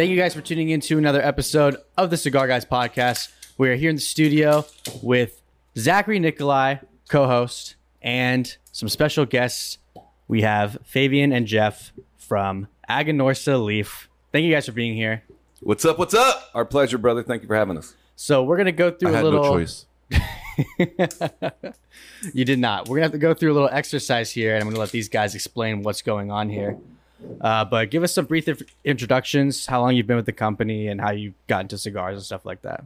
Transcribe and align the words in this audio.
All 0.00 0.04
right. 0.04 0.06
Thank 0.06 0.12
you 0.12 0.16
guys 0.16 0.34
for 0.34 0.40
tuning 0.40 0.70
in 0.70 0.80
to 0.80 0.96
another 0.96 1.20
episode 1.20 1.76
of 1.98 2.08
the 2.08 2.16
Cigar 2.16 2.48
Guys 2.48 2.64
podcast. 2.64 3.28
We 3.58 3.68
are 3.68 3.74
here 3.74 3.90
in 3.90 3.96
the 3.96 4.00
studio 4.00 4.64
with 5.02 5.42
Zachary 5.76 6.18
Nikollaj, 6.18 6.82
co 7.10 7.26
host, 7.26 7.74
and 8.00 8.56
some 8.72 8.88
special 8.88 9.26
guests. 9.26 9.76
We 10.26 10.40
have 10.40 10.78
Fabian 10.84 11.34
and 11.34 11.46
Jeff 11.46 11.92
from 12.16 12.68
Aganorsa 12.88 13.62
Leaf. 13.62 14.08
Thank 14.32 14.46
you 14.46 14.54
guys 14.54 14.64
for 14.64 14.72
being 14.72 14.94
here. 14.94 15.22
What's 15.60 15.84
up? 15.84 15.98
What's 15.98 16.14
up? 16.14 16.48
Our 16.54 16.64
pleasure, 16.64 16.96
brother. 16.96 17.22
Thank 17.22 17.42
you 17.42 17.48
for 17.48 17.56
having 17.56 17.76
us. 17.76 17.94
So, 18.16 18.42
we're 18.42 18.56
going 18.56 18.66
to 18.66 18.72
go 18.72 18.90
through 18.90 19.10
I 19.10 19.12
a 19.12 19.16
had 19.16 19.24
little. 19.24 19.44
no 19.44 19.52
choice. 19.52 19.84
You 22.32 22.46
did 22.46 22.58
not. 22.58 22.88
We're 22.88 22.96
gonna 22.96 23.04
have 23.04 23.12
to 23.12 23.18
go 23.18 23.34
through 23.34 23.52
a 23.52 23.54
little 23.54 23.70
exercise 23.72 24.30
here, 24.30 24.54
and 24.54 24.62
I'm 24.62 24.68
gonna 24.68 24.80
let 24.80 24.90
these 24.90 25.08
guys 25.08 25.34
explain 25.34 25.82
what's 25.82 26.02
going 26.02 26.30
on 26.30 26.50
here. 26.50 26.76
Uh, 27.40 27.64
but 27.64 27.90
give 27.90 28.02
us 28.02 28.12
some 28.12 28.26
brief 28.26 28.48
inf- 28.48 28.62
introductions, 28.84 29.66
how 29.66 29.80
long 29.80 29.94
you've 29.94 30.06
been 30.06 30.16
with 30.16 30.26
the 30.26 30.32
company, 30.32 30.88
and 30.88 31.00
how 31.00 31.10
you 31.10 31.34
got 31.46 31.62
into 31.62 31.78
cigars 31.78 32.16
and 32.16 32.24
stuff 32.24 32.44
like 32.44 32.62
that. 32.62 32.84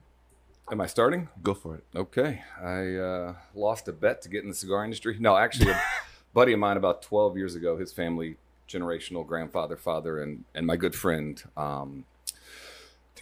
Am 0.71 0.81
I 0.81 0.87
starting? 0.87 1.29
Go 1.43 1.55
for 1.55 1.77
it. 1.77 1.85
Okay. 1.95 2.43
I 2.63 2.95
uh, 2.95 3.35
lost 3.55 3.89
a 3.89 3.93
bet 3.93 4.23
to 4.23 4.29
get 4.29 4.43
in 4.43 4.49
the 4.49 4.55
cigar 4.55 4.85
industry. 4.85 5.17
No, 5.21 5.37
actually, 5.37 5.71
a 5.71 5.81
buddy 6.35 6.53
of 6.53 6.59
mine 6.59 6.77
about 6.77 7.03
12 7.03 7.37
years 7.37 7.55
ago, 7.55 7.77
his 7.77 7.93
family, 7.93 8.37
generational 8.69 9.27
grandfather, 9.27 9.77
father, 9.77 10.23
and, 10.23 10.45
and 10.55 10.67
my 10.67 10.77
good 10.77 10.95
friend, 10.95 11.43
um, 11.57 12.05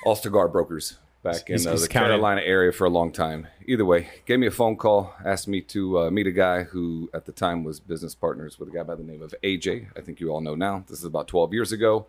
all 0.05 0.14
cigar 0.14 0.48
brokers 0.48 0.98
back 1.22 1.48
in 1.48 1.58
He's- 1.58 1.66
uh, 1.66 1.76
the. 1.76 1.88
Carolina 1.88 2.40
area 2.42 2.72
for 2.72 2.84
a 2.84 2.90
long 2.90 3.12
time. 3.12 3.46
Either 3.66 3.84
way, 3.84 4.08
gave 4.26 4.38
me 4.38 4.46
a 4.46 4.50
phone 4.50 4.76
call, 4.76 5.14
asked 5.24 5.48
me 5.48 5.60
to 5.60 5.98
uh, 6.00 6.10
meet 6.10 6.26
a 6.26 6.32
guy 6.32 6.64
who 6.64 7.10
at 7.14 7.24
the 7.26 7.32
time 7.32 7.64
was 7.64 7.80
business 7.80 8.14
partners 8.14 8.58
with 8.58 8.68
a 8.68 8.72
guy 8.72 8.82
by 8.82 8.94
the 8.94 9.02
name 9.04 9.22
of 9.22 9.34
AJ. 9.42 9.86
I 9.96 10.00
think 10.00 10.20
you 10.20 10.30
all 10.30 10.40
know 10.40 10.54
now. 10.54 10.84
This 10.88 10.98
is 10.98 11.04
about 11.04 11.28
12 11.28 11.52
years 11.52 11.72
ago. 11.72 12.06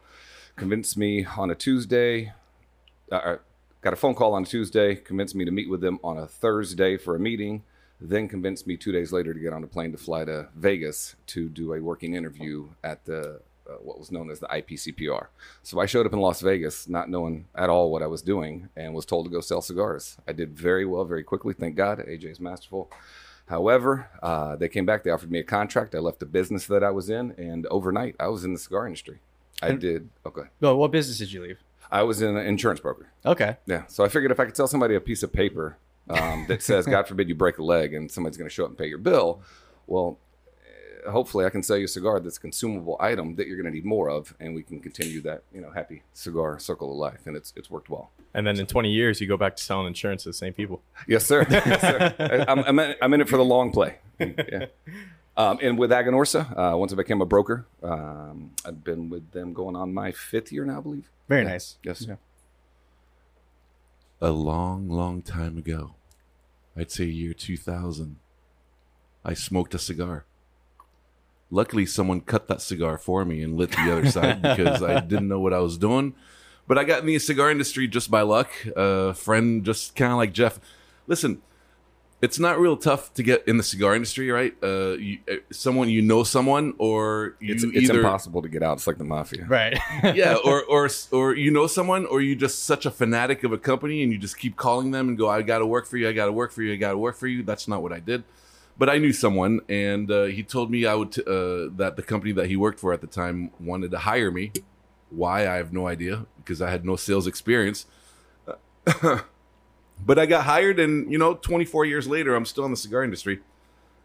Convinced 0.56 0.98
me 0.98 1.26
on 1.26 1.50
a 1.50 1.56
Tuesday, 1.56 2.34
uh, 3.12 3.38
got 3.82 3.94
a 3.94 3.96
phone 3.96 4.14
call 4.16 4.34
on 4.34 4.44
a 4.44 4.46
Tuesday, 4.46 4.96
convinced 4.96 5.36
me 5.36 5.46
to 5.46 5.52
meet 5.52 5.70
with 5.70 5.82
them 5.82 6.00
on 6.04 6.18
a 6.18 6.28
Thursday 6.28 6.96
for 6.98 7.16
a 7.16 7.20
meeting, 7.20 7.64
then 8.00 8.28
convinced 8.28 8.68
me 8.68 8.78
two 8.78 8.92
days 8.92 9.12
later 9.12 9.34
to 9.34 9.40
get 9.40 9.52
on 9.54 9.64
a 9.64 9.68
plane 9.68 9.92
to 9.92 9.98
fly 9.98 10.26
to 10.26 10.50
Vegas 10.56 11.16
to 11.28 11.50
do 11.50 11.74
a 11.74 11.82
working 11.82 12.14
interview 12.16 12.70
at 12.84 13.04
the 13.06 13.20
uh, 13.20 13.38
what 13.82 14.00
was 14.00 14.12
known 14.12 14.30
as 14.30 14.40
the 14.40 14.48
IPCPR. 14.48 15.28
So 15.62 15.80
I 15.80 15.86
showed 15.86 16.06
up 16.06 16.14
in 16.14 16.20
Las 16.20 16.42
Vegas, 16.42 16.88
not 16.88 17.10
knowing 17.10 17.46
at 17.56 17.70
all 17.70 17.92
what 17.92 18.04
I 18.04 18.08
was 18.08 18.22
doing, 18.22 18.70
and 18.76 18.94
was 18.94 19.06
told 19.06 19.26
to 19.26 19.32
go 19.32 19.42
sell 19.42 19.62
cigars. 19.62 20.18
I 20.28 20.34
did 20.34 20.58
very 20.58 20.86
well, 20.86 21.06
very 21.06 21.24
quickly. 21.24 21.54
Thank 21.54 21.76
God, 21.76 22.00
AJ's 22.00 22.40
masterful. 22.40 22.92
However, 23.48 24.10
uh, 24.22 24.56
they 24.56 24.70
came 24.70 24.86
back. 24.86 25.04
They 25.04 25.12
offered 25.12 25.32
me 25.32 25.40
a 25.40 25.44
contract. 25.44 25.96
I 25.96 26.00
left 26.00 26.20
the 26.20 26.26
business 26.26 26.66
that 26.68 26.84
I 26.84 26.92
was 26.92 27.10
in, 27.10 27.32
and 27.38 27.66
overnight, 27.68 28.16
I 28.20 28.28
was 28.28 28.44
in 28.44 28.54
the 28.54 28.60
cigar 28.60 28.86
industry. 28.86 29.20
I 29.62 29.72
did 29.74 30.10
okay. 30.26 30.44
Well, 30.60 30.76
what 30.78 30.92
business 30.92 31.18
did 31.18 31.32
you 31.32 31.42
leave? 31.42 31.60
I 31.92 32.04
was 32.04 32.22
in 32.22 32.36
an 32.36 32.46
insurance 32.46 32.80
broker. 32.80 33.08
Okay. 33.26 33.58
Yeah. 33.66 33.86
So 33.88 34.04
I 34.04 34.10
figured 34.10 34.32
if 34.32 34.40
I 34.40 34.46
could 34.46 34.58
sell 34.58 34.68
somebody 34.68 34.96
a 34.96 35.00
piece 35.00 35.24
of 35.24 35.32
paper 35.32 35.78
um, 36.10 36.46
that 36.48 36.62
says, 36.64 36.86
God 36.86 37.08
forbid 37.08 37.30
you 37.30 37.36
break 37.36 37.60
a 37.60 37.64
leg 37.64 37.94
and 37.94 38.12
somebody's 38.12 38.38
going 38.38 38.50
to 38.50 38.54
show 38.54 38.64
up 38.64 38.72
and 38.72 38.78
pay 38.78 38.88
your 38.88 38.98
bill, 38.98 39.42
well, 39.88 40.18
hopefully 41.08 41.46
I 41.46 41.50
can 41.50 41.64
sell 41.64 41.78
you 41.78 41.86
a 41.86 41.88
cigar 41.88 42.20
that's 42.20 42.38
a 42.38 42.40
consumable 42.40 42.98
item 43.00 43.36
that 43.36 43.48
you're 43.48 43.58
going 43.58 43.66
to 43.72 43.72
need 43.72 43.86
more 43.86 44.10
of, 44.10 44.34
and 44.40 44.54
we 44.56 44.64
can 44.64 44.80
continue 44.80 45.22
that, 45.22 45.44
you 45.54 45.62
know, 45.62 45.72
happy 45.72 46.04
cigar 46.14 46.60
circle 46.60 46.92
of 46.92 46.98
life. 46.98 47.26
And 47.26 47.36
it's 47.36 47.54
it's 47.56 47.70
worked 47.70 47.90
well. 47.90 48.12
And 48.34 48.46
then 48.48 48.60
in 48.60 48.66
20 48.66 48.90
years, 48.90 49.22
you 49.22 49.28
go 49.28 49.38
back 49.38 49.56
to 49.56 49.64
selling 49.64 49.88
insurance 49.88 50.24
to 50.24 50.30
the 50.30 50.34
same 50.34 50.54
people. 50.54 50.82
Yes, 51.08 51.26
sir. 51.26 51.46
yes, 51.52 51.82
sir. 51.82 52.14
I- 52.20 52.52
I'm, 52.52 52.60
I'm, 52.60 52.80
in, 52.80 52.96
I'm 53.02 53.14
in 53.14 53.22
it 53.22 53.30
for 53.30 53.38
the 53.38 53.46
long 53.46 53.72
play. 53.72 53.98
Yeah. 54.20 54.66
Um, 55.36 55.58
and 55.62 55.78
with 55.80 55.90
Aganorsa, 55.92 56.74
uh, 56.74 56.78
once 56.78 56.94
I 56.94 56.96
became 56.96 57.22
a 57.22 57.26
broker, 57.26 57.66
um, 57.82 58.52
I've 58.66 58.84
been 58.84 59.10
with 59.10 59.32
them 59.32 59.54
going 59.54 59.76
on 59.76 59.94
my 59.94 60.12
fifth 60.12 60.52
year 60.52 60.64
now, 60.66 60.78
I 60.78 60.82
believe. 60.82 61.10
Very 61.28 61.44
nice. 61.44 61.78
Yes. 61.84 62.06
Yeah. 62.08 62.16
A 64.22 64.32
long, 64.32 64.90
long 64.90 65.22
time 65.22 65.58
ago, 65.58 65.96
I'd 66.78 66.92
say 66.92 67.06
year 67.06 67.34
2000, 67.34 68.18
I 69.26 69.34
smoked 69.34 69.74
a 69.74 69.80
cigar. 69.80 70.26
Luckily, 71.54 71.86
someone 71.86 72.22
cut 72.22 72.48
that 72.48 72.62
cigar 72.62 72.98
for 72.98 73.24
me 73.26 73.44
and 73.44 73.56
lit 73.56 73.72
the 73.72 73.92
other 73.92 74.10
side 74.10 74.42
because 74.42 74.82
I 74.82 75.00
didn't 75.12 75.28
know 75.28 75.40
what 75.40 75.54
I 75.54 75.60
was 75.60 75.78
doing. 75.78 76.16
But 76.68 76.80
I 76.80 76.84
got 76.84 77.02
in 77.02 77.06
the 77.06 77.20
cigar 77.20 77.52
industry 77.52 77.88
just 77.88 78.10
by 78.10 78.22
luck. 78.22 78.50
A 78.76 79.14
friend, 79.14 79.64
just 79.64 79.96
kind 79.96 80.12
of 80.12 80.18
like 80.18 80.34
Jeff. 80.34 80.60
Listen, 81.06 81.42
it's 82.24 82.40
not 82.40 82.58
real 82.58 82.78
tough 82.78 83.14
to 83.16 83.22
get 83.22 83.46
in 83.48 83.58
the 83.58 83.64
cigar 83.64 83.94
industry, 83.96 84.32
right? 84.32 84.56
Uh, 84.64 84.94
you, 84.94 85.20
uh, 85.30 85.36
someone 85.52 85.90
you 85.90 86.02
know 86.02 86.24
someone, 86.24 86.74
or 86.78 87.36
you 87.42 87.54
It's, 87.54 87.64
it's 87.66 87.90
impossible 87.90 88.42
to 88.42 88.48
get 88.48 88.64
out. 88.64 88.78
It's 88.78 88.88
like 88.88 88.98
the 88.98 89.04
mafia. 89.04 89.46
Right. 89.46 89.78
yeah, 90.16 90.38
or 90.44 90.64
or 90.70 90.90
or 91.12 91.36
you 91.36 91.52
know 91.52 91.68
someone, 91.68 92.06
or 92.06 92.22
you 92.22 92.36
just 92.36 92.64
such 92.64 92.86
a 92.86 92.92
fanatic 92.92 93.44
of 93.44 93.52
a 93.52 93.58
company, 93.58 94.02
and 94.04 94.12
you 94.14 94.18
just 94.18 94.40
keep 94.40 94.56
calling 94.56 94.92
them 94.92 95.10
and 95.10 95.18
go, 95.18 95.30
"I 95.30 95.42
got 95.42 95.60
to 95.60 95.66
work 95.66 95.86
for 95.86 95.98
you. 95.98 96.08
I 96.08 96.14
got 96.14 96.28
to 96.28 96.32
work 96.32 96.54
for 96.54 96.62
you. 96.64 96.72
I 96.72 96.78
got 96.78 96.92
to 96.92 96.98
work 96.98 97.18
for 97.18 97.28
you." 97.28 97.44
That's 97.44 97.68
not 97.68 97.84
what 97.84 97.92
I 97.92 98.00
did, 98.00 98.24
but 98.78 98.90
I 98.90 98.98
knew 98.98 99.14
someone, 99.14 99.62
and 99.70 100.10
uh, 100.12 100.24
he 100.26 100.44
told 100.44 100.72
me 100.72 100.86
I 100.86 100.96
would 100.96 101.12
t- 101.14 101.22
uh, 101.22 101.70
that 101.78 101.94
the 101.96 102.04
company 102.04 102.32
that 102.34 102.48
he 102.48 102.56
worked 102.56 102.80
for 102.80 102.94
at 102.94 103.02
the 103.02 103.08
time 103.08 103.52
wanted 103.60 103.92
to 103.92 104.00
hire 104.00 104.32
me. 104.32 104.52
Why 105.10 105.42
I 105.48 105.56
have 105.58 105.72
no 105.72 105.88
idea 105.88 106.26
because 106.38 106.62
I 106.62 106.72
had 106.72 106.84
no 106.86 106.96
sales 106.96 107.28
experience. 107.28 107.86
but 110.06 110.20
I 110.20 110.26
got 110.26 110.46
hired, 110.46 110.80
and 110.80 111.12
you 111.12 111.18
know, 111.18 111.36
24 111.36 111.86
years 111.86 112.08
later, 112.08 112.36
I'm 112.36 112.46
still 112.46 112.66
in 112.66 112.72
the 112.72 112.78
cigar 112.78 113.04
industry. 113.04 113.40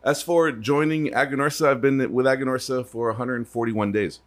As 0.04 0.22
for 0.22 0.52
joining 0.52 1.06
Aganorsa, 1.08 1.68
I've 1.68 1.80
been 1.80 2.12
with 2.12 2.26
Aganorsa 2.26 2.86
for 2.86 3.08
141 3.08 3.92
days. 3.92 4.20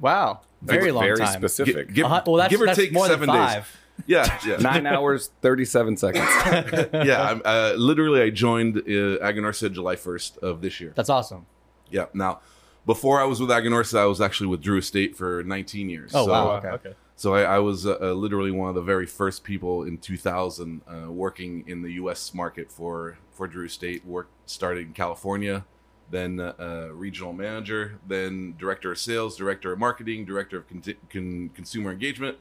wow. 0.00 0.40
Very 0.64 0.86
It's 0.90 0.94
long 0.94 1.02
very 1.04 1.16
time. 1.18 1.32
specific. 1.32 1.88
Gi- 1.88 1.94
give, 1.94 2.06
Uh-huh. 2.06 2.22
Well, 2.24 2.36
that's, 2.36 2.50
give 2.52 2.60
or 2.62 2.66
that's 2.66 2.78
take 2.78 2.92
more 2.92 3.06
seven 3.08 3.26
than 3.28 3.36
days. 3.36 3.64
Five. 4.02 4.08
Yeah, 4.08 4.38
yeah, 4.46 4.56
Nine 4.56 4.86
hours, 4.86 5.30
37 5.40 5.96
seconds. 5.96 6.28
yeah. 6.92 7.22
I'm, 7.22 7.42
uh, 7.44 7.74
literally, 7.76 8.22
I 8.22 8.30
joined 8.30 8.78
uh, 8.78 8.80
Aganorsa 9.20 9.72
July 9.72 9.96
1st 9.96 10.38
of 10.38 10.60
this 10.60 10.80
year. 10.80 10.92
That's 10.94 11.10
awesome. 11.10 11.46
Yeah. 11.90 12.06
Now, 12.14 12.40
before 12.86 13.20
I 13.20 13.24
was 13.24 13.40
with 13.40 13.50
Aganorsa, 13.50 13.98
I 13.98 14.06
was 14.06 14.20
actually 14.20 14.48
with 14.48 14.62
Drew 14.62 14.78
Estate 14.78 15.16
for 15.16 15.42
19 15.44 15.88
years. 15.88 16.12
Oh, 16.14 16.26
so, 16.26 16.32
wow. 16.32 16.56
Okay. 16.56 16.68
okay. 16.68 16.94
So 17.16 17.34
I, 17.34 17.42
I 17.42 17.58
was 17.60 17.86
uh, 17.86 17.98
uh, 18.00 18.12
literally 18.12 18.50
one 18.50 18.68
of 18.68 18.74
the 18.74 18.82
very 18.82 19.06
first 19.06 19.44
people 19.44 19.84
in 19.84 19.98
2000 19.98 20.80
uh, 20.86 21.10
working 21.10 21.62
in 21.68 21.82
the 21.82 21.92
U.S. 21.92 22.34
market 22.34 22.72
for 22.72 23.18
for 23.30 23.46
Drew 23.46 23.66
Estate. 23.66 24.04
Work 24.04 24.28
started 24.46 24.86
in 24.88 24.92
California, 24.92 25.64
then 26.10 26.40
uh, 26.40 26.54
uh, 26.58 26.92
regional 26.92 27.32
manager, 27.32 28.00
then 28.06 28.54
director 28.58 28.92
of 28.92 28.98
sales, 28.98 29.36
director 29.36 29.72
of 29.72 29.78
marketing, 29.78 30.24
director 30.24 30.58
of 30.58 30.68
con- 30.68 30.82
con- 31.10 31.50
consumer 31.54 31.92
engagement, 31.92 32.38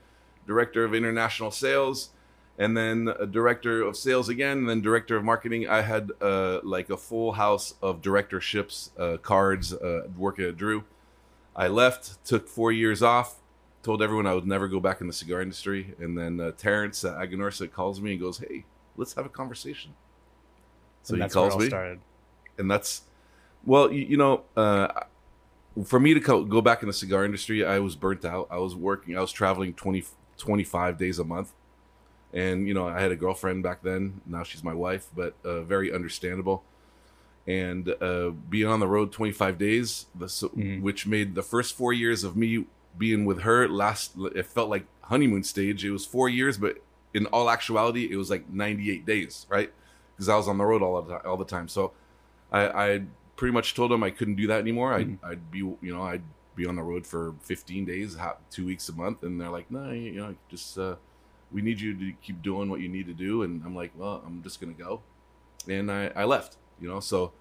director 0.51 0.83
of 0.83 0.93
international 0.93 1.51
sales, 1.51 2.09
and 2.57 2.75
then 2.75 2.97
a 3.19 3.25
director 3.25 3.81
of 3.81 3.95
sales 3.95 4.27
again, 4.29 4.57
and 4.59 4.69
then 4.69 4.81
director 4.81 5.15
of 5.17 5.23
marketing. 5.23 5.61
I 5.67 5.81
had 5.81 6.11
uh, 6.21 6.59
like 6.63 6.89
a 6.89 6.97
full 6.97 7.31
house 7.43 7.75
of 7.81 8.01
directorships, 8.01 8.91
uh, 8.99 9.17
cards, 9.17 9.73
uh, 9.73 10.07
working 10.17 10.45
at 10.45 10.57
Drew. 10.57 10.83
I 11.55 11.67
left, 11.67 12.23
took 12.25 12.47
four 12.47 12.71
years 12.71 13.01
off, 13.01 13.29
told 13.83 14.01
everyone 14.01 14.27
I 14.27 14.33
would 14.33 14.47
never 14.47 14.67
go 14.67 14.79
back 14.79 15.01
in 15.01 15.07
the 15.07 15.13
cigar 15.13 15.41
industry. 15.41 15.95
And 15.99 16.17
then 16.17 16.39
uh, 16.39 16.51
Terence 16.57 17.03
at 17.05 17.15
Aganorsa 17.17 17.71
calls 17.71 18.01
me 18.01 18.11
and 18.11 18.19
goes, 18.21 18.37
"Hey, 18.39 18.65
let's 18.97 19.13
have 19.13 19.25
a 19.25 19.29
conversation." 19.41 19.93
So 21.03 21.13
And 21.13 21.19
he 21.19 21.21
that's 21.23 21.35
where 21.35 21.45
it 21.47 21.49
calls 21.49 21.53
all 21.53 21.59
me, 21.59 21.67
started. 21.67 21.99
and 22.57 22.69
that's 22.69 23.03
well, 23.63 23.91
you, 23.91 24.03
you 24.11 24.17
know, 24.17 24.43
uh, 24.57 24.87
for 25.85 25.99
me 25.99 26.13
to 26.13 26.19
co- 26.19 26.43
go 26.43 26.61
back 26.61 26.81
in 26.83 26.87
the 26.87 26.93
cigar 26.93 27.23
industry, 27.25 27.65
I 27.65 27.79
was 27.79 27.95
burnt 27.95 28.25
out. 28.25 28.47
I 28.51 28.57
was 28.57 28.75
working, 28.75 29.17
I 29.17 29.21
was 29.21 29.31
traveling 29.31 29.73
20, 29.73 30.03
25 30.41 30.97
days 30.97 31.19
a 31.19 31.23
month, 31.23 31.53
and 32.33 32.67
you 32.67 32.73
know, 32.73 32.87
I 32.87 32.99
had 32.99 33.11
a 33.11 33.15
girlfriend 33.15 33.63
back 33.63 33.81
then. 33.83 34.21
Now 34.25 34.43
she's 34.43 34.63
my 34.63 34.73
wife, 34.73 35.07
but 35.15 35.35
uh, 35.45 35.61
very 35.61 35.93
understandable. 35.93 36.63
And 37.47 37.89
uh, 38.01 38.31
being 38.49 38.67
on 38.67 38.79
the 38.79 38.87
road 38.87 39.11
25 39.11 39.57
days, 39.57 40.05
the, 40.15 40.27
so, 40.29 40.49
Mhm. 40.49 40.81
which 40.81 41.07
made 41.07 41.33
the 41.35 41.41
first 41.43 41.75
four 41.75 41.91
years 41.93 42.23
of 42.23 42.35
me 42.35 42.65
being 42.97 43.25
with 43.25 43.41
her 43.41 43.67
last, 43.67 44.13
it 44.35 44.45
felt 44.45 44.69
like 44.69 44.85
honeymoon 45.01 45.43
stage. 45.43 45.83
It 45.85 45.91
was 45.91 46.05
four 46.05 46.29
years, 46.29 46.57
but 46.57 46.77
in 47.13 47.25
all 47.27 47.49
actuality, 47.49 48.07
it 48.11 48.15
was 48.15 48.29
like 48.29 48.49
98 48.49 49.05
days, 49.05 49.45
right? 49.49 49.71
Because 50.15 50.29
I 50.29 50.35
was 50.37 50.47
on 50.47 50.57
the 50.57 50.65
road 50.65 50.81
all 50.81 51.01
the, 51.01 51.17
all 51.27 51.37
the 51.37 51.45
time. 51.45 51.67
So 51.67 51.93
I, 52.51 52.61
I 52.67 53.01
pretty 53.35 53.53
much 53.53 53.73
told 53.75 53.91
him 53.91 54.03
I 54.03 54.11
couldn't 54.11 54.35
do 54.35 54.47
that 54.47 54.59
anymore. 54.59 54.93
I'd, 54.93 55.17
I'd 55.23 55.51
be, 55.51 55.59
you 55.59 55.77
know, 55.81 56.03
I'd 56.03 56.21
be 56.55 56.65
on 56.65 56.75
the 56.75 56.83
road 56.83 57.07
for 57.07 57.35
15 57.41 57.85
days, 57.85 58.17
two 58.49 58.65
weeks 58.65 58.89
a 58.89 58.93
month, 58.93 59.23
and 59.23 59.39
they're 59.39 59.49
like, 59.49 59.71
no, 59.71 59.91
you 59.91 60.13
know, 60.13 60.35
just 60.49 60.77
uh, 60.77 60.95
we 61.51 61.61
need 61.61 61.79
you 61.79 61.97
to 61.97 62.13
keep 62.21 62.41
doing 62.41 62.69
what 62.69 62.81
you 62.81 62.89
need 62.89 63.07
to 63.07 63.13
do. 63.13 63.43
And 63.43 63.63
I'm 63.65 63.75
like, 63.75 63.91
well, 63.95 64.21
I'm 64.25 64.43
just 64.43 64.59
gonna 64.59 64.73
go, 64.73 65.01
and 65.67 65.91
I, 65.91 66.11
I 66.15 66.25
left, 66.25 66.57
you 66.79 66.87
know. 66.87 66.99
So 66.99 67.31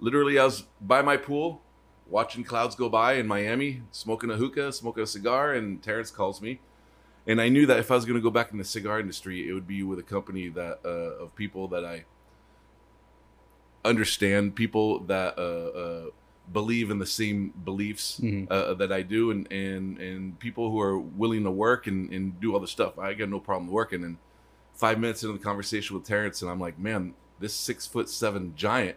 literally, 0.00 0.38
I 0.38 0.44
was 0.44 0.64
by 0.80 1.02
my 1.02 1.16
pool, 1.16 1.60
watching 2.08 2.44
clouds 2.44 2.74
go 2.74 2.88
by 2.88 3.14
in 3.14 3.26
Miami, 3.26 3.82
smoking 3.90 4.30
a 4.30 4.36
hookah, 4.36 4.72
smoking 4.72 5.02
a 5.02 5.06
cigar, 5.06 5.52
and 5.52 5.82
Terence 5.82 6.10
calls 6.10 6.40
me. 6.40 6.60
And 7.26 7.40
I 7.40 7.48
knew 7.48 7.66
that 7.66 7.80
if 7.80 7.90
I 7.90 7.94
was 7.94 8.04
to 8.04 8.20
go 8.20 8.30
back 8.30 8.52
in 8.52 8.58
the 8.58 8.64
cigar 8.64 9.00
industry, 9.00 9.48
it 9.48 9.52
would 9.52 9.66
be 9.66 9.82
with 9.82 9.98
a 9.98 10.02
company 10.02 10.48
that 10.48 10.78
uh, 10.84 11.24
of 11.24 11.34
people 11.34 11.66
that 11.68 11.84
I 11.84 12.04
understand, 13.84 14.54
people 14.54 15.00
that 15.00 15.36
uh, 15.36 15.78
uh, 15.78 16.10
believe 16.52 16.90
in 16.90 16.98
the 16.98 17.06
same 17.06 17.50
beliefs 17.64 18.20
uh, 18.50 18.74
that 18.74 18.92
I 18.92 19.02
do, 19.02 19.30
and 19.30 19.50
and 19.52 19.98
and 19.98 20.38
people 20.38 20.70
who 20.70 20.80
are 20.80 20.98
willing 20.98 21.44
to 21.44 21.50
work 21.50 21.86
and 21.86 22.10
and 22.12 22.40
do 22.40 22.54
all 22.54 22.60
the 22.60 22.68
stuff. 22.68 22.98
I 22.98 23.14
got 23.14 23.28
no 23.28 23.40
problem 23.40 23.70
working. 23.70 24.04
And 24.04 24.16
five 24.74 24.98
minutes 24.98 25.22
into 25.22 25.36
the 25.36 25.42
conversation 25.42 25.96
with 25.96 26.06
Terence, 26.06 26.42
and 26.42 26.50
I'm 26.50 26.60
like, 26.60 26.78
man, 26.78 27.14
this 27.40 27.54
six 27.54 27.86
foot 27.86 28.08
seven 28.08 28.52
giant, 28.56 28.96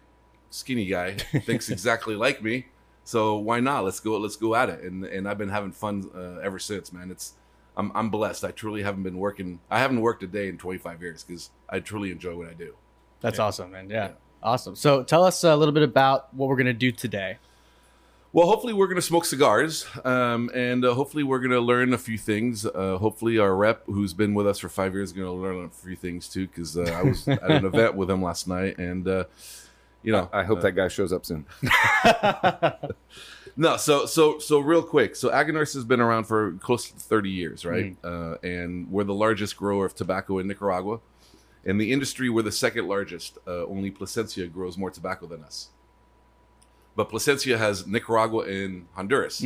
skinny 0.50 0.86
guy 0.86 1.16
thinks 1.46 1.70
exactly 1.70 2.16
like 2.16 2.44
me. 2.44 2.68
So 3.04 3.38
why 3.38 3.60
not? 3.60 3.86
Let's 3.86 4.00
go. 4.00 4.18
Let's 4.18 4.36
go 4.36 4.56
at 4.56 4.70
it. 4.70 4.84
And 4.84 5.06
and 5.06 5.28
I've 5.28 5.38
been 5.38 5.50
having 5.50 5.72
fun 5.72 6.10
uh, 6.16 6.40
ever 6.42 6.60
since, 6.60 6.94
man. 6.94 7.10
It's 7.10 7.34
I'm 7.76 7.92
I'm 7.96 8.10
blessed. 8.10 8.44
I 8.44 8.52
truly 8.52 8.84
haven't 8.84 9.04
been 9.04 9.18
working. 9.18 9.60
I 9.72 9.80
haven't 9.80 10.02
worked 10.02 10.22
a 10.24 10.28
day 10.28 10.50
in 10.50 10.58
25 10.58 11.02
years 11.02 11.24
because 11.24 11.50
I 11.68 11.80
truly 11.80 12.12
enjoy 12.12 12.36
what 12.36 12.48
I 12.48 12.54
do. 12.54 12.76
That's 13.22 13.40
awesome, 13.40 13.72
man. 13.72 13.90
Yeah. 13.90 14.12
Awesome. 14.42 14.76
So 14.76 15.04
tell 15.04 15.24
us 15.24 15.44
a 15.44 15.56
little 15.56 15.74
bit 15.74 15.84
about 15.84 16.34
what 16.34 16.50
we're 16.50 16.56
going 16.56 16.68
to 16.68 16.74
do 16.74 16.92
today. 16.92 17.38
Well, 18.32 18.46
hopefully 18.46 18.74
we're 18.74 18.86
going 18.86 18.98
to 18.98 19.02
smoke 19.02 19.26
cigars, 19.26 19.88
um, 20.06 20.52
and 20.54 20.86
uh, 20.86 20.94
hopefully 20.94 21.24
we're 21.24 21.40
going 21.40 21.50
to 21.52 21.60
learn 21.60 21.94
a 21.94 21.98
few 21.98 22.18
things. 22.18 22.64
Uh, 22.64 22.98
hopefully 23.00 23.40
our 23.40 23.56
rep, 23.56 23.84
who's 23.88 24.14
been 24.14 24.36
with 24.36 24.46
us 24.46 24.60
for 24.60 24.70
five 24.70 24.94
years, 24.94 25.10
is 25.10 25.14
going 25.14 25.26
to 25.26 25.32
learn 25.32 25.66
a 25.66 25.70
few 25.70 25.96
things 25.96 26.30
too. 26.30 26.46
Because 26.46 26.78
uh, 26.78 26.84
I 26.96 27.02
was 27.02 27.28
at 27.28 27.50
an 27.50 27.66
event 27.66 27.96
with 27.96 28.10
him 28.10 28.22
last 28.22 28.48
night, 28.48 28.78
and 28.78 29.08
uh, 29.08 29.24
you 30.04 30.12
know, 30.12 30.30
I 30.32 30.44
hope 30.44 30.62
that 30.62 30.74
guy 30.74 30.90
shows 30.90 31.12
up 31.12 31.26
soon. 31.26 31.48
No, 33.60 33.76
so 33.76 34.06
so 34.06 34.40
so 34.40 34.60
real 34.60 34.82
quick. 34.82 35.18
So 35.18 35.30
Aganorsa 35.30 35.74
has 35.74 35.84
been 35.84 36.00
around 36.00 36.24
for 36.24 36.54
close 36.62 36.90
to 36.90 36.98
30 36.98 37.30
years, 37.30 37.66
right? 37.66 37.98
Uh, 38.02 38.36
and 38.42 38.90
we're 38.90 39.04
the 39.04 39.14
largest 39.14 39.58
grower 39.58 39.86
of 39.86 39.94
tobacco 39.94 40.40
in 40.40 40.48
Nicaragua. 40.48 41.02
In 41.66 41.78
the 41.78 41.92
industry, 41.92 42.30
we're 42.30 42.42
the 42.42 42.52
second 42.52 42.88
largest. 42.88 43.38
Uh, 43.46 43.66
only 43.66 43.92
Plasencia 43.92 44.48
grows 44.48 44.78
more 44.78 44.90
tobacco 44.90 45.28
than 45.28 45.44
us. 45.44 45.70
But 46.96 47.10
Plasencia 47.10 47.58
has 47.58 47.86
Nicaragua 47.86 48.44
and 48.44 48.88
Honduras. 48.94 49.44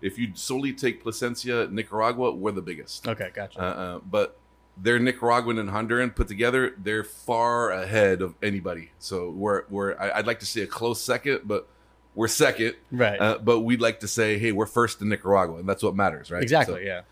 If 0.00 0.18
you 0.18 0.30
solely 0.34 0.72
take 0.72 1.02
Plasencia, 1.02 1.68
Nicaragua, 1.70 2.32
we're 2.32 2.52
the 2.52 2.62
biggest. 2.62 3.06
Okay, 3.06 3.30
gotcha. 3.34 3.60
Uh, 3.60 3.64
uh, 3.64 3.98
but 3.98 4.38
they're 4.76 4.98
Nicaraguan 4.98 5.58
and 5.58 5.70
Honduran 5.70 6.14
put 6.14 6.28
together. 6.28 6.74
They're 6.78 7.04
far 7.04 7.70
ahead 7.70 8.22
of 8.22 8.34
anybody. 8.42 8.92
So 8.98 9.30
we're 9.30 9.64
we're 9.68 9.98
I'd 9.98 10.26
like 10.26 10.40
to 10.40 10.46
say 10.46 10.62
a 10.62 10.66
close 10.66 11.02
second, 11.02 11.42
but 11.44 11.68
we're 12.14 12.28
second. 12.28 12.74
Right. 12.90 13.20
Uh, 13.20 13.38
but 13.38 13.60
we'd 13.60 13.80
like 13.80 14.00
to 14.00 14.08
say, 14.08 14.38
hey, 14.38 14.52
we're 14.52 14.66
first 14.66 15.00
in 15.00 15.08
Nicaragua, 15.08 15.58
and 15.58 15.68
that's 15.68 15.82
what 15.82 15.94
matters, 15.94 16.30
right? 16.30 16.42
exactly. 16.42 16.76
So, 16.76 16.80
yeah. 16.80 17.02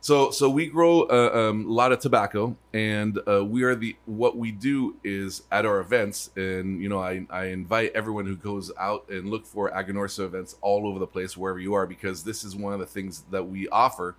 So 0.00 0.30
so 0.30 0.48
we 0.48 0.66
grow 0.66 1.02
uh, 1.02 1.30
um, 1.50 1.66
a 1.66 1.72
lot 1.72 1.92
of 1.92 1.98
tobacco, 1.98 2.56
and 2.72 3.18
uh, 3.28 3.44
we 3.44 3.64
are 3.64 3.74
the 3.74 3.96
what 4.06 4.36
we 4.36 4.50
do 4.50 4.96
is 5.04 5.42
at 5.52 5.66
our 5.66 5.78
events, 5.80 6.30
and 6.36 6.82
you 6.82 6.88
know 6.88 6.98
I, 6.98 7.26
I 7.28 7.46
invite 7.46 7.92
everyone 7.94 8.26
who 8.26 8.36
goes 8.36 8.72
out 8.78 9.08
and 9.10 9.28
look 9.28 9.44
for 9.44 9.70
Aganorsa 9.70 10.24
events 10.24 10.56
all 10.62 10.86
over 10.86 10.98
the 10.98 11.06
place 11.06 11.36
wherever 11.36 11.58
you 11.58 11.74
are 11.74 11.86
because 11.86 12.24
this 12.24 12.44
is 12.44 12.56
one 12.56 12.72
of 12.72 12.80
the 12.80 12.86
things 12.86 13.24
that 13.30 13.44
we 13.44 13.68
offer, 13.68 14.16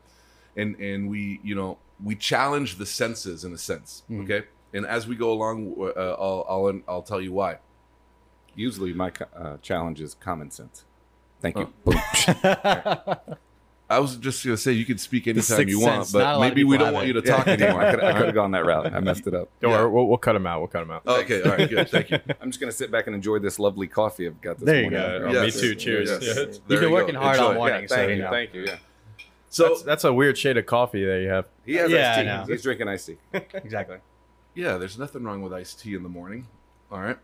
and 0.56 0.75
and 0.80 1.10
we 1.10 1.39
you 1.44 1.56
know 1.56 1.80
we 2.04 2.16
challenge 2.16 2.75
the 2.75 2.86
senses 2.86 3.44
in 3.44 3.51
a 3.51 3.57
sense, 3.57 4.04
okay. 4.12 4.44
And 4.74 4.86
as 4.86 5.06
we 5.06 5.16
go 5.16 5.33
along, 5.33 5.75
uh, 5.80 6.00
I'll, 6.00 6.45
I'll 6.48 6.81
I'll 6.88 7.01
tell 7.01 7.19
you 7.19 7.33
why. 7.33 7.57
Usually, 8.56 8.94
my 8.94 9.12
uh, 9.36 9.57
challenge 9.62 10.00
is 10.00 10.13
common 10.13 10.51
sense. 10.51 10.86
Thank 11.42 11.57
you. 11.57 11.74
I 13.92 14.00
was 14.00 14.16
just 14.16 14.44
gonna 14.44 14.58
say 14.58 14.72
you 14.72 14.86
can 14.86 14.98
speak 14.98 15.28
anytime 15.28 15.44
sixth 15.44 15.68
you 15.70 15.80
want, 15.82 16.06
sense. 16.06 16.12
But 16.14 16.40
maybe 16.40 16.64
we 16.64 16.78
don't 16.78 16.94
want 16.94 17.06
it. 17.06 17.08
you 17.08 17.14
to 17.14 17.22
talk 17.22 17.48
anymore. 17.48 17.82
I 17.84 17.92
could 17.92 18.26
have 18.26 18.34
gone 18.34 18.52
that 18.52 18.66
route. 18.66 18.94
I 18.94 19.00
messed 19.02 19.28
it 19.28 19.34
up. 19.34 19.50
Don't 19.60 19.72
Yeah. 19.72 19.82
worry, 19.84 19.90
we'll, 19.92 20.08
we'll 20.08 20.18
cut 20.18 20.36
him 20.36 20.48
out. 20.48 20.60
We'll 20.62 20.68
cut 20.70 20.84
him 20.84 20.92
out. 20.92 21.06
okay, 21.06 21.42
all 21.44 21.52
right, 21.52 21.70
good, 21.70 21.90
thank 21.90 22.10
you. 22.10 22.20
I'm 22.42 22.50
just 22.50 22.60
gonna 22.60 22.72
sit 22.72 22.90
back 22.92 23.08
and 23.08 23.16
enjoy 23.16 23.40
this 23.40 23.60
lovely 23.60 23.88
coffee 23.88 24.28
I've 24.28 24.40
got 24.42 24.58
this 24.58 24.66
There 24.66 24.84
you 24.84 24.92
morning. 24.92 25.22
go. 25.22 25.28
Oh, 25.28 25.44
Yes. 25.44 25.56
Me 25.56 25.62
too. 25.62 25.76
Cheers. 25.76 26.10
Yes. 26.10 26.24
Yeah. 26.24 26.34
There 26.34 26.44
You've 26.46 26.56
you 26.70 26.78
been 26.80 26.82
go. 26.90 26.92
working 26.94 27.16
hard 27.16 27.38
all 27.40 27.50
Enjoy. 27.52 27.58
morning, 27.60 27.82
Yeah, 27.84 27.88
thank 27.96 28.10
you 28.10 28.16
you, 28.16 28.22
know. 28.22 28.30
thank 28.32 28.54
you. 28.54 28.62
Yeah, 28.66 28.76
So 29.50 29.68
That's, 29.68 29.82
that's 29.84 30.04
a 30.06 30.14
weird 30.14 30.38
shade 30.38 30.58
of 30.58 30.66
coffee 30.66 31.04
that 31.06 31.20
you 31.22 31.28
have. 31.28 31.46
he 31.66 31.76
has 31.76 31.92
Yeah, 31.92 32.16
iced 32.38 32.48
tea. 32.48 32.54
He's 32.54 32.64
drinking 32.64 32.88
iced 32.88 33.08
tea. 33.08 33.18
Exactly. 33.54 33.98
Yeah, 34.56 34.78
there's 34.78 34.98
nothing 34.98 35.24
wrong 35.24 35.42
with 35.42 35.54
iced 35.54 35.80
tea 35.82 35.96
in 35.96 36.04
the 36.04 36.10
morning. 36.10 36.48
All 36.92 37.00
right. 37.02 37.18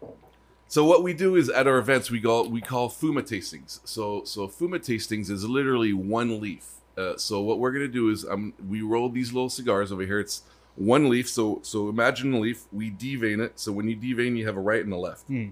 So 0.70 0.84
what 0.84 1.02
we 1.02 1.14
do 1.14 1.36
is 1.36 1.50
at 1.50 1.68
our 1.68 1.78
events 1.78 2.12
we 2.12 2.22
call 2.22 2.50
we 2.50 2.62
call 2.62 2.90
fuma 2.90 3.22
tastings. 3.22 3.80
So 3.86 4.24
so 4.26 4.48
fuma 4.48 4.80
tastings 4.80 5.30
is 5.30 5.48
literally 5.48 5.94
one 5.94 6.42
leaf. 6.42 6.66
Uh, 6.98 7.16
so 7.16 7.42
what 7.42 7.60
we're 7.60 7.72
gonna 7.72 7.88
do 7.88 8.10
is 8.10 8.26
um 8.26 8.54
we 8.68 8.82
roll 8.82 9.10
these 9.10 9.32
little 9.32 9.50
cigars 9.50 9.92
over 9.92 10.04
here. 10.04 10.20
It's 10.20 10.44
one 10.76 11.10
leaf. 11.10 11.30
So 11.30 11.60
so 11.64 11.90
imagine 11.90 12.34
a 12.34 12.40
leaf. 12.40 12.66
We 12.72 12.92
devein 12.92 13.44
it. 13.44 13.60
So 13.60 13.72
when 13.72 13.88
you 13.88 13.96
devein, 13.96 14.38
you 14.38 14.46
have 14.46 14.58
a 14.58 14.62
right 14.62 14.84
and 14.84 14.94
a 14.94 14.98
left. 14.98 15.28
Hmm. 15.28 15.50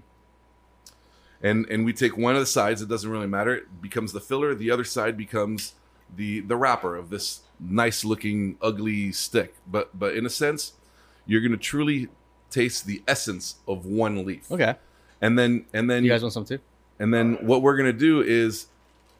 And 1.42 1.66
and 1.70 1.84
we 1.84 1.92
take 1.92 2.16
one 2.16 2.34
of 2.34 2.40
the 2.40 2.46
sides. 2.46 2.82
It 2.82 2.88
doesn't 2.88 3.10
really 3.10 3.26
matter. 3.26 3.54
It 3.54 3.80
becomes 3.80 4.12
the 4.12 4.20
filler. 4.20 4.54
The 4.54 4.70
other 4.70 4.84
side 4.84 5.16
becomes 5.16 5.74
the 6.14 6.40
the 6.40 6.56
wrapper 6.56 6.94
of 6.94 7.08
this 7.08 7.40
nice 7.58 8.04
looking 8.04 8.58
ugly 8.60 9.12
stick. 9.12 9.54
But 9.66 9.98
but 9.98 10.14
in 10.14 10.26
a 10.26 10.30
sense, 10.30 10.74
you're 11.24 11.40
gonna 11.40 11.56
truly 11.56 12.08
taste 12.50 12.86
the 12.86 13.02
essence 13.08 13.56
of 13.66 13.86
one 13.86 14.24
leaf. 14.26 14.50
Okay. 14.50 14.76
And 15.20 15.38
then 15.38 15.66
and 15.72 15.88
then 15.90 16.04
You 16.04 16.10
guys 16.10 16.22
want 16.22 16.34
some 16.34 16.44
too? 16.44 16.58
and 16.98 17.12
then 17.12 17.34
what 17.46 17.62
we're 17.62 17.76
gonna 17.76 17.92
do 17.92 18.20
is 18.22 18.66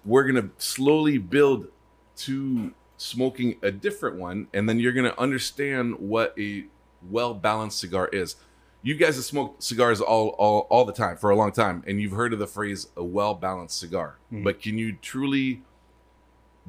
we're 0.05 0.25
gonna 0.25 0.51
slowly 0.59 1.19
build 1.19 1.69
to 2.17 2.73
smoking 2.97 3.57
a 3.63 3.71
different 3.71 4.17
one, 4.17 4.49
and 4.55 4.69
then 4.69 4.79
you're 4.79 4.93
gonna 4.93 5.15
understand 5.19 5.99
what 5.99 6.35
a 6.39 6.65
well 7.11 7.35
balanced 7.35 7.79
cigar 7.79 8.09
is. 8.13 8.37
You 8.83 8.95
guys 8.95 9.17
have 9.17 9.25
smoked 9.25 9.63
cigars 9.63 10.01
all, 10.01 10.29
all 10.39 10.67
all 10.71 10.85
the 10.85 10.93
time 10.93 11.17
for 11.17 11.31
a 11.31 11.37
long 11.37 11.51
time, 11.53 11.83
and 11.87 12.01
you've 12.01 12.13
heard 12.13 12.33
of 12.33 12.39
the 12.39 12.47
phrase 12.47 12.89
a 12.97 13.03
well 13.05 13.35
balanced 13.35 13.79
cigar. 13.79 14.17
Mm-hmm. 14.33 14.45
But 14.45 14.63
can 14.63 14.79
you 14.79 14.93
truly 15.03 15.63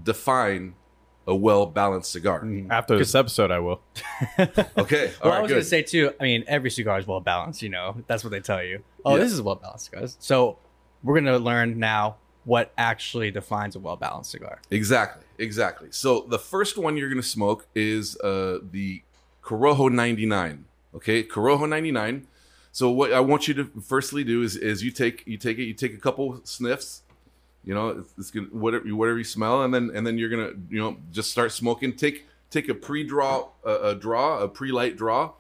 define 0.02 0.74
a 1.28 1.36
well 1.36 1.66
balanced 1.66 2.12
cigar? 2.12 2.42
Mm-hmm. 2.42 2.72
After 2.72 2.98
this 2.98 3.14
episode, 3.16 3.52
I 3.52 3.60
will. 3.60 3.82
Okay, 4.78 5.12
Well, 5.24 5.32
all 5.32 5.38
I 5.38 5.42
was 5.42 5.50
good. 5.50 5.56
gonna 5.56 5.64
say 5.64 5.82
too. 5.84 6.14
I 6.20 6.24
mean, 6.24 6.44
every 6.48 6.72
cigar 6.72 6.98
is 7.00 7.06
well 7.08 7.20
balanced. 7.20 7.62
You 7.62 7.70
know, 7.70 7.98
that's 8.08 8.24
what 8.24 8.32
they 8.32 8.40
tell 8.40 8.64
you. 8.64 8.84
Oh, 9.08 9.16
Yeah. 9.16 9.24
this 9.24 9.32
is 9.34 9.42
well 9.42 9.56
balanced 9.56 9.86
cigars. 9.86 10.18
So 10.20 10.58
we're 11.04 11.16
gonna 11.20 11.38
learn 11.40 11.80
now 11.80 12.18
what 12.46 12.72
actually 12.78 13.32
defines 13.32 13.76
a 13.76 13.80
well 13.80 13.96
balanced 13.96 14.32
cigar. 14.32 14.60
Exactly, 14.72 15.24
exactly. 15.38 15.88
So 15.92 16.26
the 16.30 16.40
first 16.40 16.78
one 16.78 16.98
you're 16.98 17.10
gonna 17.10 17.24
smoke 17.24 17.68
is 17.76 18.18
uh, 18.22 18.60
the 18.72 19.02
Corojo 19.44 19.92
99. 19.92 20.66
Okay, 20.96 21.24
Corojo 21.24 21.68
99. 21.68 22.28
So 22.72 22.90
what 22.92 23.12
I 23.14 23.20
want 23.22 23.48
you 23.48 23.54
to 23.56 23.66
firstly 23.82 24.24
do 24.24 24.42
is 24.44 24.56
is 24.56 24.84
you 24.84 24.92
take 24.92 25.24
you 25.26 25.38
take 25.38 25.58
it 25.58 25.64
you 25.64 25.74
take 25.74 25.94
a 25.94 25.98
couple 25.98 26.40
sniffs. 26.44 27.04
You 27.64 27.74
know, 27.74 27.90
it's, 27.90 28.14
it's 28.18 28.32
gonna 28.32 28.48
whatever 28.48 28.88
whatever 28.96 29.18
you 29.18 29.24
smell, 29.24 29.64
and 29.64 29.74
then 29.74 29.92
and 29.94 30.06
then 30.06 30.18
you're 30.18 30.30
gonna 30.30 30.52
you 30.70 30.80
know 30.80 30.98
just 31.12 31.32
start 31.32 31.52
smoking. 31.52 31.96
Take 31.96 32.26
take 32.50 32.70
a 32.70 32.74
pre-draw 32.76 33.50
a, 33.66 33.74
a 33.90 33.96
draw 33.96 34.40
a 34.40 34.48
pre-light 34.48 34.96
draw, 34.96 35.34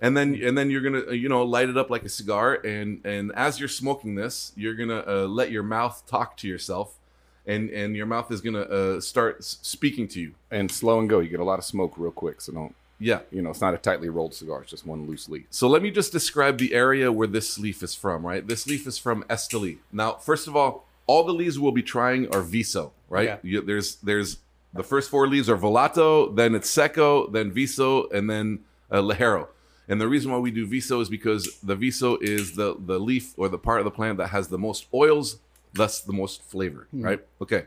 and 0.00 0.16
then 0.16 0.40
and 0.42 0.56
then 0.56 0.70
you're 0.70 0.80
gonna 0.80 1.08
uh, 1.08 1.12
you 1.12 1.28
know 1.28 1.42
light 1.42 1.68
it 1.68 1.76
up 1.76 1.90
like 1.90 2.04
a 2.04 2.08
cigar. 2.08 2.54
And 2.54 3.04
and 3.04 3.32
as 3.34 3.58
you're 3.58 3.68
smoking 3.68 4.14
this, 4.14 4.52
you're 4.56 4.74
gonna 4.74 5.04
uh, 5.06 5.26
let 5.26 5.50
your 5.50 5.62
mouth 5.62 6.02
talk 6.06 6.36
to 6.38 6.48
yourself, 6.48 6.98
and 7.46 7.70
and 7.70 7.96
your 7.96 8.06
mouth 8.06 8.30
is 8.30 8.40
gonna 8.40 8.62
uh, 8.62 9.00
start 9.00 9.42
speaking 9.44 10.08
to 10.08 10.20
you. 10.20 10.34
And 10.50 10.70
slow 10.70 10.98
and 10.98 11.08
go. 11.08 11.20
You 11.20 11.28
get 11.28 11.40
a 11.40 11.44
lot 11.44 11.58
of 11.58 11.64
smoke 11.64 11.94
real 11.96 12.12
quick. 12.12 12.40
So 12.40 12.52
don't. 12.52 12.74
Yeah. 13.00 13.20
You 13.30 13.42
know, 13.42 13.50
it's 13.50 13.60
not 13.60 13.74
a 13.74 13.78
tightly 13.78 14.08
rolled 14.08 14.34
cigar. 14.34 14.62
It's 14.62 14.70
just 14.70 14.84
one 14.84 15.06
loose 15.06 15.28
leaf. 15.28 15.46
So 15.50 15.68
let 15.68 15.82
me 15.82 15.90
just 15.90 16.10
describe 16.10 16.58
the 16.58 16.74
area 16.74 17.12
where 17.12 17.28
this 17.28 17.56
leaf 17.56 17.82
is 17.82 17.94
from, 17.94 18.26
right? 18.26 18.44
This 18.44 18.66
leaf 18.66 18.88
is 18.88 18.98
from 18.98 19.22
Esteli. 19.24 19.78
Now, 19.92 20.14
first 20.14 20.48
of 20.48 20.56
all, 20.56 20.84
all 21.06 21.22
the 21.22 21.32
leaves 21.32 21.60
we'll 21.60 21.70
be 21.70 21.82
trying 21.82 22.26
are 22.34 22.42
Viso, 22.42 22.92
right? 23.08 23.28
Okay. 23.30 23.48
You, 23.48 23.60
there's 23.62 23.96
there's 23.96 24.38
the 24.74 24.82
first 24.82 25.10
four 25.10 25.26
leaves 25.26 25.48
are 25.48 25.56
Volado, 25.56 26.34
then 26.34 26.54
it's 26.54 26.68
Seco, 26.68 27.28
then 27.28 27.50
Viso, 27.50 28.08
and 28.10 28.28
then 28.28 28.60
uh, 28.90 29.00
Ligero. 29.00 29.48
And 29.88 30.00
the 30.00 30.08
reason 30.08 30.30
why 30.30 30.38
we 30.38 30.50
do 30.50 30.66
Viso 30.66 31.00
is 31.00 31.08
because 31.08 31.58
the 31.62 31.74
Viso 31.74 32.18
is 32.20 32.56
the 32.56 32.76
the 32.78 32.98
leaf 32.98 33.34
or 33.36 33.48
the 33.48 33.58
part 33.58 33.78
of 33.78 33.84
the 33.84 33.90
plant 33.90 34.18
that 34.18 34.28
has 34.28 34.48
the 34.48 34.58
most 34.58 34.86
oils, 34.92 35.38
thus 35.72 36.00
the 36.00 36.12
most 36.12 36.42
flavor, 36.42 36.86
hmm. 36.90 37.02
right? 37.02 37.20
Okay. 37.40 37.66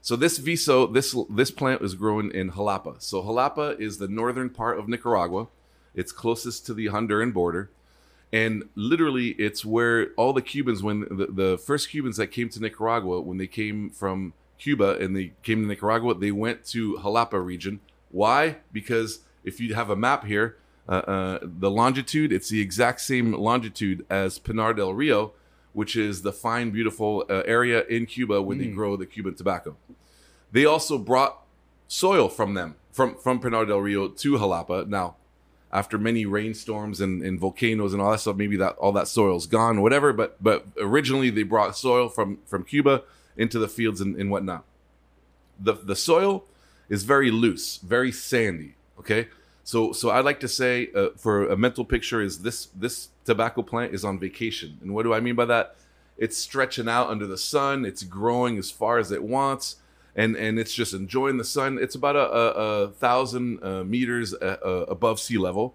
So 0.00 0.16
this 0.16 0.38
viso, 0.38 0.86
this 0.86 1.14
this 1.28 1.50
plant 1.50 1.82
is 1.82 1.94
grown 1.94 2.30
in 2.30 2.52
Jalapa. 2.52 3.02
So 3.02 3.22
Jalapa 3.22 3.78
is 3.78 3.98
the 3.98 4.08
northern 4.08 4.48
part 4.48 4.78
of 4.78 4.88
Nicaragua. 4.88 5.48
It's 5.94 6.12
closest 6.12 6.64
to 6.66 6.74
the 6.74 6.86
Honduran 6.86 7.32
border, 7.32 7.70
and 8.32 8.68
literally, 8.74 9.28
it's 9.30 9.64
where 9.64 10.10
all 10.16 10.32
the 10.32 10.42
Cubans, 10.42 10.82
when 10.82 11.00
the, 11.10 11.26
the 11.30 11.58
first 11.58 11.90
Cubans 11.90 12.18
that 12.18 12.28
came 12.28 12.48
to 12.50 12.60
Nicaragua, 12.60 13.20
when 13.20 13.38
they 13.38 13.46
came 13.46 13.90
from 13.90 14.34
Cuba 14.58 14.98
and 14.98 15.16
they 15.16 15.32
came 15.42 15.62
to 15.62 15.68
Nicaragua, 15.68 16.14
they 16.14 16.30
went 16.30 16.64
to 16.66 16.98
Jalapa 16.98 17.42
region. 17.44 17.80
Why? 18.10 18.56
Because 18.72 19.20
if 19.44 19.60
you 19.60 19.74
have 19.74 19.88
a 19.88 19.96
map 19.96 20.24
here, 20.26 20.56
uh, 20.88 20.92
uh, 20.92 21.38
the 21.42 21.70
longitude, 21.70 22.32
it's 22.32 22.48
the 22.48 22.60
exact 22.60 23.00
same 23.00 23.32
longitude 23.32 24.06
as 24.08 24.38
Pinar 24.38 24.74
del 24.74 24.94
Rio, 24.94 25.32
which 25.72 25.96
is 25.96 26.22
the 26.22 26.32
fine, 26.32 26.70
beautiful 26.70 27.24
uh, 27.28 27.42
area 27.44 27.84
in 27.86 28.06
Cuba 28.06 28.40
where 28.40 28.56
they 28.56 28.66
grow 28.68 28.96
the 28.96 29.06
Cuban 29.06 29.34
tobacco. 29.34 29.76
They 30.50 30.64
also 30.64 30.96
brought 30.96 31.42
soil 31.86 32.28
from 32.28 32.54
them, 32.54 32.76
from 32.90 33.16
from 33.16 33.38
Pinar 33.38 33.66
del 33.66 33.80
Rio 33.80 34.08
to 34.08 34.32
Jalapa. 34.38 34.88
Now, 34.88 35.16
after 35.72 35.98
many 35.98 36.24
rainstorms 36.24 37.00
and, 37.00 37.22
and 37.22 37.38
volcanoes 37.38 37.92
and 37.92 38.00
all 38.00 38.12
that 38.12 38.20
stuff. 38.20 38.36
Maybe 38.36 38.56
that 38.56 38.76
all 38.76 38.92
that 38.92 39.08
soil's 39.08 39.46
gone, 39.46 39.82
whatever. 39.82 40.12
But 40.12 40.42
but 40.42 40.66
originally 40.80 41.30
they 41.30 41.42
brought 41.42 41.76
soil 41.76 42.08
from 42.08 42.38
from 42.46 42.64
Cuba 42.64 43.02
into 43.36 43.58
the 43.58 43.68
fields 43.68 44.00
and, 44.00 44.16
and 44.16 44.30
whatnot. 44.30 44.64
The 45.60 45.74
the 45.74 45.96
soil 45.96 46.44
is 46.88 47.02
very 47.02 47.30
loose, 47.30 47.78
very 47.78 48.12
sandy. 48.12 48.74
Okay, 48.98 49.28
so 49.68 49.92
so 49.92 50.08
I'd 50.08 50.24
like 50.24 50.40
to 50.40 50.48
say 50.48 50.88
uh, 50.94 51.08
for 51.18 51.46
a 51.46 51.54
mental 51.54 51.84
picture 51.84 52.22
is 52.22 52.38
this 52.38 52.68
this 52.74 53.10
tobacco 53.26 53.60
plant 53.60 53.92
is 53.92 54.02
on 54.02 54.18
vacation, 54.18 54.78
and 54.80 54.94
what 54.94 55.02
do 55.02 55.12
I 55.12 55.20
mean 55.20 55.34
by 55.34 55.44
that? 55.44 55.76
It's 56.16 56.38
stretching 56.38 56.88
out 56.88 57.10
under 57.10 57.26
the 57.26 57.36
sun. 57.36 57.84
It's 57.84 58.02
growing 58.02 58.56
as 58.56 58.70
far 58.70 58.96
as 58.96 59.12
it 59.12 59.22
wants, 59.22 59.76
and 60.16 60.36
and 60.36 60.58
it's 60.58 60.72
just 60.72 60.94
enjoying 60.94 61.36
the 61.36 61.44
sun. 61.44 61.76
It's 61.78 61.94
about 61.94 62.16
a, 62.16 62.32
a, 62.32 62.44
a 62.84 62.88
thousand 62.92 63.62
uh, 63.62 63.84
meters 63.84 64.32
uh, 64.32 64.56
uh, 64.64 64.86
above 64.88 65.20
sea 65.20 65.36
level, 65.36 65.74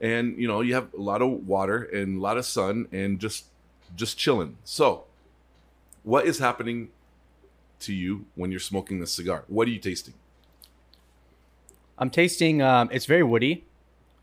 and 0.00 0.40
you 0.40 0.48
know 0.48 0.62
you 0.62 0.72
have 0.72 0.94
a 0.94 1.02
lot 1.02 1.20
of 1.20 1.46
water 1.46 1.82
and 1.82 2.16
a 2.16 2.20
lot 2.22 2.38
of 2.38 2.46
sun 2.46 2.88
and 2.90 3.20
just 3.20 3.44
just 3.94 4.16
chilling. 4.16 4.56
So, 4.64 5.04
what 6.04 6.24
is 6.24 6.38
happening 6.38 6.88
to 7.80 7.92
you 7.92 8.24
when 8.34 8.50
you're 8.50 8.60
smoking 8.60 9.00
this 9.00 9.12
cigar? 9.12 9.44
What 9.46 9.68
are 9.68 9.72
you 9.72 9.78
tasting? 9.78 10.14
I'm 11.98 12.10
tasting. 12.10 12.62
Um, 12.62 12.88
it's 12.92 13.06
very 13.06 13.22
woody. 13.22 13.64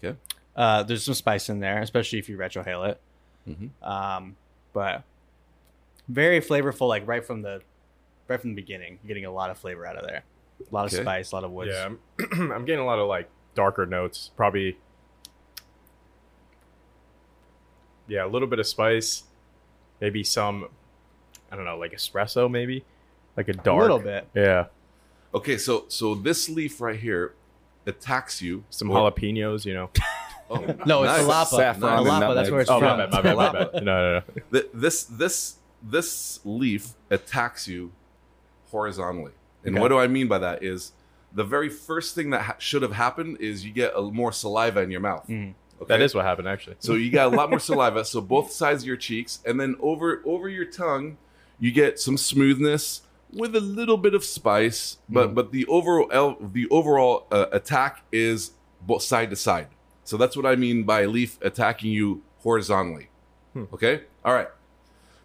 Okay. 0.03 0.17
Uh, 0.55 0.83
there's 0.83 1.03
some 1.03 1.13
spice 1.13 1.49
in 1.49 1.59
there, 1.59 1.81
especially 1.81 2.19
if 2.19 2.29
you 2.29 2.37
retrohale 2.37 2.89
it. 2.89 3.01
Mm-hmm. 3.49 3.83
Um, 3.83 4.35
but 4.73 5.03
very 6.07 6.39
flavorful, 6.41 6.87
like 6.87 7.07
right 7.07 7.25
from 7.25 7.41
the 7.41 7.61
right 8.27 8.39
from 8.39 8.51
the 8.51 8.55
beginning. 8.55 8.99
You're 9.03 9.07
getting 9.07 9.25
a 9.25 9.31
lot 9.31 9.49
of 9.49 9.57
flavor 9.57 9.85
out 9.85 9.97
of 9.97 10.05
there. 10.05 10.23
A 10.59 10.73
lot 10.73 10.85
of 10.85 10.91
spice, 10.91 11.31
a 11.31 11.35
lot 11.35 11.43
of 11.43 11.51
woods. 11.51 11.71
Yeah, 11.73 11.89
I'm, 12.31 12.51
I'm 12.51 12.65
getting 12.65 12.81
a 12.81 12.85
lot 12.85 12.99
of 12.99 13.07
like 13.07 13.29
darker 13.55 13.85
notes. 13.85 14.31
Probably, 14.37 14.77
yeah, 18.07 18.25
a 18.25 18.27
little 18.27 18.47
bit 18.47 18.59
of 18.59 18.67
spice, 18.67 19.23
maybe 19.99 20.23
some, 20.23 20.67
I 21.51 21.55
don't 21.55 21.65
know, 21.65 21.77
like 21.77 21.93
espresso, 21.93 22.49
maybe 22.49 22.85
like 23.35 23.47
a 23.47 23.53
dark. 23.53 23.79
a 23.79 23.81
little 23.81 23.99
bit. 23.99 24.27
Yeah, 24.35 24.65
Okay, 25.33 25.57
so 25.57 25.85
so 25.87 26.13
this 26.13 26.47
leaf 26.47 26.79
right 26.79 26.99
here 26.99 27.33
attacks 27.85 28.41
you. 28.41 28.63
some 28.69 28.89
or- 28.91 29.11
jalapenos, 29.11 29.65
you 29.65 29.73
know. 29.73 29.89
Oh, 30.49 30.57
No, 30.85 31.03
it's 31.03 31.11
nice. 31.13 31.21
jalapa. 31.25 31.45
Saffron 31.47 31.99
and 31.99 32.05
Jalapa, 32.07 32.35
that's 32.35 32.51
where 32.51 32.59
it's 32.61 32.69
Oh, 32.69 32.77
from. 32.77 32.97
my 32.99 33.05
bad, 33.05 33.11
my 33.11 33.21
bad, 33.21 33.35
my 33.37 33.51
bad. 33.53 33.73
No, 33.75 33.79
no, 33.81 34.13
no. 34.19 34.41
Th- 34.51 34.69
This 34.73 35.03
this 35.05 35.55
this 35.81 36.39
leaf 36.43 36.89
attacks 37.09 37.65
you 37.67 37.91
horizontally, 38.69 39.31
and 39.63 39.75
Okay. 39.75 39.81
what 39.81 39.87
do 39.87 39.97
I 39.97 40.07
mean 40.07 40.27
by 40.27 40.37
that? 40.39 40.63
Is 40.63 40.91
the 41.33 41.43
very 41.43 41.69
first 41.69 42.13
thing 42.13 42.29
that 42.31 42.41
ha- 42.41 42.55
should 42.59 42.81
have 42.81 42.91
happened 42.91 43.37
is 43.39 43.65
you 43.65 43.71
get 43.71 43.93
a, 43.95 44.01
more 44.01 44.31
saliva 44.31 44.81
in 44.81 44.91
your 44.91 44.99
mouth. 44.99 45.25
Mhm. 45.27 45.53
Okay? 45.81 45.87
That 45.87 46.01
is 46.01 46.13
what 46.13 46.25
happened, 46.25 46.47
actually. 46.47 46.75
So 46.79 46.93
you 46.93 47.09
got 47.09 47.33
a 47.33 47.35
lot 47.35 47.49
more 47.49 47.59
saliva. 47.71 48.05
So 48.05 48.21
both 48.21 48.51
sides 48.51 48.83
of 48.83 48.87
your 48.87 48.97
cheeks, 48.97 49.39
and 49.45 49.59
then 49.59 49.75
over 49.79 50.21
over 50.25 50.49
your 50.49 50.65
tongue, 50.65 51.17
you 51.59 51.71
get 51.71 51.99
some 51.99 52.17
smoothness 52.17 53.01
with 53.35 53.55
a 53.55 53.59
little 53.61 53.97
bit 53.97 54.13
of 54.13 54.23
spice. 54.23 54.97
But 55.09 55.33
but 55.35 55.51
the 55.51 55.65
overall 55.65 56.37
the 56.39 56.67
overall 56.69 57.27
uh, 57.31 57.47
attack 57.51 58.03
is 58.11 58.51
both 58.81 59.03
side 59.03 59.29
to 59.29 59.35
side. 59.35 59.67
So 60.03 60.17
that's 60.17 60.35
what 60.35 60.45
I 60.45 60.55
mean 60.55 60.83
by 60.83 61.05
leaf 61.05 61.37
attacking 61.41 61.91
you 61.91 62.21
horizontally. 62.39 63.09
Okay. 63.55 64.01
All 64.25 64.33
right. 64.33 64.49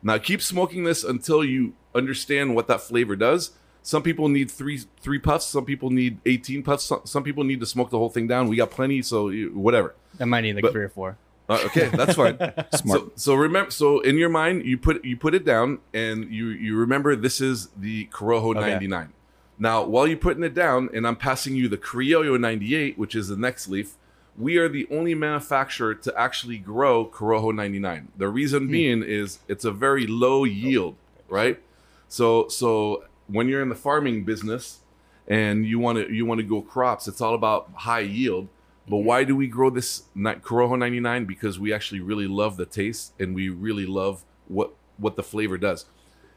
Now 0.02 0.18
keep 0.18 0.40
smoking 0.42 0.84
this 0.84 1.02
until 1.04 1.42
you 1.44 1.72
understand 1.94 2.54
what 2.54 2.68
that 2.68 2.80
flavor 2.82 3.16
does. 3.16 3.52
Some 3.82 4.02
people 4.02 4.28
need 4.28 4.50
three 4.50 4.80
three 5.00 5.18
puffs. 5.18 5.46
Some 5.46 5.64
people 5.64 5.90
need 5.90 6.18
eighteen 6.26 6.62
puffs. 6.62 6.84
Some, 6.84 7.00
some 7.04 7.22
people 7.24 7.42
need 7.44 7.60
to 7.60 7.66
smoke 7.66 7.90
the 7.90 7.98
whole 7.98 8.10
thing 8.10 8.26
down. 8.26 8.48
We 8.48 8.56
got 8.56 8.70
plenty, 8.70 9.02
so 9.02 9.30
whatever. 9.48 9.94
I 10.20 10.24
might 10.26 10.42
need 10.42 10.54
like 10.56 10.62
But- 10.62 10.72
three 10.72 10.84
or 10.84 10.88
four. 10.90 11.16
Uh, 11.48 11.60
okay, 11.64 11.88
that's 11.88 12.14
fine. 12.14 12.36
Smart. 12.74 13.00
So, 13.00 13.12
so 13.14 13.34
remember, 13.34 13.70
so 13.70 14.00
in 14.00 14.18
your 14.18 14.28
mind, 14.28 14.64
you 14.66 14.76
put 14.76 15.04
you 15.04 15.16
put 15.16 15.34
it 15.34 15.44
down, 15.44 15.78
and 15.94 16.30
you 16.32 16.48
you 16.48 16.76
remember 16.76 17.16
this 17.16 17.40
is 17.40 17.68
the 17.76 18.06
Corojo 18.06 18.56
Okay. 18.56 18.72
99. 18.72 19.12
Now, 19.58 19.84
while 19.84 20.06
you're 20.06 20.16
putting 20.18 20.44
it 20.44 20.54
down, 20.54 20.88
and 20.94 21.06
I'm 21.06 21.16
passing 21.16 21.56
you 21.56 21.68
the 21.68 21.78
Criollo 21.78 22.38
98, 22.38 22.96
which 22.96 23.14
is 23.16 23.28
the 23.28 23.36
next 23.36 23.66
leaf, 23.68 23.96
we 24.36 24.56
are 24.56 24.68
the 24.68 24.86
only 24.90 25.14
manufacturer 25.16 25.94
to 25.94 26.16
actually 26.16 26.58
grow 26.58 27.04
Corojo 27.06 27.52
99. 27.54 28.08
The 28.16 28.28
reason 28.28 28.68
being 28.68 29.02
is 29.02 29.40
it's 29.48 29.64
a 29.64 29.72
very 29.72 30.06
low 30.06 30.44
yield, 30.44 30.94
right? 31.28 31.60
So 32.08 32.46
so 32.48 33.04
when 33.26 33.48
you're 33.48 33.62
in 33.62 33.68
the 33.68 33.74
farming 33.74 34.24
business 34.24 34.78
and 35.26 35.66
you 35.66 35.78
want 35.78 35.98
to 35.98 36.12
you 36.12 36.24
want 36.24 36.38
to 36.38 36.46
go 36.46 36.60
crops, 36.62 37.08
it's 37.08 37.20
all 37.20 37.34
about 37.34 37.68
high 37.74 38.00
yield. 38.00 38.48
But 38.88 38.98
why 38.98 39.24
do 39.24 39.36
we 39.36 39.46
grow 39.46 39.70
this 39.70 40.04
Corojo 40.16 40.78
99? 40.78 41.24
Because 41.24 41.58
we 41.58 41.72
actually 41.72 42.00
really 42.00 42.26
love 42.26 42.56
the 42.56 42.66
taste 42.66 43.12
and 43.18 43.34
we 43.34 43.48
really 43.48 43.86
love 43.86 44.24
what 44.46 44.74
what 44.96 45.16
the 45.16 45.22
flavor 45.22 45.58
does. 45.58 45.86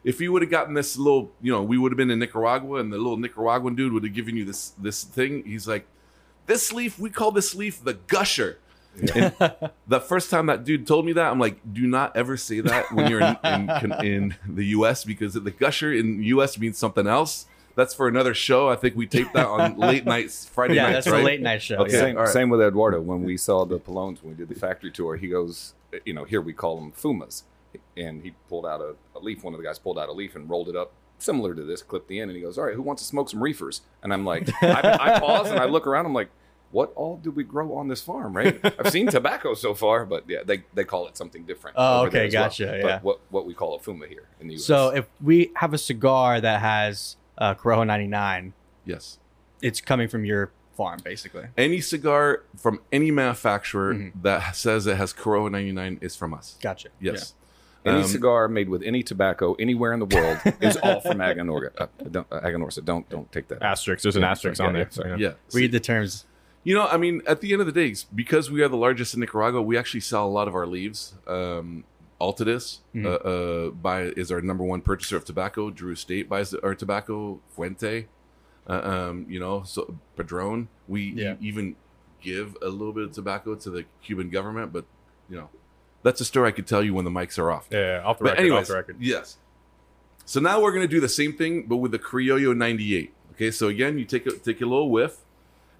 If 0.04 0.20
you 0.20 0.32
would 0.32 0.42
have 0.42 0.50
gotten 0.50 0.74
this 0.74 0.96
little, 0.96 1.32
you 1.40 1.52
know, 1.52 1.62
we 1.62 1.78
would 1.78 1.92
have 1.92 1.96
been 1.96 2.10
in 2.10 2.18
Nicaragua 2.18 2.80
and 2.80 2.92
the 2.92 2.96
little 2.98 3.16
Nicaraguan 3.16 3.74
dude 3.74 3.92
would 3.92 4.04
have 4.04 4.14
given 4.14 4.36
you 4.36 4.44
this 4.44 4.70
this 4.70 5.04
thing. 5.04 5.44
He's 5.44 5.66
like, 5.68 5.86
this 6.46 6.72
leaf, 6.72 6.98
we 6.98 7.10
call 7.10 7.30
this 7.30 7.54
leaf 7.54 7.82
the 7.82 7.94
gusher. 7.94 8.58
The 8.94 10.00
first 10.00 10.30
time 10.30 10.46
that 10.46 10.64
dude 10.64 10.86
told 10.86 11.06
me 11.06 11.12
that, 11.14 11.30
I'm 11.30 11.38
like, 11.38 11.60
do 11.72 11.86
not 11.86 12.16
ever 12.16 12.36
say 12.36 12.60
that 12.60 12.92
when 12.92 13.10
you're 13.10 13.20
in, 13.20 13.38
in, 13.44 13.92
in 14.04 14.36
the 14.46 14.66
U.S. 14.66 15.04
because 15.04 15.34
the 15.34 15.50
gusher 15.50 15.92
in 15.92 16.22
U.S. 16.24 16.58
means 16.58 16.78
something 16.78 17.06
else. 17.06 17.46
That's 17.74 17.94
for 17.94 18.08
another 18.08 18.34
show. 18.34 18.68
I 18.68 18.76
think 18.76 18.96
we 18.96 19.06
taped 19.06 19.32
that 19.34 19.46
on 19.46 19.76
late 19.78 20.04
nights, 20.04 20.46
Friday 20.46 20.74
Yeah, 20.74 20.84
nights, 20.90 20.94
that's 21.06 21.08
right? 21.10 21.22
a 21.22 21.24
late 21.24 21.40
night 21.40 21.62
show. 21.62 21.76
Okay. 21.76 21.92
Yeah. 21.92 22.00
same, 22.00 22.16
all 22.16 22.24
right. 22.24 22.32
same 22.32 22.48
with 22.50 22.60
Eduardo. 22.60 23.00
When 23.00 23.22
we 23.22 23.36
saw 23.36 23.64
the 23.64 23.78
Palones, 23.78 24.22
when 24.22 24.32
we 24.32 24.38
did 24.38 24.48
the 24.48 24.54
factory 24.58 24.90
tour, 24.90 25.16
he 25.16 25.28
goes, 25.28 25.74
you 26.04 26.12
know, 26.14 26.24
here 26.24 26.40
we 26.40 26.52
call 26.52 26.76
them 26.76 26.92
fumas. 26.92 27.42
And 27.96 28.22
he 28.22 28.34
pulled 28.48 28.66
out 28.66 28.80
a, 28.80 28.94
a 29.16 29.20
leaf. 29.20 29.42
One 29.44 29.54
of 29.54 29.58
the 29.60 29.64
guys 29.66 29.78
pulled 29.78 29.98
out 29.98 30.08
a 30.08 30.12
leaf 30.12 30.36
and 30.36 30.48
rolled 30.48 30.68
it 30.68 30.76
up 30.76 30.92
similar 31.18 31.54
to 31.54 31.62
this, 31.62 31.82
clipped 31.82 32.08
the 32.08 32.20
end, 32.20 32.30
and 32.30 32.36
he 32.36 32.42
goes, 32.42 32.58
all 32.58 32.64
right, 32.64 32.74
who 32.74 32.82
wants 32.82 33.00
to 33.02 33.08
smoke 33.08 33.30
some 33.30 33.42
reefers? 33.42 33.80
And 34.02 34.12
I'm 34.12 34.24
like, 34.24 34.48
I, 34.62 34.98
I 35.00 35.20
pause 35.20 35.50
and 35.50 35.58
I 35.58 35.64
look 35.66 35.86
around. 35.86 36.04
I'm 36.04 36.12
like, 36.12 36.30
what 36.72 36.90
all 36.96 37.18
do 37.18 37.30
we 37.30 37.44
grow 37.44 37.74
on 37.76 37.88
this 37.88 38.00
farm, 38.00 38.34
right? 38.34 38.58
I've 38.78 38.90
seen 38.90 39.06
tobacco 39.06 39.54
so 39.54 39.74
far, 39.74 40.04
but 40.06 40.24
yeah, 40.28 40.38
they, 40.44 40.64
they 40.74 40.84
call 40.84 41.06
it 41.06 41.16
something 41.18 41.44
different. 41.44 41.76
Oh, 41.78 42.06
okay, 42.06 42.26
as 42.26 42.34
well. 42.34 42.44
gotcha, 42.44 42.66
But 42.82 42.88
yeah. 42.88 43.00
what, 43.00 43.20
what 43.30 43.46
we 43.46 43.52
call 43.54 43.74
a 43.74 43.78
fuma 43.78 44.08
here 44.08 44.24
in 44.40 44.48
the 44.48 44.54
US. 44.54 44.64
So 44.64 44.88
if 44.88 45.06
we 45.22 45.52
have 45.56 45.74
a 45.74 45.78
cigar 45.78 46.40
that 46.40 46.60
has 46.62 47.16
uh, 47.42 47.54
Corojo 47.56 47.84
99, 47.86 48.52
Yes. 48.86 49.18
it's 49.60 49.80
coming 49.80 50.08
from 50.08 50.24
your 50.24 50.52
farm, 50.76 51.00
basically. 51.04 51.46
Any 51.58 51.80
cigar 51.80 52.44
from 52.56 52.80
any 52.92 53.10
manufacturer 53.10 53.94
Mhm. 53.94 54.12
that 54.22 54.54
says 54.56 54.86
it 54.86 54.96
has 54.96 55.12
Corojo 55.12 55.50
99 55.50 55.98
is 56.00 56.14
from 56.16 56.32
us. 56.34 56.56
Gotcha. 56.62 56.88
Yes. 57.00 57.34
Any 57.84 57.96
Um, 58.02 58.04
cigar 58.04 58.46
made 58.46 58.68
with 58.68 58.82
any 58.84 59.02
tobacco 59.02 59.54
anywhere 59.58 59.92
in 59.92 59.98
the 59.98 60.06
world 60.06 60.38
is 60.60 60.76
all 60.76 61.00
from 61.00 61.18
Aganorsa. 61.18 61.72
Uh, 61.76 61.86
don't, 62.08 62.26
uh, 62.30 62.40
Aganorsa, 62.40 62.84
don't 62.84 63.08
don't 63.08 63.30
take 63.32 63.48
that. 63.48 63.60
Asterisk. 63.60 64.04
There's 64.04 64.14
an 64.14 64.22
Yeah, 64.22 64.30
asterisk 64.30 64.58
sorry, 64.58 64.68
on 64.68 64.74
yeah, 64.76 64.82
there. 64.84 64.90
sorry. 64.92 65.10
Yeah. 65.10 65.16
Yeah. 65.16 65.28
Yeah. 65.50 65.56
Read 65.58 65.72
the 65.72 65.80
terms. 65.80 66.24
You 66.62 66.76
know, 66.76 66.86
I 66.86 66.96
mean, 66.96 67.22
at 67.26 67.40
the 67.40 67.52
end 67.52 67.60
of 67.60 67.66
the 67.66 67.72
day, 67.72 67.92
because 68.14 68.48
we 68.52 68.62
are 68.62 68.68
the 68.68 68.76
largest 68.76 69.14
in 69.14 69.20
Nicaragua, 69.20 69.60
we 69.60 69.76
actually 69.76 69.98
sell 69.98 70.24
a 70.24 70.30
lot 70.30 70.46
of 70.46 70.54
our 70.54 70.64
leaves. 70.64 71.14
Um, 71.26 71.82
Altadis 72.22 72.78
Mhm. 72.94 73.04
uh, 73.06 73.08
uh, 73.28 73.70
buy 73.70 74.02
is 74.16 74.30
our 74.30 74.40
number 74.40 74.64
one 74.64 74.80
purchaser 74.80 75.16
of 75.16 75.24
tobacco. 75.24 75.70
Drew 75.70 75.92
Estate 75.92 76.28
buys 76.28 76.54
our 76.54 76.74
tobacco. 76.74 77.40
Fuente, 77.50 78.06
uh, 78.68 78.72
um, 78.72 79.26
you 79.28 79.40
know, 79.40 79.62
so 79.64 79.98
Padron. 80.16 80.68
We 80.86 81.12
Yeah. 81.16 81.34
even 81.40 81.76
give 82.22 82.56
a 82.62 82.68
little 82.68 82.92
bit 82.92 83.04
of 83.04 83.12
tobacco 83.12 83.54
to 83.56 83.70
the 83.70 83.84
Cuban 84.02 84.30
government, 84.30 84.72
but 84.72 84.84
you 85.28 85.36
know, 85.36 85.48
that's 86.02 86.20
a 86.20 86.24
story 86.24 86.48
I 86.48 86.52
could 86.52 86.66
tell 86.66 86.82
you 86.82 86.94
when 86.94 87.04
the 87.04 87.10
mics 87.10 87.38
are 87.38 87.50
off. 87.50 87.66
Yeah, 87.70 87.78
yeah, 87.98 88.02
off 88.04 88.18
the 88.18 88.24
But 88.24 88.30
record. 88.32 88.40
anyways, 88.42 88.62
off 88.62 88.68
the 88.68 88.74
record. 88.74 88.96
yes. 89.00 89.38
So 90.24 90.38
now 90.40 90.60
we're 90.62 90.72
gonna 90.72 90.86
do 90.86 91.00
the 91.00 91.08
same 91.08 91.32
thing, 91.32 91.66
but 91.66 91.78
with 91.78 91.90
the 91.90 91.98
Criollo 91.98 92.56
98. 92.56 93.12
Okay, 93.32 93.50
so 93.50 93.66
again, 93.68 93.98
you 93.98 94.04
take 94.04 94.26
a 94.26 94.30
take 94.32 94.60
a 94.60 94.66
little 94.66 94.90
whiff, 94.90 95.18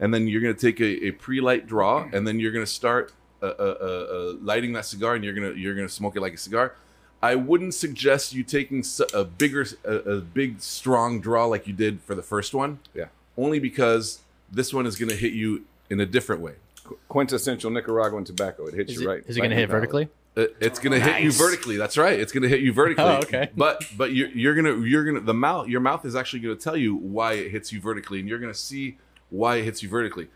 and 0.01 0.13
then 0.13 0.27
you're 0.27 0.41
gonna 0.41 0.55
take 0.55 0.81
a, 0.81 1.07
a 1.07 1.11
pre-light 1.13 1.67
draw, 1.67 2.09
and 2.13 2.27
then 2.27 2.41
you're 2.41 2.51
gonna 2.53 2.67
start 2.67 3.13
uh, 3.43 3.47
uh, 3.59 3.77
uh, 3.81 3.85
uh, 3.85 4.33
lighting 4.43 4.73
that 4.75 4.87
cigar, 4.87 5.15
and 5.15 5.25
you're 5.25 5.35
gonna 5.35 5.53
you're 5.53 5.75
gonna 5.75 5.89
smoke 5.89 6.17
it 6.17 6.21
like 6.21 6.35
a 6.35 6.39
cigar. 6.39 6.75
I 7.23 7.35
wouldn't 7.37 7.75
suggest 7.75 8.35
you 8.35 8.43
taking 8.43 8.85
a 9.15 9.25
bigger, 9.25 9.65
a, 9.85 9.95
a 9.95 10.21
big, 10.21 10.61
strong 10.61 11.21
draw 11.21 11.47
like 11.47 11.67
you 11.69 11.73
did 11.73 12.01
for 12.01 12.15
the 12.17 12.23
first 12.23 12.53
one. 12.55 12.81
Yeah. 12.95 13.07
Only 13.39 13.61
because 13.61 14.21
this 14.51 14.75
one 14.75 14.87
is 14.87 14.97
gonna 14.97 15.15
hit 15.15 15.33
you 15.33 15.65
in 15.89 16.01
a 16.01 16.07
different 16.07 16.41
way. 16.43 16.55
Qu- 16.85 16.99
Quintessential 17.09 17.71
Nicaraguan 17.71 18.25
tobacco. 18.25 18.67
It 18.67 18.75
hits 18.75 18.93
Is 18.93 19.01
you 19.01 19.09
it, 19.09 19.13
right. 19.13 19.23
is 19.27 19.37
it 19.37 19.41
right 19.41 19.47
going 19.47 19.51
to 19.51 19.57
hit 19.57 19.69
palate. 19.69 19.81
vertically? 19.83 20.09
It- 20.35 20.57
it's 20.61 20.79
gonna 20.81 20.99
hit 20.99 21.23
you 21.23 21.31
vertically. 21.31 21.77
That's 21.77 21.97
right. 21.97 22.19
It's 22.19 22.33
gonna 22.33 22.49
hit 22.49 22.61
you 22.61 22.73
vertically. 22.73 23.05
Oh, 23.05 23.19
okay. 23.19 23.51
But 23.57 23.85
but 23.97 24.13
you're 24.13 24.29
you're 24.31 24.55
gonna 24.55 24.77
you're 24.85 25.05
gonna 25.05 25.21
the 25.21 25.35
mouth 25.35 25.69
your 25.69 25.81
mouth 25.81 26.05
is 26.05 26.17
actually 26.17 26.41
gonna 26.41 26.57
tell 26.57 26.77
you 26.77 26.97
why 26.97 27.35
it 27.35 27.51
hits 27.53 27.71
you 27.73 27.81
vertically, 27.81 28.19
and 28.19 28.29
you're 28.29 28.39
gonna 28.41 28.53
see 28.55 28.97
why 29.31 29.57
it 29.57 29.65
hits 29.65 29.83
you 29.83 29.89
vertically. 29.89 30.29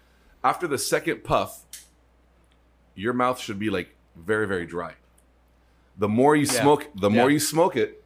After 0.45 0.69
the 0.69 0.79
second 0.79 1.25
puff, 1.25 1.65
your 2.97 3.13
mouth 3.13 3.39
should 3.39 3.59
be 3.59 3.71
like 3.71 3.91
very 4.17 4.47
very 4.47 4.67
dry. 4.67 4.95
The 5.99 6.09
more 6.09 6.35
you 6.37 6.47
Yeah. 6.47 6.61
smoke, 6.63 6.89
the 6.95 7.09
more 7.11 7.31
you 7.31 7.39
smoke 7.39 7.77
it, 7.77 8.03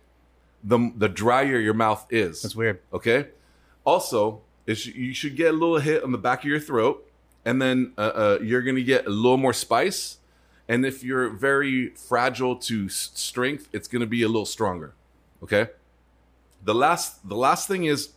the 0.63 0.93
the 0.97 1.09
drier 1.09 1.59
your 1.59 1.75
mouth 1.75 2.07
is. 2.11 2.43
That's 2.43 2.55
weird. 2.57 2.81
Okay. 2.93 3.29
Also, 3.85 4.43
sh- 4.69 4.87
you 4.89 5.15
should 5.15 5.35
get 5.37 5.49
a 5.55 5.57
little 5.57 5.79
hit 5.79 6.05
on 6.05 6.13
the 6.13 6.19
back 6.19 6.41
of 6.41 6.45
your 6.45 6.61
throat, 6.61 7.07
and 7.45 7.61
then 7.63 7.93
uh, 7.97 8.01
uh, 8.01 8.39
you're 8.43 8.63
gonna 8.63 8.83
get 8.83 9.07
a 9.07 9.11
little 9.11 9.39
more 9.39 9.53
spice. 9.55 10.19
And 10.69 10.85
if 10.87 11.03
you're 11.03 11.31
very 11.31 11.89
fragile 11.97 12.55
to 12.57 12.87
s- 12.87 13.11
strength, 13.15 13.69
it's 13.73 13.89
gonna 13.89 14.07
be 14.07 14.23
a 14.23 14.29
little 14.29 14.47
stronger. 14.47 14.93
Okay. 15.43 15.71
The 16.63 16.75
last 16.75 17.27
the 17.29 17.37
last 17.37 17.67
thing 17.67 17.85
is 17.87 18.11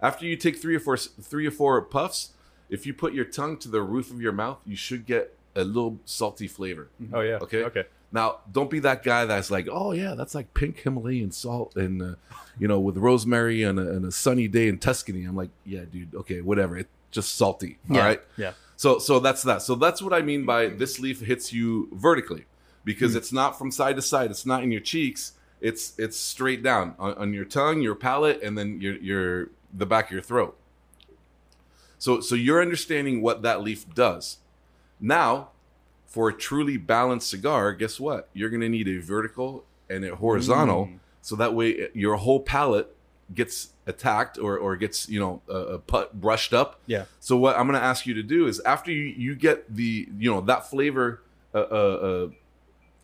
after 0.00 0.24
you 0.24 0.36
take 0.36 0.56
three 0.58 0.76
or 0.76 0.80
four 0.80 0.96
three 0.96 1.46
or 1.46 1.50
four 1.50 1.82
puffs, 1.82 2.30
if 2.70 2.86
you 2.86 2.94
put 2.94 3.12
your 3.12 3.24
tongue 3.24 3.56
to 3.58 3.68
the 3.68 3.82
roof 3.82 4.10
of 4.10 4.22
your 4.22 4.32
mouth, 4.32 4.58
you 4.64 4.76
should 4.76 5.04
get 5.04 5.36
a 5.58 5.64
little 5.64 5.98
salty 6.04 6.48
flavor. 6.48 6.88
Oh 7.12 7.20
yeah. 7.20 7.38
Okay. 7.42 7.64
Okay. 7.64 7.84
Now, 8.10 8.38
don't 8.50 8.70
be 8.70 8.78
that 8.80 9.02
guy 9.02 9.26
that's 9.26 9.50
like, 9.50 9.68
oh 9.70 9.92
yeah, 9.92 10.14
that's 10.14 10.34
like 10.34 10.54
pink 10.54 10.78
Himalayan 10.78 11.30
salt 11.30 11.76
and 11.76 12.00
uh, 12.00 12.14
you 12.58 12.66
know 12.66 12.80
with 12.80 12.96
rosemary 12.96 13.62
and 13.62 13.78
a, 13.78 13.82
and 13.82 14.04
a 14.06 14.12
sunny 14.12 14.48
day 14.48 14.68
in 14.68 14.78
Tuscany. 14.78 15.24
I'm 15.24 15.36
like, 15.36 15.50
yeah, 15.64 15.84
dude, 15.90 16.14
okay, 16.14 16.40
whatever. 16.40 16.78
It's 16.78 16.88
just 17.10 17.36
salty. 17.36 17.78
Yeah. 17.88 18.00
All 18.00 18.06
right. 18.06 18.22
Yeah. 18.36 18.52
So 18.76 18.98
so 18.98 19.18
that's 19.20 19.42
that. 19.42 19.62
So 19.62 19.74
that's 19.74 20.00
what 20.00 20.12
I 20.12 20.22
mean 20.22 20.46
by 20.46 20.68
this 20.68 20.98
leaf 20.98 21.20
hits 21.20 21.52
you 21.52 21.88
vertically 21.92 22.46
because 22.84 23.14
it's 23.14 23.32
not 23.32 23.58
from 23.58 23.70
side 23.70 23.96
to 23.96 24.02
side. 24.02 24.30
It's 24.30 24.46
not 24.46 24.62
in 24.62 24.72
your 24.72 24.80
cheeks. 24.80 25.32
It's 25.60 25.98
it's 25.98 26.16
straight 26.16 26.62
down 26.62 26.94
on, 26.98 27.14
on 27.14 27.32
your 27.34 27.44
tongue, 27.44 27.82
your 27.82 27.94
palate, 27.94 28.42
and 28.42 28.56
then 28.56 28.80
your 28.80 28.94
your 28.96 29.50
the 29.72 29.84
back 29.84 30.06
of 30.06 30.12
your 30.12 30.22
throat. 30.22 30.56
So 31.98 32.20
so 32.20 32.34
you're 32.34 32.62
understanding 32.62 33.20
what 33.20 33.42
that 33.42 33.62
leaf 33.62 33.92
does. 33.94 34.38
Now, 35.00 35.50
for 36.06 36.28
a 36.28 36.32
truly 36.32 36.76
balanced 36.76 37.30
cigar, 37.30 37.72
guess 37.72 38.00
what? 38.00 38.28
You're 38.32 38.50
going 38.50 38.62
to 38.62 38.68
need 38.68 38.88
a 38.88 38.98
vertical 38.98 39.64
and 39.90 40.04
a 40.04 40.16
horizontal, 40.16 40.90
so 41.22 41.36
that 41.36 41.54
way 41.54 41.88
your 41.94 42.16
whole 42.16 42.40
palate 42.40 42.94
gets 43.34 43.70
attacked 43.86 44.38
or 44.38 44.56
or 44.58 44.76
gets 44.76 45.08
you 45.08 45.20
know 45.20 45.42
uh, 45.48 45.52
uh, 45.52 45.78
put, 45.78 46.12
brushed 46.12 46.54
up. 46.54 46.80
Yeah. 46.86 47.04
So 47.20 47.36
what 47.36 47.56
I'm 47.56 47.66
going 47.66 47.78
to 47.78 47.84
ask 47.84 48.06
you 48.06 48.14
to 48.14 48.22
do 48.22 48.46
is 48.46 48.60
after 48.60 48.90
you 48.90 49.04
you 49.04 49.34
get 49.34 49.74
the 49.74 50.08
you 50.18 50.30
know 50.30 50.40
that 50.42 50.68
flavor 50.68 51.22
uh, 51.54 51.58
uh, 51.58 51.62
uh, 51.72 52.28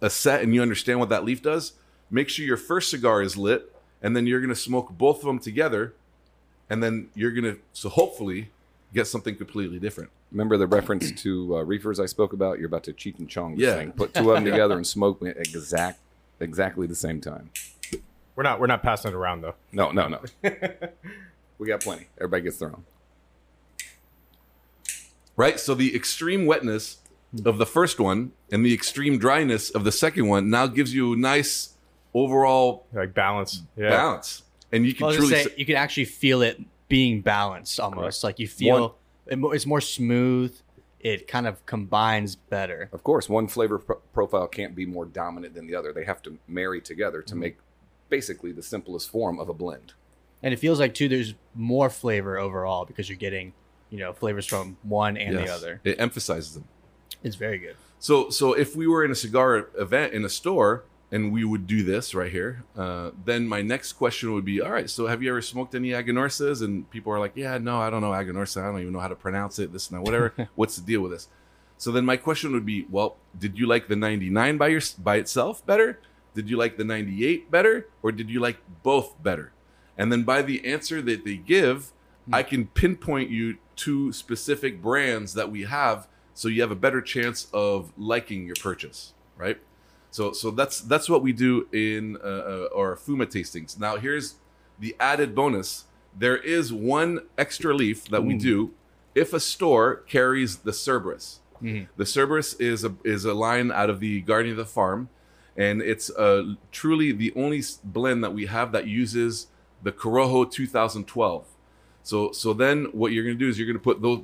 a 0.00 0.10
set 0.10 0.42
and 0.42 0.54
you 0.54 0.62
understand 0.62 1.00
what 1.00 1.08
that 1.08 1.24
leaf 1.24 1.42
does, 1.42 1.72
make 2.10 2.28
sure 2.28 2.44
your 2.44 2.56
first 2.56 2.90
cigar 2.90 3.22
is 3.22 3.36
lit, 3.36 3.72
and 4.02 4.16
then 4.16 4.26
you're 4.26 4.40
going 4.40 4.50
to 4.50 4.54
smoke 4.56 4.90
both 4.92 5.18
of 5.18 5.24
them 5.24 5.38
together, 5.38 5.94
and 6.68 6.82
then 6.82 7.08
you're 7.14 7.32
going 7.32 7.54
to 7.54 7.60
so 7.72 7.88
hopefully 7.88 8.50
get 8.92 9.06
something 9.06 9.36
completely 9.36 9.78
different. 9.78 10.10
Remember 10.34 10.56
the 10.56 10.66
reference 10.66 11.12
to 11.22 11.58
uh, 11.58 11.62
reefers 11.62 12.00
I 12.00 12.06
spoke 12.06 12.32
about? 12.32 12.58
You're 12.58 12.66
about 12.66 12.82
to 12.84 12.92
Cheech 12.92 13.20
and 13.20 13.28
Chong 13.30 13.52
this 13.54 13.66
Yeah. 13.68 13.76
thing. 13.76 13.92
Put 13.92 14.12
two 14.14 14.28
of 14.32 14.34
them 14.34 14.44
together 14.50 14.76
and 14.76 14.84
smoke 14.84 15.20
them 15.20 15.28
at 15.28 15.36
exact, 15.36 16.00
exactly 16.40 16.88
the 16.88 16.96
same 16.96 17.20
time. 17.20 17.50
We're 18.34 18.42
not 18.42 18.58
we're 18.58 18.66
not 18.66 18.82
passing 18.82 19.12
it 19.12 19.14
around 19.14 19.42
though. 19.42 19.54
No, 19.70 19.92
no, 19.92 20.08
no. 20.08 20.20
we 21.58 21.68
got 21.68 21.82
plenty. 21.82 22.08
Everybody 22.18 22.42
gets 22.42 22.56
their 22.58 22.70
own. 22.70 22.82
right? 25.36 25.60
So 25.60 25.72
the 25.76 25.94
extreme 25.94 26.46
wetness 26.46 26.96
of 27.44 27.58
the 27.58 27.66
first 27.66 28.00
one 28.00 28.32
and 28.50 28.66
the 28.66 28.74
extreme 28.74 29.18
dryness 29.18 29.70
of 29.70 29.84
the 29.84 29.92
second 29.92 30.26
one 30.26 30.50
now 30.50 30.66
gives 30.66 30.92
you 30.92 31.12
a 31.12 31.16
nice 31.16 31.74
overall 32.12 32.86
Like 32.92 33.14
balance. 33.14 33.62
Yeah. 33.76 33.90
balance, 33.90 34.42
and 34.72 34.84
you 34.84 34.94
can 34.94 35.12
truly. 35.12 35.28
say 35.28 35.44
say- 35.44 35.54
you 35.56 35.64
can 35.64 35.76
actually 35.76 36.06
feel 36.06 36.42
it 36.42 36.60
being 36.88 37.20
balanced 37.20 37.78
almost. 37.78 38.24
Like 38.24 38.40
you 38.40 38.48
feel 38.48 38.96
it 39.26 39.38
it's 39.52 39.66
more 39.66 39.80
smooth. 39.80 40.56
It 41.00 41.28
kind 41.28 41.46
of 41.46 41.64
combines 41.66 42.34
better. 42.34 42.88
Of 42.92 43.04
course, 43.04 43.28
one 43.28 43.46
flavor 43.46 43.78
pro- 43.78 43.96
profile 44.14 44.46
can't 44.46 44.74
be 44.74 44.86
more 44.86 45.04
dominant 45.04 45.54
than 45.54 45.66
the 45.66 45.74
other. 45.74 45.92
They 45.92 46.04
have 46.04 46.22
to 46.22 46.38
marry 46.48 46.80
together 46.80 47.20
to 47.20 47.32
mm-hmm. 47.32 47.40
make 47.40 47.58
basically 48.08 48.52
the 48.52 48.62
simplest 48.62 49.10
form 49.10 49.38
of 49.38 49.48
a 49.48 49.54
blend. 49.54 49.92
And 50.42 50.54
it 50.54 50.58
feels 50.58 50.80
like 50.80 50.94
too 50.94 51.08
there's 51.08 51.34
more 51.54 51.90
flavor 51.90 52.38
overall 52.38 52.84
because 52.84 53.08
you're 53.08 53.18
getting, 53.18 53.52
you 53.90 53.98
know, 53.98 54.12
flavors 54.12 54.46
from 54.46 54.76
one 54.82 55.16
and 55.16 55.36
the 55.36 55.48
other. 55.48 55.80
It 55.84 56.00
emphasizes 56.00 56.54
them. 56.54 56.64
It's 57.22 57.36
very 57.36 57.58
good. 57.58 57.76
So, 57.98 58.28
so 58.28 58.52
if 58.52 58.76
we 58.76 58.86
were 58.86 59.04
in 59.04 59.10
a 59.10 59.14
cigar 59.14 59.68
event 59.78 60.12
in 60.12 60.24
a 60.24 60.28
store 60.28 60.84
and 61.12 61.32
we 61.32 61.44
would 61.44 61.66
do 61.66 61.82
this 61.82 62.14
right 62.14 62.30
here, 62.30 62.64
uh, 62.76 63.10
then 63.24 63.46
my 63.46 63.62
next 63.62 63.92
question 63.94 64.32
would 64.32 64.44
be, 64.44 64.60
all 64.60 64.72
right, 64.72 64.90
so 64.90 65.06
have 65.06 65.22
you 65.22 65.30
ever 65.30 65.42
smoked 65.42 65.74
any 65.74 65.90
Aganorsas? 65.90 66.62
And 66.62 66.88
people 66.90 67.12
are 67.12 67.20
like, 67.20 67.32
yeah, 67.34 67.58
no, 67.58 67.80
I 67.80 67.90
don't 67.90 68.00
know 68.00 68.10
Aganorsa. 68.10 68.62
I 68.62 68.66
don't 68.66 68.80
even 68.80 68.92
know 68.92 69.00
how 69.00 69.08
to 69.08 69.14
pronounce 69.14 69.58
it. 69.58 69.72
This 69.72 69.90
and 69.90 69.98
that, 69.98 70.02
whatever. 70.02 70.34
What's 70.54 70.76
the 70.76 70.86
deal 70.86 71.00
with 71.02 71.12
this? 71.12 71.28
So 71.76 71.92
then 71.92 72.04
my 72.04 72.16
question 72.16 72.52
would 72.52 72.66
be, 72.66 72.86
well, 72.90 73.16
did 73.38 73.58
you 73.58 73.66
like 73.66 73.88
the 73.88 73.96
99 73.96 74.56
by 74.58 74.68
your 74.68 74.80
by 74.98 75.16
itself 75.16 75.64
better? 75.66 76.00
Did 76.34 76.50
you 76.50 76.56
like 76.56 76.76
the 76.76 76.84
98 76.84 77.50
better, 77.50 77.88
or 78.02 78.10
did 78.10 78.28
you 78.28 78.40
like 78.40 78.58
both 78.82 79.22
better? 79.22 79.52
And 79.96 80.10
then 80.10 80.24
by 80.24 80.42
the 80.42 80.64
answer 80.66 81.00
that 81.02 81.24
they 81.24 81.36
give, 81.36 81.92
I 82.32 82.42
can 82.42 82.66
pinpoint 82.66 83.30
you 83.30 83.58
to 83.76 84.12
specific 84.12 84.82
brands 84.82 85.34
that 85.34 85.50
we 85.50 85.64
have, 85.64 86.08
so 86.32 86.48
you 86.48 86.62
have 86.62 86.70
a 86.70 86.76
better 86.76 87.00
chance 87.00 87.48
of 87.52 87.92
liking 87.96 88.46
your 88.46 88.56
purchase, 88.56 89.12
right? 89.36 89.60
So 90.14 90.30
so 90.30 90.52
that's 90.52 90.80
that's 90.80 91.08
what 91.08 91.22
we 91.22 91.32
do 91.32 91.66
in 91.72 92.18
uh, 92.22 92.28
uh, 92.28 92.68
our 92.80 92.94
Fuma 92.94 93.26
tastings. 93.26 93.80
Now 93.80 93.96
here's 93.96 94.36
the 94.78 94.94
added 95.00 95.34
bonus. 95.34 95.86
There 96.16 96.36
is 96.36 96.72
one 96.72 97.22
extra 97.36 97.74
leaf 97.74 98.04
that 98.10 98.22
we 98.22 98.34
do 98.38 98.74
if 99.16 99.32
a 99.32 99.40
store 99.40 99.96
carries 100.06 100.58
the 100.58 100.72
Cerberus. 100.72 101.40
The 101.96 102.06
Cerberus 102.06 102.54
is 102.60 102.84
a 102.84 102.94
is 103.02 103.24
a 103.24 103.34
line 103.34 103.72
out 103.72 103.90
of 103.90 103.98
the 103.98 104.20
Guardian 104.20 104.52
of 104.52 104.58
the 104.58 104.72
Farm, 104.72 105.08
and 105.56 105.82
it's 105.82 106.10
uh, 106.10 106.54
truly 106.70 107.10
the 107.10 107.32
only 107.34 107.60
blend 107.82 108.22
that 108.22 108.32
we 108.32 108.46
have 108.46 108.70
that 108.70 108.86
uses 108.86 109.48
the 109.82 109.90
Corojo 109.90 110.48
2012. 110.48 111.44
So 112.04 112.30
so 112.30 112.52
then 112.52 112.84
what 112.92 113.10
you're 113.10 113.24
going 113.24 113.36
to 113.36 113.44
do 113.44 113.48
is 113.48 113.58
you're 113.58 113.66
going 113.66 113.82
to 113.82 113.82
put 113.82 114.00
those 114.00 114.20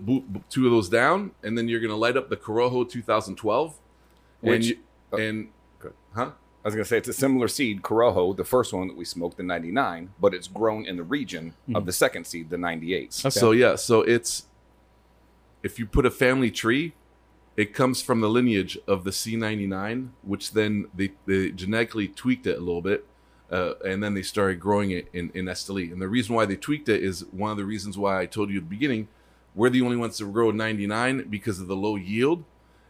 two 0.51 0.67
of 0.67 0.71
those 0.71 0.89
down, 0.89 1.33
and 1.43 1.59
then 1.59 1.67
you're 1.67 1.81
going 1.81 1.91
to 1.91 1.97
light 1.97 2.17
up 2.17 2.29
the 2.31 2.37
Corojo 2.37 2.89
2012, 2.89 3.75
and 4.43 4.51
Which- 4.51 4.67
you, 4.69 4.77
uh, 5.13 5.17
and 5.17 5.49
good. 5.81 5.95
huh? 6.15 6.31
I 6.63 6.69
was 6.69 6.75
going 6.75 6.85
to 6.85 6.89
say 6.89 6.99
it's 6.99 7.09
a 7.09 7.15
similar 7.15 7.49
seed, 7.49 7.81
Corojo, 7.81 8.37
the 8.37 8.45
first 8.45 8.75
one 8.75 8.89
that 8.89 8.97
we 8.97 9.05
smoked, 9.07 9.39
the 9.39 9.43
99, 9.43 10.13
but 10.21 10.35
it's 10.35 10.47
grown 10.47 10.85
in 10.85 10.97
the 10.97 11.03
region 11.03 11.55
of 11.75 11.87
the 11.87 11.93
second 11.93 12.27
seed, 12.27 12.51
the 12.51 12.59
98. 12.59 13.15
So 13.15 13.53
yeah, 13.53 13.77
so 13.77 14.03
it's 14.03 14.45
if 15.63 15.79
you 15.79 15.87
put 15.87 16.05
a 16.05 16.11
family 16.11 16.51
tree, 16.51 16.93
it 17.57 17.73
comes 17.73 18.03
from 18.03 18.21
the 18.21 18.29
lineage 18.29 18.79
of 18.87 19.05
the 19.05 19.11
C99, 19.11 20.11
which 20.23 20.53
then 20.53 20.87
they, 20.95 21.13
they 21.27 21.51
genetically 21.51 22.09
tweaked 22.09 22.47
it 22.47 22.59
a 22.59 22.61
little 22.61 22.83
bit, 22.83 23.07
uh, 23.51 23.75
and 23.85 24.03
then 24.03 24.13
they 24.13 24.23
started 24.23 24.61
growing 24.61 24.91
it 24.91 25.09
in 25.15 25.31
in 25.35 25.47
Esteli. 25.47 25.91
And 25.91 26.01
the 26.01 26.09
reason 26.09 26.35
why 26.35 26.45
they 26.45 26.57
tweaked 26.57 26.91
it 26.91 27.03
is 27.03 27.25
one 27.33 27.51
of 27.51 27.57
the 27.57 27.65
reasons 27.65 27.97
why 27.97 28.21
I 28.21 28.27
told 28.27 28.51
you 28.51 28.59
at 28.59 28.65
the 28.65 28.69
beginning, 28.77 29.09
we're 29.55 29.71
the 29.71 29.81
only 29.83 29.97
ones 29.97 30.19
to 30.19 30.31
grow 30.31 30.51
99 30.51 31.29
because 31.29 31.59
of 31.59 31.69
the 31.69 31.77
low 31.77 31.97
yield, 31.97 32.45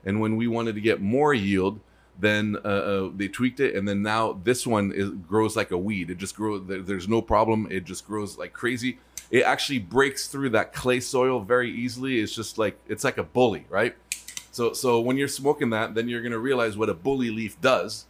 and 0.05 0.20
when 0.20 0.37
we 0.37 0.48
wanted 0.48 0.74
to 0.74 0.81
get 0.81 1.00
more 1.00 1.33
yield. 1.33 1.79
Then 2.20 2.56
uh, 2.64 2.68
uh, 2.68 3.11
they 3.16 3.28
tweaked 3.28 3.61
it, 3.61 3.74
and 3.74 3.88
then 3.88 4.02
now 4.02 4.38
this 4.44 4.66
one 4.66 4.92
is, 4.92 5.11
grows 5.11 5.56
like 5.56 5.70
a 5.70 5.78
weed. 5.78 6.11
It 6.11 6.18
just 6.18 6.37
grows. 6.37 6.62
There's 6.66 7.09
no 7.09 7.22
problem. 7.22 7.66
It 7.70 7.85
just 7.85 8.06
grows 8.06 8.37
like 8.37 8.52
crazy 8.52 8.98
it 9.30 9.44
actually 9.44 9.78
breaks 9.78 10.26
through 10.26 10.50
that 10.50 10.72
clay 10.72 11.00
soil 11.00 11.40
very 11.40 11.70
easily. 11.70 12.20
It's 12.20 12.35
just 12.35 12.59
like 12.59 12.78
it's 12.88 13.04
like 13.04 13.18
a 13.18 13.22
bully, 13.22 13.64
right? 13.68 13.94
So 14.50 14.72
so 14.72 15.00
when 15.00 15.16
you're 15.16 15.28
smoking 15.28 15.70
that, 15.70 15.94
then 15.94 16.09
you're 16.09 16.22
gonna 16.22 16.38
realize 16.38 16.76
what 16.76 16.88
a 16.88 16.94
bully 16.94 17.30
leaf 17.30 17.61
does, 17.61 18.06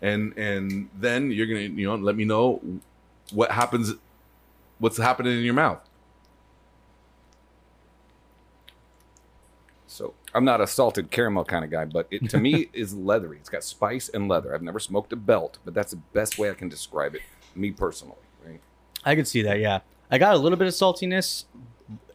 and 0.00 0.36
and 0.38 0.88
then 0.98 1.30
you're 1.30 1.46
gonna 1.46 1.60
you 1.60 1.86
know 1.86 1.96
let 1.96 2.16
me 2.16 2.24
know 2.24 2.62
what 3.32 3.50
happens, 3.50 3.92
what's 4.78 4.96
happening 4.96 5.36
in 5.36 5.44
your 5.44 5.54
mouth. 5.54 5.80
So 9.86 10.14
I'm 10.34 10.44
not 10.44 10.60
a 10.60 10.66
salted 10.66 11.10
caramel 11.10 11.44
kind 11.44 11.64
of 11.64 11.70
guy, 11.70 11.84
but 11.84 12.08
it 12.10 12.28
to 12.30 12.38
me 12.38 12.68
is 12.72 12.92
leathery. 12.94 13.38
It's 13.38 13.48
got 13.48 13.62
spice 13.62 14.08
and 14.08 14.28
leather. 14.28 14.54
I've 14.54 14.62
never 14.62 14.80
smoked 14.80 15.12
a 15.12 15.16
belt, 15.16 15.58
but 15.64 15.74
that's 15.74 15.92
the 15.92 16.00
best 16.12 16.38
way 16.38 16.50
I 16.50 16.54
can 16.54 16.68
describe 16.68 17.14
it, 17.14 17.22
me 17.54 17.70
personally. 17.70 18.16
Right? 18.44 18.60
I 19.04 19.14
could 19.14 19.28
see 19.28 19.42
that, 19.42 19.60
yeah. 19.60 19.80
I 20.10 20.18
got 20.18 20.34
a 20.34 20.38
little 20.38 20.58
bit 20.58 20.66
of 20.66 20.74
saltiness 20.74 21.44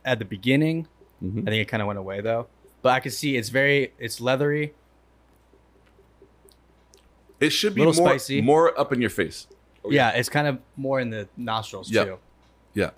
at 0.04 0.20
the 0.20 0.26
beginning. 0.26 0.88
Mm-hmm. 1.24 1.40
I 1.48 1.52
think 1.52 1.62
it 1.62 1.66
kind 1.70 1.82
of 1.82 1.88
went 1.88 2.00
away 2.00 2.22
though. 2.22 2.48
But 2.82 2.90
I 2.94 3.00
could 3.00 3.14
see 3.14 3.36
it's 3.38 3.50
very 3.50 3.94
it's 4.00 4.20
leathery. 4.22 4.74
It 7.40 7.52
should 7.52 7.74
be 7.74 7.82
Little 7.86 7.94
more 8.02 8.10
spicy. 8.12 8.42
more 8.42 8.78
up 8.80 8.92
in 8.92 9.00
your 9.02 9.10
face. 9.10 9.48
yeah. 9.90 10.10
it's 10.12 10.28
kind 10.30 10.46
of 10.48 10.60
more 10.76 11.00
in 11.00 11.10
the 11.10 11.28
nostrils 11.38 11.90
Yeah. 11.90 12.04
too. 12.06 12.18
Yeah. 12.74 12.90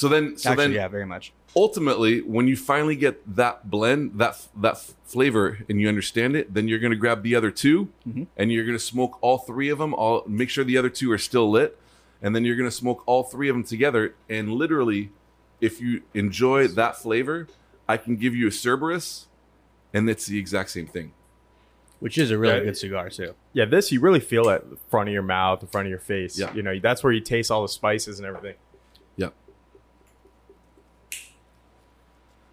So 0.00 0.08
then 0.08 0.36
so 0.38 0.50
Actually, 0.50 0.64
then 0.68 0.72
yeah, 0.72 0.88
very 0.88 1.04
much. 1.06 1.32
ultimately 1.54 2.20
when 2.22 2.46
you 2.48 2.56
finally 2.56 2.96
get 2.96 3.14
that 3.36 3.70
blend 3.70 4.12
that 4.22 4.34
that 4.56 4.78
flavor 5.04 5.58
and 5.68 5.80
you 5.80 5.88
understand 5.88 6.34
it 6.36 6.54
then 6.54 6.68
you're 6.68 6.78
going 6.78 6.92
to 6.92 7.02
grab 7.04 7.22
the 7.22 7.34
other 7.34 7.50
2 7.50 7.88
Mhm. 8.08 8.26
and 8.38 8.50
you're 8.52 8.64
going 8.64 8.78
to 8.82 8.86
smoke 8.94 9.18
all 9.20 9.36
three 9.38 9.68
of 9.68 9.78
them 9.78 9.92
all 9.94 10.22
make 10.26 10.48
sure 10.48 10.64
the 10.64 10.78
other 10.78 10.88
two 10.98 11.10
are 11.12 11.18
still 11.18 11.50
lit 11.50 11.76
and 12.22 12.34
then 12.34 12.44
you're 12.44 12.56
going 12.56 12.70
to 12.74 12.78
smoke 12.84 13.02
all 13.06 13.22
three 13.24 13.48
of 13.50 13.54
them 13.56 13.64
together 13.64 14.14
and 14.28 14.52
literally 14.62 15.10
if 15.60 15.80
you 15.82 16.02
enjoy 16.14 16.66
that 16.68 16.96
flavor 16.96 17.46
i 17.88 17.96
can 17.98 18.14
give 18.16 18.32
you 18.34 18.46
a 18.46 18.52
cerberus 18.52 19.26
and 19.92 20.08
it's 20.08 20.26
the 20.26 20.38
exact 20.38 20.70
same 20.70 20.86
thing 20.86 21.12
Which 21.98 22.16
is 22.16 22.30
a 22.30 22.38
really 22.38 22.54
Yeah. 22.58 22.64
good 22.68 22.78
cigar 22.78 23.10
too. 23.10 23.34
Yeah, 23.52 23.66
this 23.66 23.92
you 23.92 24.00
really 24.00 24.20
feel 24.32 24.48
at 24.48 24.70
the 24.70 24.78
front 24.90 25.08
of 25.10 25.12
your 25.12 25.22
mouth, 25.36 25.60
the 25.60 25.66
front 25.66 25.86
of 25.88 25.90
your 25.90 25.98
face. 26.14 26.38
Yeah. 26.38 26.54
You 26.54 26.62
know, 26.62 26.78
that's 26.78 27.02
where 27.04 27.12
you 27.12 27.20
taste 27.20 27.50
all 27.50 27.60
the 27.60 27.68
spices 27.80 28.18
and 28.20 28.26
everything. 28.30 28.56
yeah 29.22 29.30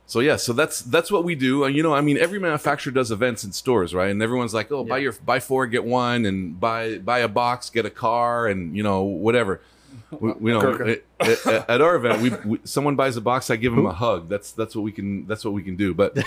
so 0.07 0.21
yeah, 0.21 0.37
so 0.37 0.53
that's 0.53 0.81
that's 0.81 1.11
what 1.11 1.23
we 1.23 1.35
do. 1.35 1.65
And 1.65 1.75
you 1.75 1.83
know, 1.83 1.93
I 1.93 2.01
mean, 2.01 2.17
every 2.17 2.39
manufacturer 2.39 2.91
does 2.93 3.11
events 3.11 3.43
in 3.43 3.51
stores, 3.51 3.93
right? 3.93 4.09
And 4.09 4.23
everyone's 4.23 4.53
like, 4.53 4.71
"Oh, 4.71 4.83
buy 4.83 4.97
your 4.99 5.11
buy 5.11 5.39
four 5.39 5.67
get 5.67 5.83
one, 5.83 6.25
and 6.25 6.59
buy 6.59 6.97
buy 6.97 7.19
a 7.19 7.27
box, 7.27 7.69
get 7.69 7.85
a 7.85 7.89
car, 7.89 8.47
and 8.47 8.75
you 8.75 8.81
know 8.83 9.03
whatever." 9.03 9.61
We, 10.09 10.31
we 10.39 10.51
know 10.51 10.61
Kirk. 10.61 11.03
at, 11.19 11.27
at- 11.45 11.69
at 11.69 11.81
our 11.81 11.95
event, 11.95 12.21
we, 12.21 12.29
we 12.49 12.59
someone 12.63 12.95
buys 12.95 13.17
a 13.17 13.21
box, 13.21 13.49
I 13.49 13.57
give 13.57 13.75
them 13.75 13.85
a 13.85 13.91
hug. 13.91 14.29
That's 14.29 14.51
that's 14.53 14.73
what 14.75 14.83
we 14.83 14.91
can 14.93 15.27
that's 15.27 15.43
what 15.43 15.53
we 15.53 15.61
can 15.63 15.75
do. 15.75 15.93
But 15.93 16.17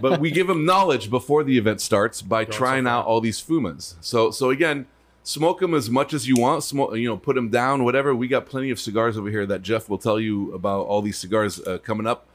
but 0.00 0.18
we 0.18 0.30
give 0.30 0.46
them 0.46 0.64
knowledge 0.64 1.10
before 1.10 1.44
the 1.44 1.58
event 1.58 1.80
starts 1.82 2.22
by 2.22 2.44
trying 2.46 2.86
out 2.86 3.04
all 3.04 3.20
these 3.20 3.38
fumas. 3.42 3.96
So 4.00 4.30
so 4.30 4.48
again, 4.48 4.86
smoke 5.24 5.60
them 5.60 5.74
as 5.74 5.90
much 5.90 6.14
as 6.14 6.26
you 6.26 6.36
want. 6.36 6.64
Smoke, 6.64 6.96
you 6.96 7.06
know, 7.08 7.18
put 7.18 7.34
them 7.34 7.50
down, 7.50 7.84
whatever. 7.84 8.14
We 8.14 8.28
got 8.28 8.46
plenty 8.46 8.70
of 8.70 8.80
cigars 8.80 9.18
over 9.18 9.28
here 9.28 9.44
that 9.46 9.60
Jeff 9.62 9.90
will 9.90 9.98
tell 9.98 10.18
you 10.18 10.52
about 10.54 10.86
all 10.86 11.02
these 11.02 11.18
cigars 11.18 11.60
uh, 11.60 11.78
coming 11.78 12.06
up. 12.06 12.26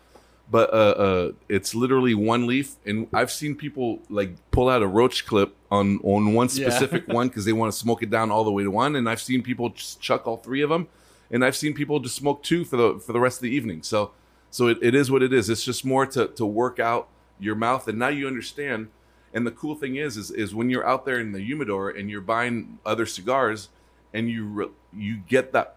But 0.50 0.72
uh, 0.74 0.74
uh, 0.78 1.32
it's 1.50 1.76
literally 1.76 2.14
one 2.14 2.48
leaf, 2.48 2.76
and 2.86 3.08
I've 3.14 3.32
seen 3.32 3.54
people 3.56 4.00
like 4.10 4.32
pull 4.52 4.70
out 4.70 4.82
a 4.82 4.88
roach 4.88 5.26
clip 5.26 5.54
on 5.70 6.00
on 6.04 6.34
one 6.34 6.48
Yeah. 6.52 6.70
specific 6.70 7.08
one 7.20 7.28
because 7.28 7.44
they 7.44 7.52
want 7.54 7.74
to 7.74 7.78
smoke 7.78 8.02
it 8.02 8.10
down 8.10 8.32
all 8.32 8.44
the 8.46 8.52
way 8.52 8.64
to 8.64 8.72
one, 8.72 8.96
and 8.96 9.10
I've 9.10 9.22
seen 9.22 9.44
people 9.44 9.70
just 9.70 10.00
chuck 10.00 10.26
all 10.26 10.38
three 10.38 10.62
of 10.62 10.70
them, 10.70 10.88
and 11.32 11.44
I've 11.44 11.56
seen 11.58 11.74
people 11.74 12.00
just 12.00 12.16
smoke 12.16 12.44
two 12.44 12.64
for 12.64 12.78
the 12.78 13.00
for 13.00 13.12
the 13.12 13.20
rest 13.20 13.40
of 13.40 13.42
the 13.44 13.52
evening. 13.52 13.84
So 13.84 14.12
so 14.50 14.68
it, 14.68 14.78
it 14.82 14.96
is 14.96 15.12
what 15.12 15.22
it 15.22 15.34
is. 15.34 15.50
It's 15.50 15.66
just 15.66 15.84
more 15.84 16.06
to 16.06 16.28
to 16.28 16.46
work 16.46 16.80
out 16.80 17.10
your 17.40 17.56
mouth, 17.56 17.88
and 17.90 18.00
now 18.00 18.08
you 18.08 18.26
understand. 18.28 18.88
And 19.34 19.46
the 19.46 19.52
cool 19.52 19.76
thing 19.76 19.98
is, 19.98 20.16
is, 20.16 20.32
is 20.32 20.56
when 20.56 20.70
you're 20.70 20.88
out 20.88 21.06
there 21.06 21.20
in 21.20 21.34
the 21.34 21.42
humidor 21.42 21.90
and 21.90 22.10
you're 22.10 22.22
buying 22.22 22.80
other 22.86 23.06
cigars, 23.06 23.68
and 24.14 24.30
you 24.30 24.46
re- 24.46 24.70
you 24.96 25.18
get 25.28 25.52
that 25.52 25.76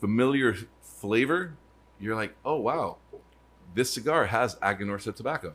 familiar 0.00 0.56
flavor, 0.82 1.54
you're 2.00 2.16
like, 2.16 2.34
oh 2.44 2.56
wow, 2.56 2.96
this 3.74 3.90
cigar 3.92 4.26
has 4.26 4.56
Aganorsa 4.56 5.14
tobacco. 5.14 5.54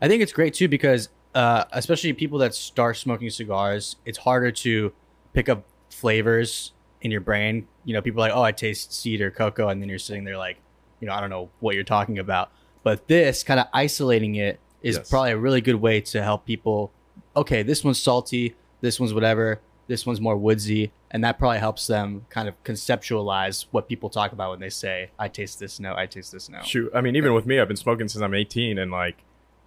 I 0.00 0.08
think 0.08 0.22
it's 0.22 0.32
great 0.32 0.54
too 0.54 0.68
because, 0.68 1.08
uh, 1.34 1.64
especially 1.72 2.12
people 2.12 2.38
that 2.38 2.54
start 2.54 2.96
smoking 2.96 3.30
cigars, 3.30 3.96
it's 4.04 4.18
harder 4.18 4.50
to 4.50 4.92
pick 5.32 5.48
up 5.48 5.64
flavors 5.90 6.72
in 7.02 7.10
your 7.10 7.20
brain. 7.20 7.66
You 7.84 7.94
know, 7.94 8.02
people 8.02 8.22
are 8.22 8.28
like, 8.28 8.36
oh, 8.36 8.42
I 8.42 8.52
taste 8.52 8.92
cedar, 8.92 9.30
cocoa, 9.30 9.68
and 9.68 9.80
then 9.80 9.88
you're 9.88 9.98
sitting 9.98 10.24
there 10.24 10.38
like, 10.38 10.58
you 11.00 11.06
know, 11.06 11.14
I 11.14 11.20
don't 11.20 11.30
know 11.30 11.50
what 11.60 11.74
you're 11.74 11.84
talking 11.84 12.18
about. 12.18 12.50
But 12.82 13.08
this 13.08 13.42
kind 13.42 13.60
of 13.60 13.66
isolating 13.72 14.36
it 14.36 14.58
is 14.82 14.96
Yes. 14.96 15.10
probably 15.10 15.32
a 15.32 15.36
really 15.36 15.60
good 15.60 15.76
way 15.76 16.00
to 16.00 16.22
help 16.22 16.46
people. 16.46 16.92
Okay, 17.36 17.62
this 17.62 17.84
one's 17.84 18.00
salty, 18.00 18.54
this 18.80 18.98
one's 18.98 19.12
whatever, 19.12 19.60
this 19.90 20.06
one's 20.06 20.20
more 20.20 20.36
woodsy, 20.36 20.92
and 21.10 21.22
that 21.24 21.38
probably 21.38 21.58
helps 21.58 21.86
them 21.86 22.24
kind 22.30 22.48
of 22.48 22.54
conceptualize 22.64 23.66
what 23.72 23.88
people 23.88 24.08
talk 24.08 24.32
about 24.32 24.50
when 24.52 24.60
they 24.60 24.70
say, 24.70 25.10
"I 25.18 25.28
taste 25.28 25.58
this 25.60 25.78
now, 25.80 25.96
I 25.96 26.06
taste 26.06 26.32
this 26.32 26.48
now." 26.48 26.62
Shoot, 26.62 26.90
I 26.94 27.00
mean, 27.00 27.16
even 27.16 27.34
with 27.34 27.44
me, 27.44 27.58
I've 27.60 27.68
been 27.68 27.76
smoking 27.76 28.08
since 28.08 28.22
I'm 28.22 28.32
18, 28.34 28.78
and 28.78 28.90
like, 28.90 29.16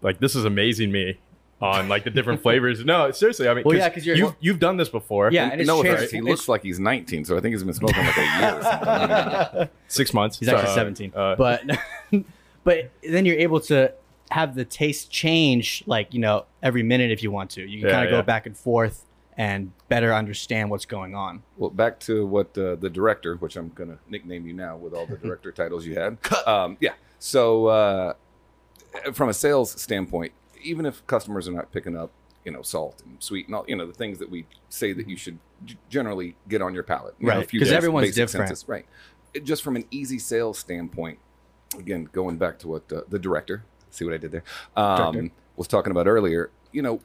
like 0.01 0.19
this 0.19 0.35
is 0.35 0.45
amazing 0.45 0.91
me 0.91 1.19
on 1.61 1.87
like 1.89 2.03
the 2.03 2.09
different 2.09 2.41
flavors. 2.45 2.83
No, 2.85 3.11
seriously, 3.11 3.47
I 3.47 3.53
mean, 3.53 3.63
Well, 3.65 3.77
yeah, 3.77 3.89
'cause 3.89 4.05
you're- 4.05 4.17
you've 4.17 4.35
you've 4.39 4.59
done 4.59 4.77
this 4.77 4.89
before. 4.89 5.29
Yeah, 5.31 5.49
and 5.51 5.59
it's 5.61 5.67
no 5.67 5.83
changed- 5.83 5.95
offense, 5.97 6.11
he 6.11 6.17
it's- 6.19 6.29
looks 6.29 6.47
like 6.47 6.63
he's 6.63 6.79
19, 6.79 7.25
so 7.25 7.37
I 7.37 7.41
think 7.41 7.53
he's 7.53 7.63
been 7.63 7.73
smoking 7.73 8.03
like 8.05 8.17
a 8.17 8.21
year. 8.39 8.55
Or 8.57 8.61
something. 8.63 9.69
six 9.87 10.13
months. 10.13 10.39
He's 10.39 10.49
actually 10.49 10.69
Uh, 10.71 10.75
17. 10.75 11.13
uh, 11.15 11.35
but 11.35 11.63
but 12.63 12.91
then 13.07 13.25
you're 13.25 13.37
able 13.37 13.59
to 13.61 13.93
have 14.31 14.55
the 14.55 14.65
taste 14.65 15.11
change 15.11 15.83
like, 15.85 16.13
you 16.13 16.19
know, 16.19 16.45
every 16.63 16.81
minute 16.81 17.11
if 17.11 17.21
you 17.21 17.29
want 17.29 17.49
to. 17.51 17.61
You 17.61 17.79
can 17.81 17.89
Yeah, 17.89 17.93
kind 17.93 18.05
of 18.05 18.11
go 18.11 18.17
yeah. 18.17 18.21
back 18.23 18.45
and 18.47 18.57
forth 18.57 19.03
and 19.37 19.71
better 19.89 20.13
understand 20.13 20.69
what's 20.69 20.85
going 20.85 21.15
on. 21.15 21.43
Well, 21.57 21.69
back 21.69 21.99
to 22.01 22.25
what 22.25 22.57
uh, 22.57 22.75
the 22.75 22.89
director, 22.89 23.35
which 23.35 23.55
I'm 23.55 23.69
going 23.69 23.89
to 23.89 23.97
nickname 24.09 24.45
you 24.47 24.53
now 24.53 24.77
with 24.77 24.93
all 24.93 25.05
the 25.05 25.17
director 25.17 25.51
titles 25.61 25.85
you 25.85 25.95
had. 25.95 26.17
Um, 26.47 26.77
yeah. 26.79 26.93
So, 27.19 27.67
uh, 27.67 28.13
from 29.13 29.29
a 29.29 29.33
sales 29.33 29.71
standpoint, 29.81 30.33
even 30.61 30.85
if 30.85 31.05
customers 31.07 31.47
are 31.47 31.51
not 31.51 31.71
picking 31.71 31.97
up, 31.97 32.11
you 32.45 32.51
know, 32.51 32.61
salt 32.61 33.01
and 33.05 33.21
sweet 33.23 33.47
and 33.47 33.55
all, 33.55 33.65
you 33.67 33.75
know, 33.75 33.87
the 33.87 33.93
things 33.93 34.19
that 34.19 34.29
we 34.29 34.45
say 34.69 34.93
that 34.93 35.07
you 35.09 35.15
should 35.17 35.39
generally 35.89 36.35
get 36.49 36.61
on 36.61 36.73
your 36.73 36.83
palate, 36.83 37.15
you 37.19 37.27
Right, 37.29 37.43
a 37.43 37.47
few 37.47 37.59
'cause 37.59 37.69
basic- 37.69 37.77
everyone's 37.77 38.15
different. 38.15 38.63
right? 38.67 38.85
It, 39.33 39.45
just 39.45 39.63
from 39.63 39.75
an 39.75 39.85
easy 39.89 40.19
sales 40.19 40.59
standpoint, 40.59 41.17
again, 41.79 42.07
going 42.11 42.37
back 42.37 42.59
to 42.59 42.67
what 42.67 42.91
uh, 42.91 43.01
the 43.07 43.17
director, 43.17 43.63
see 43.89 44.05
what 44.05 44.13
I 44.13 44.17
did 44.17 44.31
there, 44.31 44.43
um, 44.75 45.31
was 45.55 45.67
talking 45.67 45.91
about 45.91 46.05
earlier. 46.07 46.51
You 46.71 46.81
know, 46.81 46.99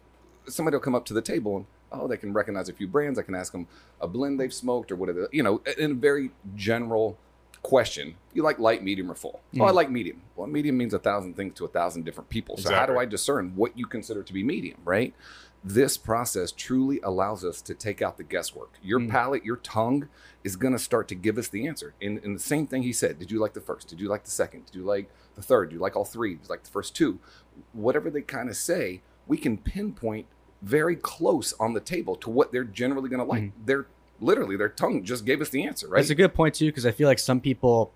somebody 0.46 0.74
will 0.74 0.82
come 0.82 0.94
up 0.94 1.04
to 1.06 1.14
the 1.14 1.22
table 1.22 1.56
and 1.56 1.66
oh, 1.92 2.06
they 2.06 2.16
can 2.16 2.32
recognize 2.32 2.68
a 2.68 2.72
few 2.72 2.88
brands. 2.88 3.18
I 3.18 3.22
can 3.22 3.34
ask 3.34 3.52
them 3.52 3.66
a 4.00 4.08
blend 4.08 4.38
they've 4.38 4.52
smoked 4.52 4.90
or 4.92 4.96
whatever. 4.96 5.28
You 5.32 5.42
know, 5.42 5.62
in 5.78 5.92
a 5.92 5.94
very 5.94 6.30
general 6.54 7.18
question. 7.62 8.14
You 8.34 8.42
like 8.42 8.58
light, 8.58 8.82
medium, 8.82 9.10
or 9.10 9.14
full? 9.14 9.40
Oh, 9.58 9.64
I 9.64 9.70
mm. 9.70 9.74
like 9.74 9.90
medium. 9.90 10.22
Well, 10.36 10.46
medium 10.46 10.76
means 10.76 10.94
a 10.94 10.98
thousand 10.98 11.34
things 11.34 11.54
to 11.54 11.64
a 11.64 11.68
thousand 11.68 12.04
different 12.04 12.30
people. 12.30 12.56
So 12.56 12.74
how 12.74 12.86
do 12.86 12.98
I 12.98 13.04
discern 13.04 13.52
what 13.56 13.76
you 13.76 13.86
consider 13.86 14.22
to 14.22 14.32
be 14.32 14.42
medium? 14.42 14.78
Right. 14.84 15.14
This 15.64 15.96
process 15.96 16.52
truly 16.52 17.00
allows 17.02 17.44
us 17.44 17.60
to 17.62 17.74
take 17.74 18.00
out 18.00 18.16
the 18.16 18.22
guesswork. 18.22 18.74
Your 18.82 19.00
mm. 19.00 19.10
palate, 19.10 19.44
your 19.44 19.56
tongue 19.56 20.08
is 20.44 20.56
going 20.56 20.72
to 20.72 20.78
start 20.78 21.08
to 21.08 21.14
give 21.14 21.36
us 21.36 21.48
the 21.48 21.66
answer. 21.66 21.94
And, 22.00 22.18
and 22.18 22.36
the 22.36 22.42
same 22.42 22.66
thing 22.66 22.82
he 22.82 22.92
said 22.92 23.18
Did 23.18 23.30
you 23.30 23.40
like 23.40 23.54
the 23.54 23.60
first? 23.60 23.88
Did 23.88 24.00
you 24.00 24.08
like 24.08 24.24
the 24.24 24.30
second? 24.30 24.66
Did 24.66 24.76
you 24.76 24.84
like 24.84 25.10
the 25.34 25.42
third? 25.42 25.70
Did 25.70 25.76
you 25.76 25.80
like 25.80 25.96
all 25.96 26.04
three? 26.04 26.34
Did 26.34 26.44
you 26.44 26.48
like 26.48 26.64
the 26.64 26.70
first 26.70 26.94
two? 26.94 27.18
Whatever 27.72 28.08
they 28.08 28.22
kind 28.22 28.48
of 28.48 28.56
say, 28.56 29.02
we 29.26 29.36
can 29.36 29.58
pinpoint 29.58 30.26
very 30.62 30.96
close 30.96 31.54
on 31.60 31.72
the 31.72 31.80
table 31.80 32.16
to 32.16 32.30
what 32.30 32.52
they're 32.52 32.64
generally 32.64 33.08
going 33.08 33.20
to 33.20 33.24
like. 33.24 33.52
They're 33.64 33.86
literally, 34.20 34.56
their 34.56 34.68
tongue 34.68 35.04
just 35.04 35.24
gave 35.24 35.40
us 35.40 35.50
the 35.50 35.64
answer, 35.64 35.88
right? 35.88 36.00
That's 36.00 36.10
a 36.10 36.14
good 36.14 36.34
point 36.34 36.54
too, 36.54 36.66
because 36.66 36.86
I 36.86 36.90
feel 36.90 37.08
like 37.08 37.18
some 37.18 37.40
people, 37.40 37.92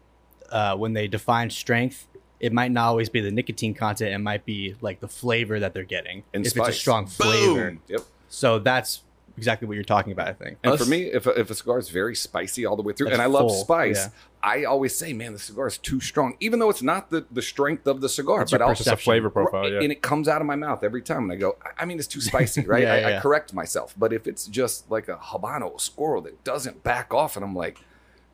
uh, 0.50 0.76
when 0.76 0.92
they 0.92 1.08
define 1.08 1.50
strength, 1.50 2.06
it 2.38 2.52
might 2.52 2.72
not 2.72 2.88
always 2.88 3.08
be 3.08 3.20
the 3.20 3.30
nicotine 3.30 3.72
content. 3.74 4.12
It 4.12 4.18
might 4.18 4.44
be 4.44 4.74
like 4.80 5.00
the 5.00 5.08
flavor 5.08 5.60
that 5.60 5.74
they're 5.74 5.84
getting. 5.84 6.24
And 6.34 6.44
if 6.44 6.48
it's 6.48 6.56
a 6.56 6.64
spice. 6.64 6.78
strong 6.78 7.06
flavor. 7.06 7.70
Boom. 7.70 7.82
Yep. 7.88 8.00
So 8.28 8.58
that's 8.58 9.02
exactly 9.36 9.66
what 9.68 9.74
you're 9.74 9.84
talking 9.84 10.12
about. 10.12 10.28
I 10.28 10.32
think. 10.32 10.58
And 10.62 10.72
Us- 10.74 10.82
for 10.82 10.88
me, 10.88 11.02
if 11.04 11.26
a, 11.26 11.30
if 11.38 11.50
a 11.50 11.54
cigar 11.54 11.78
is 11.78 11.88
very 11.88 12.14
spicy 12.14 12.66
all 12.66 12.76
the 12.76 12.82
way 12.82 12.92
through, 12.92 13.08
and 13.08 13.20
I 13.22 13.26
love 13.26 13.50
spice, 13.50 14.06
yeah. 14.06 14.10
I 14.42 14.64
always 14.64 14.96
say, 14.96 15.12
man, 15.12 15.32
the 15.32 15.38
cigar 15.38 15.68
is 15.68 15.78
too 15.78 16.00
strong, 16.00 16.36
even 16.40 16.58
though 16.58 16.68
it's 16.70 16.82
not 16.82 17.10
the, 17.10 17.24
the 17.30 17.42
strength 17.42 17.86
of 17.86 18.00
the 18.00 18.08
cigar. 18.08 18.42
It's 18.42 18.50
but 18.50 18.58
your 18.58 18.66
I'll 18.66 18.72
It's 18.72 18.84
just 18.84 18.90
a 18.92 18.96
flavor 18.96 19.30
profile. 19.30 19.70
Yeah. 19.70 19.80
and 19.80 19.92
it 19.92 20.02
comes 20.02 20.26
out 20.26 20.40
of 20.40 20.46
my 20.46 20.56
mouth 20.56 20.82
every 20.82 21.02
time, 21.02 21.24
and 21.24 21.32
I 21.32 21.36
go, 21.36 21.56
I- 21.64 21.82
I 21.82 21.84
mean, 21.84 21.98
it's 21.98 22.08
too 22.08 22.20
spicy, 22.20 22.62
right? 22.66 22.82
Yeah, 22.82 22.92
I, 22.94 22.98
yeah. 23.10 23.18
I 23.18 23.20
correct 23.20 23.54
myself, 23.54 23.94
but 23.98 24.12
if 24.12 24.26
it's 24.26 24.46
just 24.46 24.90
like 24.90 25.08
a 25.08 25.16
habano, 25.16 25.76
a 25.76 25.80
squirrel 25.80 26.22
that 26.22 26.42
doesn't 26.44 26.82
back 26.82 27.14
off, 27.14 27.36
and 27.36 27.44
I'm 27.44 27.54
like, 27.54 27.78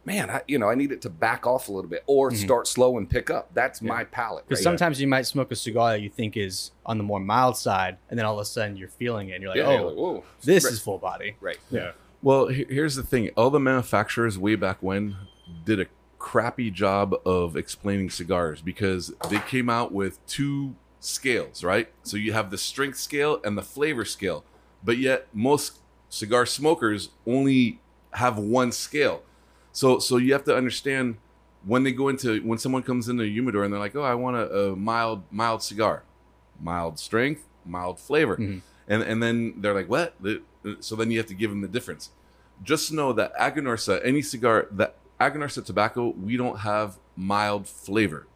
man, 0.09 0.31
I, 0.31 0.43
you 0.49 0.59
know, 0.59 0.69
I 0.69 0.75
need 0.75 0.91
it 0.91 1.03
to 1.03 1.11
back 1.11 1.47
off 1.47 1.69
a 1.69 1.73
little 1.73 1.91
bit 1.91 2.03
or 2.07 2.31
mm-hmm. 2.31 2.45
start 2.45 2.67
slow 2.67 2.99
and 2.99 3.09
pick 3.09 3.31
up. 3.31 3.53
That's 3.55 3.81
my 3.81 4.05
palate. 4.05 4.49
Because 4.49 4.61
Right? 4.61 4.65
sometimes 4.65 5.01
you 5.01 5.07
might 5.07 5.27
smoke 5.27 5.53
a 5.53 5.57
cigar 5.57 5.91
that 5.91 6.01
you 6.01 6.09
think 6.09 6.37
is 6.37 6.73
on 6.87 6.99
the 6.99 7.05
more 7.05 7.21
mild 7.21 7.57
side, 7.57 7.99
and 8.09 8.19
then 8.19 8.27
all 8.27 8.35
of 8.35 8.41
a 8.41 8.45
sudden 8.45 8.77
you're 8.77 8.89
feeling 8.89 9.29
it, 9.29 9.35
and 9.35 9.43
you're 9.43 9.51
like, 9.51 9.59
yeah, 9.59 9.67
"Oh, 9.67 9.73
you're 9.73 9.87
like, 9.87 9.97
whoa, 9.97 10.25
this 10.43 10.65
right, 10.65 10.73
is 10.73 10.81
full 10.81 10.99
body." 10.99 11.37
right. 11.41 11.59
yeah. 11.71 11.93
Well, 12.23 12.49
here's 12.49 12.97
the 12.97 13.03
thing: 13.05 13.31
all 13.37 13.51
the 13.51 13.61
manufacturers 13.61 14.39
way 14.39 14.57
back 14.57 14.83
when 14.83 15.17
did 15.65 15.79
a 15.79 15.87
crappy 16.19 16.71
job 16.71 17.15
of 17.25 17.57
explaining 17.57 18.11
cigars 18.11 18.61
because 18.61 19.13
they 19.29 19.39
came 19.41 19.71
out 19.71 19.93
with 19.93 20.25
two 20.27 20.75
scales, 21.01 21.63
right? 21.63 21.91
So 22.03 22.17
you 22.17 22.33
have 22.33 22.51
the 22.51 22.59
strength 22.59 22.99
scale 22.99 23.41
and 23.45 23.57
the 23.57 23.63
flavor 23.63 24.05
scale, 24.05 24.45
but 24.83 24.99
yet 24.99 25.29
most 25.33 25.79
cigar 26.09 26.47
smokers 26.47 27.11
only 27.27 27.81
have 28.13 28.39
one 28.39 28.73
scale. 28.73 29.23
So 29.79 30.01
so 30.01 30.17
you 30.17 30.33
have 30.33 30.43
to 30.51 30.57
understand 30.57 31.19
when 31.65 31.85
they 31.85 31.93
go 31.93 32.09
into 32.09 32.29
when 32.43 32.59
someone 32.59 32.83
comes 32.83 33.09
into 33.09 33.23
a 33.23 33.29
humidor 33.29 33.63
and 33.65 33.73
they're 33.73 33.79
like, 33.87 33.95
"Oh, 33.95 34.03
I 34.03 34.15
want 34.25 34.37
a, 34.37 34.45
a 34.73 34.77
mild 34.77 35.23
mild 35.31 35.63
cigar, 35.63 36.03
mild 36.61 36.99
strength, 36.99 37.43
mild 37.65 38.01
flavor," 38.01 38.37
Mhm. 38.37 38.61
and 38.89 39.03
and 39.11 39.23
then 39.23 39.37
they're 39.61 39.75
like, 39.81 39.89
"What?" 39.89 40.15
So 40.81 40.97
then 40.97 41.13
you 41.13 41.19
have 41.19 41.29
to 41.29 41.35
give 41.43 41.51
them 41.51 41.61
the 41.61 41.69
difference. 41.69 42.11
Just 42.71 42.93
know 42.93 43.13
that 43.13 43.31
Aganorsa, 43.39 44.01
any 44.05 44.21
cigar 44.21 44.67
that 44.73 44.97
Aganorsa 45.21 45.65
tobacco, 45.65 46.09
we 46.29 46.37
don't 46.37 46.59
have 46.71 46.99
mild 47.17 47.69
flavor 47.69 48.27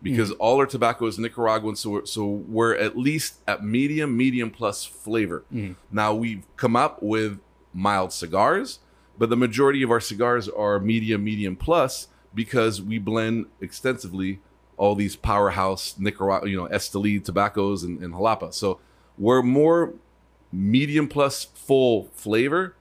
because 0.00 0.30
all 0.44 0.58
our 0.58 0.66
tobacco 0.66 1.06
is 1.06 1.18
Nicaraguan, 1.18 1.74
so 1.74 1.90
we're, 1.90 2.06
so 2.06 2.24
we're 2.24 2.74
at 2.86 2.96
least 2.96 3.40
at 3.48 3.64
medium, 3.64 4.16
medium 4.16 4.48
plus 4.50 4.84
flavor. 4.84 5.42
Mhm. 5.52 5.74
Now 5.90 6.14
we've 6.14 6.44
come 6.56 6.76
up 6.76 7.02
with 7.02 7.40
mild 7.72 8.12
cigars, 8.12 8.78
but 9.18 9.30
the 9.30 9.36
majority 9.36 9.82
of 9.82 9.90
our 9.90 10.00
cigars 10.00 10.48
are 10.48 10.78
medium, 10.80 11.24
medium 11.24 11.56
plus 11.56 12.08
because 12.34 12.82
we 12.82 12.98
blend 12.98 13.46
extensively 13.60 14.40
all 14.76 14.94
these 14.96 15.14
powerhouse 15.14 15.94
Nicaragua, 15.98 16.48
you 16.48 16.56
know, 16.56 16.66
Esteli 16.68 17.22
tobaccos 17.22 17.84
and, 17.84 18.02
and 18.02 18.12
Jalapa. 18.12 18.52
So 18.52 18.80
we're 19.16 19.42
more 19.42 19.94
medium 20.52 21.06
plus 21.08 21.44
full 21.44 22.08
flavor, 22.12 22.74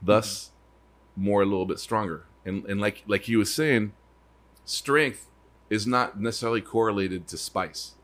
thus 0.00 0.50
more 1.16 1.42
a 1.42 1.46
little 1.46 1.66
bit 1.66 1.78
stronger. 1.78 2.24
And 2.44 2.64
and 2.66 2.80
like 2.80 3.02
like 3.06 3.22
he 3.22 3.36
was 3.36 3.52
saying, 3.52 3.92
strength 4.64 5.26
is 5.68 5.86
not 5.86 6.20
necessarily 6.20 6.60
correlated 6.60 7.26
to 7.28 7.36
spice. 7.36 7.94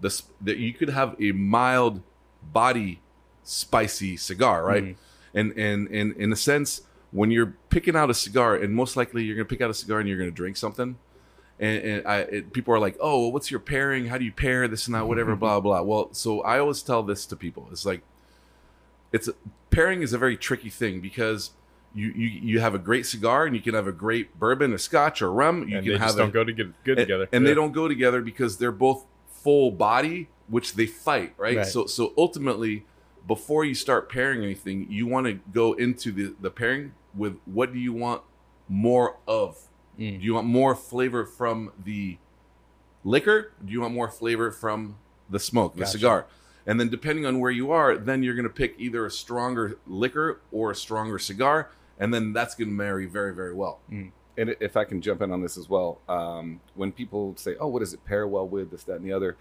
This 0.00 0.24
that 0.40 0.58
you 0.58 0.72
could 0.72 0.90
have 0.90 1.14
a 1.20 1.32
mild 1.32 2.02
body 2.42 3.00
spicy 3.42 4.16
cigar, 4.16 4.64
right? 4.64 4.84
Mhm. 4.84 4.96
And 5.34 5.52
and 5.52 5.88
and 5.88 6.16
in 6.16 6.32
a 6.32 6.36
sense, 6.36 6.82
when 7.12 7.30
you're 7.30 7.54
picking 7.68 7.96
out 7.96 8.10
a 8.10 8.14
cigar, 8.14 8.56
and 8.56 8.74
most 8.74 8.96
likely 8.96 9.24
you're 9.24 9.36
gonna 9.36 9.44
pick 9.44 9.60
out 9.60 9.70
a 9.70 9.74
cigar 9.74 10.00
and 10.00 10.08
you're 10.08 10.18
gonna 10.18 10.30
drink 10.30 10.56
something, 10.56 10.96
and, 11.58 11.82
and 11.84 12.06
I, 12.06 12.18
it, 12.20 12.52
people 12.52 12.74
are 12.74 12.78
like, 12.78 12.96
"Oh, 13.00 13.22
well, 13.22 13.32
what's 13.32 13.50
your 13.50 13.60
pairing? 13.60 14.06
How 14.06 14.18
do 14.18 14.24
you 14.24 14.32
pair 14.32 14.66
this 14.68 14.86
and 14.86 14.94
that? 14.94 15.06
Whatever, 15.06 15.32
mm-hmm. 15.32 15.40
blah 15.40 15.60
blah." 15.60 15.82
Well, 15.82 16.08
so 16.12 16.40
I 16.42 16.58
always 16.58 16.82
tell 16.82 17.02
this 17.02 17.26
to 17.26 17.36
people. 17.36 17.68
It's 17.70 17.86
like, 17.86 18.02
it's 19.12 19.28
pairing 19.70 20.02
is 20.02 20.12
a 20.12 20.18
very 20.18 20.36
tricky 20.36 20.70
thing 20.70 21.00
because 21.00 21.50
you 21.94 22.08
you 22.08 22.28
you 22.28 22.60
have 22.60 22.74
a 22.74 22.78
great 22.78 23.06
cigar 23.06 23.46
and 23.46 23.54
you 23.54 23.62
can 23.62 23.74
have 23.74 23.86
a 23.86 23.92
great 23.92 24.38
bourbon, 24.38 24.72
a 24.72 24.78
Scotch, 24.78 25.22
or 25.22 25.32
rum. 25.32 25.68
You 25.68 25.76
and 25.76 25.84
can 25.86 25.92
they 25.94 25.98
have 25.98 26.14
a- 26.14 26.18
don't 26.18 26.32
go 26.32 26.44
to 26.44 26.52
get 26.52 26.84
good 26.84 26.98
and, 26.98 27.06
together. 27.06 27.28
and 27.32 27.44
Yeah. 27.44 27.50
they 27.50 27.54
don't 27.54 27.72
go 27.72 27.88
together 27.88 28.22
because 28.22 28.58
they're 28.58 28.72
both 28.72 29.06
full 29.28 29.70
body 29.70 30.28
which 30.48 30.74
they 30.74 30.84
fight 30.86 31.32
right? 31.38 31.56
Right. 31.58 31.66
so 31.66 31.86
so 31.86 32.12
ultimately 32.18 32.84
before 33.30 33.64
you 33.64 33.74
start 33.76 34.10
pairing 34.10 34.42
anything 34.42 34.88
you 34.90 35.06
want 35.06 35.24
to 35.24 35.34
go 35.52 35.72
into 35.74 36.10
the 36.10 36.34
the 36.40 36.50
pairing 36.50 36.92
with 37.14 37.38
what 37.44 37.72
do 37.72 37.78
you 37.78 37.92
want 37.92 38.22
more 38.68 39.16
of 39.28 39.66
Mm. 39.98 40.18
do 40.20 40.24
you 40.24 40.34
want 40.34 40.46
more 40.46 40.74
flavor 40.74 41.24
from 41.26 41.72
the 41.84 42.16
liquor 43.04 43.52
do 43.64 43.72
you 43.72 43.80
want 43.82 43.94
more 43.94 44.08
flavor 44.08 44.50
from 44.50 44.96
the 45.28 45.38
smoke 45.38 45.74
the 45.74 45.80
Gotcha. 45.80 45.92
cigar 45.92 46.26
and 46.66 46.78
then 46.80 46.88
depending 46.88 47.24
on 47.26 47.38
where 47.38 47.50
you 47.50 47.70
are 47.70 47.96
then 47.96 48.22
you're 48.22 48.34
going 48.34 48.48
to 48.48 48.52
pick 48.62 48.74
either 48.78 49.04
a 49.06 49.10
stronger 49.10 49.78
liquor 49.86 50.40
or 50.50 50.70
a 50.70 50.74
stronger 50.74 51.18
cigar 51.18 51.70
and 51.98 52.12
then 52.14 52.32
that's 52.32 52.54
going 52.54 52.68
to 52.68 52.74
marry 52.74 53.06
very 53.06 53.34
very 53.34 53.54
well 53.54 53.80
and 54.36 54.56
if 54.60 54.76
I 54.76 54.84
can 54.84 55.02
jump 55.02 55.20
in 55.22 55.32
on 55.32 55.42
this 55.42 55.58
as 55.58 55.68
well, 55.68 56.00
um, 56.08 56.60
when 56.74 56.92
people 56.92 57.34
say, 57.36 57.56
"Oh, 57.60 57.66
what 57.66 57.80
does 57.80 57.92
it 57.92 58.02
pair 58.06 58.26
well 58.26 58.48
with?" 58.48 58.70
This, 58.70 58.84
that, 58.84 58.94
and 58.94 59.04
the 59.04 59.12
other, 59.12 59.36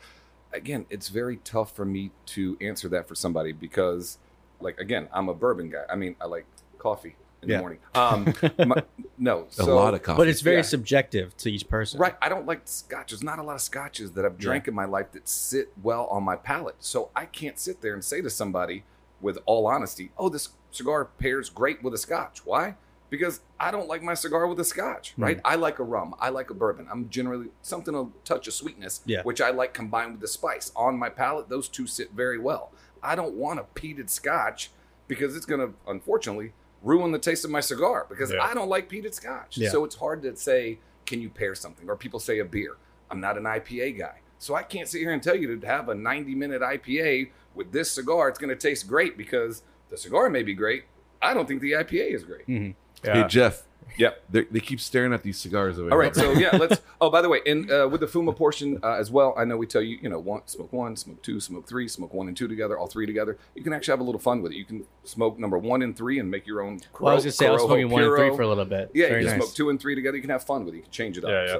again, 0.53 0.85
it's 0.89 1.09
very 1.09 1.37
tough 1.37 1.75
for 1.75 1.85
me 1.85 2.11
to 2.27 2.57
answer 2.61 2.89
that 2.89 3.07
for 3.07 3.15
somebody 3.15 3.51
because, 3.51 4.17
like, 4.59 4.79
again, 4.79 5.07
I'm 5.13 5.29
a 5.29 5.33
bourbon 5.33 5.69
guy. 5.69 5.83
I 5.89 5.95
mean, 5.95 6.15
I 6.21 6.25
like 6.25 6.45
coffee 6.77 7.15
in 7.41 7.49
Yeah. 7.49 7.57
the 7.57 7.61
morning. 7.61 7.79
Um, 7.95 8.33
my- 8.67 8.83
no, 9.17 9.47
a 9.59 9.63
lot 9.65 9.93
of 9.93 10.01
coffee 10.03 10.17
But 10.17 10.27
it's 10.27 10.41
very 10.41 10.57
Yeah. 10.57 10.61
subjective 10.63 11.35
to 11.37 11.51
each 11.51 11.67
person. 11.67 11.99
Right. 11.99 12.15
I 12.21 12.29
don't 12.29 12.45
like 12.45 12.61
scotch. 12.65 13.11
There's 13.11 13.23
not 13.23 13.39
a 13.39 13.43
lot 13.43 13.55
of 13.55 13.61
scotches 13.61 14.11
that 14.13 14.25
I've 14.25 14.37
drank 14.37 14.67
in 14.67 14.73
my 14.73 14.85
life 14.85 15.11
that 15.13 15.27
sit 15.27 15.71
well 15.81 16.05
on 16.07 16.23
my 16.23 16.35
palate. 16.35 16.75
So 16.79 17.09
I 17.15 17.25
can't 17.25 17.57
sit 17.59 17.81
there 17.81 17.93
and 17.93 18.03
say 18.03 18.21
to 18.21 18.29
somebody 18.29 18.83
with 19.21 19.37
all 19.45 19.67
honesty, 19.67 20.11
oh, 20.17 20.29
this 20.29 20.49
cigar 20.71 21.05
pairs 21.05 21.49
great 21.49 21.83
with 21.83 21.93
a 21.93 21.97
scotch. 21.97 22.45
Why? 22.45 22.75
Because 23.09 23.39
I 23.59 23.71
don't 23.71 23.87
like 23.87 24.03
my 24.03 24.13
cigar 24.13 24.45
with 24.47 24.59
a 24.59 24.63
scotch, 24.63 25.13
right? 25.17 25.39
I 25.43 25.55
like 25.55 25.79
a 25.79 25.83
rum. 25.83 26.13
I 26.19 26.29
like 26.29 26.49
a 26.51 26.53
bourbon. 26.53 26.87
I'm 26.91 27.09
generally 27.09 27.47
something 27.63 27.95
a 27.95 28.07
touch 28.23 28.47
of 28.47 28.53
sweetness, 28.53 29.01
Yeah. 29.05 29.23
which 29.23 29.41
I 29.41 29.49
like 29.49 29.73
combined 29.73 30.11
with 30.11 30.21
the 30.21 30.27
spice. 30.27 30.71
On 30.75 30.97
my 30.97 31.09
palate, 31.09 31.49
those 31.49 31.67
two 31.67 31.87
sit 31.87 32.11
very 32.11 32.37
well. 32.37 32.71
I 33.01 33.15
don't 33.15 33.33
want 33.33 33.59
a 33.59 33.63
peated 33.79 34.09
scotch 34.11 34.69
because 35.07 35.35
it's 35.35 35.45
going 35.47 35.59
to, 35.61 35.73
unfortunately, 35.87 36.53
ruin 36.83 37.11
the 37.11 37.17
taste 37.19 37.43
of 37.43 37.49
my 37.51 37.61
cigar 37.61 38.05
because 38.09 38.31
Yeah. 38.31 38.43
I 38.43 38.53
don't 38.53 38.69
like 38.69 38.89
peated 38.89 39.13
scotch. 39.15 39.57
Yeah. 39.57 39.69
So 39.69 39.83
it's 39.85 39.95
hard 39.95 40.21
to 40.21 40.35
say, 40.35 40.77
can 41.07 41.19
you 41.19 41.29
pair 41.29 41.55
something? 41.55 41.89
Or 41.89 41.95
people 41.95 42.19
say 42.19 42.37
a 42.39 42.45
beer. 42.45 42.77
I'm 43.09 43.19
not 43.19 43.37
an 43.37 43.45
IPA 43.45 43.97
guy. 43.97 44.19
So 44.37 44.53
I 44.53 44.61
can't 44.63 44.87
sit 44.87 44.99
here 44.99 45.11
and 45.11 45.21
tell 45.23 45.35
you 45.35 45.59
to 45.59 45.65
have 45.67 45.89
a 45.89 45.95
90 45.95 46.35
minute 46.35 46.61
IPA 46.61 47.31
with 47.55 47.71
this 47.71 47.91
cigar. 47.91 48.29
It's 48.29 48.37
going 48.37 48.49
to 48.51 48.55
taste 48.55 48.87
great 48.87 49.17
because 49.17 49.63
the 49.89 49.97
cigar 49.97 50.29
may 50.29 50.43
be 50.43 50.53
great. 50.53 50.83
I 51.21 51.33
don't 51.33 51.47
think 51.47 51.59
the 51.61 51.73
IPA 51.73 52.13
is 52.13 52.23
great. 52.23 52.47
Mm-hmm. 52.47 52.71
Mhm. 53.03 53.13
hey 53.13 53.27
jeff 53.27 53.63
Yep. 53.99 54.23
They're, 54.29 54.45
they 54.49 54.59
keep 54.61 54.79
staring 54.79 55.11
at 55.11 55.23
these 55.23 55.37
cigars 55.37 55.77
over 55.77 55.91
All 55.91 55.97
right. 55.97 56.15
here. 56.15 56.23
So 56.23 56.31
yeah, 56.31 56.55
let's. 56.55 56.81
Oh, 57.01 57.09
by 57.09 57.21
the 57.21 57.27
way, 57.29 57.41
and 57.45 57.69
uh, 57.69 57.87
with 57.91 57.99
the 58.01 58.07
Fuma 58.07 58.35
portion 58.35 58.79
uh, 58.81 58.93
as 58.93 59.11
well, 59.11 59.33
I 59.37 59.43
know 59.43 59.57
we 59.57 59.67
tell 59.67 59.81
you, 59.81 59.97
you 60.01 60.07
know, 60.09 60.19
one 60.19 60.41
smoke 60.45 60.71
one, 60.71 60.95
smoke 60.95 61.21
two, 61.21 61.39
smoke 61.39 61.67
three, 61.67 61.87
smoke 61.87 62.13
one 62.13 62.27
and 62.29 62.35
two 62.37 62.47
together, 62.47 62.77
all 62.77 62.87
three 62.87 63.05
together. 63.05 63.37
You 63.55 63.63
can 63.63 63.73
actually 63.73 63.91
have 63.93 63.99
a 63.99 64.03
little 64.03 64.19
fun 64.19 64.41
with 64.41 64.53
it. 64.53 64.55
You 64.55 64.63
can 64.65 64.85
smoke 65.03 65.37
number 65.37 65.57
one 65.57 65.81
and 65.81 65.95
three 65.95 66.19
and 66.19 66.31
make 66.31 66.47
your 66.47 66.61
own. 66.61 66.79
Well, 66.99 67.11
I 67.11 67.15
was 67.15 67.25
gonna 67.25 67.31
say 67.33 67.47
I 67.47 67.51
was 67.51 67.61
Corojo 67.61 67.67
smoking 67.67 67.89
one 67.89 68.03
and 68.03 68.15
three 68.15 68.35
for 68.35 68.41
a 68.43 68.47
little 68.47 68.65
bit. 68.65 68.91
Yeah, 68.93 69.09
Very 69.09 69.21
you 69.23 69.27
can 69.29 69.37
nice. 69.39 69.47
smoke 69.47 69.55
two 69.55 69.69
and 69.69 69.79
three 69.79 69.95
together. 69.95 70.15
You 70.15 70.21
can 70.21 70.29
have 70.29 70.43
fun 70.43 70.63
with 70.65 70.73
it. 70.73 70.77
You 70.77 70.83
can 70.83 70.91
change 70.91 71.17
it 71.17 71.25
up. 71.25 71.29
Yeah, 71.31 71.45
yeah. 71.45 71.57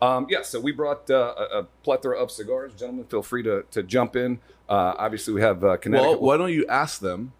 So, 0.00 0.06
um, 0.06 0.26
yeah, 0.28 0.42
so 0.42 0.60
we 0.60 0.72
brought 0.72 1.10
uh, 1.10 1.34
a, 1.36 1.58
a 1.60 1.62
plethora 1.82 2.16
of 2.20 2.30
cigars. 2.30 2.72
Gentlemen, 2.74 3.04
feel 3.06 3.22
free 3.22 3.42
to, 3.42 3.64
to 3.70 3.82
jump 3.82 4.16
in. 4.16 4.38
Uh, 4.68 4.94
obviously, 4.98 5.34
we 5.34 5.40
have 5.40 5.64
uh, 5.64 5.76
well, 5.86 6.20
why 6.20 6.36
don't 6.36 6.52
you 6.52 6.66
ask 6.68 7.00
them 7.00 7.32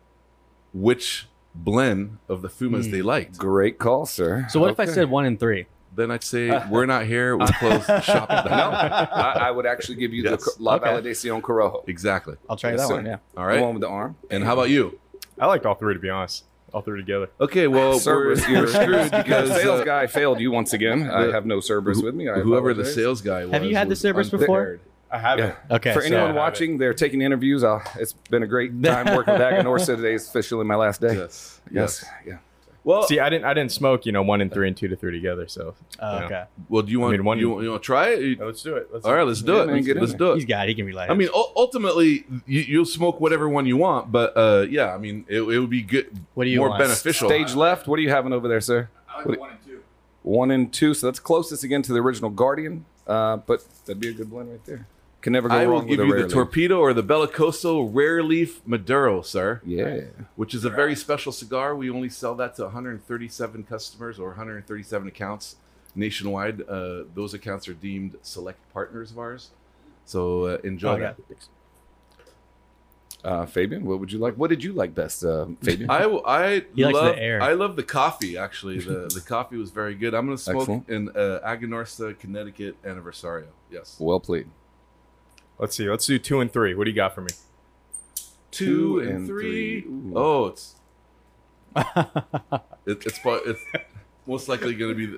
which 0.72 1.26
blend 1.54 2.18
of 2.28 2.42
the 2.42 2.48
Fumas 2.48 2.86
Hmm. 2.86 2.90
they 2.92 3.02
liked? 3.02 3.38
Great 3.38 3.78
call, 3.78 4.06
sir. 4.06 4.46
So 4.50 4.60
what 4.60 4.70
if 4.70 4.80
I 4.80 4.84
Okay. 4.84 4.92
said 4.92 5.10
one 5.10 5.24
and 5.24 5.38
three? 5.38 5.66
Then 5.94 6.10
I'd 6.12 6.22
say 6.22 6.50
we're 6.70 6.86
not 6.86 7.04
here. 7.06 7.36
We're 7.36 7.46
closed. 7.48 7.86
Shop 8.04 8.30
at 8.30 8.44
No, 8.44 8.50
that. 8.50 9.12
I, 9.12 9.48
I 9.48 9.50
would 9.50 9.66
actually 9.66 9.96
give 9.96 10.12
you 10.12 10.22
Yes. 10.22 10.44
the 10.44 10.62
La 10.62 10.76
Okay. 10.76 10.86
Validación 10.88 11.42
Corojo. 11.42 11.82
Exactly. 11.88 12.36
I'll 12.48 12.56
try 12.56 12.70
Yes, 12.70 12.80
that 12.82 12.88
sir. 12.88 12.94
one. 12.94 13.06
Yeah. 13.06 13.16
All 13.36 13.44
The 13.44 13.52
right. 13.52 13.60
one 13.60 13.74
with 13.74 13.80
the 13.82 13.88
arm. 13.88 14.14
And 14.30 14.44
how 14.44 14.52
about 14.52 14.70
you? 14.70 14.98
I 15.38 15.46
liked 15.46 15.66
all 15.66 15.74
three 15.74 15.94
to 15.94 16.00
be 16.00 16.08
honest. 16.08 16.44
All 16.72 16.82
three 16.82 17.00
together. 17.00 17.28
Okay. 17.40 17.66
Well, 17.66 17.98
Cerberus, 17.98 18.46
we're, 18.46 18.60
we're 18.60 18.66
screwed 18.68 19.10
the 19.10 19.22
because 19.24 19.50
sales 19.50 19.80
uh, 19.80 19.84
guy 19.84 20.06
failed 20.06 20.38
you 20.38 20.52
once 20.52 20.72
again. 20.72 21.10
I 21.10 21.32
have 21.32 21.44
no 21.44 21.58
Cerberus 21.58 22.00
with 22.00 22.14
me. 22.14 22.28
I 22.28 22.34
whoever 22.38 22.72
the 22.72 22.82
apologize. 22.82 22.94
sales 22.94 23.20
guy 23.22 23.42
was. 23.44 23.52
Have 23.52 23.64
you 23.64 23.74
had 23.74 23.88
the 23.88 23.92
was 23.92 24.00
Cerberus 24.00 24.30
before? 24.30 24.60
unprepared. 24.60 24.80
I 25.12 25.18
haven't. 25.18 25.54
Yeah. 25.68 25.76
Okay. 25.76 25.92
For 25.92 26.00
so- 26.00 26.06
anyone 26.06 26.26
have 26.28 26.36
watching, 26.36 26.78
they're 26.78 26.94
taking 26.94 27.20
interviews. 27.22 27.64
Uh, 27.64 27.80
it's 27.98 28.12
been 28.12 28.42
a 28.42 28.46
great 28.46 28.70
time 28.82 29.14
working 29.14 29.34
with 29.34 29.42
Aganorsa. 29.42 29.96
Today 29.96 30.14
is 30.14 30.28
officially 30.28 30.64
my 30.64 30.76
last 30.76 31.00
day. 31.00 31.14
Yes. 31.16 31.60
Yes. 31.70 32.04
Yes. 32.04 32.10
Yeah. 32.26 32.38
Well, 32.82 33.02
See, 33.02 33.20
I 33.20 33.28
didn't. 33.28 33.44
I 33.44 33.52
didn't 33.52 33.72
smoke. 33.72 34.06
You 34.06 34.12
know, 34.12 34.22
one 34.22 34.40
and 34.40 34.50
three 34.50 34.66
and 34.66 34.74
two 34.74 34.88
to 34.88 34.96
three 34.96 35.12
together. 35.12 35.46
So. 35.48 35.74
Oh, 35.98 36.14
you 36.14 36.20
know. 36.20 36.26
okay. 36.26 36.44
well, 36.70 36.82
do 36.82 36.90
you 36.92 36.98
want? 37.00 37.12
I 37.12 37.16
mean, 37.18 37.26
one- 37.26 37.38
you, 37.38 37.60
you 37.62 37.70
want 37.70 37.82
to 37.82 37.86
try 37.86 38.08
it? 38.10 38.38
Yeah, 38.38 38.44
let's 38.46 38.62
do 38.62 38.76
it. 38.76 38.88
Let's 38.90 39.04
All 39.04 39.12
right. 39.14 39.26
Let's 39.26 39.42
do 39.42 39.52
Yeah, 39.52 39.62
it. 39.62 39.66
man, 39.66 39.74
let's 39.76 39.86
get 39.86 39.96
in 39.96 40.02
let's 40.02 40.12
there. 40.14 40.28
do 40.28 40.34
He's 40.34 40.44
it. 40.44 40.46
got. 40.46 40.64
it. 40.64 40.68
He 40.70 40.74
can 40.76 40.86
relax. 40.86 41.10
I 41.10 41.14
mean, 41.14 41.28
ultimately, 41.34 42.24
you, 42.46 42.60
you'll 42.60 42.84
smoke 42.86 43.20
whatever 43.20 43.48
one 43.50 43.66
you 43.66 43.76
want, 43.76 44.10
but 44.10 44.34
uh, 44.34 44.66
yeah, 44.70 44.94
I 44.94 44.98
mean, 44.98 45.26
it, 45.28 45.42
it 45.42 45.58
would 45.58 45.68
be 45.68 45.82
good, 45.82 46.06
What 46.32 46.44
do 46.44 46.50
you 46.50 46.58
more 46.60 46.70
want? 46.70 46.80
beneficial. 46.84 47.28
Stage 47.28 47.54
left. 47.54 47.86
What 47.86 47.98
are 47.98 48.02
you 48.02 48.08
having 48.10 48.32
over 48.32 48.48
there, 48.48 48.60
sir? 48.62 48.88
I 49.08 49.18
What- 49.18 49.28
like 49.28 49.40
one 49.40 49.50
and 49.50 49.58
two. 49.66 49.82
One 50.22 50.50
and 50.50 50.72
two. 50.72 50.94
So 50.94 51.06
that's 51.06 51.20
closest 51.20 51.64
again 51.64 51.82
to 51.82 51.92
the 51.92 51.98
original 52.00 52.30
Guardian. 52.30 52.86
Uh, 53.06 53.36
but 53.38 53.62
that'd 53.84 54.00
be 54.00 54.08
a 54.08 54.12
good 54.12 54.30
blend 54.30 54.50
right 54.50 54.64
there. 54.64 54.86
Can 55.22 55.32
never 55.34 55.48
go 55.48 55.54
I 55.54 55.66
will 55.66 55.82
give 55.82 55.90
with 55.90 56.00
a 56.00 56.04
you 56.06 56.12
rare 56.12 56.20
the 56.22 56.26
leaf. 56.28 56.32
Torpedo 56.34 56.78
or 56.80 56.94
the 56.94 57.02
Bellicoso 57.02 57.88
Rare 57.92 58.22
Leaf 58.22 58.62
Maduro, 58.66 59.20
sir, 59.20 59.60
Yeah. 59.66 60.02
which 60.36 60.54
is 60.54 60.64
a 60.64 60.70
very 60.70 60.96
special 60.96 61.30
cigar. 61.30 61.76
We 61.76 61.90
only 61.90 62.08
sell 62.08 62.34
that 62.36 62.54
to 62.56 62.62
137 62.64 63.64
customers 63.64 64.18
or 64.18 64.28
137 64.28 65.08
accounts 65.08 65.56
nationwide. 65.94 66.62
Uh, 66.66 67.02
those 67.14 67.34
accounts 67.34 67.68
are 67.68 67.74
deemed 67.74 68.16
select 68.22 68.58
partners 68.72 69.10
of 69.10 69.18
ours. 69.18 69.50
So 70.06 70.44
uh, 70.46 70.58
enjoy 70.64 70.92
Oh, 70.94 70.96
yeah. 70.96 71.12
that. 71.28 71.36
Uh, 73.22 73.44
Fabian, 73.44 73.84
what 73.84 74.00
would 74.00 74.10
you 74.10 74.18
like? 74.18 74.34
What 74.36 74.48
did 74.48 74.64
you 74.64 74.72
like 74.72 74.94
best, 74.94 75.22
uh, 75.24 75.44
Fabian? 75.62 75.90
I 75.90 76.04
I 76.24 76.64
He 76.74 76.84
likes 76.86 76.96
the 76.98 77.04
love 77.04 77.16
air. 77.18 77.42
I 77.42 77.52
love 77.52 77.76
the 77.76 77.82
coffee. 77.82 78.38
Actually, 78.38 78.78
the 78.78 79.08
the 79.14 79.20
coffee 79.20 79.58
was 79.58 79.70
very 79.70 79.94
good. 79.94 80.14
I'm 80.14 80.24
gonna 80.24 80.38
smoke 80.38 80.62
Excellent. 80.62 80.88
in 80.88 81.08
uh, 81.10 81.40
Aganorsa, 81.46 82.18
Connecticut 82.18 82.82
Aniversario. 82.82 83.48
Yes, 83.70 83.96
well 84.00 84.20
played. 84.20 84.48
Let's 85.60 85.76
see. 85.76 85.88
Let's 85.88 86.06
do 86.06 86.18
two 86.18 86.40
and 86.40 86.50
three. 86.52 86.74
What 86.74 86.84
do 86.84 86.90
you 86.90 86.96
got 86.96 87.14
for 87.14 87.20
me? 87.20 87.28
two, 88.50 88.64
Two 88.64 88.98
and, 89.00 89.08
and 89.10 89.26
three. 89.26 89.82
three. 89.82 90.12
Oh, 90.16 90.46
it's 90.46 90.74
it, 91.76 93.06
it's 93.06 93.20
it's 93.24 93.64
most 94.26 94.48
likely 94.48 94.74
gonna 94.74 94.94
be 94.94 95.06
the 95.06 95.16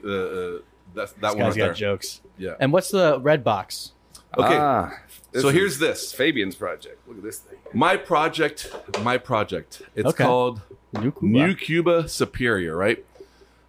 uh, 0.58 0.62
that 0.94 1.08
that 1.08 1.20
This 1.20 1.22
one 1.30 1.38
guy's 1.38 1.38
right 1.38 1.56
got 1.56 1.64
there. 1.66 1.74
jokes. 1.74 2.20
Yeah. 2.36 2.54
And 2.60 2.72
what's 2.72 2.90
the 2.90 3.18
red 3.20 3.42
box? 3.44 3.92
Okay. 4.36 4.56
Ah, 4.58 4.92
so 5.34 5.48
here's 5.50 5.78
this. 5.78 6.12
Fabian's 6.12 6.54
project. 6.56 7.06
Look 7.06 7.18
at 7.18 7.22
this 7.22 7.38
thing. 7.40 7.58
My 7.74 7.96
project. 7.96 8.70
My 9.02 9.18
project. 9.18 9.82
It's 9.94 10.08
Okay. 10.08 10.24
called 10.24 10.60
New 10.94 11.12
Cuba. 11.12 11.26
New 11.26 11.54
Cuba 11.54 12.08
Superior, 12.08 12.76
right? 12.76 13.04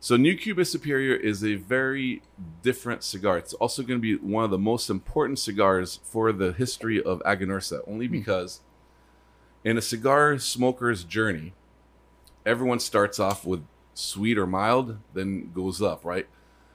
So 0.03 0.17
New 0.17 0.35
Cuba 0.35 0.65
Superior 0.65 1.15
is 1.15 1.45
a 1.45 1.55
very 1.55 2.21
different 2.61 3.05
cigar. 3.05 3.37
It's 3.37 3.53
also 3.53 3.83
going 3.83 4.01
to 4.01 4.01
be 4.01 4.17
one 4.17 4.43
of 4.43 4.51
the 4.51 4.57
most 4.57 4.89
important 4.89 5.39
cigars 5.39 6.01
for 6.03 6.33
the 6.33 6.51
history 6.51 7.01
of 7.01 7.21
Aganorsa, 7.25 7.79
only 7.87 8.09
because 8.09 8.59
in 9.63 9.77
a 9.77 9.81
cigar 9.81 10.37
smoker's 10.39 11.05
journey, 11.05 11.53
everyone 12.45 12.81
starts 12.81 13.17
off 13.17 13.45
with 13.45 13.63
sweet 13.93 14.37
or 14.37 14.45
mild, 14.45 14.97
then 15.13 15.53
goes 15.53 15.81
up, 15.81 16.03
right? 16.03 16.27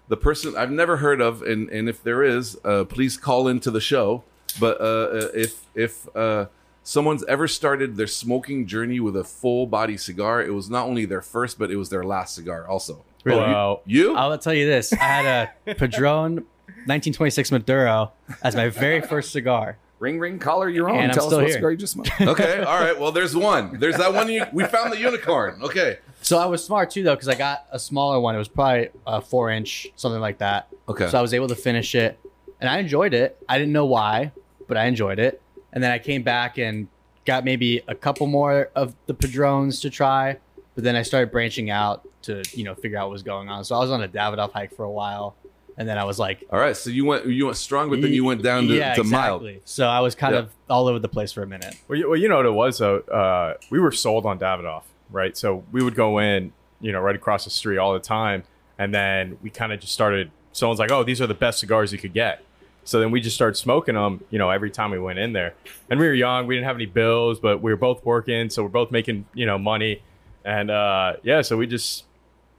The 0.08 0.16
person 0.16 0.56
I've 0.56 0.70
never 0.70 0.96
heard 0.96 1.20
of, 1.20 1.42
and, 1.42 1.68
and 1.68 1.86
if 1.86 2.02
there 2.02 2.22
is, 2.22 2.58
uh, 2.64 2.84
please 2.84 3.18
call 3.18 3.46
into 3.46 3.70
the 3.70 3.78
show. 3.82 4.24
But 4.58 4.80
uh, 4.80 4.84
uh, 4.84 5.28
if 5.34 5.66
if 5.74 6.08
uh, 6.16 6.46
someone's 6.82 7.24
ever 7.24 7.46
started 7.46 7.96
their 7.96 8.06
smoking 8.06 8.66
journey 8.66 9.00
with 9.00 9.18
a 9.18 9.24
full 9.24 9.66
body 9.66 9.98
cigar, 9.98 10.40
it 10.40 10.54
was 10.54 10.70
not 10.70 10.86
only 10.86 11.04
their 11.04 11.20
first, 11.20 11.58
but 11.58 11.70
it 11.70 11.76
was 11.76 11.90
their 11.90 12.04
last 12.04 12.34
cigar 12.34 12.66
also. 12.66 13.04
Really? 13.24 13.40
Wow. 13.40 13.80
You? 13.84 14.14
I'll 14.14 14.36
tell 14.38 14.54
you 14.54 14.66
this. 14.66 14.92
I 14.92 14.96
had 14.96 15.50
a 15.66 15.74
Padron 15.74 16.44
1926 16.86 17.52
Maduro 17.52 18.12
as 18.42 18.56
my 18.56 18.68
very 18.68 19.00
first 19.00 19.32
cigar. 19.32 19.76
Ring, 19.98 20.20
ring, 20.20 20.38
collar, 20.38 20.68
you're 20.68 20.88
on. 20.88 20.96
And 20.96 21.10
I'm 21.10 21.14
Tell 21.14 21.24
us 21.24 21.28
still 21.30 21.38
what 21.40 21.46
here. 21.48 21.56
cigar 21.56 21.70
you 21.72 21.76
just 21.76 21.94
smoked. 21.94 22.10
okay, 22.20 22.62
all 22.62 22.78
right. 22.80 22.98
Well, 22.98 23.10
there's 23.10 23.34
one. 23.34 23.80
There's 23.80 23.96
that 23.96 24.14
one. 24.14 24.28
You, 24.30 24.44
we 24.52 24.64
found 24.64 24.92
the 24.92 24.98
unicorn. 24.98 25.60
Okay. 25.60 25.98
So 26.22 26.38
I 26.38 26.46
was 26.46 26.64
smart 26.64 26.90
too, 26.90 27.02
though, 27.02 27.14
because 27.14 27.28
I 27.28 27.34
got 27.34 27.66
a 27.72 27.78
smaller 27.80 28.20
one. 28.20 28.34
It 28.34 28.38
was 28.38 28.48
probably 28.48 28.90
a 29.06 29.20
four 29.20 29.50
inch, 29.50 29.88
something 29.96 30.20
like 30.20 30.38
that. 30.38 30.68
Okay. 30.88 31.08
So 31.08 31.18
I 31.18 31.22
was 31.22 31.34
able 31.34 31.48
to 31.48 31.56
finish 31.56 31.96
it, 31.96 32.18
and 32.60 32.70
I 32.70 32.78
enjoyed 32.78 33.12
it. 33.12 33.42
I 33.48 33.58
didn't 33.58 33.72
know 33.72 33.86
why, 33.86 34.30
but 34.68 34.76
I 34.76 34.84
enjoyed 34.84 35.18
it. 35.18 35.42
And 35.72 35.82
then 35.82 35.90
I 35.90 35.98
came 35.98 36.22
back 36.22 36.58
and 36.58 36.86
got 37.24 37.44
maybe 37.44 37.82
a 37.88 37.94
couple 37.94 38.26
more 38.28 38.70
of 38.76 38.94
the 39.06 39.14
Padrones 39.14 39.80
to 39.80 39.90
try. 39.90 40.38
But 40.76 40.84
then 40.84 40.94
I 40.94 41.02
started 41.02 41.32
branching 41.32 41.70
out 41.70 42.06
to 42.28 42.42
you 42.54 42.64
know 42.64 42.74
figure 42.74 42.96
out 42.98 43.08
what 43.08 43.12
was 43.12 43.22
going 43.22 43.48
on. 43.48 43.64
So 43.64 43.74
I 43.76 43.78
was 43.80 43.90
on 43.90 44.02
a 44.02 44.08
Davidoff 44.08 44.52
hike 44.52 44.74
for 44.74 44.84
a 44.84 44.90
while. 44.90 45.34
and 45.76 45.88
then 45.88 45.96
I 45.96 46.02
was 46.04 46.18
like, 46.18 46.42
All 46.52 46.58
right, 46.58 46.76
so 46.76 46.90
you 46.90 47.04
went 47.04 47.26
you 47.26 47.46
went 47.46 47.56
strong, 47.56 47.88
but 47.90 48.00
then 48.00 48.12
you 48.12 48.24
went 48.24 48.42
down 48.42 48.66
to, 48.68 48.74
yeah, 48.74 48.94
to 48.94 49.04
mild. 49.04 49.46
So 49.64 49.86
I 49.86 50.00
was 50.00 50.14
kind 50.14 50.34
Yeah. 50.34 50.40
of 50.40 50.50
all 50.68 50.88
over 50.88 50.98
the 50.98 51.08
place 51.08 51.30
for 51.32 51.42
a 51.42 51.46
minute. 51.46 51.74
Well, 51.86 51.98
you, 51.98 52.08
well, 52.08 52.18
you 52.18 52.28
know 52.28 52.36
what 52.36 52.46
it 52.46 52.50
was 52.64 52.78
though. 52.78 52.98
Uh, 53.00 53.54
we 53.70 53.78
were 53.78 53.92
sold 53.92 54.26
on 54.26 54.38
Davidoff, 54.38 54.82
right? 55.10 55.36
So 55.36 55.62
we 55.70 55.82
would 55.84 55.94
go 55.94 56.18
in, 56.18 56.52
you 56.80 56.90
know, 56.92 57.00
right 57.00 57.14
across 57.14 57.44
the 57.44 57.50
street 57.50 57.78
all 57.78 57.92
the 57.92 58.00
time, 58.00 58.42
and 58.78 58.92
then 58.94 59.38
we 59.42 59.50
kind 59.50 59.72
of 59.72 59.80
just 59.80 59.92
started. 59.92 60.30
Someone's 60.52 60.80
like, 60.80 60.90
"Oh, 60.90 61.04
these 61.04 61.20
are 61.20 61.26
the 61.28 61.34
best 61.46 61.60
cigars 61.60 61.92
you 61.92 61.98
could 61.98 62.14
get." 62.14 62.42
So 62.84 62.98
then 63.00 63.10
we 63.10 63.20
just 63.20 63.36
started 63.36 63.54
smoking 63.56 63.94
them, 63.96 64.24
you 64.30 64.38
know, 64.38 64.48
every 64.50 64.70
time 64.70 64.90
we 64.90 64.98
went 64.98 65.18
in 65.18 65.34
there. 65.34 65.52
And 65.90 66.00
we 66.00 66.06
were 66.06 66.14
young, 66.14 66.46
we 66.46 66.54
didn't 66.56 66.66
have 66.68 66.76
any 66.76 66.86
bills, 66.86 67.38
but 67.38 67.60
we 67.60 67.70
were 67.70 67.76
both 67.76 68.02
working, 68.02 68.48
so 68.48 68.62
we're 68.62 68.70
both 68.70 68.90
making, 68.90 69.26
you 69.34 69.44
know, 69.44 69.58
money. 69.58 70.00
And 70.42 70.70
uh, 70.70 71.16
yeah, 71.22 71.42
so 71.42 71.58
we 71.58 71.66
just 71.66 72.04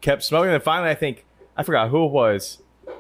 kept 0.01 0.23
smoking. 0.23 0.53
And 0.53 0.63
finally, 0.63 0.89
I 0.89 0.95
think 0.95 1.25
I 1.57 1.63
forgot 1.63 1.89
who 1.89 2.05
it 2.05 2.11
was. 2.11 2.59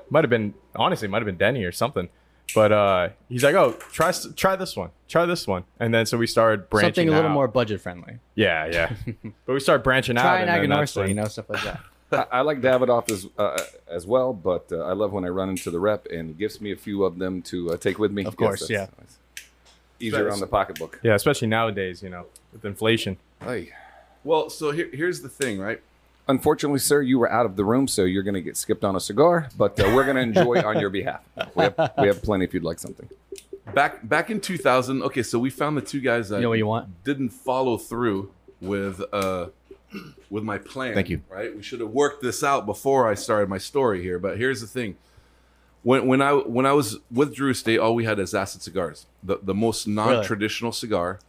Might 0.09 0.23
have 0.23 0.29
been 0.29 0.53
honestly, 0.75 1.07
might 1.07 1.19
have 1.19 1.25
been 1.25 1.37
Denny 1.37 1.63
or 1.63 1.71
something. 1.71 2.09
But 2.55 2.71
uh, 2.71 3.09
he's 3.27 3.43
like, 3.43 3.55
"Oh, 3.55 3.73
try 3.91 4.11
try 4.35 4.55
this 4.55 4.75
one, 4.75 4.89
try 5.07 5.25
this 5.25 5.45
one," 5.45 5.65
and 5.79 5.93
then 5.93 6.05
so 6.05 6.17
we 6.17 6.25
started 6.25 6.69
branching 6.69 6.87
Something 6.87 7.09
a 7.09 7.11
little 7.11 7.29
out. 7.29 7.33
more 7.33 7.47
budget 7.47 7.81
friendly. 7.81 8.17
Yeah, 8.35 8.65
yeah. 8.65 8.93
but 9.45 9.53
we 9.53 9.59
started 9.59 9.83
branching 9.83 10.17
out. 10.17 10.23
Try 10.23 10.41
an 10.41 10.49
and 10.49 10.63
then 10.63 10.69
that's 10.69 10.93
Aganorsa, 10.93 10.95
when- 10.97 11.09
you 11.09 11.15
know, 11.15 11.25
stuff 11.25 11.49
like 11.49 11.63
that. 11.63 11.81
I, 12.11 12.39
I 12.39 12.41
like 12.41 12.59
Davidoff 12.59 13.11
as 13.11 13.27
uh, 13.37 13.61
as 13.87 14.07
well, 14.07 14.33
but 14.33 14.71
uh, 14.71 14.79
I 14.79 14.93
love 14.93 15.11
when 15.13 15.25
I 15.25 15.27
run 15.27 15.49
into 15.49 15.69
the 15.69 15.79
rep 15.79 16.07
and 16.07 16.29
he 16.29 16.33
gives 16.33 16.59
me 16.59 16.71
a 16.71 16.75
few 16.75 17.03
of 17.03 17.19
them 17.19 17.43
to 17.43 17.73
uh, 17.73 17.77
take 17.77 17.99
with 17.99 18.11
me. 18.11 18.25
Of 18.25 18.35
course, 18.35 18.61
that's 18.61 18.71
yeah. 18.71 18.87
nice. 18.99 19.17
Easier 19.99 20.31
on 20.31 20.39
the 20.39 20.47
pocketbook. 20.47 20.99
Yeah, 21.03 21.13
especially 21.13 21.49
nowadays, 21.49 22.01
you 22.01 22.09
know, 22.09 22.25
with 22.51 22.65
inflation. 22.65 23.17
Hey. 23.41 23.73
Well, 24.23 24.49
so 24.49 24.71
here, 24.71 24.89
here's 24.91 25.21
the 25.21 25.29
thing, 25.29 25.59
right? 25.59 25.81
Unfortunately, 26.29 26.77
sir, 26.79 27.01
you 27.01 27.17
were 27.17 27.29
out 27.31 27.47
of 27.47 27.55
the 27.55 27.65
room, 27.65 27.87
so 27.87 28.03
you're 28.03 28.23
going 28.23 28.35
to 28.35 28.41
get 28.41 28.55
skipped 28.55 28.83
on 28.83 28.95
a 28.95 28.99
cigar. 28.99 29.49
But 29.57 29.79
uh, 29.79 29.91
we're 29.95 30.03
going 30.05 30.15
to 30.15 30.21
enjoy 30.21 30.61
on 30.61 30.79
your 30.79 30.91
behalf. 30.91 31.21
We 31.55 31.63
have, 31.63 31.91
we 31.97 32.07
have 32.07 32.21
plenty 32.21 32.45
if 32.45 32.53
you'd 32.53 32.63
like 32.63 32.79
something. 32.79 33.09
Back 33.73 34.07
back 34.07 34.29
in 34.29 34.39
2000, 34.39 35.01
okay, 35.03 35.23
so 35.23 35.39
we 35.39 35.49
found 35.49 35.75
the 35.75 35.81
two 35.81 35.99
guys 36.01 36.29
that 36.29 36.37
You 36.37 36.43
know 36.43 36.49
what 36.49 36.57
you 36.59 36.67
want? 36.67 37.03
didn't 37.03 37.29
follow 37.29 37.77
through 37.77 38.31
with 38.61 39.01
uh 39.11 39.47
with 40.29 40.43
my 40.43 40.57
plan. 40.59 40.93
Thank 40.93 41.09
you. 41.09 41.21
Right? 41.29 41.55
We 41.55 41.63
should 41.63 41.79
have 41.79 41.89
worked 41.89 42.21
this 42.21 42.43
out 42.43 42.65
before 42.65 43.09
I 43.09 43.15
started 43.15 43.49
my 43.49 43.57
story 43.57 44.01
here. 44.03 44.19
But 44.19 44.37
here's 44.37 44.61
the 44.61 44.67
thing. 44.67 44.97
When 45.83 46.07
when 46.07 46.21
I 46.21 46.33
when 46.33 46.65
I 46.65 46.73
was 46.73 46.97
with 47.11 47.33
Drew 47.33 47.51
Estate, 47.51 47.79
all 47.79 47.95
we 47.95 48.05
had 48.05 48.19
is 48.19 48.33
acid 48.35 48.61
cigars. 48.61 49.07
The 49.23 49.39
the 49.41 49.55
most 49.55 49.87
non-traditional 49.87 50.71
cigar 50.73 51.19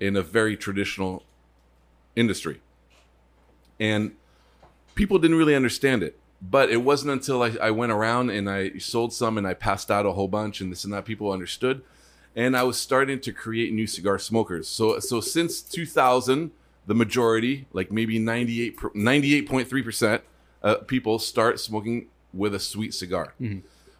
in 0.00 0.16
a 0.16 0.22
very 0.22 0.56
traditional 0.56 1.22
industry. 2.16 2.60
And 3.78 4.12
people 4.94 5.18
didn't 5.18 5.36
really 5.36 5.54
understand 5.54 6.02
it. 6.02 6.18
But 6.42 6.70
it 6.70 6.78
wasn't 6.78 7.12
until 7.12 7.42
I, 7.42 7.56
I 7.60 7.70
went 7.70 7.92
around 7.92 8.30
and 8.30 8.50
I 8.50 8.76
sold 8.78 9.12
some 9.12 9.38
and 9.38 9.46
I 9.46 9.54
passed 9.54 9.90
out 9.90 10.04
a 10.04 10.12
whole 10.12 10.28
bunch 10.28 10.60
and 10.60 10.70
this 10.70 10.84
and 10.84 10.92
that 10.92 11.04
people 11.04 11.30
understood. 11.30 11.82
And 12.36 12.56
I 12.56 12.64
was 12.64 12.78
starting 12.78 13.20
to 13.20 13.32
create 13.32 13.72
new 13.72 13.86
cigar 13.86 14.18
smokers. 14.18 14.68
So 14.68 14.98
so 14.98 15.20
since 15.20 15.62
2000, 15.62 16.50
the 16.86 16.94
majority, 16.94 17.66
like 17.72 17.90
maybe 17.90 18.18
98 18.18 18.76
98.3% 18.76 20.20
uh, 20.62 20.76
people 20.86 21.18
start 21.18 21.60
smoking 21.60 22.08
with 22.32 22.54
a 22.54 22.58
sweet 22.58 22.92
cigar. 22.94 23.34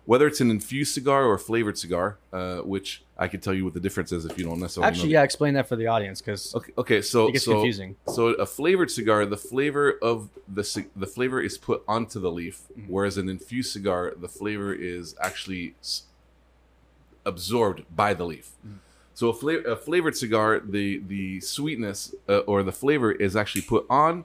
Whether 0.06 0.26
it's 0.26 0.40
an 0.40 0.50
infused 0.50 0.92
cigar 0.92 1.24
or 1.24 1.34
a 1.34 1.38
flavored 1.38 1.78
cigar, 1.78 2.18
uh, 2.32 2.56
which 2.58 3.03
I 3.16 3.28
could 3.28 3.42
tell 3.42 3.54
you 3.54 3.64
what 3.64 3.74
the 3.74 3.80
difference 3.80 4.10
is 4.10 4.24
if 4.24 4.36
you 4.36 4.44
don't 4.44 4.58
necessarily 4.58 4.88
Actually, 4.88 5.08
the- 5.08 5.12
yeah, 5.12 5.22
explain 5.22 5.54
that 5.54 5.68
for 5.68 5.76
the 5.76 5.86
audience 5.86 6.20
because 6.20 6.52
Okay, 6.54 6.72
okay, 6.76 7.00
so 7.02 7.28
It 7.28 7.32
gets 7.34 7.44
so, 7.44 7.52
confusing. 7.52 7.94
So 8.08 8.28
a 8.28 8.46
flavored 8.46 8.90
cigar, 8.90 9.24
the 9.24 9.36
flavor 9.36 9.98
of 10.02 10.30
the 10.52 10.84
the 10.96 11.06
flavor 11.06 11.40
is 11.40 11.56
put 11.56 11.84
onto 11.86 12.18
the 12.18 12.30
leaf, 12.32 12.62
Mm-hmm. 12.76 12.92
whereas 12.92 13.16
an 13.16 13.28
infused 13.28 13.70
cigar, 13.72 14.12
the 14.20 14.28
flavor 14.28 14.72
is 14.74 15.14
actually 15.20 15.74
absorbed 17.24 17.84
by 17.94 18.14
the 18.14 18.24
leaf. 18.24 18.50
Mm-hmm. 18.66 18.76
So 19.14 19.28
a, 19.28 19.32
fla- 19.34 19.62
a 19.62 19.76
flavored 19.76 20.16
cigar, 20.16 20.60
the 20.60 20.98
the 21.06 21.40
sweetness 21.40 22.14
uh, 22.28 22.38
or 22.40 22.62
the 22.64 22.72
flavor 22.72 23.12
is 23.12 23.36
actually 23.36 23.62
put 23.62 23.86
on, 23.88 24.24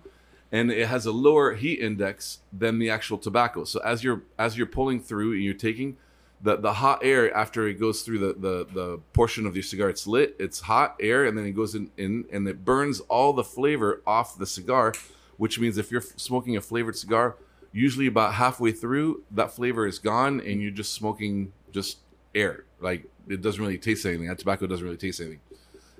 and 0.51 0.71
it 0.71 0.87
has 0.87 1.05
a 1.05 1.11
lower 1.11 1.53
heat 1.53 1.79
index 1.79 2.39
than 2.51 2.79
the 2.79 2.89
actual 2.89 3.19
tobacco. 3.19 3.65
So 3.65 3.79
as 3.81 4.03
you're 4.03 4.23
as 4.39 4.57
you're 4.57 4.65
pulling 4.65 4.99
through 4.99 5.33
and 5.33 5.43
you're 5.43 5.53
taking 5.53 5.97
the, 6.41 6.55
the 6.57 6.73
hot 6.73 6.99
air 7.03 7.35
after 7.35 7.67
it 7.67 7.79
goes 7.79 8.01
through 8.01 8.19
the, 8.19 8.33
the, 8.33 8.67
the 8.73 8.99
portion 9.13 9.45
of 9.45 9.55
your 9.55 9.63
cigar, 9.63 9.89
it's 9.89 10.07
lit, 10.07 10.35
it's 10.39 10.61
hot 10.61 10.95
air, 10.99 11.25
and 11.25 11.37
then 11.37 11.45
it 11.45 11.51
goes 11.51 11.75
in, 11.75 11.91
in 11.97 12.25
and 12.31 12.47
it 12.47 12.63
burns 12.63 13.01
all 13.01 13.33
the 13.33 13.43
flavor 13.43 14.01
off 14.07 14.37
the 14.37 14.45
cigar, 14.45 14.93
which 15.37 15.59
means 15.59 15.77
if 15.77 15.91
you're 15.91 16.01
smoking 16.01 16.55
a 16.55 16.61
flavored 16.61 16.95
cigar, 16.95 17.35
usually 17.71 18.07
about 18.07 18.35
halfway 18.35 18.71
through, 18.71 19.23
that 19.31 19.51
flavor 19.51 19.85
is 19.85 19.99
gone 19.99 20.39
and 20.39 20.61
you're 20.61 20.71
just 20.71 20.93
smoking 20.93 21.51
just 21.71 21.99
air. 22.33 22.63
Like 22.79 23.05
it 23.27 23.41
doesn't 23.41 23.61
really 23.61 23.77
taste 23.77 24.05
anything. 24.05 24.27
That 24.27 24.39
tobacco 24.39 24.67
doesn't 24.67 24.85
really 24.85 24.97
taste 24.97 25.19
anything. 25.19 25.41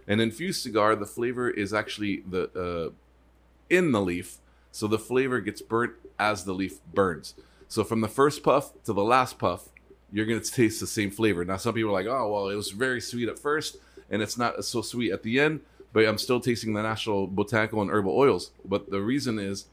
An 0.08 0.19
infused 0.19 0.63
cigar, 0.63 0.95
the 0.95 1.06
flavor 1.06 1.49
is 1.49 1.73
actually 1.73 2.23
the 2.28 2.49
uh, 2.56 2.93
in 3.69 3.91
the 3.91 4.02
leaf, 4.02 4.38
so 4.71 4.88
the 4.88 4.97
flavor 4.97 5.39
gets 5.39 5.62
burnt 5.62 5.93
as 6.17 6.45
the 6.45 6.54
leaf 6.54 6.80
burns. 6.93 7.36
So 7.67 7.84
from 7.84 8.02
the 8.02 8.08
first 8.08 8.41
puff 8.41 8.71
to 8.86 8.93
the 8.93 9.04
last 9.04 9.38
puff, 9.38 9.69
you're 10.12 10.26
gonna 10.26 10.39
taste 10.39 10.80
the 10.80 10.88
same 10.88 11.12
flavor. 11.12 11.45
Now 11.45 11.58
some 11.58 11.74
people 11.74 11.91
are 11.91 11.93
like, 11.93 12.08
oh 12.08 12.32
well, 12.32 12.50
it 12.50 12.56
was 12.56 12.72
very 12.72 13.02
sweet 13.02 13.30
at 13.30 13.39
first, 13.39 13.78
and 14.10 14.22
it's 14.22 14.38
not 14.38 14.63
so 14.65 14.82
sweet 14.82 15.12
at 15.12 15.24
the 15.24 15.39
end, 15.39 15.62
but 15.93 16.06
I'm 16.06 16.17
still 16.17 16.39
tasting 16.39 16.74
the 16.74 16.82
natural 16.82 17.28
botanical 17.28 17.82
and 17.82 17.91
herbal 17.91 18.15
oils. 18.15 18.52
But 18.65 18.89
the 18.89 19.02
reason 19.02 19.39
is 19.39 19.65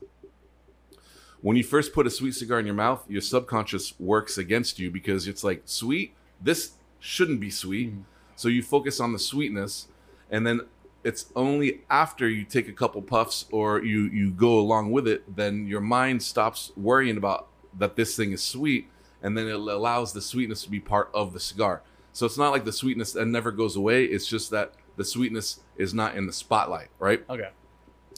when 1.41 1.57
you 1.57 1.65
first 1.65 1.93
put 1.93 2.07
a 2.07 2.11
sweet 2.11 2.35
cigar 2.35 2.59
in 2.59 2.67
your 2.67 2.75
mouth, 2.75 3.05
your 3.09 3.21
subconscious 3.21 3.99
works 3.99 4.39
against 4.39 4.79
you 4.79 4.91
because 4.91 5.29
it's 5.29 5.45
like 5.45 5.63
sweet. 5.65 6.15
This 6.41 6.73
shouldn't 7.01 7.41
be 7.41 7.51
sweet, 7.51 7.91
mm-hmm. 7.91 8.03
so 8.35 8.49
you 8.49 8.63
focus 8.63 9.01
on 9.01 9.13
the 9.13 9.19
sweetness, 9.19 9.89
and 10.31 10.47
then 10.47 10.61
it's 11.05 11.27
only 11.37 11.83
after 11.89 12.29
you 12.29 12.45
take 12.45 12.69
a 12.69 12.73
couple 12.73 13.01
puffs 13.01 13.47
or 13.53 13.85
you 13.85 14.03
you 14.05 14.33
go 14.33 14.59
along 14.59 14.91
with 14.91 15.07
it, 15.07 15.37
then 15.37 15.67
your 15.67 15.81
mind 15.81 16.23
stops 16.23 16.73
worrying 16.77 17.17
about 17.17 17.49
that 17.79 17.95
this 17.95 18.17
thing 18.17 18.33
is 18.33 18.43
sweet, 18.43 18.89
and 19.23 19.37
then 19.37 19.47
it 19.49 19.55
allows 19.55 20.13
the 20.13 20.21
sweetness 20.21 20.63
to 20.65 20.71
be 20.71 20.81
part 20.81 21.11
of 21.15 21.33
the 21.33 21.41
cigar. 21.41 21.83
So 22.13 22.25
it's 22.27 22.39
not 22.39 22.51
like 22.51 22.65
the 22.65 22.73
sweetness 22.73 23.13
that 23.13 23.27
never 23.27 23.51
goes 23.53 23.77
away. 23.77 24.05
It's 24.05 24.27
just 24.27 24.51
that 24.51 24.73
the 24.97 25.05
sweetness 25.05 25.61
is 25.77 25.93
not 25.93 26.17
in 26.17 26.27
the 26.27 26.33
spotlight, 26.33 26.89
right? 26.99 27.23
okay, 27.29 27.51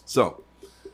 So, 0.04 0.42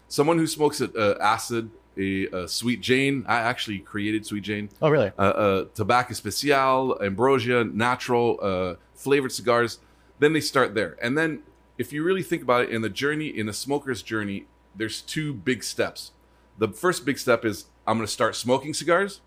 someone 0.08 0.38
who 0.38 0.46
smokes 0.46 0.80
a, 0.80 0.90
uh, 0.94 1.18
acid, 1.22 1.70
a, 1.98 2.26
a 2.28 2.48
Sweet 2.48 2.80
Jane, 2.80 3.24
I 3.28 3.36
actually 3.36 3.78
created 3.80 4.24
Sweet 4.24 4.42
Jane, 4.44 4.70
oh 4.80 4.88
really? 4.88 5.12
uh, 5.18 5.22
uh, 5.22 5.64
Tabak 5.66 6.08
Especial, 6.10 6.98
Ambrosia, 7.02 7.64
natural, 7.64 8.38
uh, 8.42 8.74
flavored 8.94 9.32
cigars. 9.32 9.78
Then 10.18 10.32
they 10.32 10.40
start 10.40 10.74
there. 10.74 10.96
And 11.02 11.18
then, 11.18 11.42
if 11.76 11.92
you 11.92 12.02
really 12.02 12.22
think 12.22 12.42
about 12.42 12.64
it, 12.64 12.70
in 12.70 12.82
the 12.82 12.88
journey, 12.88 13.26
in 13.28 13.48
a 13.48 13.52
smoker's 13.52 14.00
journey, 14.02 14.46
there's 14.74 15.02
two 15.02 15.34
big 15.34 15.62
steps. 15.62 16.12
The 16.56 16.68
first 16.68 17.04
big 17.04 17.18
step 17.18 17.44
is 17.44 17.66
I'm 17.86 17.98
going 17.98 18.06
to 18.06 18.12
start 18.12 18.36
smoking 18.36 18.72
cigars. 18.74 19.20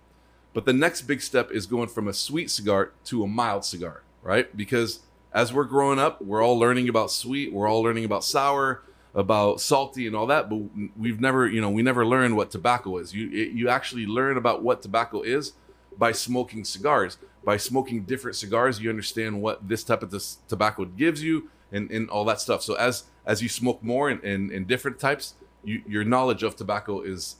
But 0.54 0.66
the 0.66 0.74
next 0.74 1.04
big 1.04 1.22
step 1.22 1.52
is 1.52 1.66
going 1.66 1.90
from 1.90 2.08
a 2.08 2.14
sweet 2.14 2.50
cigar 2.50 2.92
to 3.06 3.24
a 3.24 3.28
mild 3.28 3.64
cigar, 3.64 4.04
right? 4.24 4.56
Because 4.56 5.02
as 5.32 5.54
we're 5.54 5.66
growing 5.66 6.00
up, 6.00 6.22
we're 6.22 6.44
all 6.44 6.58
learning 6.58 6.90
about 6.90 7.12
sweet, 7.12 7.54
we're 7.54 7.68
all 7.68 7.84
learning 7.84 8.06
about 8.06 8.24
sour, 8.24 8.84
about 9.14 9.60
salty 9.60 10.06
and 10.08 10.16
all 10.16 10.28
that, 10.28 10.50
but 10.50 10.60
we've 10.98 11.20
never, 11.20 11.48
you 11.48 11.60
know, 11.60 11.70
we 11.70 11.82
never 11.82 12.06
learned 12.06 12.36
what 12.36 12.52
tobacco 12.52 12.98
is. 12.98 13.14
You 13.14 13.30
it, 13.32 13.52
you 13.52 13.68
actually 13.68 14.06
learn 14.06 14.38
about 14.38 14.64
what 14.64 14.82
tobacco 14.82 15.22
is 15.22 15.54
by 15.98 16.12
smoking 16.12 16.64
cigars. 16.64 17.18
By 17.44 17.58
smoking 17.58 18.04
different 18.04 18.36
cigars, 18.36 18.82
you 18.82 18.90
understand 18.90 19.42
what 19.42 19.68
this 19.68 19.84
type 19.84 20.04
of 20.04 20.12
this 20.12 20.38
tobacco 20.48 20.86
gives 20.86 21.24
you 21.24 21.50
and, 21.72 21.90
and 21.92 22.10
all 22.10 22.26
that 22.26 22.42
stuff. 22.42 22.62
So 22.62 22.76
as 22.76 23.06
as 23.26 23.42
you 23.42 23.50
smoke 23.50 23.82
more 23.84 24.10
and, 24.10 24.24
in, 24.24 24.52
in 24.52 24.66
different 24.66 25.00
types, 25.00 25.36
you, 25.64 25.82
your 25.88 26.04
knowledge 26.04 26.44
of 26.44 26.56
tobacco 26.56 27.02
is 27.02 27.38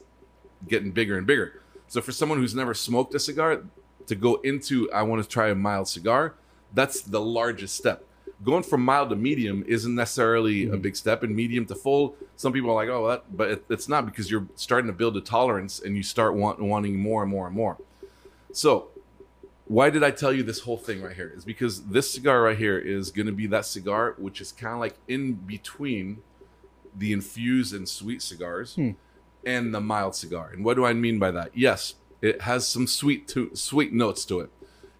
getting 0.66 0.90
bigger 0.90 1.16
and 1.16 1.26
bigger. 1.26 1.62
So 1.88 2.00
for 2.00 2.12
someone 2.12 2.38
who's 2.38 2.54
never 2.54 2.74
smoked 2.74 3.14
a 3.14 3.18
cigar, 3.18 3.62
to 4.06 4.14
go 4.14 4.36
into 4.36 4.90
I 4.92 5.02
want 5.02 5.22
to 5.22 5.28
try 5.28 5.48
a 5.48 5.54
mild 5.54 5.88
cigar, 5.88 6.34
that's 6.74 7.00
the 7.00 7.20
largest 7.20 7.76
step. 7.76 8.04
Going 8.44 8.62
from 8.62 8.84
mild 8.84 9.10
to 9.10 9.16
medium 9.16 9.64
isn't 9.66 9.94
necessarily 9.94 10.64
a 10.64 10.68
mm-hmm. 10.68 10.80
big 10.80 10.96
step, 10.96 11.22
and 11.22 11.34
medium 11.34 11.66
to 11.66 11.74
full, 11.74 12.14
some 12.36 12.52
people 12.52 12.70
are 12.70 12.74
like, 12.74 12.88
"Oh, 12.88 13.08
that," 13.08 13.36
but 13.36 13.50
it, 13.50 13.64
it's 13.68 13.88
not 13.88 14.06
because 14.06 14.30
you're 14.30 14.46
starting 14.54 14.86
to 14.86 14.92
build 14.92 15.16
a 15.16 15.20
tolerance 15.20 15.80
and 15.80 15.96
you 15.96 16.02
start 16.02 16.34
want, 16.34 16.60
wanting 16.60 16.98
more 16.98 17.22
and 17.22 17.30
more 17.30 17.46
and 17.48 17.56
more. 17.56 17.78
So, 18.52 18.88
why 19.66 19.90
did 19.90 20.04
I 20.04 20.12
tell 20.12 20.32
you 20.32 20.44
this 20.44 20.60
whole 20.60 20.76
thing 20.76 21.02
right 21.02 21.16
here? 21.16 21.32
Is 21.36 21.44
because 21.44 21.82
this 21.86 22.12
cigar 22.12 22.42
right 22.42 22.56
here 22.56 22.78
is 22.78 23.10
going 23.10 23.26
to 23.26 23.32
be 23.32 23.46
that 23.48 23.66
cigar 23.66 24.14
which 24.18 24.40
is 24.40 24.52
kind 24.52 24.74
of 24.74 24.80
like 24.80 24.94
in 25.08 25.34
between 25.34 26.22
the 26.96 27.12
infused 27.12 27.74
and 27.74 27.88
sweet 27.88 28.22
cigars 28.22 28.74
hmm. 28.74 28.92
And 29.44 29.74
the 29.74 29.80
mild 29.80 30.14
cigar. 30.14 30.50
And 30.52 30.64
what 30.64 30.74
do 30.74 30.84
I 30.84 30.92
mean 30.92 31.18
by 31.18 31.30
that? 31.30 31.50
Yes, 31.54 31.94
it 32.20 32.42
has 32.42 32.66
some 32.66 32.86
sweet 32.86 33.28
to 33.28 33.50
sweet 33.54 33.92
notes 33.92 34.24
to 34.26 34.40
it. 34.40 34.50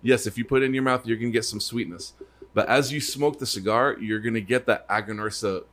Yes, 0.03 0.26
if 0.26 0.39
you 0.39 0.45
put 0.45 0.62
it 0.62 0.66
in 0.66 0.74
your 0.74 0.82
mouth, 0.82 1.07
you're 1.07 1.16
gonna 1.16 1.30
get 1.30 1.45
some 1.45 1.61
sweetness. 1.61 2.12
But 2.55 2.68
as 2.68 2.93
you 2.93 3.01
smoke 3.01 3.39
the 3.39 3.47
cigar, 3.47 3.97
you're 4.01 4.20
gonna 4.20 4.41
get 4.41 4.66
that 4.66 4.89
Aganorsa 4.89 5.64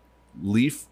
leaf, 0.41 0.85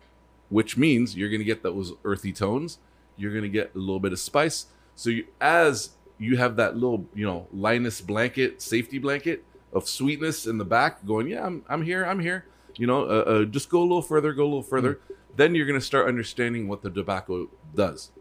which 0.50 0.78
means 0.78 1.16
you're 1.16 1.30
gonna 1.30 1.44
get 1.44 1.64
those 1.64 1.94
earthy 2.04 2.32
tones. 2.32 2.78
You're 3.18 3.34
gonna 3.34 3.50
get 3.50 3.72
a 3.76 3.80
little 3.80 4.00
bit 4.00 4.14
of 4.14 4.20
spice. 4.20 4.68
So 4.96 5.10
you, 5.10 5.26
as 5.42 5.92
you 6.20 6.38
have 6.38 6.56
that 6.58 6.76
little 6.76 7.06
you 7.14 7.26
know 7.26 7.48
Linus 7.52 8.02
blanket, 8.02 8.62
safety 8.62 9.00
blanket 9.00 9.44
of 9.74 9.88
sweetness 9.88 10.46
in 10.46 10.58
the 10.58 10.66
back, 10.66 11.06
going, 11.06 11.28
yeah, 11.28 11.46
I'm 11.46 11.64
I'm 11.68 11.84
here, 11.84 12.06
I'm 12.06 12.20
here. 12.20 12.46
You 12.76 12.88
know, 12.88 13.04
uh, 13.04 13.24
uh, 13.24 13.46
just 13.46 13.70
go 13.70 13.80
a 13.80 13.84
little 13.84 14.02
further, 14.02 14.34
go 14.34 14.44
a 14.44 14.46
little 14.46 14.64
further. 14.64 15.00
Then 15.36 15.56
you're 15.56 15.66
gonna 15.66 15.82
start 15.82 16.08
understanding 16.08 16.68
what 16.68 16.84
the 16.84 16.92
tobacco 16.92 17.50
does. 17.76 18.12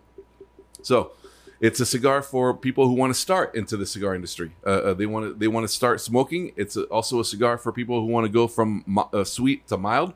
So, 0.83 1.13
it's 1.63 1.79
a 1.79 1.87
cigar 1.87 2.23
for 2.23 2.53
people 2.53 2.89
who 2.89 2.95
want 2.95 3.15
to 3.15 3.19
start 3.19 3.55
into 3.55 3.77
the 3.77 3.87
cigar 3.87 4.17
industry. 4.17 4.51
Uh, 4.67 4.71
uh, 4.71 4.95
they 4.95 5.07
want 5.07 5.27
to 5.27 5.35
they 5.35 5.47
want 5.47 5.63
to 5.63 5.73
start 5.73 6.01
smoking. 6.01 6.53
It's 6.57 6.77
a, 6.77 6.83
also 6.87 7.21
a 7.21 7.25
cigar 7.25 7.57
for 7.57 7.71
people 7.71 8.01
who 8.01 8.09
want 8.09 8.27
to 8.27 8.33
go 8.33 8.49
from 8.49 8.85
uh, 9.13 9.23
sweet 9.23 9.69
to 9.69 9.79
mild. 9.79 10.13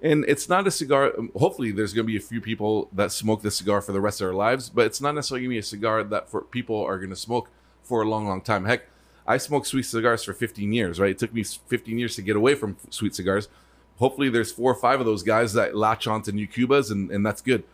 And 0.00 0.24
it's 0.28 0.48
not 0.48 0.68
a 0.68 0.70
cigar. 0.70 1.12
um, 1.18 1.32
Hopefully, 1.36 1.72
there's 1.72 1.92
going 1.92 2.06
to 2.06 2.12
be 2.12 2.16
a 2.16 2.20
few 2.20 2.40
people 2.40 2.88
that 2.92 3.10
smoke 3.10 3.42
this 3.42 3.56
cigar 3.56 3.80
for 3.80 3.90
the 3.90 4.00
rest 4.00 4.20
of 4.20 4.28
their 4.28 4.34
lives. 4.34 4.68
But 4.68 4.86
it's 4.86 5.00
not 5.00 5.16
necessarily 5.16 5.42
going 5.42 5.50
to 5.50 5.54
be 5.54 5.58
a 5.58 5.62
cigar 5.64 6.04
that 6.04 6.30
for 6.30 6.42
people 6.42 6.80
are 6.80 6.98
going 6.98 7.10
to 7.10 7.16
smoke 7.16 7.48
for 7.82 8.02
a 8.02 8.08
long, 8.08 8.28
long 8.28 8.40
time. 8.40 8.64
Heck, 8.64 8.82
I 9.26 9.36
smoked 9.38 9.66
sweet 9.66 9.86
cigars 9.86 10.22
for 10.22 10.32
15 10.32 10.72
years. 10.72 11.00
Right, 11.00 11.10
it 11.10 11.18
took 11.18 11.34
me 11.34 11.42
15 11.42 11.98
years 11.98 12.14
to 12.14 12.22
get 12.22 12.36
away 12.36 12.54
from 12.54 12.76
sweet 12.90 13.16
cigars. 13.16 13.48
Hopefully, 13.98 14.28
there's 14.28 14.52
four 14.52 14.70
or 14.70 14.76
five 14.76 15.00
of 15.00 15.06
those 15.06 15.24
guys 15.24 15.54
that 15.54 15.74
latch 15.74 16.06
onto 16.06 16.30
new 16.30 16.46
Cubas, 16.46 16.92
and, 16.92 17.10
and 17.10 17.26
that's 17.26 17.42
good. 17.42 17.64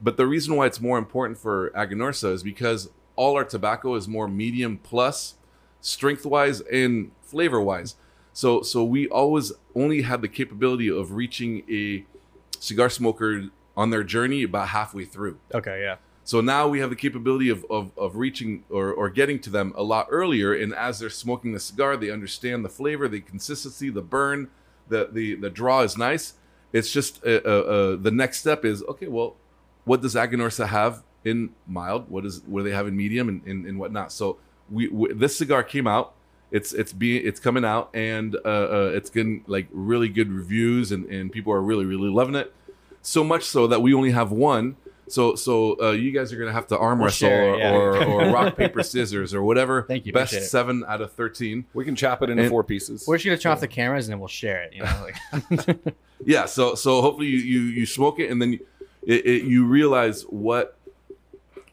But 0.00 0.16
the 0.16 0.26
reason 0.26 0.56
why 0.56 0.66
it's 0.66 0.80
more 0.80 0.98
important 0.98 1.38
for 1.38 1.70
Aganorsa 1.70 2.32
is 2.32 2.42
because 2.42 2.90
all 3.16 3.36
our 3.36 3.44
tobacco 3.44 3.94
is 3.94 4.08
more 4.08 4.28
medium 4.28 4.78
plus, 4.78 5.34
strength 5.80 6.24
wise 6.24 6.60
and 6.62 7.10
flavor 7.22 7.60
wise. 7.60 7.96
So 8.32 8.62
so 8.62 8.84
we 8.84 9.08
always 9.08 9.52
only 9.74 10.02
had 10.02 10.22
the 10.22 10.28
capability 10.28 10.88
of 10.88 11.12
reaching 11.12 11.62
a 11.70 12.04
cigar 12.58 12.90
smoker 12.90 13.50
on 13.76 13.90
their 13.90 14.04
journey 14.04 14.42
about 14.42 14.68
halfway 14.68 15.04
through. 15.04 15.38
Okay, 15.54 15.82
yeah. 15.82 15.96
So 16.24 16.40
now 16.40 16.68
we 16.68 16.80
have 16.80 16.90
the 16.90 16.96
capability 16.96 17.48
of, 17.48 17.64
of, 17.70 17.90
of 17.98 18.16
reaching 18.16 18.62
or, 18.70 18.92
or 18.92 19.08
getting 19.08 19.40
to 19.40 19.50
them 19.50 19.72
a 19.74 19.82
lot 19.82 20.06
earlier. 20.10 20.54
And 20.54 20.74
as 20.74 20.98
they're 20.98 21.10
smoking 21.10 21.52
the 21.52 21.60
cigar, 21.60 21.96
they 21.96 22.10
understand 22.10 22.64
the 22.64 22.68
flavor, 22.68 23.08
the 23.08 23.20
consistency, 23.20 23.90
the 23.90 24.02
burn, 24.02 24.48
the, 24.88 25.08
the, 25.10 25.34
the 25.34 25.50
draw 25.50 25.80
is 25.80 25.96
nice. 25.98 26.34
It's 26.72 26.92
just 26.92 27.24
uh, 27.26 27.40
uh, 27.44 27.48
uh, 27.48 27.96
the 27.96 28.12
next 28.12 28.38
step 28.38 28.64
is 28.64 28.82
okay, 28.84 29.08
well, 29.08 29.36
what 29.90 30.02
does 30.02 30.14
Aganorsa 30.14 30.68
have 30.68 31.02
in 31.24 31.50
mild? 31.66 32.08
What 32.08 32.24
is 32.24 32.42
what 32.46 32.60
do 32.60 32.64
they 32.70 32.76
have 32.76 32.86
in 32.86 32.96
medium 32.96 33.28
and, 33.28 33.44
and, 33.44 33.66
and 33.66 33.76
whatnot? 33.76 34.12
So 34.12 34.38
we, 34.70 34.86
we 34.86 35.12
this 35.12 35.36
cigar 35.36 35.64
came 35.64 35.88
out. 35.88 36.14
It's 36.52 36.72
it's 36.72 36.92
being 36.92 37.26
it's 37.26 37.40
coming 37.40 37.64
out 37.64 37.90
and 37.92 38.36
uh, 38.44 38.48
uh, 38.48 38.92
it's 38.94 39.10
getting 39.10 39.42
like 39.48 39.66
really 39.72 40.08
good 40.08 40.30
reviews 40.30 40.92
and, 40.92 41.06
and 41.06 41.32
people 41.32 41.52
are 41.52 41.60
really 41.60 41.86
really 41.86 42.08
loving 42.08 42.36
it. 42.36 42.54
So 43.02 43.24
much 43.24 43.42
so 43.42 43.66
that 43.66 43.82
we 43.82 43.92
only 43.92 44.12
have 44.12 44.30
one. 44.30 44.76
So 45.08 45.34
so 45.34 45.76
uh, 45.82 45.90
you 45.90 46.12
guys 46.12 46.32
are 46.32 46.38
gonna 46.38 46.52
have 46.52 46.68
to 46.68 46.78
arm 46.78 47.00
We'll 47.00 47.06
wrestle 47.06 47.28
share 47.28 47.54
or, 47.54 47.58
yeah. 47.58 47.72
or, 47.74 47.96
or 48.04 48.30
rock 48.32 48.56
paper 48.56 48.84
scissors 48.84 49.34
or 49.34 49.42
whatever. 49.42 49.82
Thank 49.82 50.06
you, 50.06 50.12
Best 50.12 50.30
appreciate 50.34 50.46
it. 50.46 50.50
seven 50.50 50.84
out 50.86 51.00
of 51.00 51.10
thirteen. 51.14 51.64
We 51.74 51.84
can 51.84 51.96
chop 51.96 52.22
it 52.22 52.30
into 52.30 52.44
And- 52.44 52.50
four 52.50 52.62
pieces. 52.62 53.08
We're 53.08 53.16
just 53.16 53.24
gonna 53.26 53.38
chop 53.38 53.54
off 53.54 53.60
the 53.60 53.66
cameras 53.66 54.06
and 54.06 54.12
then 54.12 54.20
we'll 54.20 54.28
share 54.28 54.62
it. 54.62 54.72
You 54.72 54.84
know, 54.84 55.08
like 55.66 55.96
Yeah. 56.24 56.44
So 56.46 56.76
so 56.76 57.02
hopefully 57.02 57.26
you 57.26 57.38
you, 57.38 57.60
you 57.62 57.86
smoke 57.86 58.20
it 58.20 58.30
and 58.30 58.40
then 58.40 58.52
you, 58.52 58.66
it, 59.02 59.26
it, 59.26 59.42
you 59.44 59.64
realize 59.66 60.22
what 60.24 60.76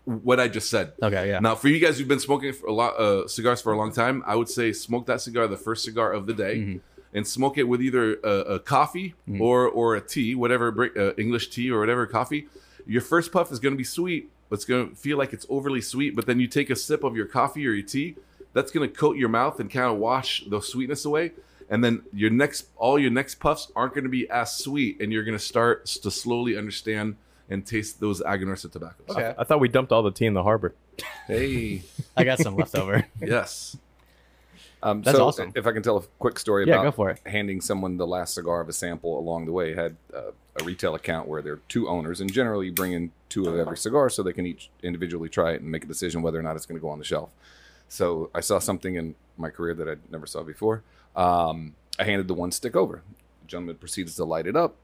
what 0.05 0.39
I 0.39 0.47
just 0.47 0.69
said. 0.69 0.93
okay, 1.03 1.28
yeah. 1.30 1.39
Now, 1.39 1.55
for 1.55 1.67
you 1.67 1.80
guys 1.80 1.99
who've 1.99 2.07
been 2.07 2.19
smoking 2.19 2.53
for 2.53 2.67
a 2.67 2.71
lot 2.73 2.97
uh, 2.97 3.28
cigars 3.28 3.61
for 3.61 3.73
a 3.73 3.78
long 3.78 3.91
time, 3.91 4.23
I 4.25 4.36
would 4.36 4.47
say 4.49 4.71
smoke 4.71 5.05
that 5.07 5.19
cigar, 5.21 5.47
the 5.47 5.57
first 5.57 5.84
cigar 5.84 6.13
of 6.13 6.28
the 6.28 6.34
day, 6.34 6.55
Mm-hmm. 6.57 6.78
and 7.13 7.28
smoke 7.28 7.57
it 7.57 7.63
with 7.63 7.82
either 7.82 8.13
a, 8.23 8.55
a 8.55 8.59
coffee 8.59 9.15
or 9.39 9.67
or 9.67 9.95
a 9.95 10.01
tea, 10.01 10.34
whatever 10.36 10.89
uh, 10.97 11.13
English 11.17 11.49
tea 11.49 11.69
or 11.71 11.80
whatever 11.80 12.05
coffee. 12.05 12.47
Your 12.86 13.01
first 13.01 13.32
puff 13.34 13.51
is 13.51 13.59
going 13.59 13.73
to 13.73 13.78
be 13.78 13.84
sweet. 13.84 14.30
But 14.49 14.55
it's 14.59 14.65
going 14.65 14.91
to 14.91 14.95
feel 14.95 15.17
like 15.17 15.34
it's 15.34 15.45
overly 15.49 15.82
sweet, 15.82 16.15
but 16.15 16.25
then 16.25 16.39
you 16.39 16.47
take 16.47 16.69
a 16.69 16.75
sip 16.78 17.03
of 17.03 17.17
your 17.17 17.25
coffee 17.25 17.67
or 17.67 17.71
your 17.71 17.86
tea. 17.86 18.15
That's 18.53 18.71
going 18.71 18.89
to 18.89 18.95
coat 18.95 19.17
your 19.17 19.28
mouth 19.28 19.59
and 19.59 19.69
kind 19.69 19.91
of 19.91 19.97
wash 19.97 20.45
the 20.47 20.61
sweetness 20.61 21.03
away. 21.03 21.34
And 21.70 21.84
then 21.84 22.03
your 22.13 22.30
next, 22.30 22.68
all 22.78 22.97
your 22.97 23.11
next 23.11 23.36
puffs 23.36 23.72
aren't 23.76 23.93
going 23.93 24.05
to 24.05 24.09
be 24.09 24.30
as 24.30 24.55
sweet, 24.55 25.01
and 25.01 25.11
you're 25.11 25.24
going 25.24 25.38
to 25.38 25.43
start 25.43 25.86
to 25.88 26.09
slowly 26.11 26.57
understand 26.57 27.18
and 27.49 27.65
taste 27.65 27.99
those 27.99 28.22
Aganorsa 28.22 28.72
tobaccos. 28.72 29.09
Okay. 29.09 29.34
I 29.38 29.43
thought 29.43 29.59
we 29.59 29.68
dumped 29.70 29.91
all 29.91 30.03
the 30.03 30.11
tea 30.11 30.26
in 30.26 30.34
the 30.34 30.43
harbor. 30.43 30.76
hey. 31.28 31.82
I 32.15 32.24
got 32.24 32.39
some 32.39 32.55
left 32.55 32.76
over. 32.76 33.05
Yes. 33.22 33.78
Um, 34.84 35.01
That's 35.01 35.18
so 35.18 35.28
awesome. 35.28 35.51
If 35.55 35.65
I 35.65 35.72
can 35.72 35.82
tell 35.82 35.97
a 35.97 36.01
quick 36.20 36.38
story 36.38 36.68
Yeah, 36.68 36.76
about 36.76 36.84
go 36.84 36.91
for 36.91 37.09
it. 37.09 37.20
handing 37.26 37.61
someone 37.61 37.97
the 37.97 38.05
last 38.05 38.36
cigar 38.36 38.61
of 38.61 38.70
a 38.70 38.74
sample 38.74 39.18
along 39.18 39.45
the 39.45 39.51
way, 39.51 39.74
I 39.78 39.82
had 39.82 39.95
uh, 40.13 40.32
a 40.59 40.63
retail 40.63 40.93
account 40.93 41.28
where 41.28 41.41
there 41.41 41.53
are 41.53 41.61
two 41.68 41.89
owners, 41.89 42.22
and 42.22 42.32
generally 42.32 42.68
you 42.68 42.74
bring 42.74 42.93
in 42.93 43.11
two 43.28 43.47
of 43.47 43.57
every 43.57 43.76
cigar 43.78 44.09
so 44.09 44.22
they 44.24 44.34
can 44.34 44.45
each 44.45 44.70
individually 44.84 45.30
try 45.30 45.53
it 45.53 45.61
and 45.61 45.72
make 45.72 45.84
a 45.84 45.88
decision 45.88 46.22
whether 46.22 46.39
or 46.39 46.43
not 46.43 46.55
it's 46.55 46.65
going 46.65 46.78
to 46.78 46.82
go 46.82 46.89
on 46.89 46.99
the 46.99 47.05
shelf. 47.05 47.30
So 47.89 48.30
I 48.36 48.41
saw 48.41 48.59
something 48.59 48.95
in 48.95 49.15
my 49.38 49.49
career 49.49 49.74
that 49.74 49.88
I 49.89 49.95
never 50.11 50.28
saw 50.28 50.43
before. 50.43 50.84
Um, 51.18 51.76
I 51.99 52.03
handed 52.05 52.28
the 52.28 52.34
one 52.34 52.51
stick 52.51 52.76
over. 52.76 53.01
The 53.41 53.47
gentleman 53.47 53.76
proceeds 53.76 54.15
to 54.15 54.24
light 54.24 54.47
it 54.47 54.55
up. 54.55 54.76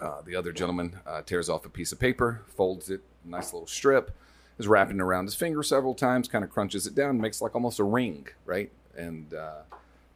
Uh, 0.00 0.22
the 0.22 0.34
other 0.34 0.52
gentleman 0.52 0.98
uh, 1.06 1.22
tears 1.22 1.48
off 1.48 1.64
a 1.64 1.68
piece 1.68 1.92
of 1.92 2.00
paper, 2.00 2.42
folds 2.46 2.90
it, 2.90 3.02
nice 3.24 3.52
little 3.52 3.66
strip, 3.66 4.10
is 4.58 4.66
wrapping 4.66 4.96
it 4.96 5.02
around 5.02 5.26
his 5.26 5.34
finger 5.34 5.62
several 5.62 5.94
times, 5.94 6.28
kind 6.28 6.44
of 6.44 6.50
crunches 6.50 6.86
it 6.86 6.94
down, 6.94 7.20
makes 7.20 7.40
like 7.40 7.54
almost 7.54 7.78
a 7.78 7.84
ring, 7.84 8.26
right? 8.44 8.70
And 8.96 9.32
uh, 9.32 9.62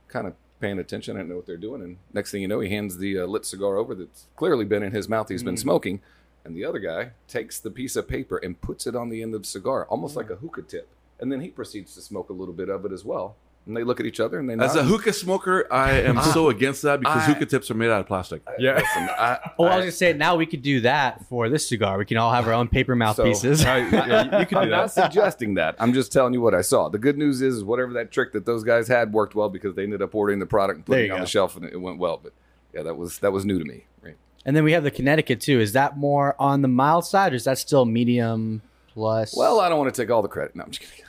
kind 0.08 0.26
of 0.26 0.34
paying 0.60 0.78
attention. 0.78 1.16
I 1.16 1.20
didn't 1.20 1.30
know 1.30 1.36
what 1.36 1.46
they're 1.46 1.56
doing. 1.56 1.82
And 1.82 1.98
next 2.12 2.30
thing 2.30 2.42
you 2.42 2.48
know, 2.48 2.60
he 2.60 2.70
hands 2.70 2.98
the 2.98 3.20
uh, 3.20 3.26
lit 3.26 3.44
cigar 3.44 3.76
over 3.76 3.94
that's 3.94 4.26
clearly 4.36 4.64
been 4.64 4.82
in 4.82 4.92
his 4.92 5.08
mouth. 5.08 5.28
He's 5.28 5.42
been 5.42 5.56
smoking. 5.56 6.00
And 6.44 6.54
the 6.54 6.64
other 6.64 6.78
guy 6.78 7.12
takes 7.26 7.58
the 7.58 7.70
piece 7.70 7.96
of 7.96 8.06
paper 8.06 8.36
and 8.36 8.60
puts 8.60 8.86
it 8.86 8.94
on 8.94 9.08
the 9.08 9.22
end 9.22 9.34
of 9.34 9.42
the 9.42 9.48
cigar, 9.48 9.86
almost 9.86 10.14
like 10.14 10.28
a 10.28 10.36
hookah 10.36 10.62
tip. 10.62 10.88
And 11.18 11.32
then 11.32 11.40
he 11.40 11.48
proceeds 11.48 11.94
to 11.94 12.02
smoke 12.02 12.28
a 12.28 12.34
little 12.34 12.54
bit 12.54 12.68
of 12.68 12.84
it 12.84 12.92
as 12.92 13.04
well. 13.04 13.36
And 13.66 13.74
they 13.74 13.82
look 13.82 13.98
at 13.98 14.04
each 14.04 14.20
other 14.20 14.38
and 14.38 14.48
they 14.48 14.52
As 14.62 14.74
nod. 14.74 14.76
a 14.76 14.84
hookah 14.84 15.14
smoker, 15.14 15.66
I 15.72 15.92
am 16.00 16.20
so 16.34 16.50
against 16.50 16.82
that 16.82 17.00
because 17.00 17.22
I- 17.22 17.32
hookah 17.32 17.46
tips 17.46 17.70
are 17.70 17.74
made 17.74 17.88
out 17.90 18.00
of 18.00 18.06
plastic. 18.06 18.42
Yeah. 18.58 18.74
Listen, 18.74 19.08
I, 19.18 19.38
Oh, 19.58 19.64
I 19.64 19.68
I- 19.72 19.76
was 19.76 19.82
gonna 19.84 19.92
say 19.92 20.12
now 20.12 20.36
we 20.36 20.44
could 20.44 20.60
do 20.60 20.82
that 20.82 21.24
for 21.28 21.48
this 21.48 21.66
cigar. 21.66 21.96
We 21.96 22.04
can 22.04 22.18
all 22.18 22.30
have 22.32 22.46
our 22.46 22.52
own 22.52 22.68
paper 22.68 22.92
So- 22.92 22.96
mouthpieces. 22.96 23.64
Uh, 23.64 23.68
yeah, 23.92 24.40
you 24.40 24.46
can 24.46 24.58
I'm 24.58 24.64
do 24.64 24.70
not 24.70 24.94
that. 24.94 25.04
suggesting 25.04 25.54
that. 25.54 25.76
I'm 25.78 25.94
just 25.94 26.12
telling 26.12 26.34
you 26.34 26.42
what 26.42 26.54
I 26.54 26.60
saw. 26.60 26.90
The 26.90 26.98
good 26.98 27.16
news 27.16 27.40
is, 27.40 27.56
is 27.56 27.64
whatever 27.64 27.94
that 27.94 28.10
trick 28.10 28.32
that 28.32 28.44
those 28.44 28.64
guys 28.64 28.86
had 28.86 29.12
worked 29.14 29.34
well 29.34 29.48
because 29.48 29.74
they 29.74 29.84
ended 29.84 30.02
up 30.02 30.14
ordering 30.14 30.40
the 30.40 30.46
product 30.46 30.76
and 30.80 30.86
There 30.86 30.96
putting 30.96 31.06
you 31.06 31.12
it 31.12 31.14
on 31.14 31.20
go. 31.20 31.24
the 31.24 31.30
shelf 31.30 31.56
and 31.56 31.64
it 31.64 31.80
went 31.80 31.98
well. 31.98 32.20
But 32.22 32.34
yeah, 32.74 32.82
that 32.82 32.96
was 32.98 33.18
that 33.20 33.32
was 33.32 33.46
new 33.46 33.58
to 33.58 33.64
me. 33.64 33.86
Right. 34.02 34.16
and 34.44 34.54
then 34.54 34.64
we 34.64 34.72
have 34.72 34.84
the 34.84 34.90
Connecticut 34.90 35.40
too. 35.40 35.58
Is 35.60 35.72
that 35.72 35.96
more 35.96 36.36
on 36.38 36.60
the 36.60 36.68
mild 36.68 37.06
side, 37.06 37.32
or 37.32 37.36
is 37.36 37.44
that 37.44 37.56
still 37.56 37.86
medium 37.86 38.60
plus? 38.92 39.34
Well, 39.34 39.58
I 39.60 39.70
don't 39.70 39.78
want 39.78 39.94
to 39.94 40.02
take 40.02 40.10
all 40.10 40.20
the 40.20 40.28
credit. 40.28 40.54
No, 40.54 40.64
I'm 40.64 40.70
just 40.70 40.82
kidding. 40.82 41.03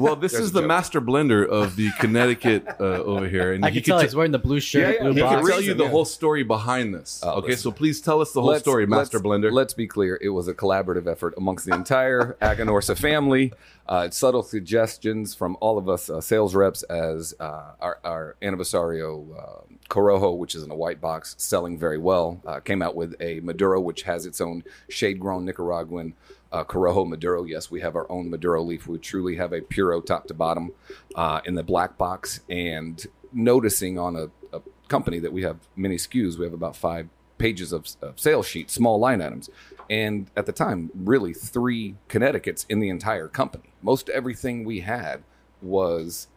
Well, 0.00 0.16
this 0.16 0.32
There's 0.32 0.46
is 0.46 0.52
the 0.52 0.60
joke. 0.60 0.68
master 0.68 1.00
blender 1.00 1.46
of 1.46 1.76
the 1.76 1.90
Connecticut 2.00 2.66
uh, 2.80 2.82
over 3.04 3.28
here, 3.28 3.52
and 3.52 3.64
I 3.64 3.70
he 3.70 3.80
can 3.80 3.90
tell 3.90 3.98
t- 3.98 4.06
he's 4.06 4.14
wearing 4.16 4.32
the 4.32 4.38
blue 4.38 4.58
shirt, 4.60 4.80
Yeah, 4.82 4.88
yeah, 4.94 5.00
blue 5.02 5.12
he 5.12 5.18
you 5.20 5.24
can 5.26 5.46
tell 5.46 5.60
you 5.60 5.74
the 5.74 5.84
yeah. 5.84 5.90
whole 5.90 6.04
story 6.06 6.42
behind 6.42 6.94
this. 6.94 7.20
Oh, 7.22 7.32
okay, 7.38 7.48
listen. 7.48 7.62
so 7.64 7.70
please 7.72 8.00
tell 8.00 8.20
us 8.20 8.32
the 8.32 8.40
whole 8.40 8.50
Let's- 8.50 8.62
story, 8.62 8.86
Master 8.86 9.18
let's- 9.18 9.26
Blender. 9.26 9.52
Let's 9.52 9.74
be 9.74 9.86
clear. 9.86 10.18
It 10.22 10.30
was 10.30 10.48
a 10.48 10.54
collaborative 10.54 11.06
effort 11.06 11.34
amongst 11.36 11.66
the 11.66 11.74
entire 11.74 12.36
Aganorsa 12.42 12.98
family. 12.98 13.52
Uh, 13.86 14.08
subtle 14.08 14.42
suggestions 14.42 15.34
from 15.34 15.56
all 15.60 15.76
of 15.76 15.88
us 15.88 16.08
uh, 16.08 16.20
sales 16.20 16.54
reps 16.54 16.82
as 16.84 17.34
uh, 17.40 17.72
our, 17.80 17.98
our 18.04 18.36
Aniversario 18.40 19.26
uh, 19.36 19.62
Corojo, 19.88 20.36
which 20.38 20.54
is 20.54 20.62
in 20.62 20.70
a 20.70 20.76
white 20.76 21.00
box, 21.00 21.34
selling 21.38 21.76
very 21.76 21.98
well, 21.98 22.40
uh, 22.46 22.60
came 22.60 22.80
out 22.82 22.94
with 22.94 23.16
a 23.20 23.40
Maduro, 23.40 23.80
which 23.80 24.02
has 24.02 24.24
its 24.26 24.40
own 24.40 24.62
shade-grown 24.88 25.44
Nicaraguan 25.44 26.14
uh, 26.52 26.64
Corojo 26.64 27.08
Maduro. 27.08 27.44
Yes, 27.44 27.70
we 27.70 27.80
have 27.80 27.96
our 27.96 28.10
own 28.10 28.30
Maduro 28.30 28.62
leaf. 28.62 28.86
We 28.86 28.98
truly 28.98 29.36
have 29.36 29.52
a 29.52 29.60
Puro 29.60 30.00
top 30.00 30.26
to 30.28 30.34
bottom 30.34 30.72
uh, 31.14 31.40
in 31.44 31.54
the 31.54 31.62
black 31.62 31.96
box. 31.96 32.40
And 32.48 33.04
noticing 33.32 33.98
on 33.98 34.16
a, 34.16 34.30
a 34.56 34.60
company 34.88 35.18
that 35.20 35.32
we 35.32 35.42
have 35.42 35.58
many 35.76 35.96
SKUs, 35.96 36.38
we 36.38 36.44
have 36.44 36.54
about 36.54 36.76
five 36.76 37.08
pages 37.38 37.72
of, 37.72 37.88
of 38.02 38.20
sales 38.20 38.46
sheets, 38.46 38.74
small 38.74 38.98
line 38.98 39.22
items. 39.22 39.48
And 39.88 40.30
at 40.36 40.46
the 40.46 40.52
time, 40.52 40.90
really 40.94 41.32
three 41.32 41.96
Connecticut's 42.08 42.66
in 42.68 42.80
the 42.80 42.88
entire 42.88 43.28
company. 43.28 43.72
Most 43.82 44.08
everything 44.10 44.64
we 44.64 44.80
had 44.80 45.22
was, 45.62 46.28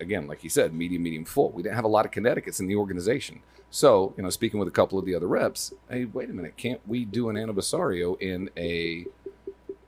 again, 0.00 0.26
like 0.26 0.44
you 0.44 0.50
said, 0.50 0.74
medium, 0.74 1.02
medium, 1.02 1.24
full. 1.24 1.50
We 1.50 1.62
didn't 1.62 1.76
have 1.76 1.84
a 1.84 1.88
lot 1.88 2.04
of 2.04 2.12
Connecticut's 2.12 2.60
in 2.60 2.66
the 2.66 2.76
organization. 2.76 3.40
So, 3.70 4.12
you 4.18 4.22
know, 4.22 4.28
speaking 4.28 4.60
with 4.60 4.68
a 4.68 4.72
couple 4.72 4.98
of 4.98 5.06
the 5.06 5.14
other 5.14 5.26
reps, 5.26 5.72
hey, 5.88 6.04
wait 6.04 6.28
a 6.28 6.32
minute, 6.34 6.58
can't 6.58 6.86
we 6.86 7.06
do 7.06 7.30
an 7.30 7.36
aniversario 7.36 8.20
in 8.20 8.50
a 8.56 9.06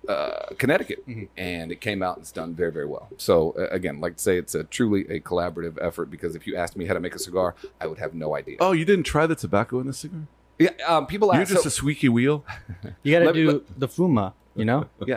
uh, 0.08 0.46
Connecticut? 0.58 1.04
And 1.36 1.72
it 1.72 1.80
came 1.80 2.02
out 2.02 2.16
and 2.16 2.22
it's 2.22 2.32
done 2.32 2.54
very, 2.54 2.72
very 2.72 2.86
well. 2.86 3.08
So, 3.16 3.52
uh, 3.58 3.68
again, 3.70 4.00
like 4.00 4.16
to 4.16 4.22
say, 4.22 4.38
it's 4.38 4.54
a 4.54 4.64
truly 4.64 5.02
a 5.08 5.20
collaborative 5.20 5.78
effort 5.80 6.10
because 6.10 6.34
if 6.36 6.46
you 6.46 6.56
asked 6.56 6.76
me 6.76 6.86
how 6.86 6.94
to 6.94 7.00
make 7.00 7.14
a 7.14 7.18
cigar, 7.18 7.54
I 7.80 7.86
would 7.86 7.98
have 7.98 8.14
no 8.14 8.34
idea. 8.36 8.56
oh, 8.60 8.72
you 8.72 8.84
didn't 8.84 9.04
try 9.04 9.26
the 9.26 9.34
tobacco 9.36 9.80
in 9.80 9.86
the 9.86 9.92
cigar? 9.92 10.20
Yeah, 10.58 10.70
um, 10.86 11.06
people 11.06 11.28
You're 11.32 11.42
ask. 11.42 11.50
just 11.50 11.62
so- 11.64 11.68
a 11.68 11.70
squeaky 11.70 12.08
wheel. 12.08 12.44
You 13.02 13.12
got 13.12 13.18
to 13.20 13.24
Let- 13.26 13.34
do 13.34 13.50
let- 13.52 13.80
the 13.80 13.88
fuma. 13.88 14.32
You 14.56 14.64
know, 14.64 14.86
Yeah. 15.04 15.16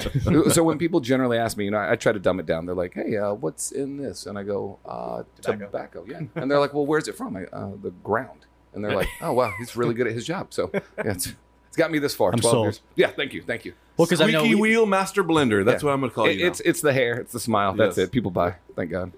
so 0.50 0.64
when 0.64 0.80
people 0.80 1.00
generally 1.00 1.38
ask 1.38 1.58
me, 1.58 1.66
you 1.66 1.70
know, 1.70 1.78
I, 1.78 1.92
I 1.92 1.96
try 1.96 2.12
to 2.12 2.18
dumb 2.18 2.40
it 2.40 2.48
down. 2.48 2.66
They're 2.66 2.74
like, 2.74 2.96
"Hey, 2.96 3.18
uh, 3.18 3.36
what's 3.36 3.72
in 3.72 3.98
this?" 3.98 4.26
And 4.26 4.36
I 4.36 4.42
go, 4.42 4.80
uh, 4.84 5.22
"Tobacco." 5.44 6.06
Yeah. 6.08 6.22
And 6.34 6.50
they're 6.50 6.60
like, 6.60 6.74
"Well, 6.74 6.88
where's 6.88 7.08
it 7.08 7.16
from?" 7.16 7.38
I, 7.38 7.44
uh, 7.56 7.74
the 7.80 7.92
ground. 8.04 8.48
And 8.74 8.84
they're 8.84 8.96
like, 9.02 9.08
"Oh, 9.22 9.34
wow, 9.34 9.54
he's 9.60 9.76
really 9.76 9.94
good 9.94 10.08
at 10.08 10.14
his 10.14 10.26
job." 10.26 10.48
So 10.56 10.72
yeah, 10.74 10.82
it's, 10.98 11.28
it's 11.28 11.36
got 11.78 11.92
me 11.92 12.00
this 12.00 12.14
far. 12.16 12.32
I'm 12.34 12.40
12 12.40 12.52
sold. 12.54 12.66
years. 12.66 12.82
Yeah, 12.96 13.08
thank 13.12 13.34
you, 13.34 13.42
thank 13.42 13.64
you. 13.66 13.74
Well, 13.96 14.06
because 14.06 14.20
I 14.22 14.30
know 14.30 14.40
Squeaky 14.40 14.56
we- 14.56 14.62
wheel 14.72 14.86
master 14.86 15.24
blender. 15.24 15.64
That's 15.64 15.82
Yeah. 15.82 15.88
what 15.88 15.94
I'm 15.94 16.02
gonna 16.02 16.12
call 16.12 16.26
It- 16.26 16.36
you. 16.38 16.44
now. 16.44 16.48
it's 16.50 16.60
it's 16.62 16.82
the 16.82 16.92
hair, 16.94 17.16
it's 17.20 17.32
the 17.34 17.40
smile. 17.40 17.74
That's 17.74 17.98
Yes. 17.98 18.08
it. 18.08 18.12
People 18.12 18.32
buy. 18.32 18.56
Thank 18.76 18.92
God. 18.92 19.12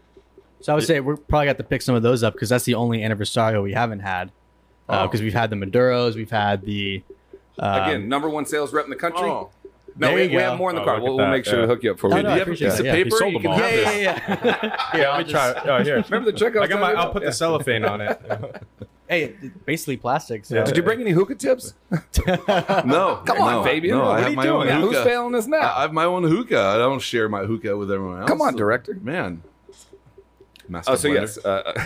So 0.61 0.71
I 0.73 0.75
would 0.75 0.83
say 0.85 0.99
we're 0.99 1.15
probably 1.17 1.47
got 1.47 1.57
to 1.57 1.63
pick 1.63 1.81
some 1.81 1.95
of 1.95 2.03
those 2.03 2.21
up 2.23 2.33
because 2.33 2.49
that's 2.49 2.65
the 2.65 2.75
only 2.75 2.99
aniversario 2.99 3.63
we 3.63 3.73
haven't 3.73 4.01
had. 4.01 4.31
Because 4.87 5.21
Oh. 5.21 5.23
we've 5.23 5.33
had 5.33 5.49
the 5.49 5.55
Maduros, 5.55 6.15
we've 6.15 6.31
had 6.31 6.63
the 6.65 7.01
um, 7.59 7.83
Again, 7.83 8.09
number 8.09 8.29
one 8.29 8.45
sales 8.45 8.71
rep 8.73 8.85
in 8.85 8.89
the 8.89 8.95
country. 8.95 9.27
Oh. 9.27 9.49
No, 9.97 10.13
we, 10.13 10.27
we 10.27 10.35
have 10.35 10.57
more 10.57 10.69
in 10.69 10.75
the 10.75 10.81
Oh, 10.81 10.85
car. 10.85 11.01
We'll, 11.01 11.17
we'll 11.17 11.27
make 11.29 11.45
sure 11.45 11.55
yeah. 11.55 11.61
to 11.61 11.67
hook 11.67 11.83
you 11.83 11.91
up 11.91 11.99
for 11.99 12.09
No, 12.09 12.15
we 12.17 12.23
no, 12.23 12.29
do. 12.29 12.33
You 12.33 12.39
have 12.39 12.47
a 12.47 12.51
piece 12.51 12.61
it, 12.61 12.79
of 12.79 12.85
paper? 12.85 13.05
He 13.05 13.11
sold 13.11 13.33
You 13.33 13.39
them 13.39 13.41
can- 13.41 13.51
all. 13.51 13.59
Yeah, 13.59 13.91
yeah, 13.91 14.39
yeah. 14.45 14.87
Yeah, 14.99 15.11
let 15.17 15.25
me 15.27 15.31
try. 15.31 15.53
Oh, 15.65 15.83
here. 15.83 15.95
Remember 16.09 16.31
the 16.31 16.37
trick? 16.37 16.55
I 16.55 16.57
I 16.57 16.61
was 16.61 16.69
got 16.69 16.79
my. 16.79 16.87
telling 16.91 16.95
you 16.97 17.01
I'll 17.03 17.11
put 17.11 17.21
about? 17.23 17.29
the 17.29 17.33
cellophane 17.33 17.85
on 17.85 18.01
it. 18.01 18.63
Hey, 19.07 19.35
basically 19.65 19.97
plastic. 19.97 20.45
So. 20.45 20.55
Yeah. 20.55 20.63
Did 20.65 20.77
you 20.77 20.83
bring 20.83 21.01
any 21.01 21.11
hookah 21.11 21.35
tips? 21.35 21.73
No, 21.91 23.21
Come 23.25 23.41
on, 23.41 23.53
no, 23.53 23.63
Fabian. 23.63 23.97
No, 23.97 24.05
What 24.05 24.11
I 24.11 24.17
are 24.17 24.21
have 24.21 24.29
you 24.31 24.35
my 24.35 24.43
doing? 24.43 24.61
own 24.61 24.67
Yeah, 24.67 24.79
who's 24.81 24.97
failing 25.03 25.35
us 25.35 25.47
now? 25.47 25.57
I 25.57 25.79
I 25.79 25.81
have 25.81 25.93
my 25.93 26.05
own 26.05 26.23
hookah. 26.23 26.59
I 26.59 26.77
don't 26.77 26.99
share 27.01 27.27
my 27.27 27.43
hookah 27.45 27.75
with 27.75 27.91
everyone 27.91 28.21
else. 28.21 28.29
Come 28.29 28.41
on, 28.41 28.55
director. 28.55 28.93
man. 29.01 29.41
Master 30.67 30.91
Oh, 30.91 30.95
so 30.95 31.09
blender. 31.09 31.13
yes. 31.21 31.37
Uh, 31.43 31.83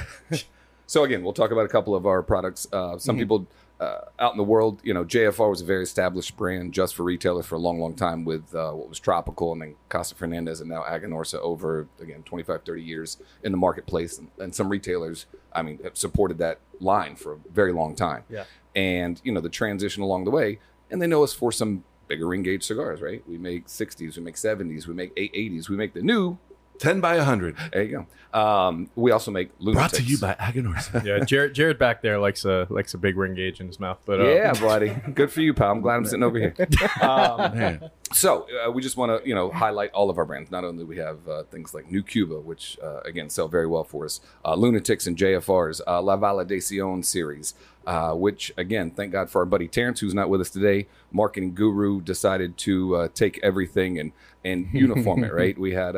so 0.85 1.03
again, 1.05 1.23
we'll 1.23 1.31
talk 1.33 1.51
about 1.51 1.65
a 1.65 1.69
couple 1.69 1.95
of 1.95 2.05
our 2.05 2.21
products. 2.21 2.67
Uh, 2.73 2.77
Mm-hmm. 2.77 2.97
some 2.99 3.17
people 3.17 3.47
uh, 3.83 4.05
out 4.19 4.31
in 4.31 4.37
the 4.37 4.43
world, 4.43 4.79
you 4.83 4.93
know, 4.93 5.03
JFR 5.03 5.49
was 5.49 5.61
a 5.61 5.65
very 5.65 5.83
established 5.83 6.37
brand 6.37 6.73
just 6.73 6.95
for 6.95 7.03
retailers 7.03 7.45
for 7.45 7.55
a 7.55 7.59
long, 7.59 7.79
long 7.79 7.95
time 7.95 8.23
with 8.23 8.55
uh, 8.55 8.71
what 8.71 8.87
was 8.87 8.99
Tropical 8.99 9.51
and 9.51 9.61
then 9.61 9.75
Casa 9.89 10.15
Fernandez 10.15 10.61
and 10.61 10.69
now 10.69 10.83
Aganorsa 10.83 11.39
over, 11.39 11.87
again, 12.01 12.23
25, 12.23 12.63
30 12.63 12.81
years 12.81 13.17
in 13.43 13.51
the 13.51 13.57
marketplace. 13.57 14.17
And, 14.17 14.29
and 14.39 14.55
some 14.55 14.69
retailers, 14.69 15.25
I 15.51 15.63
mean, 15.63 15.79
have 15.83 15.97
supported 15.97 16.37
that 16.37 16.59
line 16.79 17.15
for 17.15 17.33
a 17.33 17.37
very 17.51 17.73
long 17.73 17.95
time. 17.95 18.23
Yeah. 18.29 18.45
And, 18.75 19.19
you 19.23 19.31
know, 19.31 19.41
the 19.41 19.49
transition 19.49 20.01
along 20.01 20.23
the 20.23 20.31
way. 20.31 20.59
And 20.89 21.01
they 21.01 21.07
know 21.07 21.23
us 21.23 21.33
for 21.33 21.51
some 21.51 21.83
bigger 22.07 22.27
ring 22.27 22.43
gauge 22.43 22.63
cigars, 22.63 23.01
right? 23.01 23.21
We 23.27 23.37
make 23.37 23.67
60s, 23.67 24.15
we 24.15 24.23
make 24.23 24.35
70s, 24.35 24.87
we 24.87 24.93
make 24.93 25.15
880s, 25.15 25.67
we 25.67 25.75
make 25.75 25.93
the 25.93 26.01
new. 26.01 26.37
Ten 26.79 27.01
by 27.01 27.17
hundred. 27.19 27.55
There 27.71 27.83
you 27.83 27.91
go. 27.91 28.07
Um, 28.33 28.89
we 28.95 29.11
also 29.11 29.29
make 29.29 29.51
lunatics. 29.59 29.91
Brought 29.93 30.01
to 30.01 30.09
you 30.11 30.17
by 30.17 30.33
Aganorsa. 30.33 31.03
Yeah, 31.05 31.19
Jared. 31.19 31.53
Jared 31.53 31.77
back 31.77 32.01
there 32.01 32.17
likes 32.17 32.45
a 32.45 32.65
likes 32.69 32.93
a 32.95 32.97
big 32.97 33.15
ring 33.15 33.35
gauge 33.35 33.59
in 33.61 33.67
his 33.67 33.79
mouth. 33.79 33.99
But 34.05 34.21
uh, 34.21 34.27
Yeah, 34.27 34.53
buddy. 34.53 34.89
Good 35.13 35.31
for 35.31 35.41
you, 35.41 35.53
pal. 35.53 35.71
I'm 35.71 35.81
glad 35.81 35.95
I'm 35.97 36.05
sitting 36.05 36.23
over 36.23 36.39
here. 36.39 36.55
Um, 37.01 37.55
Man. 37.57 37.89
so 38.11 38.47
uh, 38.65 38.71
we 38.71 38.81
just 38.81 38.97
want 38.97 39.21
to, 39.23 39.27
you 39.27 39.35
know, 39.35 39.51
highlight 39.51 39.91
all 39.91 40.09
of 40.09 40.17
our 40.17 40.25
brands. 40.25 40.49
Not 40.49 40.63
only 40.63 40.83
do 40.83 40.87
we 40.87 40.97
have 40.97 41.27
uh, 41.27 41.43
things 41.43 41.73
like 41.73 41.91
New 41.91 42.01
Cuba, 42.01 42.39
which 42.39 42.77
uh, 42.81 43.01
again 43.01 43.29
sell 43.29 43.47
very 43.47 43.67
well 43.67 43.83
for 43.83 44.05
us, 44.05 44.19
uh, 44.43 44.55
Lunatics 44.55 45.05
and 45.05 45.15
JFRs, 45.17 45.81
uh, 45.85 46.01
La 46.01 46.17
Validación 46.17 47.03
series, 47.05 47.53
uh, 47.85 48.13
which 48.13 48.51
again, 48.57 48.89
thank 48.91 49.11
God 49.11 49.29
for 49.29 49.39
our 49.39 49.45
buddy 49.45 49.67
Terence, 49.67 49.99
who's 49.99 50.13
not 50.13 50.29
with 50.29 50.41
us 50.41 50.49
today. 50.49 50.87
Marketing 51.11 51.53
guru 51.53 52.01
decided 52.01 52.57
to 52.59 52.95
uh, 52.95 53.07
take 53.13 53.39
everything 53.43 53.99
and 53.99 54.11
and 54.43 54.67
uniform 54.73 55.23
it. 55.23 55.31
Right? 55.43 55.57
We 55.57 55.73
had. 55.73 55.95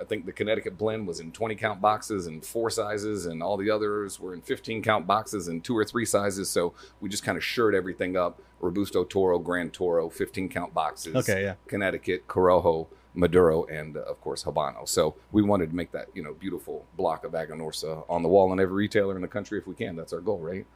I 0.00 0.04
think 0.04 0.24
the 0.26 0.32
Connecticut 0.32 0.78
blend 0.78 1.06
was 1.06 1.20
in 1.20 1.30
20 1.32 1.54
count 1.56 1.80
boxes 1.80 2.26
and 2.26 2.44
four 2.44 2.70
sizes, 2.70 3.26
and 3.26 3.42
all 3.42 3.56
the 3.56 3.70
others 3.70 4.18
were 4.18 4.32
in 4.34 4.40
15 4.40 4.82
count 4.82 5.06
boxes 5.06 5.48
and 5.48 5.62
two 5.62 5.76
or 5.76 5.84
three 5.84 6.04
sizes. 6.06 6.48
So 6.48 6.72
we 7.00 7.08
just 7.08 7.22
kind 7.22 7.36
of 7.36 7.44
shirred 7.44 7.74
everything 7.74 8.16
up. 8.16 8.40
Robusto 8.60 9.04
Toro, 9.04 9.38
Grand 9.38 9.72
Toro, 9.72 10.08
15 10.08 10.48
count 10.48 10.72
boxes. 10.74 11.14
Okay, 11.16 11.42
yeah. 11.42 11.54
Connecticut, 11.66 12.26
Corojo, 12.28 12.86
Maduro, 13.14 13.64
and 13.64 13.96
uh, 13.96 14.00
of 14.02 14.20
course 14.20 14.44
Habano. 14.44 14.88
So 14.88 15.16
we 15.32 15.42
wanted 15.42 15.70
to 15.70 15.76
make 15.76 15.92
that 15.92 16.06
you 16.14 16.22
know 16.22 16.34
beautiful 16.34 16.84
block 16.96 17.24
of 17.24 17.32
Aganorsa 17.32 18.04
on 18.08 18.22
the 18.22 18.28
wall 18.28 18.52
in 18.52 18.60
every 18.60 18.74
retailer 18.74 19.16
in 19.16 19.22
the 19.22 19.28
country 19.28 19.58
if 19.58 19.66
we 19.66 19.74
can. 19.74 19.96
That's 19.96 20.12
our 20.12 20.20
goal, 20.20 20.38
right? 20.38 20.66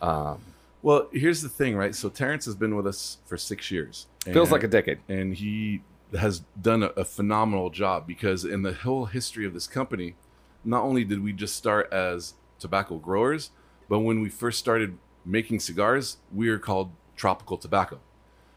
Um, 0.00 0.40
Well, 0.82 1.08
here's 1.12 1.42
the 1.42 1.48
thing, 1.48 1.76
right? 1.76 1.94
So 1.94 2.08
Terence 2.08 2.44
has 2.46 2.56
been 2.56 2.74
with 2.76 2.86
us 2.86 3.18
for 3.26 3.36
six 3.36 3.70
years. 3.70 4.06
feels 4.24 4.50
like 4.50 4.62
a 4.64 4.68
decade. 4.68 4.98
and 5.08 5.34
he 5.34 5.82
has 6.18 6.40
done 6.60 6.82
a, 6.82 6.86
a 6.88 7.04
phenomenal 7.04 7.70
job 7.70 8.06
because 8.06 8.44
in 8.44 8.62
the 8.62 8.72
whole 8.72 9.06
history 9.06 9.46
of 9.46 9.54
this 9.54 9.66
company, 9.66 10.14
not 10.64 10.82
only 10.82 11.04
did 11.04 11.22
we 11.22 11.32
just 11.32 11.56
start 11.56 11.92
as 11.92 12.34
tobacco 12.58 12.96
growers, 12.96 13.50
but 13.88 14.00
when 14.00 14.20
we 14.20 14.28
first 14.28 14.58
started 14.58 14.96
making 15.24 15.60
cigars, 15.60 16.18
we 16.32 16.48
were 16.50 16.58
called 16.58 16.90
Tropical 17.16 17.56
Tobacco, 17.56 18.00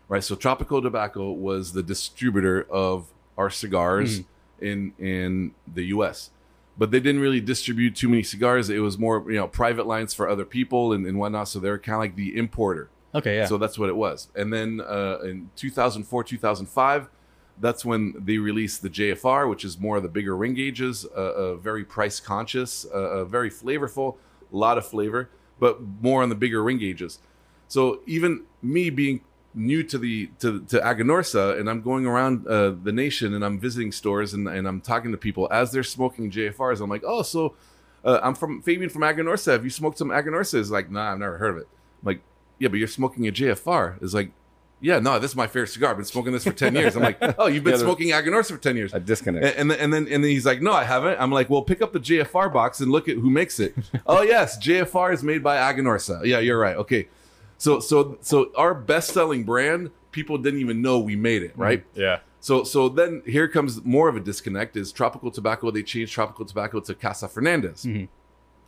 right? 0.08 0.24
So 0.24 0.36
Tropical 0.36 0.82
Tobacco 0.82 1.32
was 1.32 1.74
the 1.74 1.84
distributor 1.84 2.66
of 2.70 3.08
our 3.38 3.50
cigars 3.50 4.22
in 4.62 4.94
in 4.98 5.54
the 5.72 5.86
U.S. 5.86 6.30
But 6.78 6.92
they 6.92 7.00
didn't 7.00 7.22
really 7.22 7.42
distribute 7.42 7.96
too 7.96 8.10
many 8.10 8.24
cigars. 8.24 8.70
It 8.70 8.80
was 8.80 8.98
more, 8.98 9.24
you 9.32 9.38
know, 9.38 9.48
private 9.48 9.88
lines 9.88 10.14
for 10.14 10.28
other 10.28 10.46
people 10.46 10.92
and, 10.94 11.06
and 11.06 11.18
whatnot. 11.18 11.48
So 11.48 11.60
they're 11.60 11.80
kind 11.80 11.96
of 11.96 12.00
like 12.00 12.16
the 12.16 12.38
importer. 12.38 12.90
Okay, 13.14 13.38
yeah. 13.38 13.46
So 13.46 13.58
that's 13.58 13.80
what 13.80 13.88
it 13.88 13.96
was. 13.96 14.28
And 14.36 14.52
then 14.52 14.82
uh, 14.82 15.20
in 15.24 15.50
2004, 15.56 16.24
2005, 16.26 17.10
that's 17.60 17.86
when 17.86 18.14
they 18.18 18.38
released 18.38 18.82
the 18.82 18.90
JFR, 18.90 19.50
which 19.50 19.64
is 19.64 19.80
more 19.80 19.98
of 19.98 20.04
the 20.04 20.10
bigger 20.10 20.36
ring 20.36 20.54
gauges, 20.54 21.06
uh, 21.16 21.20
uh, 21.20 21.56
very 21.56 21.86
price 21.86 22.20
conscious, 22.20 22.86
uh, 22.86 23.24
very 23.26 23.50
flavorful, 23.50 24.16
a 24.52 24.58
lot 24.58 24.78
of 24.78 24.86
flavor, 24.86 25.30
but 25.60 25.80
more 26.02 26.22
on 26.22 26.30
the 26.30 26.36
bigger 26.36 26.62
ring 26.64 26.78
gauges. 26.78 27.20
So 27.68 28.02
even 28.06 28.44
me 28.62 28.90
being 28.90 29.22
new 29.54 29.84
to 29.84 29.98
the 29.98 30.28
to, 30.40 30.62
to 30.66 30.80
Aganorsa, 30.80 31.60
and 31.60 31.70
I'm 31.70 31.82
going 31.82 32.06
around 32.06 32.46
uh, 32.48 32.72
the 32.72 32.92
nation 32.92 33.34
and 33.34 33.44
I'm 33.44 33.60
visiting 33.60 33.92
stores 33.92 34.34
and, 34.34 34.48
and 34.48 34.68
I'm 34.68 34.82
talking 34.82 35.12
to 35.12 35.18
people 35.18 35.48
as 35.52 35.72
they're 35.72 35.84
smoking 35.84 36.30
JFRs. 36.30 36.82
I'm 36.82 36.90
like, 36.90 37.04
oh, 37.06 37.22
so 37.22 37.56
uh, 38.04 38.20
I'm 38.22 38.36
from 38.36 38.62
Fabian 38.62 38.90
from 38.90 39.02
Aganorsa. 39.02 39.54
Have 39.54 39.64
you 39.64 39.70
smoked 39.70 39.98
some 39.98 40.10
Aganorsa? 40.10 40.56
Is 40.56 40.72
like, 40.72 40.92
nah, 40.92 41.14
I've 41.14 41.20
never 41.20 41.38
heard 41.38 41.52
of 41.52 41.58
it. 41.58 41.68
I'm 42.02 42.08
like, 42.08 42.22
yeah, 42.60 42.68
but 42.68 42.78
you're 42.78 42.88
smoking 42.88 43.28
a 43.28 43.32
JFR. 43.32 44.02
It's 44.02 44.14
like, 44.14 44.32
yeah, 44.82 45.00
no, 45.00 45.20
this 45.20 45.32
is 45.32 45.38
my 45.38 45.48
favorite 45.48 45.70
cigar. 45.70 45.92
I've 45.92 45.98
been 45.98 46.06
smoking 46.06 46.34
this 46.34 46.44
for 46.44 46.52
10 46.52 46.76
years. 46.76 46.96
I'm 46.96 47.02
like, 47.02 47.18
oh, 47.40 47.48
you've 47.48 47.64
been 47.64 47.74
Yeah, 47.74 47.80
smoking 47.80 48.10
Aganorsa 48.10 48.52
for 48.52 48.58
10 48.58 48.76
years. 48.76 48.94
A 48.94 49.00
disconnect. 49.00 49.46
And, 49.46 49.56
and 49.58 49.72
then 49.72 49.80
and 49.80 49.94
then 49.94 50.14
and 50.14 50.24
then 50.24 50.32
he's 50.32 50.46
like, 50.46 50.62
no, 50.62 50.72
I 50.74 50.84
haven't. 50.84 51.20
I'm 51.20 51.32
like, 51.32 51.50
well, 51.50 51.62
pick 51.62 51.82
up 51.82 51.94
the 51.94 52.00
JFR 52.00 52.52
box 52.54 52.80
and 52.82 52.92
look 52.92 53.08
at 53.08 53.16
who 53.18 53.30
makes 53.30 53.60
it. 53.60 53.76
oh 54.06 54.22
yes, 54.22 54.58
JFR 54.58 55.14
is 55.14 55.24
made 55.24 55.42
by 55.44 55.58
Aganorsa. 55.58 56.26
Yeah, 56.26 56.40
you're 56.40 56.60
right. 56.60 56.76
Okay, 56.78 57.08
so 57.58 57.80
so 57.80 58.18
so 58.22 58.52
our 58.56 58.74
best 58.74 59.14
selling 59.14 59.44
brand, 59.44 59.92
people 60.12 60.38
didn't 60.38 60.60
even 60.60 60.82
know 60.82 61.00
we 61.00 61.16
made 61.16 61.42
it, 61.44 61.58
right? 61.58 61.84
yeah. 61.96 62.20
So 62.42 62.64
so 62.64 62.90
then 62.90 63.24
here 63.26 63.48
comes 63.48 63.84
more 63.84 64.08
of 64.08 64.16
a 64.16 64.20
disconnect. 64.20 64.78
Is 64.78 64.92
tropical 64.92 65.32
tobacco? 65.32 65.72
They 65.72 65.82
changed 65.82 66.14
tropical 66.14 66.46
tobacco 66.46 66.80
to 66.82 66.94
Casa 66.94 67.28
Fernandez, 67.28 67.86
and 67.86 68.08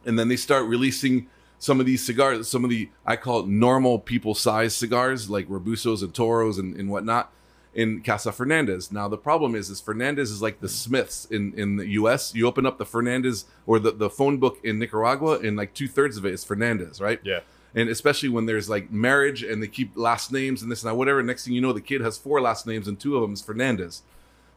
then 0.04 0.30
they 0.30 0.36
start 0.38 0.66
releasing 0.66 1.28
some 1.60 1.80
of 1.80 1.86
these 1.86 2.06
cigars, 2.06 2.48
some 2.48 2.64
of 2.64 2.70
the 2.70 2.90
I 3.06 3.16
call 3.16 3.42
it 3.42 3.48
normal 3.48 4.00
people 4.00 4.36
size 4.36 4.76
cigars 4.76 5.30
like 5.30 5.48
Robustos 5.48 6.04
and 6.04 6.14
Toros 6.14 6.58
and, 6.58 6.76
and 6.76 6.90
whatnot 6.90 7.32
in 7.74 8.02
Casa 8.02 8.32
Fernandez. 8.32 8.92
Now 8.92 9.08
the 9.08 9.18
problem 9.18 9.56
is 9.56 9.70
is 9.70 9.80
Fernandez 9.80 10.32
is 10.32 10.42
like 10.42 10.60
the 10.62 10.70
Smiths 10.70 11.26
in, 11.26 11.54
in 11.54 11.78
the 11.78 11.88
US. 11.90 12.34
You 12.34 12.48
open 12.48 12.66
up 12.66 12.78
the 12.78 12.86
Fernandez 12.86 13.46
or 13.66 13.80
the, 13.80 13.92
the 13.92 14.10
phone 14.10 14.38
book 14.38 14.60
in 14.64 14.80
Nicaragua 14.80 15.40
and 15.40 15.56
like 15.56 15.74
two 15.74 15.88
thirds 15.88 16.18
of 16.18 16.26
it 16.26 16.34
is 16.34 16.44
Fernandez, 16.44 17.00
right? 17.00 17.20
Yeah. 17.24 17.42
And 17.76 17.90
especially 17.90 18.30
when 18.30 18.48
there's 18.48 18.70
like 18.70 18.92
marriage 18.92 19.44
and 19.44 19.62
they 19.62 19.68
keep 19.68 19.96
last 19.96 20.32
names 20.32 20.64
and 20.64 20.72
this 20.72 20.84
and 20.84 20.90
that, 20.90 20.96
whatever. 20.96 21.22
Next 21.22 21.46
thing 21.46 21.54
you 21.54 21.62
know, 21.62 21.74
the 21.74 21.82
kid 21.82 22.02
has 22.02 22.18
four 22.18 22.42
last 22.42 22.66
names 22.66 22.88
and 22.88 23.00
two 23.00 23.16
of 23.16 23.22
them 23.22 23.34
is 23.34 23.42
Fernandez. 23.42 24.02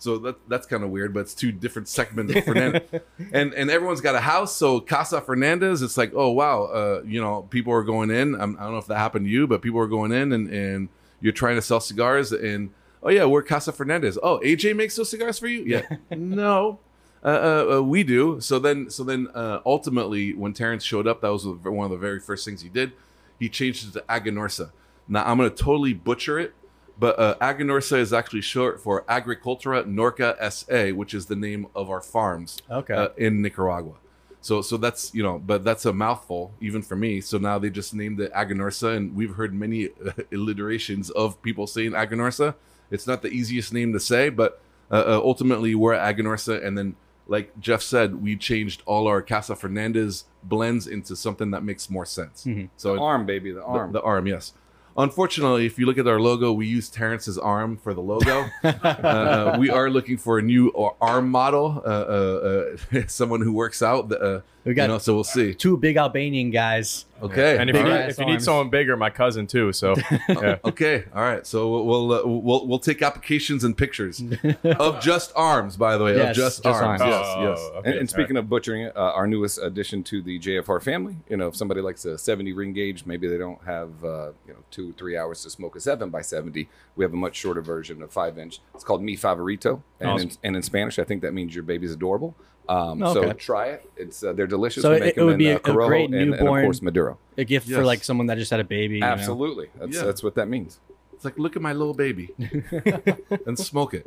So 0.01 0.17
that 0.19 0.49
that's 0.49 0.67
kind 0.67 0.83
of 0.83 0.89
weird, 0.89 1.13
but 1.13 1.21
it's 1.21 1.35
two 1.35 1.53
different 1.53 1.87
segments 1.87 2.35
of 2.35 2.45
Fernandez. 2.45 2.83
and 3.33 3.53
and 3.53 3.71
everyone's 3.71 4.01
got 4.01 4.15
a 4.15 4.21
house. 4.21 4.57
So 4.57 4.81
Casa 4.81 5.21
Fernandez, 5.21 5.83
it's 5.83 5.99
like, 5.99 6.13
oh 6.15 6.31
wow, 6.31 6.65
uh, 6.65 7.03
you 7.05 7.21
know, 7.21 7.43
people 7.51 7.73
are 7.75 7.85
going 7.85 8.11
in. 8.11 8.35
I'm, 8.35 8.57
I 8.57 8.63
don't 8.63 8.73
know 8.73 8.79
if 8.79 8.87
that 8.87 8.97
happened 8.97 9.27
to 9.27 9.31
you, 9.31 9.47
but 9.47 9.61
people 9.61 9.79
are 9.79 9.87
going 9.87 10.11
in 10.11 10.33
and 10.33 10.49
and 10.49 10.89
you're 11.21 11.35
trying 11.35 11.57
to 11.57 11.63
sell 11.63 11.81
cigars 11.81 12.33
and 12.33 12.71
oh 13.03 13.11
yeah, 13.11 13.27
we're 13.27 13.43
Casa 13.43 13.73
Fernandez. 13.73 14.19
Oh, 14.23 14.41
AJ 14.41 14.75
makes 14.75 14.97
those 14.97 15.11
cigars 15.11 15.39
for 15.39 15.49
you? 15.49 15.65
Yeah. 15.65 15.83
no. 16.17 16.81
Uh, 17.23 17.27
uh, 17.27 17.77
uh, 17.77 17.83
we 17.83 18.03
do. 18.03 18.41
So 18.41 18.59
then, 18.59 18.89
so 18.89 19.05
then, 19.05 19.29
uh, 19.35 19.61
ultimately, 19.67 20.33
when 20.33 20.55
Terence 20.55 20.83
showed 20.83 21.07
up, 21.07 21.21
that 21.21 21.31
was 21.31 21.45
one 21.45 21.85
of 21.85 21.91
the 21.91 21.99
very 21.99 22.19
first 22.19 22.47
things 22.47 22.63
he 22.63 22.71
did. 22.71 22.93
He 23.39 23.51
changed 23.51 23.89
it 23.89 23.93
to 23.93 24.05
Aganorsa. 24.09 24.71
Now 25.07 25.25
I'm 25.25 25.37
going 25.37 25.51
to 25.51 25.57
totally 25.57 25.93
butcher 25.93 26.39
it, 26.39 26.55
but 27.01 27.19
uh, 27.19 27.35
Aganorsa 27.41 27.99
is 27.99 28.13
actually 28.13 28.43
short 28.43 28.81
for 28.81 29.03
Agricultura 29.09 29.85
Norca 29.87 30.37
SA, 30.53 30.95
which 30.95 31.15
is 31.15 31.27
the 31.27 31.37
name 31.37 31.67
of 31.75 31.91
our 31.91 32.01
farms 32.01 32.59
Okay. 32.71 32.95
uh, 32.95 33.09
in 33.17 33.43
Nicaragua. 33.43 33.95
So, 34.43 34.63
so 34.63 34.77
that's 34.77 35.13
you 35.15 35.23
know, 35.23 35.39
but 35.39 35.65
that's 35.65 35.85
a 35.87 35.93
mouthful 35.93 36.53
even 36.61 36.83
for 36.83 36.97
me. 36.97 37.21
So 37.21 37.37
now 37.39 37.59
they 37.59 37.69
just 37.71 37.95
named 37.95 38.21
it 38.21 38.33
Aganorsa, 38.33 38.97
and 38.97 39.15
we've 39.15 39.35
heard 39.35 39.53
many 39.55 39.89
uh, 39.89 40.13
alliterations 40.33 41.11
of 41.11 41.41
people 41.43 41.67
saying 41.67 41.93
Aganorsa. 41.93 42.55
It's 42.91 43.07
not 43.07 43.23
the 43.23 43.29
easiest 43.29 43.73
name 43.73 43.93
to 43.93 44.01
say, 44.01 44.29
but 44.31 44.61
uh, 44.91 44.95
uh, 45.07 45.21
ultimately 45.23 45.75
we're 45.75 45.93
at 45.95 46.17
Aganorsa, 46.17 46.65
and 46.65 46.77
then 46.77 46.97
like 47.29 47.59
Jeff 47.61 47.81
said, 47.83 48.21
we 48.23 48.35
changed 48.37 48.83
all 48.87 49.07
our 49.07 49.23
Casa 49.23 49.55
Fernandez 49.55 50.25
blends 50.43 50.87
into 50.89 51.15
something 51.15 51.53
that 51.53 51.63
makes 51.63 51.89
more 51.89 52.05
sense. 52.05 52.45
So 52.77 52.95
The 52.95 53.01
arm, 53.01 53.25
baby, 53.27 53.53
the 53.53 53.61
the- 53.61 53.65
arm. 53.65 53.93
The, 53.93 54.03
arm, 54.03 54.27
yes. 54.27 54.53
Unfortunately, 54.97 55.67
if 55.67 55.79
you 55.79 55.87
look 55.87 55.99
at 55.99 56.07
our 56.07 56.21
logo, 56.21 56.53
we 56.53 56.67
use 56.67 56.89
Terence's 56.91 57.39
arm 57.39 57.77
for 57.77 57.95
the 57.95 58.01
logo. 58.01 58.47
uh, 58.65 59.57
we 59.59 59.71
are 59.71 59.89
looking 59.89 60.17
for 60.17 60.39
a 60.39 60.43
new 60.43 60.71
arm 61.01 61.31
model, 61.31 61.83
uh, 61.87 61.89
uh, 61.89 62.77
uh, 62.99 63.03
someone 63.07 63.41
who 63.41 63.53
works 63.53 63.83
out. 63.83 64.13
Uh, 64.13 64.41
We 64.65 64.75
got- 64.75 64.83
you 64.83 64.89
know, 64.89 64.99
so 64.99 65.15
we'll 65.15 65.25
see. 65.25 65.55
Two 65.55 65.77
big 65.77 65.97
Albanian 65.97 66.51
guys 66.51 67.07
Okay. 67.23 67.59
And 67.59 67.69
if 67.71 67.77
you, 67.77 67.83
need, 67.83 67.91
if 68.09 68.19
you 68.19 68.27
need 68.27 68.43
someone 68.43 68.71
bigger, 68.71 68.97
my 68.97 69.11
cousin 69.11 69.47
too. 69.47 69.73
So 69.73 69.95
yeah. 70.29 70.59
Okay, 70.65 71.05
all 71.15 71.23
right. 71.23 71.47
So 71.47 71.71
we'll 71.71 71.85
we'll 72.09 72.13
uh, 72.13 72.27
we'll, 72.27 72.67
we'll 72.67 72.79
take 72.79 73.03
applications 73.03 73.65
and 73.65 73.77
pictures 73.77 74.23
of 74.65 75.01
just 75.01 75.33
arms. 75.37 75.77
By 75.77 75.97
the 75.97 76.05
way, 76.05 76.17
Yes, 76.17 76.31
of 76.31 76.37
just, 76.37 76.63
just 76.65 76.83
arms. 76.83 77.01
arms. 77.01 77.13
Yes, 77.13 77.25
Oh, 77.37 77.51
yes. 77.51 77.59
okay, 77.77 77.91
And, 77.91 77.99
and 78.01 78.11
speaking 78.11 78.37
of 78.37 78.49
butchering 78.49 78.83
it, 78.83 78.97
uh, 78.97 79.01
our 79.13 79.27
newest 79.27 79.59
addition 79.59 80.03
to 80.05 80.23
the 80.23 80.39
JFR 80.39 80.83
family, 80.83 81.17
you 81.29 81.37
know, 81.37 81.49
if 81.49 81.57
somebody 81.57 81.81
likes 81.81 82.05
a 82.05 82.17
70 82.19 82.53
ring 82.53 82.73
gauge, 82.73 83.05
maybe 83.07 83.29
they 83.29 83.39
don't 83.39 83.63
have, 83.65 84.05
uh, 84.05 84.31
you 84.47 84.53
know, 84.53 84.59
two, 84.71 84.93
three 84.95 85.17
hours 85.17 85.43
to 85.43 85.51
smoke 85.51 85.77
a 85.77 85.81
7 85.81 86.11
by 86.11 86.23
70 86.23 86.69
We 86.97 87.05
have 87.05 87.13
a 87.13 87.17
much 87.17 87.37
shorter 87.37 87.61
version 87.63 88.03
of 88.03 88.13
5 88.13 88.39
inch. 88.39 88.61
It's 88.75 88.85
called 88.85 89.03
Mi 89.03 89.17
Favorito. 89.17 89.83
And, 90.01 90.11
Awesome. 90.11 90.29
in, 90.29 90.37
and 90.45 90.57
in 90.57 90.63
Spanish, 90.63 90.99
I 90.99 91.05
think 91.05 91.23
that 91.23 91.33
means 91.35 91.55
your 91.55 91.65
baby's 91.65 91.93
adorable. 91.93 92.35
Um, 92.71 93.03
Okay. 93.03 93.29
So 93.29 93.33
try 93.33 93.67
it. 93.75 93.91
It's 93.97 94.23
uh, 94.23 94.33
They're 94.33 94.47
delicious. 94.47 94.83
So 94.83 94.91
we 94.91 94.97
it- 94.97 95.01
make 95.01 95.17
it 95.17 95.23
would 95.25 95.33
them 95.33 95.39
be 95.39 95.49
in 95.49 95.53
a- 95.53 95.57
uh, 95.57 95.59
a 95.59 95.63
Corojo 95.75 95.87
great 95.89 96.05
and, 96.07 96.15
and, 96.15 96.35
of 96.35 96.41
course, 96.41 96.81
Maduro. 96.83 97.19
A 97.37 97.45
gift 97.45 97.69
for 97.69 97.85
like 97.85 98.05
someone 98.05 98.27
that 98.29 98.39
just 98.39 98.51
had 98.51 98.61
a 98.61 98.65
baby. 98.65 98.95
you 98.95 99.01
know? 99.01 99.07
Absolutely. 99.09 99.69
That's, 99.79 99.97
Yeah. 99.97 100.05
that's 100.05 100.23
what 100.23 100.35
that 100.37 100.49
means. 100.49 100.79
It's 101.15 101.25
like 101.25 101.37
look 101.39 101.55
at 101.57 101.63
my 101.63 101.73
little 101.75 101.95
baby 101.95 102.31
and 103.47 103.59
smoke 103.59 103.93
it. 103.95 104.07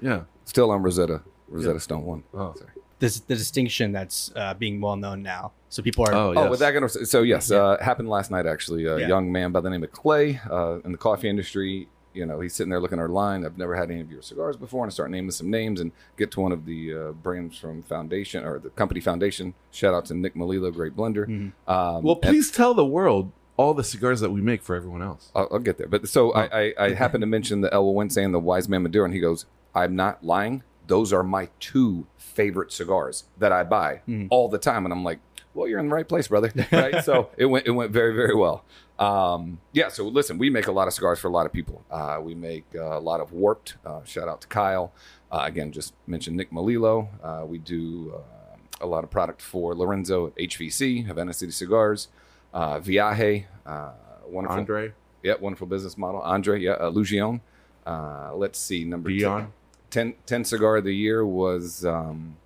Yeah. 0.00 0.22
Still 0.44 0.70
on 0.70 0.82
Rosetta, 0.82 1.22
Rosetta 1.48 1.80
Stone 1.80 2.04
1. 2.04 2.22
Oh. 2.34 2.54
Sorry. 2.56 2.70
This 3.00 3.20
the 3.20 3.34
distinction 3.36 3.92
that's 3.92 4.32
uh, 4.34 4.54
being 4.54 4.80
well 4.80 4.96
known 4.96 5.22
now. 5.22 5.52
So 5.68 5.82
people 5.82 6.04
are. 6.08 6.14
Oh, 6.14 6.34
Oh, 6.36 6.50
with 6.50 6.60
that 6.60 6.72
kind 6.72 6.84
of 6.84 6.90
so 6.90 7.22
yes, 7.22 7.50
uh, 7.50 7.76
happened 7.80 8.08
last 8.08 8.30
night 8.30 8.46
actually. 8.46 8.86
A 8.86 8.98
Yeah. 8.98 9.06
young 9.08 9.30
man 9.30 9.52
by 9.52 9.60
the 9.60 9.70
name 9.70 9.84
of 9.84 9.92
Clay 9.92 10.40
uh, 10.50 10.78
in 10.84 10.92
the 10.92 10.98
coffee 10.98 11.28
industry. 11.28 11.88
You 12.18 12.26
know, 12.26 12.40
he's 12.40 12.54
sitting 12.54 12.70
there 12.70 12.80
looking 12.80 12.98
at 12.98 13.02
our 13.02 13.08
line. 13.08 13.46
I've 13.46 13.56
never 13.56 13.74
had 13.76 13.90
any 13.90 14.00
of 14.00 14.10
your 14.10 14.22
cigars 14.22 14.56
before, 14.56 14.84
and 14.84 14.90
I 14.90 14.92
start 14.92 15.10
naming 15.10 15.30
some 15.30 15.50
names 15.50 15.80
and 15.80 15.92
get 16.16 16.30
to 16.32 16.40
one 16.40 16.52
of 16.52 16.66
the 16.66 16.94
uh, 16.94 17.12
brands 17.12 17.56
from 17.56 17.82
Foundation 17.82 18.44
or 18.44 18.58
the 18.58 18.70
company 18.70 19.00
Foundation. 19.00 19.54
Shout 19.70 19.94
out 19.94 20.04
to 20.06 20.14
Nick 20.14 20.34
Melillo, 20.34 20.72
great 20.74 20.94
blender. 20.96 21.26
Um, 21.66 22.02
Well, 22.02 22.18
and- 22.22 22.22
please 22.22 22.50
tell 22.50 22.74
the 22.74 22.84
world 22.84 23.32
all 23.56 23.72
the 23.74 23.84
cigars 23.84 24.20
that 24.20 24.30
we 24.30 24.40
make 24.40 24.62
for 24.62 24.76
everyone 24.76 25.02
else. 25.02 25.32
I'll, 25.34 25.48
I'll 25.52 25.58
get 25.58 25.78
there. 25.78 25.88
But 25.88 26.08
so 26.08 26.32
I, 26.32 26.44
I, 26.60 26.74
I 26.78 26.94
happened 27.04 27.22
to 27.22 27.26
mention 27.26 27.60
the 27.60 27.72
El 27.72 27.84
Güegüense 27.86 28.22
and 28.24 28.34
the 28.34 28.38
Wise 28.40 28.68
Man 28.68 28.82
Maduro, 28.82 29.04
and 29.04 29.14
he 29.14 29.20
goes, 29.20 29.46
"I'm 29.74 29.96
not 29.96 30.22
lying. 30.24 30.62
Those 30.86 31.12
are 31.12 31.22
my 31.22 31.48
two 31.60 32.06
favorite 32.16 32.72
cigars 32.72 33.24
that 33.38 33.52
I 33.52 33.62
buy 33.64 34.00
all 34.30 34.48
the 34.48 34.58
time." 34.58 34.84
And 34.86 34.92
I'm 34.92 35.04
like, 35.04 35.18
"Well, 35.54 35.68
you're 35.68 35.78
in 35.78 35.88
the 35.88 35.94
right 35.94 36.08
place, 36.08 36.28
brother." 36.28 36.52
Right? 36.72 37.04
so 37.04 37.30
it 37.36 37.46
went 37.46 37.66
it 37.66 37.72
went 37.72 37.90
very 37.90 38.14
very 38.14 38.34
well. 38.34 38.64
Um, 38.98 39.60
yeah. 39.72 39.88
So 39.88 40.06
listen, 40.08 40.38
we 40.38 40.50
make 40.50 40.66
a 40.66 40.72
lot 40.72 40.88
of 40.88 40.94
cigars 40.94 41.18
for 41.18 41.28
a 41.28 41.30
lot 41.30 41.46
of 41.46 41.52
people. 41.52 41.84
Uh, 41.90 42.18
we 42.22 42.34
make 42.34 42.64
uh, 42.74 42.98
a 42.98 43.00
lot 43.00 43.20
of 43.20 43.32
warped. 43.32 43.76
Uh, 43.84 44.02
shout 44.04 44.28
out 44.28 44.40
to 44.42 44.48
Kyle. 44.48 44.92
Uh, 45.30 45.42
again, 45.44 45.72
just 45.72 45.94
mentioned 46.06 46.36
Nick 46.36 46.50
Melillo. 46.50 47.08
Uh, 47.22 47.44
we 47.44 47.58
do 47.58 48.14
uh, 48.16 48.56
a 48.80 48.86
lot 48.86 49.04
of 49.04 49.10
product 49.10 49.42
for 49.42 49.74
Lorenzo 49.74 50.28
at 50.28 50.36
HVC, 50.36 51.06
Havana 51.06 51.32
City 51.32 51.52
Cigars, 51.52 52.08
uh, 52.54 52.78
Viaje. 52.80 53.44
Uh, 53.66 53.90
wonderful. 54.26 54.58
Andre, 54.58 54.92
Yeah, 55.22 55.34
wonderful 55.40 55.66
business 55.66 55.98
model. 55.98 56.20
Andre, 56.22 56.60
yeah, 56.60 56.72
uh, 56.72 56.90
Lugion. 56.90 57.40
Uh, 57.86 58.32
let's 58.34 58.58
see, 58.58 58.84
number 58.84 59.10
Dion. 59.10 59.52
10, 59.90 60.14
10 60.26 60.44
cigar 60.44 60.76
of 60.76 60.84
the 60.84 60.94
year 60.94 61.24
was 61.24 61.84
um, 61.84 62.36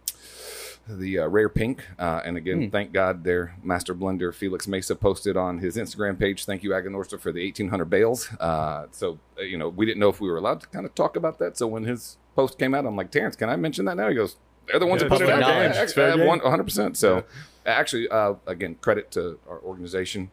the 0.88 1.20
uh, 1.20 1.26
Rare 1.28 1.48
Pink. 1.48 1.84
Uh, 1.98 2.20
and 2.24 2.36
again, 2.36 2.70
thank 2.70 2.92
God 2.92 3.24
their 3.24 3.54
master 3.62 3.94
blender, 3.94 4.34
Felix 4.34 4.66
Mesa, 4.66 4.94
posted 4.96 5.36
on 5.36 5.58
his 5.58 5.76
Instagram 5.76 6.18
page, 6.18 6.44
thank 6.44 6.62
you, 6.62 6.70
Aganorsa, 6.70 7.20
for 7.20 7.32
the 7.32 7.42
1800 7.44 7.84
bales. 7.86 8.28
Uh, 8.40 8.86
so, 8.90 9.18
uh, 9.38 9.42
you 9.42 9.56
know, 9.56 9.68
we 9.68 9.86
didn't 9.86 10.00
know 10.00 10.08
if 10.08 10.20
we 10.20 10.28
were 10.28 10.38
allowed 10.38 10.60
to 10.60 10.66
kind 10.68 10.84
of 10.86 10.94
talk 10.94 11.16
about 11.16 11.38
that. 11.38 11.56
So 11.56 11.66
when 11.66 11.84
his 11.84 12.18
post 12.34 12.58
came 12.58 12.74
out, 12.74 12.84
I'm 12.86 12.96
like, 12.96 13.10
Terence, 13.10 13.36
can 13.36 13.48
I 13.48 13.56
mention 13.56 13.84
that 13.86 13.96
now? 13.96 14.08
He 14.08 14.14
goes, 14.14 14.36
they're 14.68 14.78
the 14.80 14.86
ones 14.86 15.02
Yeah, 15.02 15.08
that 15.08 15.18
put 15.18 15.22
it 15.28 15.30
out. 15.30 15.40
knowledge. 15.40 15.74
Yeah, 15.74 15.82
It's 15.82 15.92
fair 15.92 16.08
actually, 16.08 16.20
game. 16.20 16.28
one- 16.28 16.40
100%. 16.40 16.96
So, 16.96 17.24
actually, 17.66 18.08
uh, 18.08 18.34
again, 18.46 18.76
credit 18.80 19.10
to 19.12 19.38
our 19.48 19.60
organization. 19.60 20.30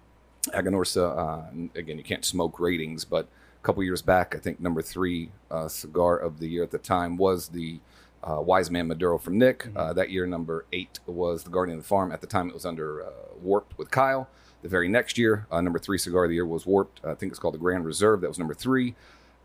Aganorsa, 0.48 1.18
uh, 1.18 1.70
again, 1.80 1.98
you 1.98 2.04
can't 2.04 2.26
smoke 2.26 2.60
ratings, 2.60 3.06
but 3.06 3.28
a 3.62 3.64
couple 3.66 3.84
years 3.84 4.02
back, 4.02 4.36
I 4.36 4.40
think 4.40 4.60
number 4.60 4.82
three 4.82 5.32
uh, 5.52 5.68
cigar 5.68 6.18
of 6.18 6.40
the 6.40 6.48
year 6.48 6.64
at 6.64 6.72
the 6.72 6.78
time 6.78 7.18
was 7.18 7.50
the 7.50 7.80
uh, 8.24 8.42
Wise 8.42 8.70
Man 8.70 8.88
Maduro 8.88 9.18
from 9.18 9.38
Nick. 9.38 9.68
Uh, 9.76 9.94
that 9.94 10.10
year, 10.10 10.26
number 10.26 10.66
eight 10.74 11.00
was 11.06 11.44
the 11.44 11.50
Guardian 11.50 11.78
of 11.78 11.84
the 11.84 11.88
Farm. 11.88 12.12
At 12.12 12.22
the 12.22 12.28
time, 12.28 12.50
it 12.50 12.54
was 12.54 12.66
under 12.66 13.04
uh, 13.04 13.10
Warped 13.42 13.78
with 13.78 13.92
Kyle. 13.92 14.30
The 14.62 14.70
very 14.70 14.90
next 14.90 15.18
year, 15.18 15.48
uh, 15.52 15.62
number 15.62 15.80
three 15.80 15.98
cigar 15.98 16.26
of 16.26 16.30
the 16.30 16.36
year 16.36 16.46
was 16.46 16.66
Warped. 16.66 17.00
I 17.06 17.14
think 17.14 17.32
it's 17.32 17.40
called 17.40 17.54
the 17.54 17.60
Grand 17.60 17.86
Reserve. 17.86 18.22
That 18.22 18.28
was 18.28 18.40
number 18.40 18.54
three. 18.54 18.96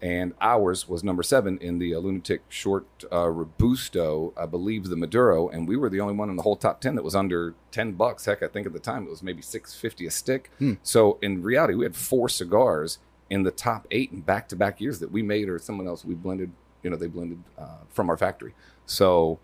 And 0.03 0.35
ours 0.41 0.87
was 0.89 1.03
number 1.03 1.23
seven 1.23 1.57
in 1.59 1.79
the 1.79 1.95
uh, 1.95 1.99
Lunatic 1.99 2.43
Short 2.49 2.85
uh, 3.11 3.29
Robusto, 3.29 4.35
I 4.37 4.45
believe 4.45 4.89
the 4.89 4.97
Maduro, 4.97 5.49
and 5.49 5.67
we 5.67 5.77
were 5.77 5.89
the 5.89 6.01
only 6.01 6.15
one 6.15 6.29
in 6.29 6.37
the 6.37 6.43
whole 6.43 6.57
top 6.57 6.81
ten 6.81 6.95
that 6.97 7.05
was 7.05 7.15
under 7.15 7.55
ten 7.71 7.93
bucks. 7.93 8.27
Heck, 8.27 8.43
I 8.43 8.49
think 8.49 8.67
at 8.67 8.75
the 8.75 8.81
time 8.81 9.05
it 9.05 9.11
was 9.11 9.23
maybe 9.23 9.41
six 9.41 9.73
fifty 9.73 10.05
a 10.05 10.11
stick. 10.11 10.51
So 10.83 11.19
in 11.23 11.43
reality, 11.43 11.75
we 11.75 11.85
had 11.85 11.97
four 11.97 12.29
cigars 12.29 12.99
in 13.31 13.45
the 13.45 13.51
top 13.51 13.87
eight 13.91 14.11
in 14.13 14.21
back 14.21 14.49
to 14.49 14.57
back 14.57 14.79
years 14.81 14.99
that 14.99 15.11
we 15.11 15.23
made 15.23 15.49
or 15.49 15.59
someone 15.59 15.87
else 15.87 16.05
we 16.05 16.15
blended. 16.15 16.51
You 16.85 16.91
know, 16.91 16.97
they 16.97 17.09
blended 17.09 17.43
uh, 17.59 17.79
from 17.91 18.09
our 18.11 18.17
factory. 18.17 18.55
So 18.87 19.41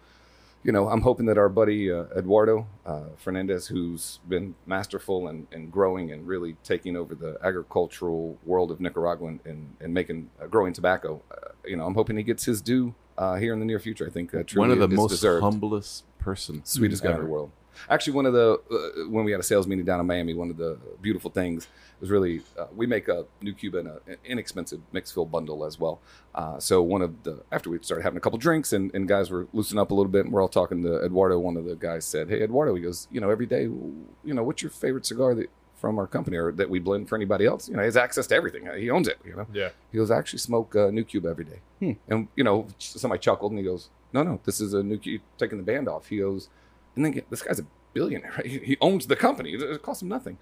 you 0.63 0.73
know, 0.73 0.89
I'm 0.89 1.01
hoping 1.01 1.27
that 1.27 1.39
our 1.39 1.49
buddy 1.49 1.91
uh, 1.91 2.05
Eduardo 2.17 2.67
uh, 2.85 3.05
Fernandez, 3.17 3.67
who's 3.67 4.21
been 4.29 4.55
masterful 4.67 5.29
and, 5.29 5.47
and 5.53 5.73
growing 5.73 6.13
and 6.13 6.27
really 6.27 6.57
taking 6.63 6.97
over 6.97 7.15
the 7.15 7.39
agricultural 7.43 8.37
world 8.45 8.71
of 8.71 8.79
Nicaragua 8.79 9.29
and, 9.29 9.41
and, 9.47 9.77
and 9.81 9.95
making 9.95 10.29
uh, 10.41 10.47
growing 10.47 10.75
tobacco, 10.75 11.23
uh, 11.31 11.53
you 11.65 11.77
know, 11.77 11.87
I'm 11.87 11.95
hoping 11.95 12.17
he 12.19 12.23
gets 12.23 12.45
his 12.45 12.61
due 12.61 12.95
uh, 13.17 13.37
here 13.37 13.55
in 13.55 13.59
the 13.59 13.65
near 13.65 13.79
future. 13.79 14.07
I 14.07 14.11
think 14.11 14.35
uh, 14.35 14.43
truly 14.43 14.69
One 14.69 14.71
of 14.71 14.79
the 14.91 14.95
most 14.95 15.11
deserved. 15.11 15.43
humblest 15.43 16.05
person. 16.19 16.63
sweetest 16.65 17.03
guy 17.03 17.13
in 17.13 17.21
the 17.21 17.27
world. 17.27 17.51
Actually, 17.89 18.13
one 18.15 18.27
of 18.27 18.33
the 18.33 18.61
uh, 18.71 19.09
when 19.09 19.25
we 19.25 19.31
had 19.31 19.41
a 19.41 19.45
sales 19.45 19.67
meeting 19.67 19.85
down 19.85 20.01
in 20.01 20.07
Miami, 20.07 20.35
one 20.35 20.51
of 20.51 20.57
the 20.57 20.79
beautiful 21.01 21.31
things 21.31 21.69
was 22.01 22.11
really 22.11 22.43
uh, 22.59 22.67
we 22.75 22.87
make 22.87 23.09
a 23.09 23.27
new 23.43 23.53
Cuba 23.53 23.79
in 23.79 23.87
an 23.87 24.01
inexpensive 24.25 24.81
mixed 24.93 25.15
fill 25.15 25.27
bundle 25.27 25.65
as 25.65 25.79
well. 25.79 26.01
Uh, 26.35 26.59
so 26.59 26.83
one 26.83 27.03
of 27.03 27.23
the 27.23 27.43
after 27.53 27.71
we 27.71 27.79
started 27.83 28.03
having 28.03 28.17
a 28.17 28.21
couple 28.21 28.39
drinks 28.39 28.73
and, 28.73 28.95
and 28.95 29.09
guys 29.09 29.31
were 29.31 29.47
loosening 29.53 29.81
up 29.81 29.91
a 29.91 29.95
little 29.95 30.11
bit, 30.11 30.25
and 30.25 30.33
we're 30.33 30.43
all 30.43 30.49
talking 30.49 30.83
to 30.83 31.05
Eduardo. 31.05 31.39
One 31.39 31.57
of 31.57 31.65
the 31.65 31.77
guys 31.77 32.05
said, 32.05 32.29
"Hey, 32.29 32.43
Eduardo," 32.43 32.75
he 32.75 32.83
goes, 32.83 33.09
"You 33.11 33.21
know, 33.21 33.31
every 33.31 33.47
day, 33.47 33.63
you 33.63 34.35
know, 34.35 34.43
what's 34.43 34.63
your 34.63 34.71
favorite 34.71 35.07
cigar 35.07 35.35
that 35.35 35.51
from 35.77 35.99
our 35.99 36.07
company 36.07 36.37
or 36.37 36.53
that 36.53 36.69
we 36.69 36.79
blend 36.79 37.09
for 37.09 37.17
anybody 37.17 37.47
else? 37.47 37.69
You 37.69 37.75
know, 37.75 37.83
he 37.83 37.87
has 37.87 37.97
access 37.97 38.27
to 38.29 38.35
everything. 38.35 38.69
He 38.77 38.91
owns 38.91 39.09
it. 39.09 39.19
You 39.25 39.37
know." 39.37 39.47
yeah. 39.53 39.71
He 39.91 39.99
goes, 39.99 40.11
I 40.11 40.19
actually 40.19 40.39
smoke 40.39 40.77
uh, 40.77 40.91
New 40.91 41.05
Cuba 41.05 41.29
every 41.29 41.45
day. 41.45 41.61
Hmm. 41.81 41.93
And, 42.09 42.29
you 42.37 42.45
know, 42.45 42.69
somebody 42.79 43.21
chuckled 43.21 43.53
and 43.53 43.59
he 43.59 43.65
goes, 43.65 43.89
No, 44.13 44.23
no, 44.23 44.41
this 44.45 44.61
is 44.61 44.75
a 44.75 44.83
New 44.83 44.99
Cuba, 44.99 45.25
taking 45.39 45.59
the 45.59 45.65
band 45.65 45.89
off. 45.89 46.09
He 46.09 46.19
goes, 46.19 46.49
and 46.97 47.05
then 47.05 47.23
this 47.31 47.43
guy's 47.43 47.59
a 47.59 47.67
billionaire, 47.93 48.33
right? 48.37 48.47
He, 48.47 48.77
owns 48.81 49.07
the 49.07 49.17
company. 49.17 49.53
It, 49.53 49.83
costs 49.83 50.03
him 50.03 50.09
nothing. 50.09 50.39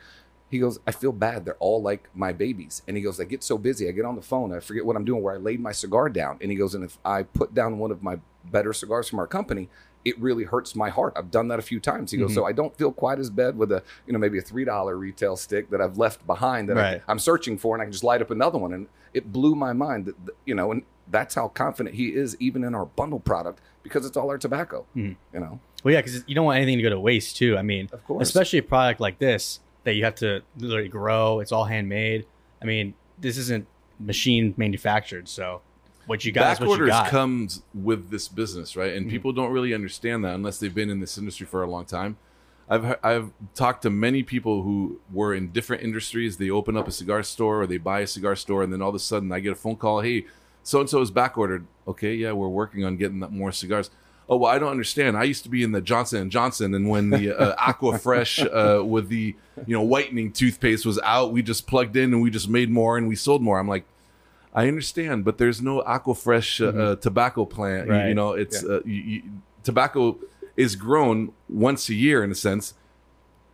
He 0.51 0.59
goes, 0.59 0.78
I 0.86 0.92
feel 0.92 1.12
bad. 1.12 1.44
They're 1.44 1.57
all 1.57 1.82
like 1.82 2.09
my 2.14 2.32
babies. 2.32 2.82
And 2.88 2.96
he 2.96 3.03
goes, 3.03 3.20
I 3.20 3.24
get 3.24 3.44
so 3.44 3.59
busy. 3.59 3.86
I 3.88 3.92
get 3.92 4.07
on 4.07 4.16
the 4.16 4.22
phone. 4.22 4.55
I 4.55 4.61
forget 4.61 4.84
what 4.86 4.96
I'm 4.96 5.05
doing 5.05 5.22
where 5.22 5.34
I 5.34 5.36
laid 5.36 5.61
my 5.61 5.72
cigar 5.72 6.09
down. 6.09 6.38
And 6.40 6.51
he 6.51 6.57
goes, 6.57 6.74
and 6.74 6.82
if 6.82 6.99
I 7.05 7.22
put 7.22 7.55
down 7.55 7.78
one 7.78 7.90
of 7.90 8.03
my 8.03 8.18
better 8.46 8.72
cigars 8.72 9.11
from 9.11 9.18
our 9.18 9.26
company, 9.26 9.68
it 10.07 10.18
really 10.18 10.44
hurts 10.44 10.74
my 10.74 10.88
heart. 10.88 11.12
I've 11.16 11.30
done 11.30 11.49
that 11.49 11.59
a 11.59 11.62
few 11.62 11.80
times. 11.80 12.12
He 12.12 12.16
goes, 12.16 12.30
mm-hmm. 12.30 12.36
so 12.36 12.46
I 12.46 12.53
don't 12.53 12.74
feel 12.78 12.92
quite 12.92 13.18
as 13.18 13.28
bad 13.28 13.59
with 13.59 13.72
a, 13.72 13.82
you 14.07 14.14
know, 14.14 14.18
maybe 14.18 14.38
a 14.38 14.42
$3 14.42 14.99
retail 14.99 15.36
stick 15.36 15.68
that 15.68 15.82
I've 15.82 15.99
left 15.99 16.26
behind 16.26 16.70
that 16.70 16.76
Right. 16.76 17.03
I, 17.07 17.11
I'm 17.11 17.18
searching 17.18 17.59
for 17.59 17.74
and 17.74 17.82
I 17.82 17.84
can 17.84 17.92
just 17.92 18.05
light 18.05 18.22
up 18.22 18.30
another 18.30 18.57
one. 18.57 18.72
And 18.72 18.86
it 19.12 19.30
blew 19.32 19.55
my 19.55 19.74
mind 19.74 20.07
that, 20.07 20.14
you 20.46 20.55
know, 20.55 20.72
and 20.72 20.82
that's 21.11 21.34
how 21.34 21.48
confident 21.48 21.94
he 21.94 22.09
is 22.09 22.36
even 22.40 22.64
in 22.64 22.74
our 22.74 22.86
bundle 22.86 23.20
product 23.20 23.61
because 23.82 24.04
it's 24.04 24.16
all 24.16 24.28
our 24.30 24.38
tobacco, 24.38 24.84
you 24.94 25.16
know? 25.32 25.61
Well, 25.84 25.94
yeah, 25.94 26.00
because 26.00 26.24
you 26.26 26.34
don't 26.34 26.44
want 26.44 26.56
anything 26.59 26.76
to 26.78 26.82
go 26.82 26.90
to 26.90 27.00
waste 27.00 27.36
too. 27.36 27.56
I 27.56 27.62
mean, 27.62 27.88
Of 27.92 28.04
course. 28.04 28.28
especially 28.28 28.59
a 28.59 28.62
product 28.64 29.00
like 29.00 29.18
this 29.18 29.61
that 29.84 29.94
you 29.94 30.04
have 30.04 30.16
to 30.16 30.42
literally 30.59 30.88
grow. 30.88 31.40
It's 31.40 31.52
all 31.52 31.64
handmade. 31.64 32.26
I 32.61 32.64
mean, 32.66 32.94
this 33.18 33.38
isn't 33.38 33.66
machine 34.00 34.54
manufactured. 34.56 35.28
So 35.28 35.62
what 36.06 36.24
you 36.24 36.32
got 36.32 36.42
Back 36.42 36.52
is 36.54 36.61
what 36.61 36.66
you 36.66 36.70
orders 36.72 36.88
got. 36.90 37.06
Mm-hmm. 37.06 37.16
comes 37.16 37.62
with 37.74 38.11
this 38.11 38.28
business, 38.28 38.76
right? 38.76 38.92
And 38.94 39.09
people 39.09 39.32
don't 39.32 39.52
really 39.52 39.72
understand 39.72 40.24
that 40.24 40.34
unless 40.34 40.59
they've 40.59 40.74
been 40.74 40.90
in 40.90 41.00
this 41.00 41.16
industry 41.16 41.46
for 41.46 41.62
a 41.62 41.70
long 41.70 41.84
time. 41.84 42.16
I've 42.70 42.96
I've 43.02 43.30
talked 43.54 43.82
to 43.82 43.90
many 43.90 44.22
people 44.22 44.62
who 44.62 45.00
were 45.11 45.32
in 45.32 45.52
different 45.52 45.82
industries. 45.82 46.36
They 46.36 46.50
open 46.50 46.76
up 46.76 46.86
a 46.86 46.92
cigar 46.92 47.22
store 47.22 47.62
or 47.62 47.66
they 47.66 47.78
buy 47.78 48.00
a 48.00 48.06
cigar 48.06 48.36
store, 48.36 48.62
and 48.62 48.70
then 48.70 48.82
all 48.82 48.90
of 48.90 48.94
a 48.94 48.98
sudden 48.98 49.32
I 49.32 49.40
get 49.40 49.52
a 49.52 49.54
phone 49.54 49.76
call. 49.76 50.00
Hey, 50.02 50.26
so 50.68 50.80
and 50.80 50.88
so 50.90 51.00
is 51.00 51.10
back 51.10 51.38
ordered. 51.38 51.66
Okay, 51.86 52.14
yeah, 52.14 52.32
we're 52.32 52.48
working 52.48 52.84
on 52.84 52.96
getting 52.96 53.18
more 53.18 53.52
cigars. 53.52 53.90
Oh 54.28 54.36
well, 54.36 54.50
I 54.52 54.58
don't 54.58 54.70
understand. 54.70 55.16
I 55.16 55.24
used 55.24 55.42
to 55.44 55.48
be 55.48 55.62
in 55.62 55.72
the 55.72 55.80
Johnson 55.80 56.20
and 56.20 56.30
Johnson, 56.30 56.74
and 56.74 56.88
when 56.88 57.08
the 57.10 57.32
uh, 57.38 57.54
Aqua 57.58 57.98
Fresh 57.98 58.40
uh, 58.40 58.82
with 58.84 59.08
the 59.08 59.34
you 59.66 59.74
know 59.74 59.82
whitening 59.82 60.30
toothpaste 60.32 60.84
was 60.84 60.98
out, 61.00 61.32
we 61.32 61.42
just 61.42 61.66
plugged 61.66 61.96
in 61.96 62.12
and 62.12 62.20
we 62.22 62.30
just 62.30 62.48
made 62.48 62.70
more 62.70 62.98
and 62.98 63.08
we 63.08 63.16
sold 63.16 63.40
more. 63.42 63.58
I'm 63.58 63.68
like, 63.68 63.84
I 64.54 64.68
understand, 64.68 65.24
but 65.24 65.38
there's 65.38 65.62
no 65.62 65.82
Aquafresh 65.82 66.60
uh, 66.60 66.78
uh, 66.78 66.96
tobacco 66.96 67.44
plant. 67.46 67.86
You- 67.88 67.94
You, 68.08 68.14
know, 68.14 68.32
it's 68.32 68.62
uh, 68.62 68.80
you, 68.84 68.94
you, 69.12 69.22
tobacco 69.64 70.18
is 70.56 70.76
grown 70.76 71.32
once 71.48 71.88
a 71.88 71.94
year 71.94 72.22
in 72.22 72.30
a 72.30 72.34
sense. 72.34 72.74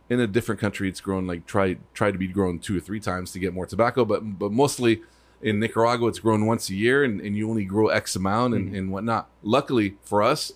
In 0.09 0.19
a 0.19 0.27
different 0.27 0.61
country, 0.61 0.87
it's 0.89 1.01
grown 1.01 1.25
like 1.25 1.45
try 1.47 1.77
try 1.93 2.11
to 2.11 2.17
be 2.17 2.27
grown 2.27 2.59
two 2.59 2.75
or 2.77 2.79
three 2.81 2.99
times 2.99 3.31
to 3.31 3.39
get 3.39 3.53
more 3.53 3.65
tobacco, 3.65 4.03
but 4.05 4.19
but 4.37 4.51
mostly 4.51 5.01
in 5.41 5.59
Nicaragua, 5.59 6.07
it's 6.09 6.19
grown 6.19 6.45
once 6.45 6.69
a 6.69 6.75
year, 6.75 7.03
and, 7.03 7.21
and 7.21 7.35
you 7.35 7.49
only 7.49 7.65
grow 7.65 7.87
X 7.87 8.15
amount 8.15 8.53
and, 8.53 8.67
mm-hmm. 8.67 8.75
and 8.75 8.91
whatnot. 8.91 9.29
Luckily 9.43 9.97
for 10.03 10.23
us, 10.23 10.53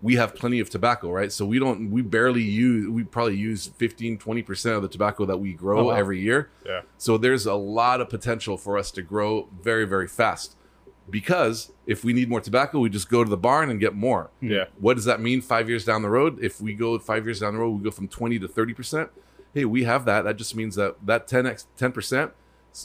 we 0.00 0.16
have 0.16 0.34
plenty 0.34 0.58
of 0.58 0.68
tobacco, 0.68 1.10
right? 1.10 1.30
So 1.30 1.46
we 1.46 1.58
don't, 1.60 1.90
we 1.90 2.02
barely 2.02 2.42
use, 2.42 2.88
we 2.88 3.04
probably 3.04 3.36
use 3.36 3.68
15, 3.68 4.18
20% 4.18 4.76
of 4.76 4.82
the 4.82 4.88
tobacco 4.88 5.24
that 5.26 5.38
we 5.38 5.52
grow 5.52 5.78
Oh, 5.78 5.84
wow. 5.84 5.94
every 5.94 6.20
year. 6.20 6.50
Yeah. 6.66 6.82
So 6.98 7.16
there's 7.16 7.46
a 7.46 7.54
lot 7.54 8.00
of 8.00 8.08
potential 8.10 8.56
for 8.56 8.76
us 8.76 8.90
to 8.92 9.02
grow 9.02 9.48
very, 9.62 9.84
very 9.86 10.08
fast. 10.08 10.56
Because 11.08 11.72
if 11.86 12.04
we 12.04 12.12
need 12.12 12.28
more 12.28 12.40
tobacco, 12.40 12.78
we 12.78 12.88
just 12.88 13.08
go 13.08 13.22
to 13.24 13.30
the 13.30 13.36
barn 13.36 13.70
and 13.70 13.78
get 13.80 13.94
more. 13.94 14.30
Yeah. 14.40 14.66
What 14.78 14.94
does 14.94 15.04
that 15.04 15.20
mean 15.20 15.40
five 15.40 15.68
years 15.68 15.84
down 15.84 16.02
the 16.02 16.08
road? 16.10 16.38
If 16.42 16.60
we 16.60 16.74
go 16.74 16.98
five 16.98 17.24
years 17.24 17.40
down 17.40 17.54
the 17.54 17.60
road, 17.60 17.70
we 17.70 17.82
go 17.84 17.90
from 17.90 18.08
20 18.08 18.38
to 18.40 18.48
30%. 18.48 19.08
Hey, 19.54 19.64
we 19.64 19.84
have 19.84 20.04
that. 20.06 20.22
That 20.22 20.36
just 20.36 20.56
means 20.56 20.76
that 20.76 20.96
that 21.04 21.28
10x 21.28 21.66
10%, 21.78 22.30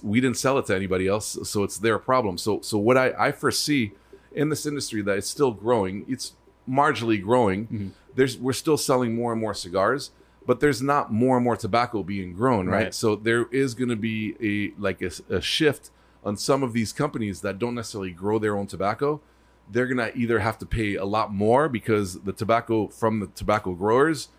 we 0.04 0.20
didn't 0.22 0.38
sell 0.38 0.58
it 0.58 0.66
to 0.68 0.76
anybody 0.76 1.08
else. 1.08 1.38
So 1.44 1.64
it's 1.64 1.78
their 1.78 1.98
problem. 2.00 2.38
So, 2.38 2.62
so 2.62 2.78
what 2.78 2.98
I, 2.98 3.14
I 3.18 3.32
foresee 3.32 3.92
in 4.34 4.50
this 4.50 4.66
industry 4.66 5.02
that 5.02 5.18
it's 5.18 5.30
still 5.30 5.52
growing, 5.52 6.06
it's 6.08 6.34
marginally 6.70 7.22
growing. 7.22 7.94
There's, 8.16 8.38
we're 8.38 8.54
still 8.54 8.78
selling 8.78 9.16
more 9.16 9.32
and 9.32 9.40
more 9.42 9.54
cigars, 9.54 10.12
but 10.46 10.60
there's 10.60 10.82
not 10.82 11.12
more 11.12 11.38
and 11.38 11.44
more 11.44 11.56
tobacco 11.56 12.04
being 12.04 12.34
grown, 12.34 12.68
right? 12.68 12.84
Right. 12.86 12.94
So 12.94 13.16
there 13.16 13.46
is 13.52 13.74
going 13.74 13.90
to 13.90 13.96
be 13.96 14.36
a, 14.42 14.80
like 14.82 15.02
a, 15.02 15.12
a 15.30 15.42
shift 15.42 15.92
on 16.24 16.36
some 16.38 16.64
of 16.64 16.74
these 16.74 16.92
companies 16.94 17.42
that 17.42 17.58
don't 17.60 17.76
necessarily 17.76 18.12
grow 18.12 18.40
their 18.40 18.58
own 18.58 18.68
tobacco 18.68 19.22
they're 19.70 19.86
gonna 19.88 20.10
either 20.16 20.40
have 20.40 20.58
to 20.58 20.66
pay 20.66 20.96
a 20.96 21.04
lot 21.04 21.34
more 21.34 21.68
because 21.68 22.22
the 22.22 22.32
tobacco 22.32 22.88
from 22.88 23.20
the 23.20 23.28
tobacco 23.28 23.74
growers 23.74 24.30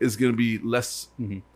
is 0.00 0.16
gonna 0.16 0.32
be 0.32 0.58
less 0.58 1.08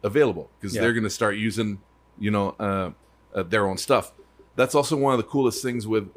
available 0.05 0.51
because 0.61 0.75
Yeah. 0.75 0.83
they're 0.83 0.93
gonna 0.93 1.11
start 1.11 1.37
using, 1.37 1.81
you 2.19 2.31
know, 2.31 2.51
uh, 2.61 2.91
uh, 3.35 3.43
their 3.43 3.67
own 3.67 3.79
stuff. 3.79 4.13
That's 4.57 4.75
also 4.75 4.97
one 4.97 5.13
of 5.13 5.19
the 5.19 5.25
coolest 5.25 5.63
things 5.63 5.87
with, 5.87 6.11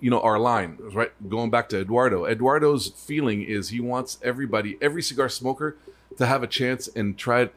you 0.00 0.10
know, 0.10 0.20
our 0.20 0.38
line. 0.38 0.78
Right, 0.80 1.12
going 1.28 1.50
back 1.50 1.68
to 1.70 1.80
Eduardo. 1.80 2.26
Eduardo's 2.26 2.88
feeling 2.88 3.42
is 3.42 3.70
he 3.70 3.80
wants 3.80 4.18
everybody, 4.22 4.76
every 4.80 5.02
cigar 5.02 5.28
smoker, 5.28 5.76
to 6.18 6.26
have 6.26 6.42
a 6.42 6.46
chance 6.46 6.88
and 6.88 7.16
try 7.16 7.46
to 7.46 7.50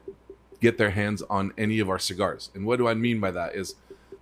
get 0.59 0.77
their 0.77 0.91
hands 0.91 1.21
on 1.29 1.53
any 1.57 1.79
of 1.79 1.89
our 1.89 1.99
cigars. 1.99 2.49
And 2.55 2.65
what 2.65 2.77
do 2.77 2.87
I 2.87 2.93
mean 2.93 3.19
by 3.19 3.31
that? 3.31 3.55
Is 3.55 3.75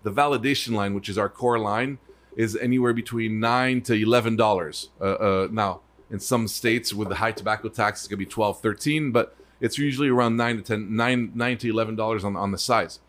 the 0.03 0.11
validation 0.11 0.73
line, 0.73 0.93
which 0.93 1.09
is 1.09 1.17
our 1.17 1.29
core 1.29 1.59
line, 1.59 1.97
is 2.35 2.55
anywhere 2.57 2.93
between 2.93 3.39
nine 3.39 3.81
to 3.81 3.93
eleven 3.93 4.35
dollars. 4.35 4.89
Uh, 4.99 5.03
uh, 5.03 5.47
now, 5.51 5.81
in 6.11 6.19
some 6.19 6.47
states 6.47 6.93
with 6.93 7.09
the 7.09 7.15
high 7.15 7.31
tobacco 7.31 7.69
tax, 7.69 8.01
it's 8.01 8.07
gonna 8.07 8.17
be 8.17 8.25
12, 8.25 8.61
13, 8.61 9.11
but 9.11 9.35
it's 9.61 9.77
usually 9.77 10.09
around 10.09 10.35
nine 10.35 10.57
to 10.57 10.61
ten, 10.61 10.95
nine, 10.95 11.31
nine 11.33 11.57
to 11.59 11.69
eleven 11.69 11.95
dollars 11.95 12.23
on 12.23 12.35
on 12.35 12.51
the 12.51 12.57
size. 12.57 12.99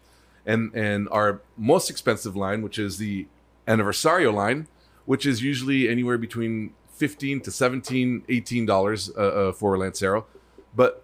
And 0.47 0.73
and 0.75 1.09
our 1.11 1.41
most 1.57 1.91
expensive 1.91 2.37
line, 2.37 2.63
which 2.63 2.79
is 2.79 2.99
the 2.99 3.27
Aniversario 3.67 4.33
line, 4.33 4.69
which 5.05 5.27
is 5.27 5.43
usually 5.43 5.89
anywhere 5.89 6.19
between 6.19 6.73
15 6.93 7.41
to 7.43 7.51
17 7.51 8.23
18 8.29 8.65
dollars 8.67 9.11
uh, 9.17 9.21
uh, 9.21 9.53
for 9.53 9.77
lancero. 9.77 10.27
But 10.75 11.03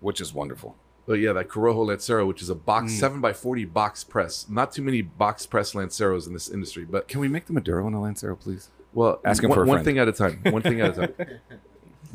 which 0.00 0.20
is 0.20 0.32
wonderful. 0.32 0.76
but 1.06 1.14
yeah 1.14 1.32
that 1.32 1.48
corojo 1.48 1.86
lancero 1.86 2.24
which 2.26 2.40
is 2.42 2.50
a 2.50 2.54
box 2.54 2.92
7 2.94 3.20
by 3.20 3.32
40 3.32 3.64
box 3.66 4.04
press. 4.04 4.46
Not 4.48 4.72
too 4.72 4.82
many 4.82 5.02
box 5.02 5.44
press 5.46 5.74
lanceros 5.74 6.26
in 6.26 6.32
this 6.32 6.48
industry 6.48 6.84
but 6.84 7.08
Can 7.08 7.20
we 7.20 7.28
make 7.28 7.46
the 7.46 7.52
Maduro 7.52 7.86
in 7.88 7.94
a 7.94 8.00
Lancero, 8.00 8.36
please? 8.36 8.68
well 8.92 9.20
Asking 9.24 9.48
one, 9.50 9.56
for 9.56 9.64
a 9.64 9.66
one 9.66 9.82
thing 9.84 9.98
at 9.98 10.08
a 10.08 10.12
time. 10.12 10.40
One 10.50 10.62
thing 10.62 10.80
at 10.80 10.96
a 10.98 11.06
time. 11.08 11.14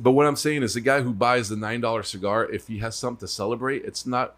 But 0.01 0.11
what 0.11 0.25
i'm 0.27 0.37
saying 0.37 0.63
is 0.63 0.75
the 0.75 0.81
guy 0.81 1.01
who 1.01 1.11
buys 1.13 1.49
the 1.49 1.57
nine 1.57 1.81
dollar 1.81 2.03
cigar 2.03 2.49
if 2.49 2.67
he 2.67 2.77
has 2.79 2.95
something 2.95 3.19
to 3.19 3.27
celebrate 3.27 3.83
it's 3.83 4.05
not 4.05 4.35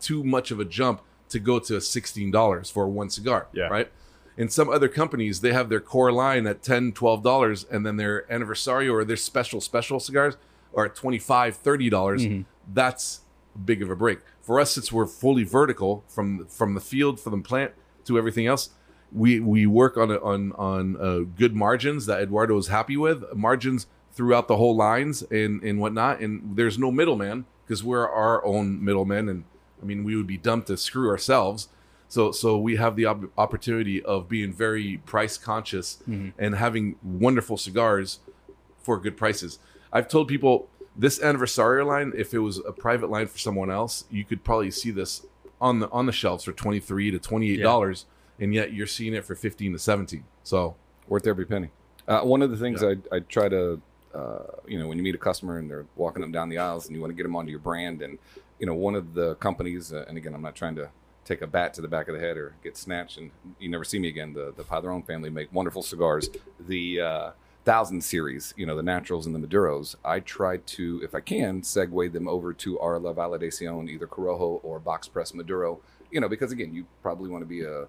too 0.00 0.24
much 0.24 0.50
of 0.50 0.58
a 0.60 0.64
jump 0.64 1.02
to 1.30 1.38
go 1.38 1.58
to 1.58 1.74
$16 1.74 2.72
for 2.72 2.88
one 2.88 3.10
cigar 3.10 3.48
Yeah. 3.52 3.64
right? 3.68 3.90
In 4.36 4.48
some 4.48 4.68
other 4.68 4.88
companies 4.88 5.40
they 5.40 5.52
have 5.52 5.68
their 5.68 5.80
core 5.80 6.12
line 6.12 6.46
at 6.46 6.62
$10, 6.62 6.94
12 6.94 7.22
dollars 7.22 7.64
and 7.70 7.84
then 7.84 7.96
their 7.96 8.22
aniversario 8.30 8.92
or 8.92 9.04
their 9.04 9.16
special 9.16 9.60
special 9.60 9.98
cigars 10.00 10.36
are 10.74 10.84
at 10.86 10.94
$25, 10.94 11.54
30 11.54 11.90
dollars. 11.90 12.24
That's 12.72 13.20
big 13.64 13.82
of 13.82 13.90
a 13.90 13.96
break. 13.96 14.18
For 14.40 14.60
us 14.60 14.70
since 14.72 14.92
we're 14.92 15.06
fully 15.06 15.42
vertical 15.44 16.04
from 16.08 16.46
from 16.46 16.74
the 16.74 16.80
field 16.80 17.18
from 17.20 17.40
the 17.42 17.48
plant 17.48 17.72
to 18.04 18.16
everything 18.18 18.46
else. 18.46 18.70
We 19.10 19.40
we 19.40 19.66
work 19.66 19.96
on 19.96 20.10
a, 20.10 20.18
on 20.18 20.52
on 20.52 20.96
uh, 21.00 21.20
good 21.36 21.54
margins 21.56 22.04
that 22.06 22.20
eduardo 22.20 22.56
is 22.58 22.68
happy 22.68 22.96
with 22.96 23.24
margins 23.34 23.86
throughout 24.12 24.48
the 24.48 24.56
whole 24.58 24.76
lines 24.76 25.22
and 25.22 25.62
and 25.64 25.80
whatnot. 25.80 26.20
And 26.20 26.56
there's 26.56 26.78
no 26.78 26.90
middleman 26.92 27.46
because 27.64 27.82
we're 27.82 28.06
our 28.08 28.44
own 28.44 28.84
middlemen 28.84 29.28
and 29.30 29.44
i 29.82 29.84
mean 29.84 30.04
we 30.04 30.16
would 30.16 30.26
be 30.26 30.36
dumb 30.38 30.62
to 30.62 30.76
screw 30.76 31.08
ourselves 31.08 31.68
so 32.08 32.32
so 32.32 32.56
we 32.58 32.76
have 32.76 32.96
the 32.96 33.04
op- 33.04 33.30
opportunity 33.38 34.02
of 34.02 34.28
being 34.28 34.52
very 34.52 34.98
price 35.06 35.36
conscious 35.38 35.98
and 36.38 36.54
having 36.54 36.96
wonderful 37.02 37.56
cigars 37.56 38.20
for 38.80 38.98
good 38.98 39.16
prices. 39.16 39.58
I've 39.92 40.08
told 40.08 40.28
people 40.28 40.68
this 40.96 41.18
aniversario 41.18 41.86
line, 41.86 42.12
if 42.16 42.32
it 42.32 42.38
was 42.38 42.58
a 42.58 42.72
private 42.72 43.10
line 43.10 43.26
for 43.26 43.36
someone 43.38 43.70
else, 43.70 44.04
you 44.10 44.24
could 44.24 44.42
probably 44.42 44.70
see 44.70 44.90
this 44.90 45.26
on 45.60 45.80
the 45.80 45.88
on 45.90 46.06
the 46.06 46.12
shelves 46.12 46.44
for 46.44 46.52
twenty 46.52 46.80
three 46.80 47.10
to 47.10 47.18
twenty 47.18 47.50
eight 47.50 47.56
dollars, 47.62 48.06
and 48.40 48.54
yet 48.54 48.72
you're 48.72 48.86
seeing 48.86 49.12
it 49.12 49.24
for 49.26 49.34
fifteen 49.34 49.72
to 49.72 49.78
seventeen. 49.78 50.24
So 50.42 50.76
worth 51.08 51.26
every 51.26 51.44
penny. 51.44 51.68
Uh, 52.06 52.20
one 52.22 52.40
of 52.40 52.50
the 52.50 52.56
things 52.56 52.82
I, 52.82 52.96
I 53.14 53.20
try 53.20 53.50
to, 53.50 53.82
uh, 54.14 54.38
you 54.66 54.78
know, 54.78 54.88
when 54.88 54.98
you 54.98 55.04
meet 55.04 55.14
a 55.14 55.18
customer 55.18 55.58
and 55.58 55.70
they're 55.70 55.86
walking 55.96 56.20
them 56.20 56.32
down 56.32 56.48
the 56.48 56.58
aisles 56.58 56.86
and 56.86 56.94
you 56.94 57.00
want 57.00 57.10
to 57.10 57.16
get 57.16 57.24
them 57.24 57.36
onto 57.36 57.50
your 57.50 57.60
brand, 57.60 58.02
and 58.02 58.18
you 58.58 58.66
know, 58.66 58.74
one 58.74 58.94
of 58.94 59.14
the 59.14 59.34
companies, 59.36 59.92
uh, 59.92 60.04
and 60.08 60.16
again, 60.16 60.34
I'm 60.34 60.42
not 60.42 60.54
trying 60.54 60.76
to 60.76 60.90
take 61.24 61.42
a 61.42 61.46
bat 61.46 61.74
to 61.74 61.82
the 61.82 61.88
back 61.88 62.08
of 62.08 62.14
the 62.14 62.20
head 62.20 62.38
or 62.38 62.54
get 62.64 62.74
snatched 62.76 63.18
and 63.18 63.30
you 63.58 63.68
never 63.68 63.84
see 63.84 63.98
me 63.98 64.08
again. 64.08 64.32
The 64.32 64.52
the 64.56 64.64
Padron 64.64 65.02
family 65.02 65.30
make 65.30 65.52
wonderful 65.52 65.82
cigars. 65.82 66.30
The 66.58 67.00
uh, 67.00 67.30
thousand 67.64 68.02
series, 68.02 68.54
you 68.56 68.64
know, 68.64 68.76
the 68.76 68.82
naturals 68.82 69.26
and 69.26 69.34
the 69.34 69.46
maduros. 69.46 69.94
I 70.04 70.20
try 70.20 70.56
to, 70.56 71.00
if 71.04 71.14
I 71.14 71.20
can, 71.20 71.60
segue 71.60 72.12
them 72.12 72.26
over 72.26 72.54
to 72.54 72.78
our 72.80 72.98
La 72.98 73.12
Validación, 73.12 73.90
either 73.90 74.06
Corojo 74.06 74.60
or 74.62 74.78
box 74.78 75.06
press 75.06 75.34
Maduro. 75.34 75.80
You 76.10 76.20
know, 76.20 76.28
because 76.28 76.50
again, 76.50 76.72
you 76.72 76.86
probably 77.02 77.28
want 77.28 77.42
to 77.42 77.46
be 77.46 77.62
a 77.62 77.88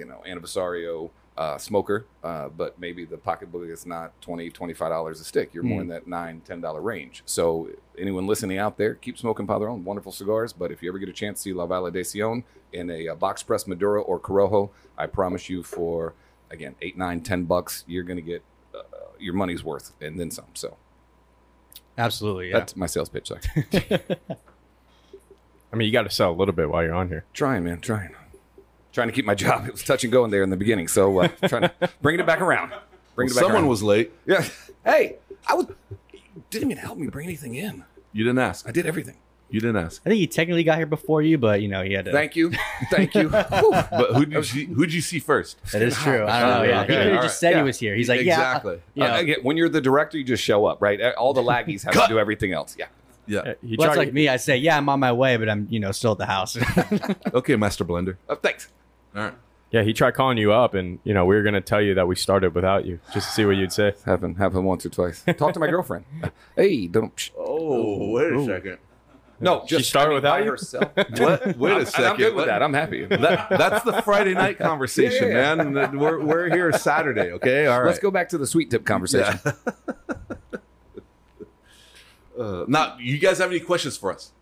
you 0.00 0.06
know, 0.06 0.22
aniversario 0.26 1.10
uh, 1.36 1.56
smoker, 1.56 2.04
uh, 2.22 2.48
but 2.48 2.78
maybe 2.78 3.04
the 3.04 3.16
pocketbook 3.16 3.66
is 3.68 3.86
not 3.86 4.20
20 4.20 4.50
$25 4.50 5.10
a 5.10 5.14
stick. 5.16 5.54
You're 5.54 5.62
more 5.62 5.80
in 5.80 5.88
that 5.88 6.06
$9, 6.06 6.42
$10 6.42 6.84
range. 6.84 7.22
So 7.24 7.70
anyone 7.98 8.26
listening 8.26 8.58
out 8.58 8.76
there, 8.76 8.94
keep 8.94 9.16
smoking 9.16 9.46
Padron, 9.46 9.84
wonderful 9.84 10.12
cigars. 10.12 10.52
But 10.52 10.70
if 10.70 10.82
you 10.82 10.90
ever 10.90 10.98
get 10.98 11.08
a 11.08 11.12
chance 11.14 11.38
to 11.38 11.42
see 11.44 11.52
La 11.54 11.66
Validación 11.66 12.42
in 12.72 12.90
a, 12.90 13.08
uh 13.08 13.14
box 13.14 13.42
press 13.42 13.66
Maduro 13.66 14.02
or 14.02 14.20
Corojo, 14.20 14.70
I 14.98 15.06
promise 15.06 15.48
you 15.48 15.62
for, 15.62 16.12
again, 16.50 16.74
8, 16.82 16.98
9, 16.98 17.20
10 17.22 17.44
bucks, 17.44 17.84
you're 17.86 18.04
going 18.04 18.18
to 18.18 18.22
get 18.22 18.42
uh, 18.74 18.82
your 19.18 19.34
money's 19.34 19.64
worth 19.64 19.92
and 20.00 20.20
then 20.20 20.30
some. 20.30 20.46
So 20.54 20.76
Absolutely. 21.96 22.50
Yeah. 22.50 22.58
that's 22.58 22.76
my 22.76 22.86
sales 22.86 23.08
pitch. 23.08 23.28
Sorry. 23.28 23.40
I 25.72 25.76
mean, 25.76 25.86
you 25.86 25.92
got 25.92 26.02
to 26.02 26.10
sell 26.10 26.30
a 26.30 26.34
little 26.34 26.54
bit 26.54 26.68
while 26.68 26.82
you're 26.82 26.94
on 26.94 27.08
here. 27.08 27.24
trying, 27.32 27.64
man, 27.64 27.80
trying. 27.80 28.14
Trying 28.92 29.08
to 29.08 29.12
keep 29.14 29.24
my 29.24 29.34
job. 29.46 29.66
It 29.66 29.72
was 29.72 29.82
touch 29.84 30.04
and 30.04 30.12
go 30.12 30.24
in 30.24 30.30
there 30.30 30.42
in 30.42 30.50
the 30.50 30.56
beginning. 30.56 30.88
So 30.88 31.18
uh, 31.20 31.28
trying 31.48 31.62
to 31.62 31.72
bring 32.02 32.18
it 32.18 32.26
back 32.26 32.40
around. 32.40 32.72
Bring 33.14 33.28
it 33.28 33.34
back 33.34 33.40
someone 33.42 33.62
around. 33.62 33.68
was 33.68 33.82
late. 33.82 34.12
Yeah. 34.26 34.44
Hey, 34.84 35.16
I 35.46 35.54
was 35.54 35.66
didn't 36.50 36.70
even 36.70 36.82
help 36.82 36.98
me 36.98 37.06
bring 37.08 37.26
anything 37.26 37.54
in. 37.54 37.84
You 38.12 38.24
didn't 38.24 38.38
ask. 38.40 38.68
I 38.68 38.72
did 38.72 38.86
everything. 38.86 39.16
You 39.50 39.58
didn't 39.60 39.78
ask. 39.78 40.00
I 40.06 40.10
think 40.10 40.18
he 40.20 40.26
technically 40.28 40.62
got 40.62 40.76
here 40.78 40.86
before 40.86 41.22
you, 41.22 41.36
but 41.36 41.60
you 41.60 41.66
know 41.66 41.82
he 41.82 41.92
had 41.92 42.04
to. 42.04 42.12
Thank 42.12 42.36
you. 42.36 42.52
Thank 42.90 43.14
you. 43.16 43.28
But 43.30 44.12
who 44.14 44.24
did 44.24 44.32
you 44.34 44.42
see? 44.44 44.64
Who 44.66 44.86
did 44.86 44.94
you 44.94 45.00
see 45.00 45.18
first? 45.18 45.60
That 45.72 45.82
is 45.82 45.96
true. 45.96 46.24
I 46.26 46.40
don't 46.40 46.50
know. 46.50 46.62
Yeah, 46.62 46.82
Okay, 46.82 46.92
he 46.92 46.98
could 47.02 47.12
have 47.14 47.22
just 47.22 47.22
right. 47.22 47.30
said 47.32 47.50
Yeah. 47.52 47.56
he 47.58 47.62
was 47.64 47.78
here. 47.78 47.94
He's 47.96 48.08
like, 48.08 48.20
Exactly. 48.20 48.80
yeah, 48.94 49.18
you 49.20 49.32
Uh, 49.34 49.36
know, 49.36 49.42
when 49.42 49.56
you're 49.56 49.68
the 49.68 49.80
director, 49.80 50.18
you 50.18 50.24
just 50.24 50.42
show 50.42 50.66
up, 50.66 50.80
right? 50.80 51.00
All 51.14 51.34
the 51.34 51.42
laggies 51.42 51.82
have 51.84 51.94
to 51.94 52.06
do 52.08 52.18
everything 52.18 52.52
else. 52.52 52.76
Yeah. 52.78 52.86
Yeah. 53.26 53.38
Uh, 53.40 53.54
He 53.64 53.74
well, 53.76 53.88
that's 53.88 53.98
like 53.98 54.12
me. 54.12 54.28
I 54.28 54.36
say, 54.36 54.56
yeah, 54.56 54.76
I'm 54.76 54.88
on 54.88 55.00
my 55.00 55.12
way, 55.12 55.36
but 55.36 55.48
I'm 55.48 55.66
you 55.68 55.80
know 55.80 55.90
still 55.92 56.12
at 56.12 56.18
the 56.18 56.26
house. 56.26 56.56
Okay, 57.34 57.56
Master 57.56 57.84
Blender. 57.84 58.16
Uh, 58.28 58.36
thanks. 58.36 58.68
All 59.16 59.22
right. 59.22 59.34
Yeah, 59.70 59.82
he 59.82 59.92
tried 59.92 60.12
calling 60.14 60.36
you 60.36 60.52
up, 60.52 60.74
and 60.74 60.98
you 61.04 61.14
know 61.14 61.24
we 61.26 61.36
were 61.36 61.42
gonna 61.42 61.60
tell 61.60 61.80
you 61.80 61.94
that 61.94 62.08
we 62.08 62.16
started 62.16 62.54
without 62.56 62.84
you, 62.86 62.98
just 63.14 63.28
to 63.28 63.34
see 63.34 63.44
what 63.44 63.56
you'd 63.56 63.72
say. 63.72 63.94
Happened 64.04 64.36
happened 64.38 64.64
once 64.64 64.84
or 64.84 64.88
twice. 64.90 65.22
Talk 65.38 65.54
to 65.54 65.60
my 65.60 65.68
girlfriend. 65.68 66.04
Hey, 66.56 66.88
don't. 66.88 67.14
Psh. 67.14 67.30
Oh, 67.38 68.10
wait 68.10 68.32
a 68.32 68.44
second. 68.44 68.78
No, 69.42 69.64
just 69.66 69.88
started 69.88 70.08
I 70.08 70.10
mean, 70.10 70.14
without 70.16 70.32
by 70.38 70.44
you? 70.44 70.50
herself. 70.50 70.90
What? 70.96 71.56
Wait 71.56 71.70
a 71.72 71.74
I'm- 71.76 71.86
second. 71.86 72.04
I'm 72.06 72.16
good 72.16 72.26
with 72.26 72.34
What- 72.34 72.46
that. 72.48 72.62
I'm 72.62 72.74
happy. 72.74 73.04
That, 73.06 73.46
that's 73.48 73.84
the 73.84 74.02
Friday 74.02 74.34
night 74.34 74.58
conversation, 74.58 75.28
Yeah, 75.28 75.54
yeah, 75.54 75.62
man. 75.64 75.98
We're, 75.98 76.20
we're 76.20 76.50
here 76.50 76.70
Saturday, 76.72 77.30
okay? 77.32 77.66
All 77.66 77.80
right. 77.80 77.86
Let's 77.86 78.00
go 78.00 78.10
back 78.10 78.28
to 78.30 78.38
the 78.38 78.46
sweet 78.46 78.70
tip 78.70 78.84
conversation. 78.84 79.38
Uh, 82.38 82.64
now, 82.68 82.96
you 82.98 83.18
guys 83.18 83.38
have 83.38 83.50
any 83.50 83.60
questions 83.60 83.96
for 83.96 84.12
us? 84.12 84.32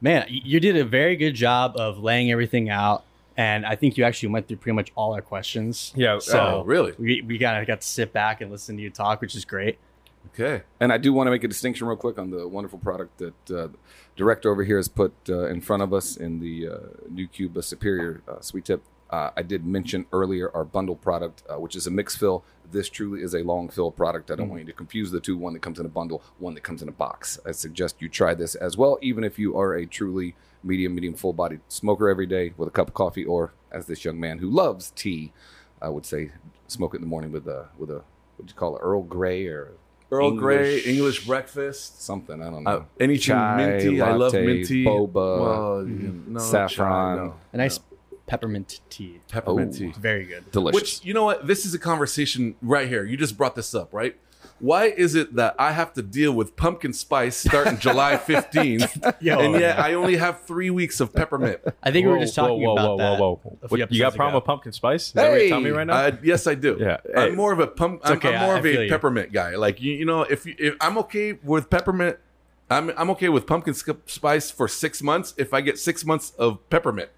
Man, 0.00 0.26
you 0.28 0.60
did 0.60 0.76
a 0.76 0.84
very 0.84 1.16
good 1.16 1.34
job 1.34 1.74
of 1.76 1.98
laying 1.98 2.30
everything 2.30 2.70
out, 2.70 3.04
and 3.38 3.64
I 3.64 3.74
think 3.76 3.96
you 3.96 4.04
actually 4.04 4.28
went 4.30 4.48
through 4.48 4.58
pretty 4.58 4.74
much 4.74 4.92
all 4.96 5.14
our 5.14 5.22
questions. 5.22 5.92
Yeah, 5.96 6.18
So 6.18 6.38
Oh, 6.38 6.64
really? 6.64 6.92
we 6.98 7.22
we 7.22 7.38
kind 7.38 7.56
of 7.58 7.66
got 7.66 7.80
to 7.80 7.86
sit 7.86 8.12
back 8.12 8.42
and 8.42 8.50
listen 8.50 8.76
to 8.76 8.82
you 8.82 8.90
talk, 8.90 9.22
which 9.22 9.34
is 9.34 9.46
great. 9.46 9.78
Okay. 10.34 10.62
And 10.80 10.92
I 10.92 10.98
do 10.98 11.12
want 11.14 11.26
to 11.28 11.30
make 11.30 11.44
a 11.44 11.48
distinction 11.48 11.86
real 11.86 11.96
quick 11.96 12.18
on 12.18 12.30
the 12.30 12.46
wonderful 12.46 12.78
product 12.78 13.16
that 13.18 13.50
uh, 13.50 13.68
the 13.68 13.78
director 14.16 14.50
over 14.50 14.62
here 14.64 14.76
has 14.76 14.88
put 14.88 15.12
uh, 15.28 15.46
in 15.46 15.60
front 15.62 15.82
of 15.82 15.94
us 15.94 16.16
in 16.16 16.40
the 16.40 16.68
uh, 16.68 16.78
new 17.08 17.26
Cuba 17.26 17.62
Superior 17.62 18.20
uh, 18.28 18.40
Sweet 18.40 18.64
Tip 18.66 18.82
Uh, 19.10 19.30
I 19.40 19.42
did 19.42 19.64
mention 19.64 20.04
earlier 20.12 20.50
our 20.54 20.66
bundle 20.66 20.96
product, 20.96 21.42
uh, 21.48 21.58
which 21.58 21.74
is 21.76 21.86
a 21.86 21.90
mix 21.90 22.14
fill. 22.14 22.42
This 22.70 22.90
truly 22.90 23.22
is 23.22 23.34
a 23.34 23.42
long 23.42 23.70
fill 23.70 23.90
product. 23.90 24.30
I 24.30 24.34
don't 24.36 24.50
want 24.50 24.60
you 24.60 24.66
to 24.72 24.76
confuse 24.82 25.10
the 25.10 25.20
two 25.20 25.38
one 25.38 25.54
that 25.54 25.62
comes 25.62 25.78
in 25.80 25.86
a 25.86 25.94
bundle, 26.00 26.20
one 26.38 26.52
that 26.56 26.64
comes 26.68 26.82
in 26.82 26.88
a 26.88 26.96
box. 27.06 27.38
I 27.46 27.52
suggest 27.52 28.02
you 28.02 28.08
try 28.10 28.34
this 28.34 28.54
as 28.66 28.76
well, 28.76 28.98
even 29.00 29.24
if 29.24 29.38
you 29.38 29.56
are 29.60 29.72
a 29.74 29.86
truly 29.86 30.34
medium, 30.64 30.94
medium 30.94 31.14
full 31.14 31.32
bodied 31.32 31.60
smoker 31.68 32.08
every 32.08 32.26
day 32.26 32.52
with 32.56 32.68
a 32.68 32.72
cup 32.72 32.88
of 32.88 32.94
coffee, 32.94 33.24
or 33.24 33.52
as 33.72 33.86
this 33.86 34.04
young 34.04 34.18
man 34.18 34.38
who 34.38 34.48
loves 34.50 34.90
tea, 34.92 35.32
I 35.80 35.88
would 35.88 36.04
say, 36.06 36.32
smoke 36.66 36.94
it 36.94 36.98
in 36.98 37.02
the 37.02 37.08
morning 37.08 37.32
with 37.32 37.46
a, 37.46 37.68
with 37.78 37.90
a, 37.90 38.02
what 38.36 38.46
do 38.46 38.48
you 38.48 38.54
call 38.54 38.76
it, 38.76 38.80
Earl 38.80 39.02
Grey 39.02 39.46
or 39.46 39.72
Earl 40.10 40.32
Grey, 40.32 40.78
English- 40.78 40.86
English 40.86 41.26
breakfast. 41.26 42.02
something. 42.02 42.42
I 42.42 42.50
don't 42.50 42.64
know. 42.64 42.70
Uh, 42.70 42.84
anything 42.98 43.22
Chai, 43.22 43.56
minty. 43.56 44.00
I 44.00 44.12
love 44.12 44.32
minty. 44.32 44.84
boba, 44.84 45.14
Well, 45.40 45.86
you 45.86 46.22
know, 46.26 46.38
saffron. 46.40 47.16
chai, 47.18 47.24
no. 47.24 47.34
A 47.52 47.56
nice 47.58 47.78
peppermint 48.26 48.80
tea. 48.90 49.20
Peppermint 49.28 49.74
Oh. 49.74 49.78
tea. 49.78 49.92
Very 49.98 50.24
good. 50.24 50.50
delicious. 50.50 50.80
Which 50.80 51.04
you 51.04 51.12
know 51.14 51.24
what? 51.24 51.46
This 51.46 51.64
is 51.66 51.74
a 51.74 51.78
conversation 51.78 52.56
right 52.62 52.88
here. 52.88 53.04
You 53.04 53.16
just 53.16 53.36
brought 53.36 53.54
this 53.54 53.74
up, 53.74 53.92
right? 53.92 54.16
Why 54.60 54.86
is 54.86 55.14
it 55.14 55.34
that 55.36 55.54
I 55.58 55.72
have 55.72 55.92
to 55.94 56.02
deal 56.02 56.32
with 56.32 56.56
pumpkin 56.56 56.92
spice 56.92 57.36
starting 57.36 57.78
July 57.80 58.16
15th, 58.16 59.14
Yo. 59.20 59.38
and 59.38 59.54
yet 59.54 59.78
I 59.78 59.94
only 59.94 60.16
have 60.16 60.42
three 60.42 60.70
weeks 60.70 61.00
of 61.00 61.12
peppermint? 61.12 61.60
I 61.82 61.90
think 61.90 62.06
we 62.06 62.12
were 62.12 62.18
just 62.18 62.34
talking 62.34 62.62
whoa, 62.62 62.72
about 62.72 62.88
whoa, 62.88 62.96
that. 62.98 63.20
Whoa, 63.20 63.40
whoa, 63.42 63.58
a 63.62 63.68
few 63.68 63.78
What, 63.78 63.92
you 63.92 64.00
got 64.00 64.14
a 64.14 64.16
problem 64.16 64.32
ago. 64.34 64.38
with 64.38 64.44
pumpkin 64.46 64.72
spice? 64.72 65.06
Is 65.08 65.12
that 65.12 65.30
what 65.30 65.40
you're 65.40 65.48
telling 65.48 65.64
me 65.64 65.70
right 65.70 65.86
now? 65.86 65.94
Uh, 65.94 66.16
yes, 66.22 66.46
I 66.46 66.54
do. 66.54 66.76
Yeah. 66.80 66.98
I'm 67.16 67.36
more 67.36 67.52
of 67.52 67.60
a 67.60 67.66
pump. 67.66 68.00
I'm, 68.04 68.16
okay, 68.16 68.34
I'm 68.34 68.42
more 68.42 68.54
I- 68.54 68.58
of 68.58 68.64
I 68.64 68.70
feel 68.72 68.80
a 68.80 68.84
you. 68.84 68.90
peppermint 68.90 69.32
guy. 69.32 69.56
Like 69.56 69.80
you, 69.80 69.92
you 69.94 70.04
know, 70.04 70.22
if 70.22 70.44
you, 70.46 70.54
if 70.58 70.74
I'm 70.80 70.98
okay 70.98 71.34
with 71.42 71.70
peppermint, 71.70 72.16
I'm 72.70 72.90
I'm 72.98 73.10
okay 73.10 73.28
with 73.28 73.46
pumpkin 73.46 73.74
sc- 73.74 73.90
spice 74.06 74.50
for 74.50 74.68
six 74.68 75.02
months 75.02 75.34
if 75.38 75.54
I 75.54 75.60
get 75.60 75.78
six 75.78 76.04
months 76.04 76.32
of 76.38 76.68
peppermint. 76.68 77.10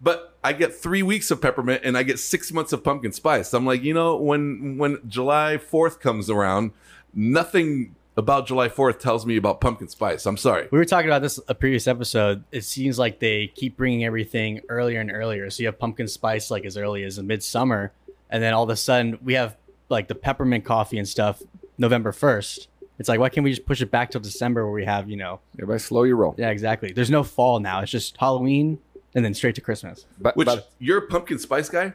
But 0.00 0.36
I 0.44 0.52
get 0.52 0.74
three 0.74 1.02
weeks 1.02 1.30
of 1.30 1.40
peppermint 1.40 1.82
and 1.84 1.96
I 1.96 2.02
get 2.02 2.18
six 2.18 2.52
months 2.52 2.72
of 2.72 2.84
pumpkin 2.84 3.12
spice. 3.12 3.52
I'm 3.54 3.64
like, 3.66 3.82
you 3.82 3.94
know, 3.94 4.16
when 4.16 4.76
when 4.78 4.98
July 5.08 5.56
Fourth 5.58 6.00
comes 6.00 6.28
around, 6.28 6.72
nothing 7.14 7.94
about 8.16 8.46
July 8.46 8.68
Fourth 8.68 8.98
tells 8.98 9.26
me 9.26 9.36
about 9.36 9.60
pumpkin 9.60 9.88
spice. 9.88 10.24
I'm 10.26 10.36
sorry. 10.36 10.68
We 10.70 10.78
were 10.78 10.84
talking 10.84 11.08
about 11.08 11.22
this 11.22 11.38
a 11.48 11.54
previous 11.54 11.86
episode. 11.86 12.44
It 12.52 12.62
seems 12.64 12.98
like 12.98 13.20
they 13.20 13.48
keep 13.48 13.76
bringing 13.76 14.04
everything 14.04 14.60
earlier 14.68 15.00
and 15.00 15.10
earlier. 15.10 15.50
So 15.50 15.62
you 15.62 15.66
have 15.66 15.78
pumpkin 15.78 16.08
spice 16.08 16.50
like 16.50 16.64
as 16.64 16.76
early 16.76 17.02
as 17.04 17.20
midsummer, 17.22 17.92
and 18.30 18.42
then 18.42 18.54
all 18.54 18.64
of 18.64 18.70
a 18.70 18.76
sudden 18.76 19.18
we 19.22 19.34
have 19.34 19.56
like 19.88 20.08
the 20.08 20.14
peppermint 20.14 20.64
coffee 20.64 20.98
and 20.98 21.08
stuff 21.08 21.42
November 21.78 22.12
first. 22.12 22.68
It's 22.98 23.08
like 23.10 23.20
why 23.20 23.28
can't 23.28 23.44
we 23.44 23.50
just 23.50 23.66
push 23.66 23.82
it 23.82 23.90
back 23.90 24.10
till 24.10 24.22
December 24.22 24.64
where 24.64 24.72
we 24.72 24.86
have 24.86 25.08
you 25.10 25.16
know 25.16 25.40
Everybody, 25.58 25.78
slow 25.80 26.04
your 26.04 26.16
roll. 26.16 26.34
yeah 26.38 26.48
exactly. 26.50 26.92
There's 26.92 27.10
no 27.10 27.22
fall 27.22 27.60
now. 27.60 27.80
It's 27.80 27.92
just 27.92 28.16
Halloween 28.18 28.78
and 29.16 29.24
then 29.24 29.34
straight 29.34 29.56
to 29.56 29.60
Christmas. 29.60 30.04
But, 30.20 30.36
Which 30.36 30.46
but 30.46 30.70
you're 30.78 30.98
a 30.98 31.06
pumpkin 31.08 31.38
spice 31.40 31.68
guy? 31.68 31.94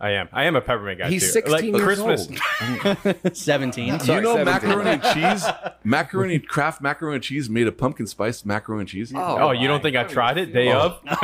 I 0.00 0.10
am. 0.12 0.28
I 0.32 0.44
am 0.44 0.56
a 0.56 0.60
peppermint 0.60 0.98
guy 0.98 1.08
he's 1.10 1.22
too. 1.22 1.28
16 1.42 1.74
years 1.76 1.84
Christmas. 2.00 2.28
old. 2.28 3.36
Seventeen. 3.36 3.98
Do 3.98 4.14
you 4.14 4.20
know 4.20 4.34
17. 4.36 4.44
macaroni 4.44 4.90
and 4.90 5.02
cheese? 5.14 5.48
Macaroni 5.84 6.38
Kraft 6.40 6.80
macaroni 6.82 7.14
and 7.16 7.22
cheese 7.24 7.48
made 7.48 7.68
of 7.68 7.78
pumpkin 7.78 8.08
spice 8.08 8.44
macaroni 8.44 8.80
and 8.80 8.88
cheese. 8.88 9.12
Oh, 9.14 9.52
you 9.52 9.68
don't 9.68 9.80
think 9.80 9.94
I 9.96 10.02
tried 10.02 10.38
it 10.38 10.52
day 10.52 10.72
of? 10.72 10.98
man. 11.04 11.18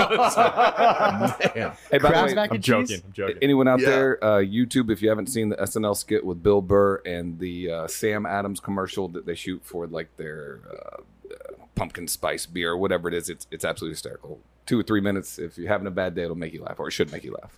Hey, 1.90 1.98
by 1.98 2.10
the 2.12 2.22
way, 2.26 2.34
mac 2.34 2.50
I'm 2.50 2.56
and 2.56 2.64
cheese? 2.64 2.88
joking. 2.88 3.02
I'm 3.04 3.12
joking. 3.12 3.38
anyone 3.42 3.66
out 3.66 3.80
Yeah. 3.80 3.88
there, 3.90 4.24
uh, 4.24 4.38
YouTube, 4.38 4.90
if 4.90 5.02
you 5.02 5.08
haven't 5.08 5.26
seen 5.28 5.48
the 5.48 5.56
SNL 5.56 5.96
skit 5.96 6.24
with 6.24 6.40
Bill 6.42 6.60
Burr 6.62 7.02
and 7.04 7.38
the 7.40 7.70
uh, 7.70 7.86
Sam 7.88 8.26
Adams 8.26 8.60
commercial 8.60 9.08
that 9.08 9.26
they 9.26 9.34
shoot 9.34 9.60
for 9.64 9.86
like 9.88 10.16
their 10.18 10.60
uh, 10.70 11.32
uh, 11.32 11.34
pumpkin 11.74 12.06
spice 12.06 12.46
beer, 12.46 12.72
or 12.72 12.76
whatever 12.78 13.08
it 13.08 13.14
is, 13.14 13.28
it's 13.28 13.46
it's 13.50 13.64
absolutely 13.64 13.94
hysterical. 13.94 14.38
Two 14.68 14.78
or 14.78 14.82
three 14.84 15.00
minutes. 15.00 15.38
If 15.38 15.58
you're 15.58 15.68
having 15.68 15.86
a 15.88 15.90
bad 15.90 16.14
day, 16.14 16.22
it'll 16.22 16.36
make 16.36 16.52
you 16.52 16.62
laugh, 16.62 16.78
or 16.78 16.86
it 16.88 16.92
should 16.92 17.10
make 17.10 17.24
you 17.24 17.36
laugh. 17.40 17.52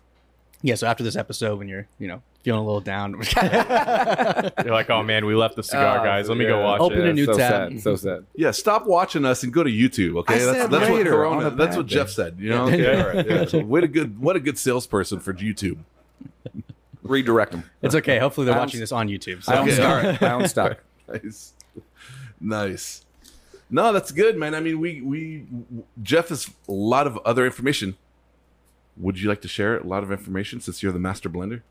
Yeah. 0.62 0.74
So 0.76 0.86
after 0.86 1.02
this 1.04 1.16
episode, 1.16 1.58
when 1.58 1.68
you're 1.68 1.86
you 1.98 2.06
know 2.08 2.22
feeling 2.42 2.60
a 2.60 2.64
little 2.64 2.80
down, 2.80 3.12
You're 4.64 4.72
like, 4.74 4.88
oh 4.90 5.02
man, 5.02 5.26
we 5.26 5.34
left 5.34 5.56
the 5.56 5.62
cigar, 5.62 6.00
Oh, 6.00 6.04
guys. 6.04 6.28
Let 6.28 6.38
me 6.38 6.46
go 6.46 6.62
watch 6.62 6.80
Open 6.80 7.00
it. 7.00 7.08
a 7.08 7.12
new 7.12 7.24
so 7.26 7.36
tab. 7.36 7.72
sad. 7.72 7.80
So 7.82 7.96
sad. 7.96 8.26
Yeah, 8.34 8.50
stop 8.50 8.86
watching 8.86 9.24
us 9.24 9.42
and 9.42 9.52
go 9.52 9.62
to 9.62 9.70
YouTube. 9.70 10.18
Okay, 10.20 10.34
I 10.34 10.38
that's 10.38 10.58
said 10.58 10.70
that's 10.70 10.90
what 10.90 11.06
Corona. 11.06 11.50
That's 11.50 11.56
bad 11.74 11.76
what 11.78 11.86
day. 11.86 11.94
Jeff 11.94 12.10
said. 12.10 12.36
You 12.38 12.50
know. 12.50 12.68
Yeah. 12.70 12.74
Okay, 12.76 13.00
all 13.02 13.08
right. 13.14 13.26
Yeah. 13.28 13.44
So 13.46 13.60
what 13.60 13.84
a 13.84 13.88
good 13.88 14.20
what 14.20 14.36
a 14.36 14.40
good 14.40 14.58
salesperson 14.58 15.18
for 15.20 15.32
YouTube. 15.34 15.78
Redirect 17.02 17.52
them. 17.52 17.64
it's 17.82 17.94
okay. 17.94 18.18
Hopefully 18.18 18.44
they're 18.44 18.54
I 18.54 18.58
own- 18.58 18.62
watching 18.66 18.80
this 18.80 18.92
on 18.92 19.08
YouTube. 19.08 19.42
So. 19.42 19.52
I 19.52 19.56
own 19.58 19.66
Okay. 19.68 19.74
stock. 19.76 20.22
I 20.22 20.30
own 20.32 20.48
stock. 20.48 20.78
Nice, 21.10 21.54
nice. 22.40 23.04
No, 23.70 23.92
that's 23.92 24.10
good, 24.10 24.36
man. 24.36 24.54
I 24.54 24.60
mean, 24.60 24.80
we 24.80 25.00
we 25.00 25.46
Jeff 26.02 26.28
has 26.30 26.50
a 26.68 26.72
lot 26.72 27.06
of 27.06 27.16
other 27.18 27.46
information. 27.46 27.96
Would 28.96 29.20
you 29.20 29.28
like 29.28 29.40
to 29.42 29.48
share 29.48 29.78
a 29.78 29.86
lot 29.86 30.02
of 30.02 30.10
information 30.10 30.60
since 30.60 30.82
you're 30.82 30.92
the 30.92 30.98
master 30.98 31.28
blender? 31.30 31.62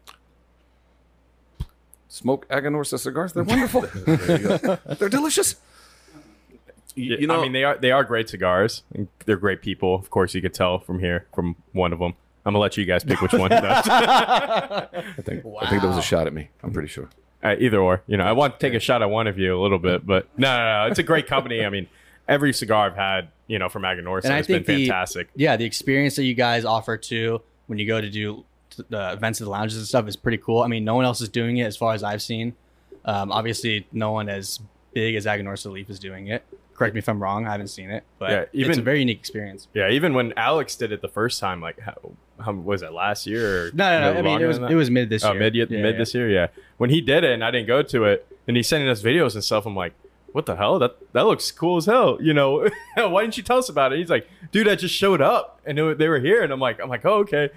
Smoke 2.08 2.48
Aganorsa 2.50 2.98
cigars. 2.98 3.34
They're 3.34 3.44
wonderful. 3.44 3.82
There 4.06 4.42
you 4.42 4.58
go. 4.58 4.78
They're 4.98 5.10
delicious. 5.10 5.56
You, 6.96 7.14
Yeah, 7.14 7.18
you 7.20 7.28
know, 7.28 7.40
I 7.40 7.42
mean, 7.44 7.52
they 7.52 7.64
are 7.64 7.78
they 7.78 7.92
are 7.92 8.04
great 8.04 8.30
cigars. 8.30 8.84
They're 9.26 9.38
great 9.38 9.62
people. 9.62 9.94
Of 9.94 10.10
course, 10.10 10.34
you 10.34 10.42
could 10.42 10.54
tell 10.54 10.80
from 10.80 11.00
here 11.00 11.28
from 11.36 11.56
one 11.74 11.94
of 11.94 12.00
them. 12.00 12.16
I'm 12.46 12.54
gonna 12.54 12.60
let 12.60 12.78
you 12.78 12.86
guys 12.86 13.04
pick 13.04 13.22
which 13.22 13.34
one. 13.34 13.52
I 13.54 14.88
think. 15.22 15.46
I 15.62 15.70
think 15.70 15.82
that 15.82 15.88
was 15.88 15.98
a 15.98 16.02
shot 16.02 16.26
at 16.26 16.34
me. 16.34 16.50
I'm 16.64 16.72
pretty 16.72 16.88
sure. 16.88 17.10
Uh, 17.42 17.56
either 17.58 17.80
or, 17.80 18.04
you 18.06 18.18
know, 18.18 18.26
I 18.26 18.34
want 18.34 18.60
to 18.60 18.66
take 18.66 18.74
a 18.76 18.82
shot 18.82 19.02
at 19.02 19.10
one 19.10 19.26
of 19.28 19.38
you 19.40 19.58
a 19.58 19.62
little 19.62 19.80
bit, 19.80 20.06
but 20.06 20.28
no, 20.38 20.58
no, 20.58 20.84
no, 20.84 20.90
it's 20.90 21.00
a 21.00 21.04
great 21.04 21.26
company. 21.26 21.64
I 21.64 21.70
mean, 21.70 21.88
every 22.28 22.52
cigar 22.54 22.88
I've 22.88 22.98
had, 22.98 23.30
you 23.48 23.58
know, 23.60 23.70
from 23.70 23.84
Aganorsa 23.84 24.26
and 24.26 24.34
has 24.34 24.46
been 24.48 24.64
the- 24.64 24.88
fantastic. 24.88 25.30
yeah, 25.36 25.56
the 25.56 25.64
experience 25.66 26.16
that 26.18 26.24
you 26.26 26.34
guys 26.34 26.66
offer 26.66 26.98
too 26.98 27.42
when 27.68 27.80
you 27.80 27.88
go 27.88 28.02
to 28.02 28.10
do 28.10 28.44
the 28.90 29.14
events 29.14 29.40
at 29.40 29.46
the 29.46 29.52
lounges 29.52 29.78
and 29.78 29.88
stuff 29.88 30.06
is 30.08 30.16
pretty 30.18 30.38
cool. 30.38 30.62
I 30.64 30.68
mean, 30.68 30.84
no 30.84 30.96
one 30.96 31.06
else 31.06 31.22
is 31.22 31.30
doing 31.30 31.58
it 31.58 31.64
as 31.64 31.78
far 31.78 31.94
as 31.94 32.04
I've 32.04 32.22
seen. 32.22 32.56
Um, 33.06 33.32
obviously, 33.32 33.88
no 33.94 34.12
one 34.12 34.28
as 34.28 34.60
big 34.94 35.16
as 35.16 35.26
Aganorsa 35.26 35.72
Leaf 35.72 35.90
is 35.90 35.98
doing 36.00 36.28
it. 36.28 36.44
Correct 36.74 36.94
me 36.94 37.00
if 37.00 37.08
I'm 37.08 37.22
wrong. 37.24 37.48
I 37.48 37.52
haven't 37.52 37.68
seen 37.70 37.90
it, 37.90 38.04
but 38.20 38.32
Yeah, 38.32 38.40
it's 38.42 38.50
even- 38.54 38.80
a 38.80 38.82
very 38.82 39.00
unique 39.00 39.20
experience. 39.20 39.68
Yeah, 39.74 39.90
even 39.90 40.14
when 40.14 40.34
Alex 40.36 40.76
did 40.76 40.92
it 40.92 41.02
the 41.02 41.08
first 41.10 41.40
time, 41.40 41.62
like 41.62 41.80
how, 41.80 41.96
how 42.44 42.54
was 42.54 42.82
it 42.82 42.92
last 42.92 43.28
year? 43.28 43.68
Or 43.68 43.72
No, 43.74 44.00
no, 44.00 44.14
no. 44.14 44.20
I 44.20 44.22
mean, 44.22 44.42
it 44.42 44.46
was 44.46 44.58
it 44.58 44.76
was 44.76 44.90
mid 44.90 45.10
this 45.10 45.24
oh, 45.24 45.32
year. 45.32 45.40
mid 45.40 45.56
Yeah, 45.56 45.66
mid 45.70 45.96
yeah. 45.96 45.98
this 45.98 46.14
year. 46.14 46.30
Yeah, 46.30 46.48
when 46.78 46.90
he 46.90 47.02
did 47.02 47.24
it 47.24 47.32
and 47.32 47.44
I 47.44 47.52
didn't 47.52 47.68
go 47.68 47.82
to 47.84 48.06
it, 48.06 48.28
and 48.48 48.58
he's 48.58 48.68
sending 48.68 48.90
us 48.90 49.02
videos 49.02 49.34
and 49.36 49.44
stuff. 49.44 49.66
I'm 49.66 49.76
like, 49.76 49.94
what 50.32 50.46
the 50.46 50.56
hell? 50.56 50.80
That 50.80 50.98
that 51.14 51.26
looks 51.26 51.52
cool 51.52 51.78
as 51.78 51.86
hell. 51.86 52.18
You 52.22 52.34
know, 52.34 52.70
why 52.96 53.22
didn't 53.22 53.38
you 53.38 53.44
tell 53.44 53.58
us 53.58 53.70
about 53.70 53.94
it? 53.94 54.00
He's 54.00 54.10
like, 54.10 54.28
dude, 54.52 54.68
I 54.68 54.76
just 54.76 54.94
showed 54.96 55.22
up 55.22 55.60
and 55.66 55.78
it, 55.78 55.98
they 55.98 56.08
were 56.08 56.20
here, 56.20 56.42
and 56.44 56.52
I'm 56.52 56.60
like, 56.60 56.80
I'm 56.80 56.90
like, 56.90 57.06
oh 57.06 57.20
okay. 57.20 57.50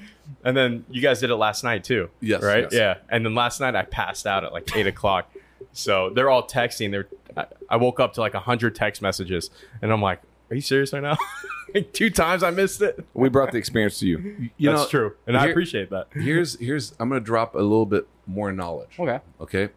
And 0.44 0.56
then 0.56 0.84
you 0.90 1.02
guys 1.02 1.20
did 1.20 1.30
it 1.30 1.36
last 1.36 1.64
night 1.64 1.84
too. 1.84 2.10
Yes, 2.20 2.42
Right. 2.42 2.64
yes. 2.64 2.72
Yeah. 2.74 2.94
And 3.08 3.24
then 3.24 3.34
last 3.34 3.60
night 3.60 3.74
I 3.74 3.82
passed 3.82 4.26
out 4.26 4.44
at 4.44 4.52
like 4.52 4.74
eight 4.76 4.86
o'clock. 4.86 5.30
So 5.72 6.10
they're 6.10 6.30
all 6.30 6.46
texting. 6.46 6.90
They're 6.90 7.08
I, 7.36 7.46
I 7.70 7.76
woke 7.76 8.00
up 8.00 8.14
to 8.14 8.20
like 8.20 8.34
a 8.34 8.40
hundred 8.40 8.74
text 8.74 9.00
messages, 9.02 9.50
and 9.80 9.92
I'm 9.92 10.02
like, 10.02 10.20
are 10.52 10.54
you 10.54 10.60
serious 10.60 10.92
right 10.92 11.02
now? 11.02 11.16
like 11.74 11.94
two 11.94 12.10
times 12.10 12.42
I 12.42 12.50
missed 12.50 12.82
it. 12.82 13.04
We 13.14 13.30
brought 13.30 13.52
the 13.52 13.58
experience 13.58 13.98
to 14.00 14.06
you. 14.06 14.50
you 14.58 14.70
That's 14.70 14.82
know, 14.82 14.88
true, 14.88 15.16
and 15.26 15.34
I 15.36 15.46
appreciate 15.46 15.88
that. 15.90 16.08
here's 16.12 16.60
here's 16.60 16.92
I'm 17.00 17.08
gonna 17.08 17.22
drop 17.22 17.54
a 17.54 17.58
little 17.58 17.86
bit 17.86 18.06
more 18.26 18.52
knowledge. 18.52 18.96
Okay. 18.98 19.20
Okay. 19.40 19.70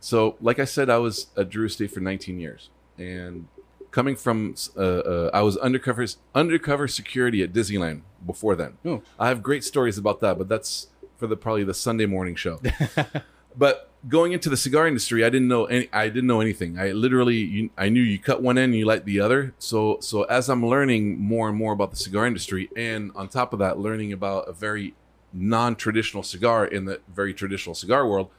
So, 0.00 0.36
like 0.40 0.58
I 0.58 0.64
said, 0.64 0.90
I 0.90 0.98
was 0.98 1.28
at 1.36 1.48
Drew 1.48 1.66
Estate 1.66 1.92
for 1.92 2.00
19 2.00 2.40
years, 2.40 2.70
and 2.98 3.46
coming 3.92 4.16
from, 4.16 4.56
uh, 4.76 4.80
uh, 4.80 5.30
I 5.32 5.42
was 5.42 5.56
undercover 5.58 6.04
undercover 6.34 6.88
security 6.88 7.42
at 7.44 7.52
Disneyland 7.52 8.00
before 8.26 8.56
then. 8.56 8.78
Oh. 8.84 9.02
I 9.16 9.28
have 9.28 9.44
great 9.44 9.62
stories 9.62 9.96
about 9.96 10.20
that, 10.20 10.38
but 10.38 10.48
that's 10.48 10.88
for 11.18 11.28
the 11.28 11.36
probably 11.36 11.62
the 11.62 11.74
Sunday 11.74 12.06
morning 12.06 12.34
show. 12.34 12.60
but 13.56 13.89
going 14.08 14.32
into 14.32 14.48
the 14.48 14.56
cigar 14.56 14.86
industry, 14.86 15.24
I 15.24 15.30
didn't 15.30 15.48
know 15.48 15.66
any. 15.66 15.88
I 15.92 16.08
didn't 16.08 16.26
know 16.26 16.40
anything. 16.40 16.78
I 16.78 16.92
literally, 16.92 17.36
you, 17.36 17.70
I 17.76 17.88
knew 17.88 18.02
you 18.02 18.18
cut 18.18 18.42
one 18.42 18.56
end 18.58 18.72
and 18.72 18.78
you 18.78 18.86
light 18.86 19.04
the 19.04 19.20
other. 19.20 19.54
So, 19.58 19.98
so 20.00 20.22
as 20.24 20.48
I'm 20.48 20.64
learning 20.64 21.20
more 21.20 21.48
and 21.48 21.56
more 21.56 21.72
about 21.72 21.90
the 21.90 21.96
cigar 21.96 22.26
industry, 22.26 22.70
and 22.76 23.12
on 23.14 23.28
top 23.28 23.52
of 23.52 23.58
that, 23.58 23.78
learning 23.78 24.12
about 24.12 24.48
a 24.48 24.52
very 24.52 24.94
non-traditional 25.32 26.22
cigar 26.22 26.64
in 26.64 26.86
the 26.86 27.00
very 27.14 27.34
traditional 27.34 27.74
cigar 27.74 28.06
world, 28.08 28.30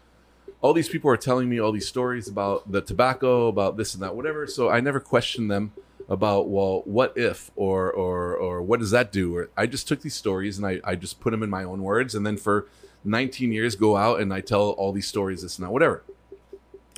all 0.61 0.73
these 0.73 0.89
people 0.89 1.09
are 1.09 1.17
telling 1.17 1.49
me 1.49 1.59
all 1.59 1.71
these 1.71 1.87
stories 1.87 2.27
about 2.27 2.71
the 2.71 2.81
tobacco, 2.81 3.47
about 3.47 3.77
this 3.77 3.93
and 3.93 4.03
that, 4.03 4.15
whatever. 4.15 4.47
So 4.47 4.69
I 4.69 4.79
never 4.79 4.99
questioned 4.99 5.49
them 5.49 5.73
about, 6.09 6.49
well, 6.49 6.81
what 6.85 7.13
if 7.15 7.51
or 7.55 7.91
or 7.91 8.35
or 8.35 8.61
what 8.61 8.79
does 8.79 8.91
that 8.91 9.11
do? 9.11 9.35
Or 9.35 9.49
I 9.55 9.65
just 9.65 9.87
took 9.87 10.01
these 10.01 10.15
stories 10.15 10.57
and 10.57 10.67
I, 10.67 10.81
I 10.83 10.95
just 10.95 11.19
put 11.19 11.31
them 11.31 11.43
in 11.43 11.49
my 11.49 11.63
own 11.63 11.81
words, 11.83 12.15
and 12.15 12.25
then 12.25 12.37
for 12.37 12.67
19 13.03 13.51
years 13.51 13.75
go 13.75 13.97
out 13.97 14.19
and 14.19 14.33
I 14.33 14.41
tell 14.41 14.71
all 14.71 14.91
these 14.91 15.07
stories, 15.07 15.41
this 15.41 15.57
and 15.57 15.65
that, 15.67 15.71
whatever. 15.71 16.03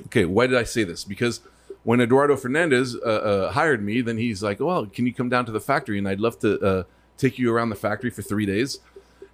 Okay, 0.07 0.25
why 0.25 0.47
did 0.47 0.57
I 0.57 0.63
say 0.63 0.83
this? 0.83 1.03
Because 1.03 1.41
when 1.83 2.01
Eduardo 2.01 2.35
Fernandez 2.35 2.95
uh, 2.95 2.99
uh, 2.99 3.51
hired 3.51 3.83
me, 3.83 4.01
then 4.01 4.17
he's 4.17 4.41
like, 4.41 4.59
"Well, 4.59 4.85
can 4.85 5.05
you 5.05 5.13
come 5.13 5.29
down 5.29 5.45
to 5.45 5.51
the 5.51 5.61
factory? 5.61 5.97
And 5.97 6.07
I'd 6.07 6.19
love 6.19 6.39
to 6.39 6.59
uh, 6.59 6.83
take 7.17 7.37
you 7.37 7.53
around 7.53 7.69
the 7.69 7.75
factory 7.75 8.09
for 8.09 8.21
three 8.21 8.45
days, 8.45 8.79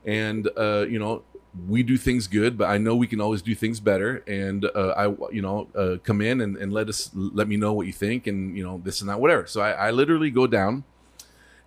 and 0.05 0.49
uh, 0.57 0.85
you 0.89 0.99
know, 0.99 1.23
we 1.67 1.83
do 1.83 1.97
things 1.97 2.27
good, 2.27 2.57
but 2.57 2.69
I 2.69 2.77
know 2.77 2.95
we 2.95 3.07
can 3.07 3.21
always 3.21 3.41
do 3.41 3.55
things 3.55 3.79
better. 3.79 4.23
And 4.27 4.65
uh, 4.65 4.93
I, 4.97 5.07
you 5.31 5.41
know, 5.41 5.67
uh, 5.75 5.97
come 6.03 6.21
in 6.21 6.41
and, 6.41 6.57
and 6.57 6.73
let 6.73 6.89
us 6.89 7.09
let 7.13 7.47
me 7.47 7.57
know 7.57 7.73
what 7.73 7.87
you 7.87 7.93
think, 7.93 8.27
and 8.27 8.55
you 8.57 8.63
know, 8.63 8.81
this 8.83 9.01
and 9.01 9.09
that, 9.09 9.19
whatever. 9.19 9.47
So 9.47 9.61
I, 9.61 9.71
I 9.71 9.91
literally 9.91 10.29
go 10.31 10.47
down, 10.47 10.83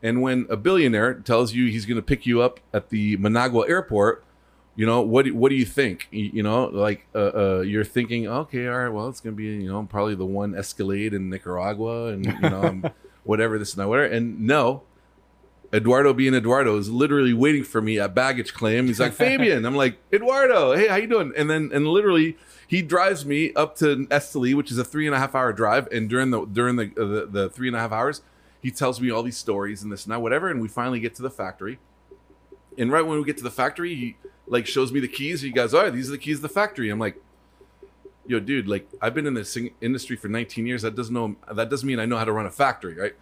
And 0.03 0.21
when 0.21 0.47
a 0.51 0.57
billionaire 0.57 1.15
tells 1.15 1.55
you 1.55 1.67
he's 1.67 1.87
going 1.87 1.97
to 1.97 2.03
pick 2.03 2.27
you 2.27 2.43
up 2.43 2.61
at 2.73 2.91
the 2.91 3.17
Managua 3.19 3.69
airport, 3.69 4.25
you 4.77 4.87
know 4.87 5.03
what? 5.03 5.25
do- 5.27 5.35
What 5.35 5.51
do 5.51 5.55
you 5.55 5.65
think? 5.67 6.09
You, 6.11 6.31
you 6.35 6.43
know, 6.43 6.65
like 6.67 7.07
uh, 7.15 7.19
uh, 7.59 7.61
you're 7.61 7.85
thinking, 7.85 8.27
okay, 8.27 8.67
all 8.69 8.79
right, 8.79 8.89
well, 8.89 9.09
it's 9.09 9.21
going 9.21 9.35
to 9.35 9.37
be 9.37 9.45
you 9.65 9.71
know 9.71 9.83
probably 9.91 10.15
the 10.15 10.25
one 10.27 10.55
Escalade 10.55 11.13
in 11.15 11.29
Nicaragua, 11.31 12.07
and 12.09 12.25
you 12.27 12.41
know 12.41 12.83
whatever 13.25 13.59
this 13.59 13.75
and 13.75 13.81
that, 13.83 13.89
whatever. 13.89 14.13
And 14.15 14.41
no, 14.41 14.83
Eduardo 15.73 16.13
being 16.13 16.35
Eduardo 16.35 16.77
is 16.77 16.91
literally 16.91 17.33
waiting 17.35 17.65
for 17.65 17.81
me 17.81 17.99
at 17.99 18.15
baggage 18.15 18.53
claim. 18.55 18.87
He's 18.87 19.01
like, 19.01 19.13
Fabian. 19.13 19.65
I'm 19.65 19.77
like, 19.77 19.99
Eduardo, 20.13 20.75
hey, 20.75 20.89
how 20.89 20.97
you 20.97 21.07
doing? 21.07 21.33
And 21.37 21.49
then 21.51 21.71
and 21.73 21.87
literally 21.87 22.37
he 22.67 22.81
drives 22.83 23.25
me 23.27 23.53
up 23.55 23.77
to 23.77 24.07
Esteli, 24.07 24.55
which 24.55 24.71
is 24.71 24.79
a 24.79 24.85
three 24.85 25.07
and 25.07 25.15
a 25.15 25.19
half 25.19 25.35
hour 25.35 25.53
drive. 25.53 25.87
And 25.93 26.09
during 26.09 26.31
the 26.31 26.45
during 26.47 26.77
the, 26.77 26.85
uh, 26.99 27.05
the 27.05 27.27
the 27.31 27.49
three 27.51 27.69
and 27.69 27.77
a 27.77 27.81
half 27.81 27.93
hours, 27.93 28.23
he 28.61 28.71
tells 28.71 29.01
me 29.01 29.11
all 29.11 29.23
these 29.23 29.37
stories 29.37 29.83
and 29.83 29.93
this 29.93 30.05
and 30.05 30.13
that, 30.13 30.21
whatever. 30.23 30.49
And 30.51 30.61
we 30.63 30.69
finally 30.69 31.01
get 31.01 31.15
to 31.17 31.23
the 31.23 31.31
factory. 31.31 31.79
And 32.79 32.91
right 32.91 33.03
when 33.07 33.19
we 33.19 33.25
get 33.25 33.37
to 33.39 33.43
the 33.43 33.51
factory, 33.51 33.95
he 33.95 34.17
like 34.47 34.67
shows 34.67 34.93
me 34.93 35.01
the 35.01 35.09
keys. 35.09 35.41
He 35.41 35.51
goes, 35.51 35.75
"All 35.75 35.83
right, 35.83 35.93
these 35.93 36.09
are 36.09 36.13
the 36.13 36.19
keys 36.19 36.39
to 36.39 36.43
the 36.43 36.49
factory." 36.49 36.91
I'm 36.91 36.99
like, 36.99 37.17
"Yo, 38.27 38.41
dude, 38.41 38.69
like 38.69 38.89
I've 39.01 39.15
been 39.15 39.27
in 39.27 39.35
this 39.35 39.57
industry 39.81 40.17
for 40.17 40.29
19 40.29 40.67
years. 40.67 40.83
That 40.83 40.97
doesn't 40.97 41.15
know 41.15 41.37
that 41.53 41.71
doesn't 41.71 41.87
mean 41.87 41.99
I 41.99 42.07
know 42.07 42.19
how 42.19 42.25
to 42.25 42.33
run 42.33 42.47
a 42.47 42.51
factory, 42.51 42.95
right?" 42.95 43.15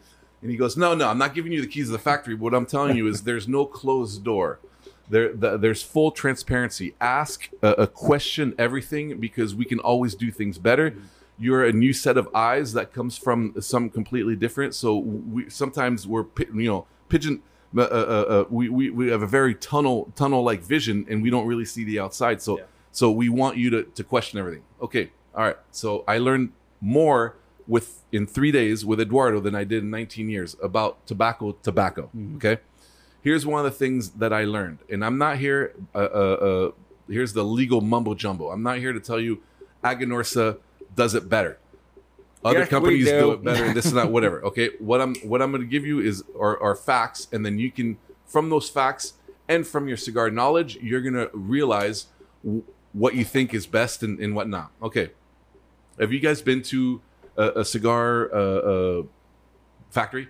And 0.42 0.50
he 0.50 0.56
goes, 0.56 0.76
"No, 0.76 0.94
no, 0.94 1.08
I'm 1.08 1.18
not 1.18 1.34
giving 1.34 1.52
you 1.52 1.60
the 1.60 1.66
keys 1.66 1.86
to 1.86 1.92
the 1.92 1.98
factory. 1.98 2.34
What 2.34 2.54
I'm 2.54 2.66
telling 2.66 2.96
you 2.96 3.06
is 3.06 3.22
there's 3.24 3.48
no 3.48 3.66
closed 3.66 4.24
door. 4.24 4.60
There, 5.08 5.32
the, 5.32 5.56
there's 5.56 5.82
full 5.82 6.12
transparency. 6.12 6.94
Ask 7.00 7.50
a, 7.62 7.70
a 7.70 7.86
question, 7.88 8.54
everything, 8.58 9.18
because 9.18 9.56
we 9.56 9.64
can 9.64 9.80
always 9.80 10.14
do 10.14 10.30
things 10.30 10.56
better. 10.56 10.94
You're 11.36 11.64
a 11.64 11.72
new 11.72 11.92
set 11.92 12.16
of 12.16 12.28
eyes 12.32 12.74
that 12.74 12.92
comes 12.92 13.18
from 13.18 13.54
some 13.60 13.90
completely 13.90 14.36
different. 14.36 14.74
So 14.74 14.96
we 14.96 15.50
sometimes 15.50 16.06
we're 16.06 16.26
you 16.38 16.70
know 16.70 16.86
pigeon. 17.08 17.42
Uh, 17.76 17.82
uh, 17.82 17.84
uh, 17.84 18.44
we, 18.50 18.68
we 18.68 18.90
we 18.90 19.08
have 19.10 19.22
a 19.22 19.26
very 19.26 19.54
tunnel 19.54 20.12
tunnel 20.16 20.42
like 20.42 20.60
vision, 20.62 21.06
and 21.08 21.22
we 21.22 21.30
don't 21.30 21.46
really 21.46 21.64
see 21.64 21.84
the 21.84 22.00
outside. 22.00 22.42
So 22.42 22.58
Yeah. 22.58 22.64
so 22.90 23.10
we 23.12 23.28
want 23.28 23.56
you 23.56 23.70
to 23.70 23.82
to 23.84 24.02
question 24.04 24.38
everything. 24.40 24.62
Okay, 24.82 25.10
all 25.34 25.44
right. 25.44 25.56
So 25.70 26.02
I 26.08 26.18
learned 26.18 26.50
more 26.80 27.36
with 27.68 28.02
in 28.10 28.26
three 28.26 28.50
days 28.50 28.84
with 28.84 29.00
Eduardo 29.00 29.38
than 29.40 29.54
I 29.54 29.62
did 29.62 29.84
in 29.84 29.90
19 29.90 30.28
years 30.28 30.56
about 30.60 31.06
tobacco. 31.06 31.52
Tobacco. 31.62 32.10
Okay. 32.36 32.58
Here's 33.22 33.46
one 33.46 33.64
of 33.64 33.70
the 33.70 33.78
things 33.78 34.10
that 34.18 34.32
I 34.32 34.42
learned, 34.44 34.78
and 34.90 35.04
I'm 35.04 35.18
not 35.18 35.38
here. 35.38 35.74
Uh, 35.94 35.98
uh, 35.98 36.02
uh, 36.02 36.70
here's 37.08 37.34
the 37.34 37.44
legal 37.44 37.80
mumbo 37.82 38.14
jumbo. 38.14 38.50
I'm 38.50 38.62
not 38.64 38.78
here 38.78 38.92
to 38.92 38.98
tell 39.00 39.20
you 39.20 39.42
Aganorsa 39.84 40.58
does 40.96 41.14
it 41.14 41.28
better. 41.28 41.59
Other 42.44 42.60
Yes, 42.60 42.68
companies 42.68 43.04
do. 43.04 43.20
do. 43.20 43.32
it 43.32 43.44
better. 43.44 43.64
And 43.66 43.76
this 43.76 43.84
is 43.86 43.92
not 43.92 44.10
whatever. 44.10 44.42
Okay. 44.46 44.70
What 44.78 45.00
I'm 45.00 45.14
what 45.16 45.42
I'm 45.42 45.50
going 45.50 45.62
to 45.62 45.68
give 45.68 45.84
you 45.84 46.00
is 46.00 46.24
are, 46.38 46.60
are 46.62 46.74
facts, 46.74 47.28
and 47.32 47.44
then 47.44 47.58
you 47.58 47.70
can 47.70 47.98
from 48.26 48.48
those 48.48 48.68
facts 48.70 49.14
and 49.48 49.66
from 49.66 49.88
your 49.88 49.96
cigar 49.96 50.30
knowledge, 50.30 50.76
you're 50.80 51.00
going 51.02 51.14
to 51.14 51.28
realize 51.34 52.06
w- 52.44 52.62
what 52.92 53.14
you 53.14 53.24
think 53.24 53.52
is 53.52 53.66
best 53.66 54.02
and, 54.02 54.18
and 54.20 54.34
what 54.34 54.48
not. 54.48 54.70
Okay. 54.82 55.10
Have 55.98 56.12
you 56.12 56.20
guys 56.20 56.40
been 56.40 56.62
to 56.62 57.00
a, 57.36 57.60
a 57.60 57.64
cigar 57.64 58.32
uh, 58.34 58.38
uh, 58.38 59.02
factory? 59.90 60.28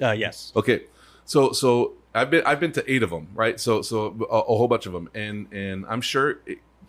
Uh, 0.00 0.12
yes. 0.12 0.52
Okay, 0.54 0.84
so 1.24 1.52
so 1.52 1.94
I've 2.14 2.30
been 2.30 2.44
I've 2.46 2.60
been 2.60 2.72
to 2.72 2.92
eight 2.92 3.02
of 3.02 3.10
them, 3.10 3.28
right? 3.34 3.58
So 3.58 3.82
so 3.82 4.14
a, 4.30 4.36
a 4.38 4.56
whole 4.56 4.68
bunch 4.68 4.86
of 4.86 4.92
them, 4.92 5.10
and 5.14 5.52
and 5.52 5.84
I'm 5.88 6.00
sure. 6.02 6.38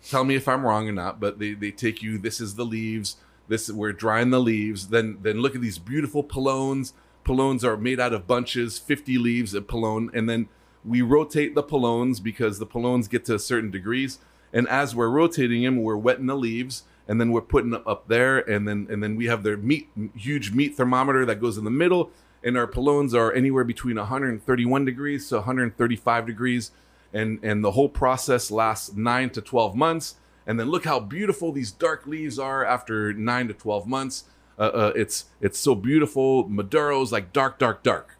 Tell 0.08 0.24
me 0.24 0.34
if 0.34 0.48
I'm 0.48 0.64
wrong 0.66 0.88
or 0.88 0.92
not, 0.92 1.20
but 1.20 1.38
they 1.38 1.54
they 1.54 1.70
take 1.70 2.02
you. 2.02 2.18
This 2.18 2.40
is 2.40 2.54
the 2.54 2.64
leaves. 2.64 3.16
This 3.52 3.70
we're 3.70 3.92
drying 3.92 4.30
the 4.30 4.40
leaves. 4.40 4.88
Then 4.88 5.18
then 5.20 5.42
look 5.42 5.54
at 5.54 5.60
these 5.60 5.78
beautiful 5.78 6.24
polones. 6.24 6.94
Polones 7.22 7.62
are 7.64 7.76
made 7.76 8.00
out 8.00 8.14
of 8.14 8.26
bunches, 8.26 8.78
50 8.78 9.18
leaves 9.18 9.52
of 9.52 9.66
polone, 9.66 10.08
and 10.14 10.26
then 10.26 10.48
we 10.86 11.02
rotate 11.02 11.54
the 11.54 11.62
polones 11.62 12.22
because 12.22 12.58
the 12.58 12.66
polones 12.66 13.10
get 13.10 13.26
to 13.26 13.38
certain 13.38 13.70
degrees. 13.70 14.20
And 14.54 14.66
as 14.68 14.96
we're 14.96 15.10
rotating 15.10 15.64
them, 15.64 15.82
we're 15.82 15.98
wetting 15.98 16.26
the 16.26 16.34
leaves, 16.34 16.84
and 17.06 17.20
then 17.20 17.30
we're 17.30 17.42
putting 17.42 17.72
them 17.72 17.82
up 17.86 18.08
there, 18.08 18.38
and 18.38 18.66
then 18.66 18.86
and 18.88 19.02
then 19.02 19.16
we 19.16 19.26
have 19.26 19.42
their 19.42 19.58
meat 19.58 19.90
huge 20.16 20.52
meat 20.52 20.74
thermometer 20.74 21.26
that 21.26 21.38
goes 21.38 21.58
in 21.58 21.64
the 21.64 21.70
middle, 21.70 22.10
and 22.42 22.56
our 22.56 22.66
polones 22.66 23.12
are 23.12 23.34
anywhere 23.34 23.64
between 23.64 23.96
131 23.96 24.86
degrees 24.86 25.28
to 25.28 25.36
135 25.36 26.26
degrees, 26.26 26.70
and 27.12 27.38
and 27.42 27.62
the 27.62 27.72
whole 27.72 27.90
process 27.90 28.50
lasts 28.50 28.94
nine 28.94 29.28
to 29.28 29.42
12 29.42 29.76
months. 29.76 30.14
And 30.46 30.58
then 30.58 30.68
look 30.68 30.84
how 30.84 30.98
beautiful 31.00 31.52
these 31.52 31.70
dark 31.70 32.06
leaves 32.06 32.38
are 32.38 32.64
after 32.64 33.12
nine 33.12 33.48
to 33.48 33.54
12 33.54 33.86
months. 33.86 34.24
Uh, 34.58 34.62
uh, 34.62 34.92
it's 34.96 35.26
it's 35.40 35.58
so 35.58 35.74
beautiful. 35.74 36.48
Maduro's 36.48 37.12
like 37.12 37.32
dark, 37.32 37.58
dark, 37.58 37.82
dark. 37.82 38.18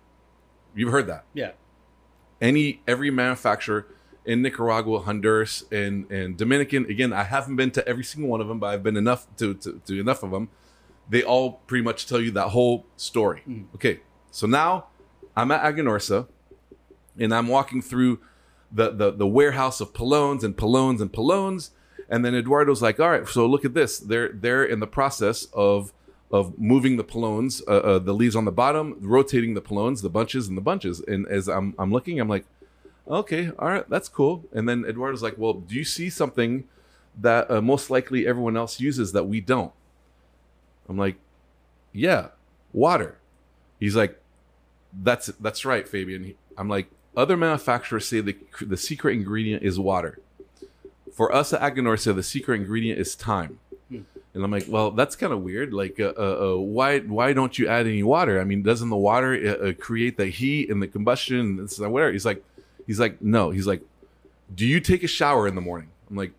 You've 0.74 0.90
heard 0.92 1.06
that 1.08 1.24
Yeah. 1.34 1.52
any 2.40 2.82
every 2.86 3.10
manufacturer 3.10 3.86
in 4.24 4.40
Nicaragua, 4.42 5.00
Honduras, 5.00 5.64
and 5.70 6.10
and 6.10 6.36
Dominican. 6.36 6.86
Again, 6.86 7.12
I 7.12 7.24
haven't 7.24 7.56
been 7.56 7.70
to 7.72 7.86
every 7.86 8.04
single 8.04 8.30
one 8.30 8.40
of 8.40 8.48
them, 8.48 8.58
but 8.58 8.68
I've 8.68 8.82
been 8.82 8.96
enough 8.96 9.26
to 9.36 9.54
to, 9.54 9.80
to 9.86 10.00
enough 10.00 10.22
of 10.22 10.30
them. 10.30 10.48
They 11.10 11.22
all 11.22 11.60
pretty 11.66 11.84
much 11.84 12.06
tell 12.06 12.20
you 12.20 12.30
that 12.32 12.48
whole 12.48 12.86
story. 12.96 13.42
Okay, 13.74 14.00
so 14.30 14.46
now 14.46 14.86
I'm 15.36 15.50
at 15.50 15.62
Aganorsa, 15.62 16.28
and 17.18 17.34
I'm 17.34 17.48
walking 17.48 17.82
through 17.82 18.20
the 18.70 18.90
the 18.90 19.10
the 19.12 19.26
warehouse 19.26 19.80
of 19.80 19.92
polones 19.92 20.42
and 20.42 20.56
polones 20.56 21.00
and 21.00 21.12
polones, 21.12 21.70
and 22.12 22.24
then 22.24 22.34
Eduardo's 22.34 22.82
like, 22.82 23.00
"All 23.00 23.10
right, 23.10 23.26
so 23.26 23.46
look 23.46 23.64
at 23.64 23.74
this. 23.74 23.98
They're 23.98 24.28
they're 24.28 24.64
in 24.64 24.80
the 24.80 24.86
process 24.86 25.46
of." 25.52 25.92
Of 26.34 26.58
moving 26.58 26.96
the 26.96 27.04
polones, 27.04 27.60
uh, 27.68 27.72
uh, 27.72 27.98
the 27.98 28.14
leaves 28.14 28.34
on 28.34 28.46
the 28.46 28.50
bottom, 28.52 28.96
rotating 29.02 29.52
the 29.52 29.60
polones, 29.60 30.00
the 30.00 30.08
bunches 30.08 30.48
and 30.48 30.56
the 30.56 30.62
bunches. 30.62 30.98
And 31.00 31.26
as 31.28 31.46
I'm, 31.46 31.74
I'm 31.78 31.92
looking, 31.92 32.18
I'm 32.18 32.28
like, 32.30 32.46
okay, 33.06 33.50
all 33.58 33.68
right, 33.68 33.86
that's 33.90 34.08
cool. 34.08 34.42
And 34.50 34.66
then 34.66 34.86
Eduardo's 34.86 35.22
like, 35.22 35.36
well, 35.36 35.52
do 35.52 35.74
you 35.74 35.84
see 35.84 36.08
something 36.08 36.64
that 37.20 37.50
uh, 37.50 37.60
most 37.60 37.90
likely 37.90 38.26
everyone 38.26 38.56
else 38.56 38.80
uses 38.80 39.12
that 39.12 39.24
we 39.24 39.42
don't? 39.42 39.72
I'm 40.88 40.96
like, 40.96 41.16
yeah, 41.92 42.28
water. 42.72 43.18
He's 43.78 43.96
like, 43.96 44.18
that's 45.02 45.26
that's 45.26 45.66
right, 45.66 45.86
Fabian. 45.86 46.34
I'm 46.56 46.68
like, 46.68 46.90
other 47.16 47.36
manufacturers 47.36 48.08
say 48.08 48.20
the 48.20 48.36
the 48.60 48.76
secret 48.76 49.12
ingredient 49.12 49.62
is 49.62 49.78
water. 49.78 50.18
For 51.12 51.34
us 51.34 51.52
at 51.52 51.60
Aganorsa, 51.60 52.14
the 52.14 52.22
secret 52.22 52.56
ingredient 52.60 52.98
is 52.98 53.14
time. 53.14 53.58
And 54.34 54.42
I'm 54.42 54.50
like, 54.50 54.64
well, 54.66 54.90
that's 54.90 55.14
kind 55.14 55.32
of 55.32 55.42
weird. 55.42 55.74
Like, 55.74 56.00
uh, 56.00 56.14
uh, 56.16 56.54
uh, 56.54 56.56
why 56.56 57.00
why 57.00 57.34
don't 57.34 57.58
you 57.58 57.68
add 57.68 57.86
any 57.86 58.02
water? 58.02 58.40
I 58.40 58.44
mean, 58.44 58.62
doesn't 58.62 58.88
the 58.88 58.96
water 58.96 59.34
uh, 59.34 59.68
uh, 59.68 59.72
create 59.74 60.16
the 60.16 60.26
heat 60.26 60.70
and 60.70 60.82
the 60.82 60.88
combustion 60.88 61.38
and 61.38 61.58
this 61.58 61.78
and 61.78 61.92
whatever? 61.92 62.12
He's 62.12 62.24
like, 62.24 62.42
he's 62.86 62.98
like, 62.98 63.20
no. 63.20 63.50
He's 63.50 63.66
like, 63.66 63.82
do 64.54 64.66
you 64.66 64.80
take 64.80 65.02
a 65.02 65.06
shower 65.06 65.46
in 65.46 65.54
the 65.54 65.60
morning? 65.60 65.90
I'm 66.08 66.16
like, 66.16 66.32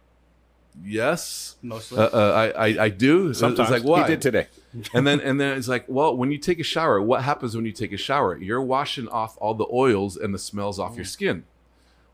yes. 0.84 1.56
Mostly. 1.62 2.00
Uh, 2.00 2.10
uh, 2.12 2.52
I, 2.58 2.68
I 2.68 2.84
I 2.86 2.90
do. 2.90 3.32
Sometimes. 3.32 3.70
It's 3.70 3.84
like 3.84 3.88
why? 3.88 4.02
He 4.02 4.08
did 4.08 4.24
today. 4.24 4.48
and 4.96 5.06
then 5.06 5.20
and 5.20 5.40
then 5.40 5.56
it's 5.56 5.68
like, 5.68 5.86
well, 5.88 6.18
when 6.18 6.32
you 6.32 6.40
take 6.40 6.60
a 6.60 6.64
shower, 6.64 7.00
what 7.00 7.22
happens 7.22 7.56
when 7.56 7.66
you 7.66 7.72
take 7.72 7.94
a 7.94 7.98
shower? 7.98 8.36
You're 8.38 8.62
washing 8.62 9.08
off 9.08 9.38
all 9.40 9.54
the 9.54 9.68
oils 9.72 10.18
and 10.18 10.34
the 10.34 10.40
smells 10.40 10.80
off 10.80 10.96
your 10.96 11.06
skin. 11.06 11.44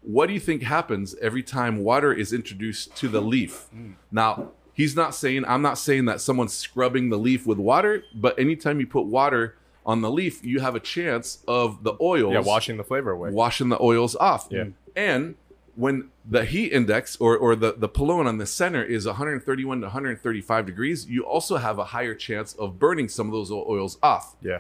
What 0.02 0.28
do 0.28 0.34
you 0.34 0.40
think 0.40 0.64
happens 0.64 1.16
every 1.22 1.44
time 1.44 1.84
water 1.84 2.14
is 2.14 2.32
introduced 2.34 2.96
to 2.98 3.08
the 3.08 3.22
leaf? 3.22 3.68
Mm. 3.76 3.96
Now, 4.12 4.52
he's 4.74 4.96
not 4.96 5.14
saying 5.14 5.44
I'm 5.46 5.62
not 5.62 5.78
saying 5.78 6.06
that 6.06 6.22
someone's 6.22 6.54
scrubbing 6.54 7.10
the 7.10 7.18
leaf 7.18 7.46
with 7.46 7.58
water, 7.58 8.04
but 8.16 8.38
anytime 8.40 8.80
you 8.80 8.88
put 8.88 9.06
water 9.06 9.56
on 9.86 10.02
the 10.02 10.10
leaf, 10.10 10.44
you 10.44 10.60
have 10.60 10.76
a 10.76 10.80
chance 10.80 11.40
of 11.48 11.84
the 11.84 11.94
oils 12.00 12.34
Yeah, 12.34 12.40
washing 12.42 12.78
the 12.78 12.84
flavor 12.84 13.12
away. 13.12 13.32
washing 13.32 13.70
the 13.70 13.82
oils 13.82 14.16
off. 14.16 14.48
Yeah. 14.52 14.66
And 14.96 15.36
when 15.76 16.10
the 16.30 16.44
heat 16.46 16.72
index 16.74 17.16
or, 17.18 17.38
or 17.38 17.56
the, 17.56 17.74
the 17.78 17.88
polone 17.90 18.26
on 18.28 18.38
the 18.38 18.46
center 18.46 18.84
is 18.84 19.06
131 19.06 19.80
to 19.80 19.86
135 19.88 20.66
degrees, 20.66 21.08
you 21.08 21.24
also 21.24 21.58
have 21.58 21.80
a 21.80 21.86
higher 21.86 22.14
chance 22.14 22.54
of 22.56 22.78
burning 22.80 23.08
some 23.08 23.28
of 23.28 23.34
those 23.34 23.50
oils 23.52 23.98
off. 24.04 24.36
Yeah. 24.42 24.60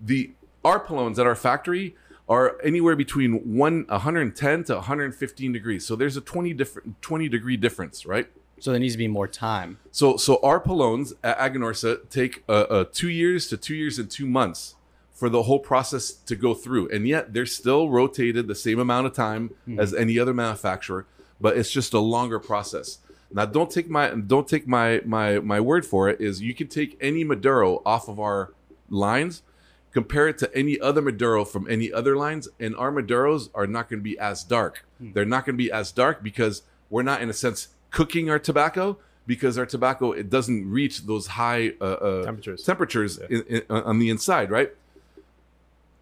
The 0.00 0.32
our 0.64 0.84
polones 0.84 1.18
at 1.18 1.26
our 1.26 1.36
factory 1.36 1.94
are 2.28 2.60
anywhere 2.62 2.96
between 2.96 3.56
one 3.56 3.86
110 3.88 4.64
to 4.64 4.74
115 4.74 5.52
degrees. 5.52 5.86
So 5.86 5.96
there's 5.96 6.16
a 6.16 6.20
20 6.20 6.52
different 6.54 7.02
20 7.02 7.28
degree 7.28 7.56
difference, 7.56 8.04
right? 8.06 8.28
so 8.58 8.70
there 8.70 8.80
needs 8.80 8.94
to 8.94 8.98
be 8.98 9.08
more 9.08 9.28
time. 9.28 9.78
So 9.90 10.16
so 10.16 10.38
our 10.42 10.60
polones 10.60 11.12
at 11.22 11.38
Aganorsa 11.38 12.08
take 12.10 12.44
uh, 12.48 12.52
uh, 12.52 12.84
two 12.92 13.08
years 13.08 13.48
to 13.48 13.56
two 13.56 13.74
years 13.74 13.98
and 13.98 14.10
two 14.10 14.26
months 14.26 14.76
for 15.12 15.28
the 15.28 15.44
whole 15.44 15.58
process 15.58 16.12
to 16.12 16.36
go 16.36 16.52
through, 16.52 16.90
and 16.90 17.08
yet 17.08 17.32
they're 17.32 17.46
still 17.46 17.88
rotated 17.88 18.48
the 18.48 18.54
same 18.54 18.78
amount 18.78 19.06
of 19.06 19.14
time 19.14 19.50
as 19.78 19.94
any 19.94 20.18
other 20.18 20.34
manufacturer, 20.34 21.06
but 21.40 21.56
it's 21.56 21.70
just 21.70 21.94
a 21.94 21.98
longer 21.98 22.38
process. 22.38 22.98
Now, 23.32 23.46
don't 23.46 23.70
take 23.70 23.88
my 23.88 24.10
don't 24.10 24.46
take 24.46 24.66
my 24.66 25.00
my 25.04 25.38
my 25.40 25.60
word 25.60 25.84
for 25.84 26.08
it. 26.08 26.20
Is 26.20 26.40
you 26.40 26.54
can 26.54 26.68
take 26.68 26.96
any 27.00 27.24
Maduro 27.24 27.82
off 27.84 28.08
of 28.08 28.20
our 28.20 28.52
lines, 28.88 29.42
compare 29.96 30.28
it 30.28 30.38
to 30.38 30.54
any 30.54 30.78
other 30.78 31.00
Maduro 31.02 31.44
from 31.44 31.68
any 31.70 31.92
other 31.92 32.16
lines, 32.16 32.48
and 32.60 32.76
our 32.76 32.92
Maduros 32.92 33.48
are 33.54 33.66
not 33.66 33.88
going 33.88 34.00
to 34.00 34.04
be 34.04 34.18
as 34.18 34.44
dark. 34.44 34.84
They're 35.00 35.24
not 35.24 35.46
going 35.46 35.54
to 35.56 35.62
be 35.64 35.72
as 35.72 35.90
dark 35.90 36.22
because 36.22 36.62
we're 36.90 37.02
not, 37.02 37.22
in 37.22 37.30
a 37.30 37.32
sense, 37.32 37.68
cooking 37.90 38.28
our 38.30 38.38
tobacco 38.38 38.98
because 39.26 39.58
our 39.58 39.66
tobacco 39.66 40.12
it 40.12 40.30
doesn't 40.30 40.70
reach 40.70 41.06
those 41.06 41.26
high 41.26 41.72
uh, 41.80 41.84
uh, 41.84 42.24
Temperatures. 42.24 42.62
temperatures 42.62 43.18
in, 43.18 43.42
in, 43.48 43.62
on 43.70 43.98
the 43.98 44.08
inside, 44.10 44.50
right? 44.50 44.70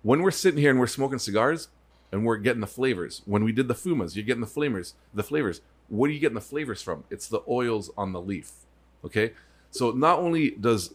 when 0.05 0.21
we're 0.21 0.31
sitting 0.31 0.61
here 0.61 0.71
and 0.71 0.79
we're 0.79 0.87
smoking 0.87 1.19
cigars 1.19 1.69
and 2.13 2.25
we're 2.27 2.37
getting 2.37 2.61
the 2.61 2.67
flavors. 2.67 3.23
When 3.25 3.43
we 3.43 3.53
did 3.53 3.69
the 3.69 3.75
fumas, 3.75 4.15
you're 4.15 4.25
getting 4.25 4.43
the 4.43 4.47
flavors. 4.47 4.95
The 5.15 5.23
flavors. 5.23 5.63
What 5.89 6.11
are 6.11 6.13
you 6.13 6.21
getting 6.21 6.35
the 6.35 6.41
flavors 6.43 6.83
from? 6.83 7.05
It's 7.11 7.27
the 7.27 7.41
oils 7.49 7.91
on 7.97 8.13
the 8.13 8.21
leaf. 8.21 8.53
Okay, 9.05 9.33
so 9.71 9.91
not 9.91 10.19
only 10.19 10.51
does 10.51 10.95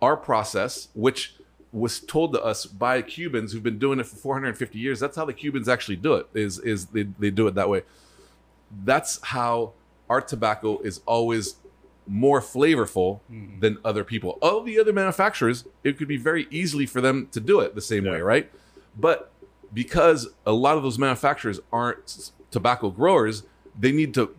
our 0.00 0.16
process, 0.16 0.88
which 0.94 1.34
was 1.76 2.00
told 2.00 2.32
to 2.32 2.42
us 2.42 2.64
by 2.64 3.02
Cubans 3.02 3.52
who've 3.52 3.62
been 3.62 3.78
doing 3.78 4.00
it 4.00 4.06
for 4.06 4.16
450 4.16 4.78
years. 4.78 4.98
That's 4.98 5.16
how 5.16 5.24
the 5.24 5.34
Cubans 5.34 5.68
actually 5.68 5.96
do 5.96 6.14
it. 6.14 6.26
Is 6.34 6.58
is 6.58 6.86
they, 6.86 7.04
they 7.18 7.30
do 7.30 7.46
it 7.46 7.54
that 7.54 7.68
way. 7.68 7.82
That's 8.84 9.20
how 9.22 9.72
our 10.08 10.20
tobacco 10.20 10.78
is 10.80 11.00
always 11.06 11.56
more 12.06 12.40
flavorful 12.40 13.20
hmm. 13.28 13.60
than 13.60 13.78
other 13.84 14.04
people. 14.04 14.38
All 14.40 14.62
the 14.62 14.78
other 14.78 14.92
manufacturers, 14.92 15.64
it 15.84 15.98
could 15.98 16.08
be 16.08 16.16
very 16.16 16.46
easily 16.50 16.86
for 16.86 17.00
them 17.00 17.28
to 17.32 17.40
do 17.40 17.60
it 17.60 17.74
the 17.74 17.80
same 17.80 18.04
way, 18.04 18.20
right? 18.20 18.50
But 18.96 19.30
because 19.74 20.28
a 20.46 20.52
lot 20.52 20.76
of 20.76 20.82
those 20.82 20.98
manufacturers 20.98 21.60
aren't 21.72 22.30
tobacco 22.50 22.90
growers, 22.90 23.42
they 23.78 23.92
need 23.92 24.14
to 24.14 24.34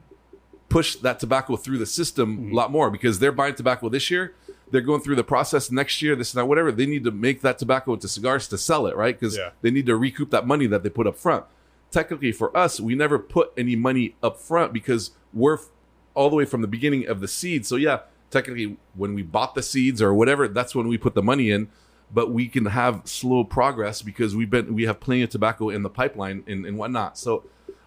push 0.70 0.96
that 0.96 1.20
tobacco 1.20 1.56
through 1.56 1.78
the 1.78 1.86
system 1.86 2.52
a 2.52 2.56
lot 2.56 2.72
more 2.72 2.90
because 2.90 3.20
they're 3.20 3.32
buying 3.32 3.56
tobacco 3.56 3.90
this 3.90 4.10
year. 4.10 4.34
They're 4.72 4.82
going 4.82 5.02
through 5.02 5.16
the 5.16 5.24
process 5.24 5.72
next 5.72 6.02
year, 6.02 6.16
this 6.16 6.34
and 6.34 6.42
that, 6.42 6.46
whatever. 6.46 6.72
They 6.72 6.86
need 6.86 7.04
to 7.06 7.12
make 7.12 7.42
that 7.42 7.58
tobacco 7.58 7.94
into 7.94 8.08
cigars 8.08 8.48
to 8.50 8.58
sell 8.58 8.86
it, 8.88 8.96
right? 8.96 9.18
Because 9.18 9.38
Yeah. 9.38 9.52
they 9.62 9.72
need 9.72 9.86
to 9.86 9.96
recoup 9.96 10.30
that 10.32 10.46
money 10.46 10.68
that 10.68 10.84
they 10.84 10.90
put 10.90 11.08
up 11.08 11.16
front. 11.18 11.46
Technically, 11.90 12.32
for 12.34 12.56
us, 12.56 12.80
we 12.80 12.94
never 12.96 13.18
put 13.18 13.54
any 13.58 13.76
money 13.78 14.16
up 14.22 14.38
front 14.38 14.74
because 14.74 15.12
we're 15.34 15.54
f- 15.56 15.70
all 16.14 16.30
the 16.30 16.36
way 16.36 16.44
from 16.46 16.62
the 16.62 16.68
beginning 16.68 17.08
of 17.08 17.22
the 17.22 17.28
seed. 17.30 17.66
So, 17.66 17.78
yeah, 17.78 18.00
technically, 18.30 18.76
when 18.94 19.14
we 19.14 19.22
bought 19.22 19.56
the 19.56 19.64
seeds 19.64 20.02
or 20.02 20.14
whatever, 20.14 20.48
that's 20.50 20.76
when 20.76 20.90
we 20.90 20.98
put 20.98 21.14
the 21.16 21.24
money 21.24 21.50
in. 21.50 21.70
But 22.14 22.32
we 22.32 22.48
can 22.48 22.66
have 22.68 23.02
slow 23.06 23.44
progress 23.46 24.02
because 24.02 24.36
we've 24.36 24.50
been 24.50 24.74
we 24.74 24.84
have 24.84 25.00
plenty 25.00 25.22
of 25.24 25.30
tobacco 25.30 25.70
in 25.70 25.84
the 25.84 25.90
pipeline 25.90 26.44
and, 26.48 26.66
and 26.66 26.78
whatnot. 26.78 27.18
So, 27.18 27.44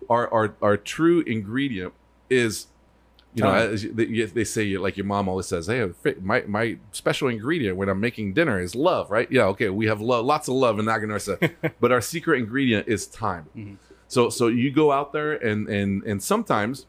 our 0.08 0.32
our 0.32 0.54
our 0.62 0.76
true 0.78 1.20
ingredient 1.26 1.92
is 2.30 2.66
you 3.34 3.44
know, 3.44 3.76
they, 3.76 4.24
they 4.24 4.44
say, 4.44 4.76
like 4.76 4.96
your 4.96 5.06
mom 5.06 5.28
always 5.28 5.46
says, 5.46 5.68
"Hey, 5.68 5.88
my 6.20 6.42
my 6.48 6.78
special 6.90 7.28
ingredient 7.28 7.76
when 7.76 7.88
I'm 7.88 8.00
making 8.00 8.32
dinner 8.32 8.60
is 8.60 8.74
love." 8.74 9.10
Right? 9.10 9.30
Yeah. 9.30 9.44
Okay. 9.46 9.68
We 9.68 9.86
have 9.86 10.00
love, 10.00 10.24
lots 10.24 10.48
of 10.48 10.54
love 10.54 10.78
in 10.78 10.86
Aganorsa, 10.86 11.52
but 11.80 11.92
our 11.92 12.00
secret 12.00 12.38
ingredient 12.38 12.88
is 12.88 13.06
time. 13.06 13.46
Mm-hmm. 13.56 13.74
So 14.08 14.30
so 14.30 14.48
you 14.48 14.72
go 14.72 14.90
out 14.90 15.12
there 15.12 15.32
and 15.32 15.68
and 15.68 16.02
and 16.02 16.20
sometimes 16.20 16.86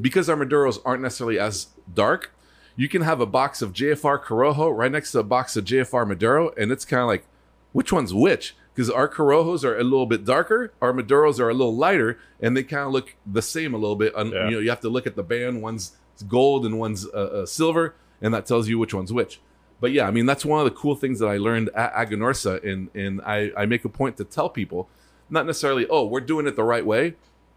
because 0.00 0.28
our 0.28 0.36
maduros 0.36 0.80
aren't 0.84 1.02
necessarily 1.02 1.38
as 1.38 1.68
dark, 1.92 2.34
you 2.76 2.88
can 2.88 3.02
have 3.02 3.20
a 3.20 3.26
box 3.26 3.62
of 3.62 3.72
JFR 3.72 4.22
Corojo 4.22 4.76
right 4.76 4.90
next 4.90 5.12
to 5.12 5.20
a 5.20 5.24
box 5.24 5.56
of 5.56 5.64
JFR 5.64 6.06
Maduro, 6.06 6.52
and 6.56 6.72
it's 6.72 6.84
kind 6.84 7.02
of 7.02 7.06
like, 7.06 7.24
which 7.72 7.92
one's 7.92 8.14
which? 8.14 8.56
Because 8.74 8.88
our 8.88 9.06
Corojos 9.06 9.64
are 9.64 9.76
a 9.76 9.84
little 9.84 10.06
bit 10.06 10.24
darker, 10.24 10.72
our 10.80 10.92
Maduros 10.92 11.38
are 11.38 11.50
a 11.50 11.54
little 11.54 11.76
lighter, 11.76 12.18
and 12.40 12.56
they 12.56 12.62
kind 12.62 12.86
of 12.86 12.92
look 12.92 13.16
the 13.26 13.42
same 13.42 13.74
a 13.74 13.76
little 13.76 13.96
bit. 13.96 14.14
Yeah. 14.16 14.24
You 14.24 14.32
know, 14.32 14.58
you 14.60 14.70
have 14.70 14.80
to 14.80 14.88
look 14.88 15.06
at 15.06 15.14
the 15.14 15.22
band. 15.22 15.60
One's 15.60 15.92
gold 16.28 16.64
and 16.64 16.78
one's 16.78 17.06
uh, 17.06 17.42
uh, 17.42 17.46
silver, 17.46 17.94
and 18.20 18.32
that 18.32 18.46
tells 18.46 18.68
you 18.68 18.78
which 18.78 18.94
one's 18.94 19.12
which. 19.12 19.40
But 19.80 19.92
yeah, 19.92 20.06
I 20.06 20.10
mean 20.10 20.26
that's 20.26 20.44
one 20.44 20.60
of 20.60 20.64
the 20.64 20.70
cool 20.70 20.94
things 20.94 21.18
that 21.18 21.26
I 21.26 21.38
learned 21.38 21.68
at 21.74 21.92
Aganorsa, 21.94 22.64
and 22.64 22.88
and 22.94 23.20
I, 23.22 23.50
I 23.56 23.66
make 23.66 23.84
a 23.84 23.88
point 23.88 24.16
to 24.18 24.24
tell 24.24 24.48
people, 24.48 24.88
not 25.28 25.44
necessarily, 25.44 25.86
oh, 25.88 26.06
we're 26.06 26.20
doing 26.20 26.46
it 26.46 26.56
the 26.56 26.64
right 26.64 26.86
way. 26.86 27.16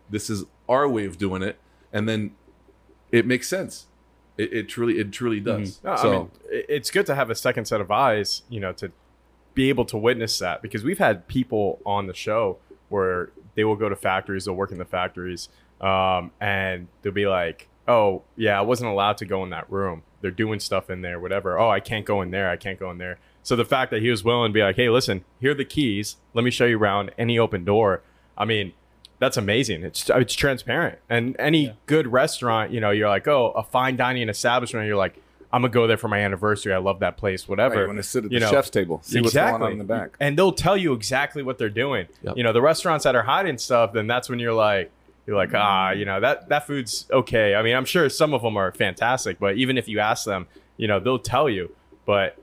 This 0.09 0.29
is 0.29 0.45
our 0.67 0.87
way 0.89 1.05
of 1.05 1.17
doing 1.17 1.43
it, 1.43 1.59
and 1.93 2.09
then 2.09 2.31
it 3.11 3.25
makes 3.25 3.47
sense. 3.47 3.87
It, 4.37 4.51
it 4.51 4.69
truly, 4.69 4.99
it 4.99 5.11
truly 5.11 5.39
does. 5.39 5.79
No, 5.83 5.95
so 5.95 6.09
I 6.09 6.17
mean, 6.17 6.31
it's 6.49 6.91
good 6.91 7.05
to 7.05 7.15
have 7.15 7.29
a 7.29 7.35
second 7.35 7.65
set 7.65 7.79
of 7.79 7.89
eyes, 7.91 8.41
you 8.49 8.59
know, 8.59 8.73
to 8.73 8.91
be 9.55 9.69
able 9.69 9.85
to 9.85 9.97
witness 9.97 10.37
that 10.39 10.61
because 10.61 10.83
we've 10.83 10.99
had 10.99 11.27
people 11.27 11.79
on 11.85 12.07
the 12.07 12.13
show 12.13 12.57
where 12.89 13.31
they 13.55 13.63
will 13.63 13.75
go 13.75 13.89
to 13.89 13.95
factories, 13.95 14.45
they'll 14.45 14.53
work 14.53 14.71
in 14.71 14.77
the 14.77 14.85
factories, 14.85 15.49
um, 15.81 16.31
and 16.39 16.87
they'll 17.01 17.13
be 17.13 17.25
like, 17.25 17.67
"Oh, 17.87 18.21
yeah, 18.35 18.59
I 18.59 18.61
wasn't 18.61 18.91
allowed 18.91 19.17
to 19.17 19.25
go 19.25 19.43
in 19.43 19.49
that 19.49 19.71
room. 19.71 20.03
They're 20.21 20.31
doing 20.31 20.59
stuff 20.59 20.89
in 20.89 21.01
there, 21.01 21.19
whatever. 21.19 21.57
Oh, 21.57 21.69
I 21.69 21.79
can't 21.79 22.05
go 22.05 22.21
in 22.21 22.31
there. 22.31 22.49
I 22.49 22.57
can't 22.57 22.79
go 22.79 22.91
in 22.91 22.97
there." 22.99 23.17
So 23.41 23.55
the 23.55 23.65
fact 23.65 23.91
that 23.91 24.01
he 24.01 24.09
was 24.09 24.23
willing 24.23 24.51
to 24.51 24.53
be 24.53 24.61
like, 24.61 24.75
"Hey, 24.75 24.89
listen, 24.89 25.23
here 25.39 25.51
are 25.51 25.55
the 25.55 25.65
keys. 25.65 26.17
Let 26.33 26.43
me 26.43 26.51
show 26.51 26.65
you 26.65 26.77
around 26.77 27.11
any 27.17 27.39
open 27.39 27.63
door." 27.63 28.01
I 28.37 28.45
mean, 28.45 28.73
that's 29.19 29.37
amazing. 29.37 29.83
It's 29.83 30.09
it's 30.09 30.33
transparent, 30.33 30.99
and 31.09 31.35
any 31.39 31.77
good 31.85 32.07
restaurant, 32.07 32.71
you 32.71 32.81
know, 32.81 32.91
you're 32.91 33.07
like, 33.07 33.27
oh, 33.27 33.51
a 33.55 33.63
fine 33.63 33.95
dining 33.95 34.27
establishment, 34.29 34.87
you're 34.87 34.97
like, 34.97 35.21
I'm 35.55 35.61
gonna 35.61 35.71
go 35.71 35.87
there 35.87 35.95
for 35.97 36.09
my 36.09 36.19
anniversary. 36.19 36.73
I 36.73 36.77
love 36.79 36.99
that 36.99 37.15
place, 37.15 37.47
whatever. 37.47 37.75
Right, 37.81 37.87
when 37.87 37.95
they 37.95 38.01
sit 38.01 38.25
at 38.25 38.31
you 38.31 38.39
the 38.39 38.45
know. 38.45 38.51
chef's 38.51 38.69
table, 38.69 38.99
see 39.03 39.21
what's 39.21 39.33
going 39.33 39.61
on 39.61 39.71
in 39.71 39.77
the 39.77 39.85
back. 39.85 40.17
and 40.19 40.37
they'll 40.37 40.51
tell 40.51 40.75
you 40.75 40.91
exactly 40.93 41.43
what 41.43 41.57
they're 41.57 41.69
doing. 41.69 42.07
Yep. 42.23 42.35
You 42.35 42.43
know, 42.43 42.51
the 42.51 42.61
restaurants 42.61 43.05
that 43.05 43.15
are 43.15 43.23
hiding 43.23 43.57
stuff, 43.57 43.93
then 43.93 44.05
that's 44.05 44.27
when 44.29 44.39
you're 44.39 44.53
like, 44.53 44.91
you're 45.25 45.37
like, 45.37 45.53
ah, 45.53 45.91
you 45.91 46.03
know, 46.03 46.19
that 46.19 46.49
that 46.49 46.67
food's 46.67 47.07
okay. 47.09 47.55
I 47.55 47.61
mean, 47.61 47.73
I'm 47.75 47.85
sure 47.85 48.09
some 48.09 48.33
of 48.33 48.41
them 48.41 48.57
are 48.57 48.71
fantastic, 48.73 49.39
but 49.39 49.55
even 49.55 49.77
if 49.77 49.87
you 49.87 49.99
ask 49.99 50.25
them, 50.25 50.47
you 50.75 50.87
know, 50.89 50.99
they'll 50.99 51.19
tell 51.19 51.49
you. 51.49 51.73
But 52.05 52.37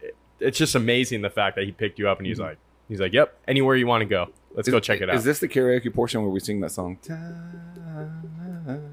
it- 0.00 0.14
it's 0.38 0.56
just 0.56 0.74
amazing 0.76 1.22
the 1.22 1.30
fact 1.30 1.56
that 1.56 1.64
he 1.64 1.72
picked 1.72 1.98
you 1.98 2.08
up 2.08 2.18
and 2.18 2.26
he's 2.28 2.38
like, 2.38 2.58
he's 2.88 3.00
like, 3.00 3.12
yep, 3.12 3.36
anywhere 3.48 3.74
you 3.76 3.86
want 3.88 4.02
to 4.02 4.06
go, 4.06 4.28
let's 4.54 4.68
go 4.68 4.78
check 4.78 5.00
it 5.00 5.10
out. 5.10 5.16
Is 5.16 5.24
this 5.24 5.40
the 5.40 5.48
karaoke 5.48 5.92
portion 5.92 6.22
where 6.22 6.30
we 6.30 6.38
sing 6.40 6.60
that 6.60 6.70
song? 6.70 6.96
Time 7.02 8.92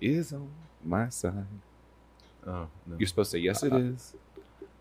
is 0.00 0.32
on 0.32 0.48
my 0.84 1.08
side. 1.08 1.46
Oh, 2.46 2.66
no. 2.86 2.96
You're 2.98 3.06
supposed 3.06 3.30
to 3.32 3.38
say 3.38 3.42
yes, 3.42 3.62
it 3.62 3.72
is. 3.72 4.14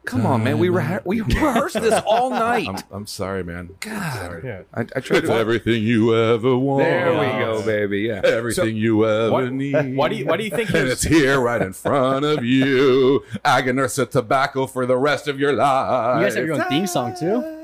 Come 0.05 0.25
on, 0.25 0.43
man. 0.43 0.59
We 0.59 0.67
rehe- 0.67 1.05
we 1.05 1.21
rehearsed 1.21 1.79
this 1.79 2.03
all 2.05 2.29
night. 2.49 2.67
I'm, 2.67 2.77
I'm 2.91 3.07
sorry, 3.07 3.41
man. 3.41 3.69
God, 3.79 4.41
yeah. 4.43 4.63
I, 4.73 4.81
I 4.81 4.99
tried 4.99 5.19
It's 5.19 5.27
to. 5.29 5.33
everything 5.33 5.81
you 5.81 6.13
ever 6.13 6.57
want. 6.57 6.83
There 6.83 7.11
we 7.13 7.25
go, 7.39 7.65
baby. 7.65 8.01
Yeah. 8.01 8.19
Everything 8.25 8.75
you 8.75 9.05
ever 9.07 9.31
What- 9.31 9.53
need. 9.53 9.95
Why 9.95 10.09
do 10.09 10.15
you 10.15 10.25
why 10.25 10.35
do 10.35 10.43
you 10.43 10.49
think 10.49 10.69
and 10.73 10.83
was 10.83 10.91
it's 10.91 11.03
here 11.03 11.39
right 11.39 11.61
in 11.61 11.71
front 11.71 12.25
of 12.25 12.43
you. 12.43 13.23
Aganorsa 13.45 14.09
tobacco 14.09 14.67
for 14.67 14.85
the 14.85 14.97
rest 14.97 15.29
of 15.29 15.39
your 15.39 15.53
life. 15.53 16.17
You 16.19 16.25
guys 16.25 16.35
have 16.35 16.45
your 16.47 16.61
own 16.61 16.67
theme 16.67 16.85
song 16.85 17.15
too. 17.17 17.62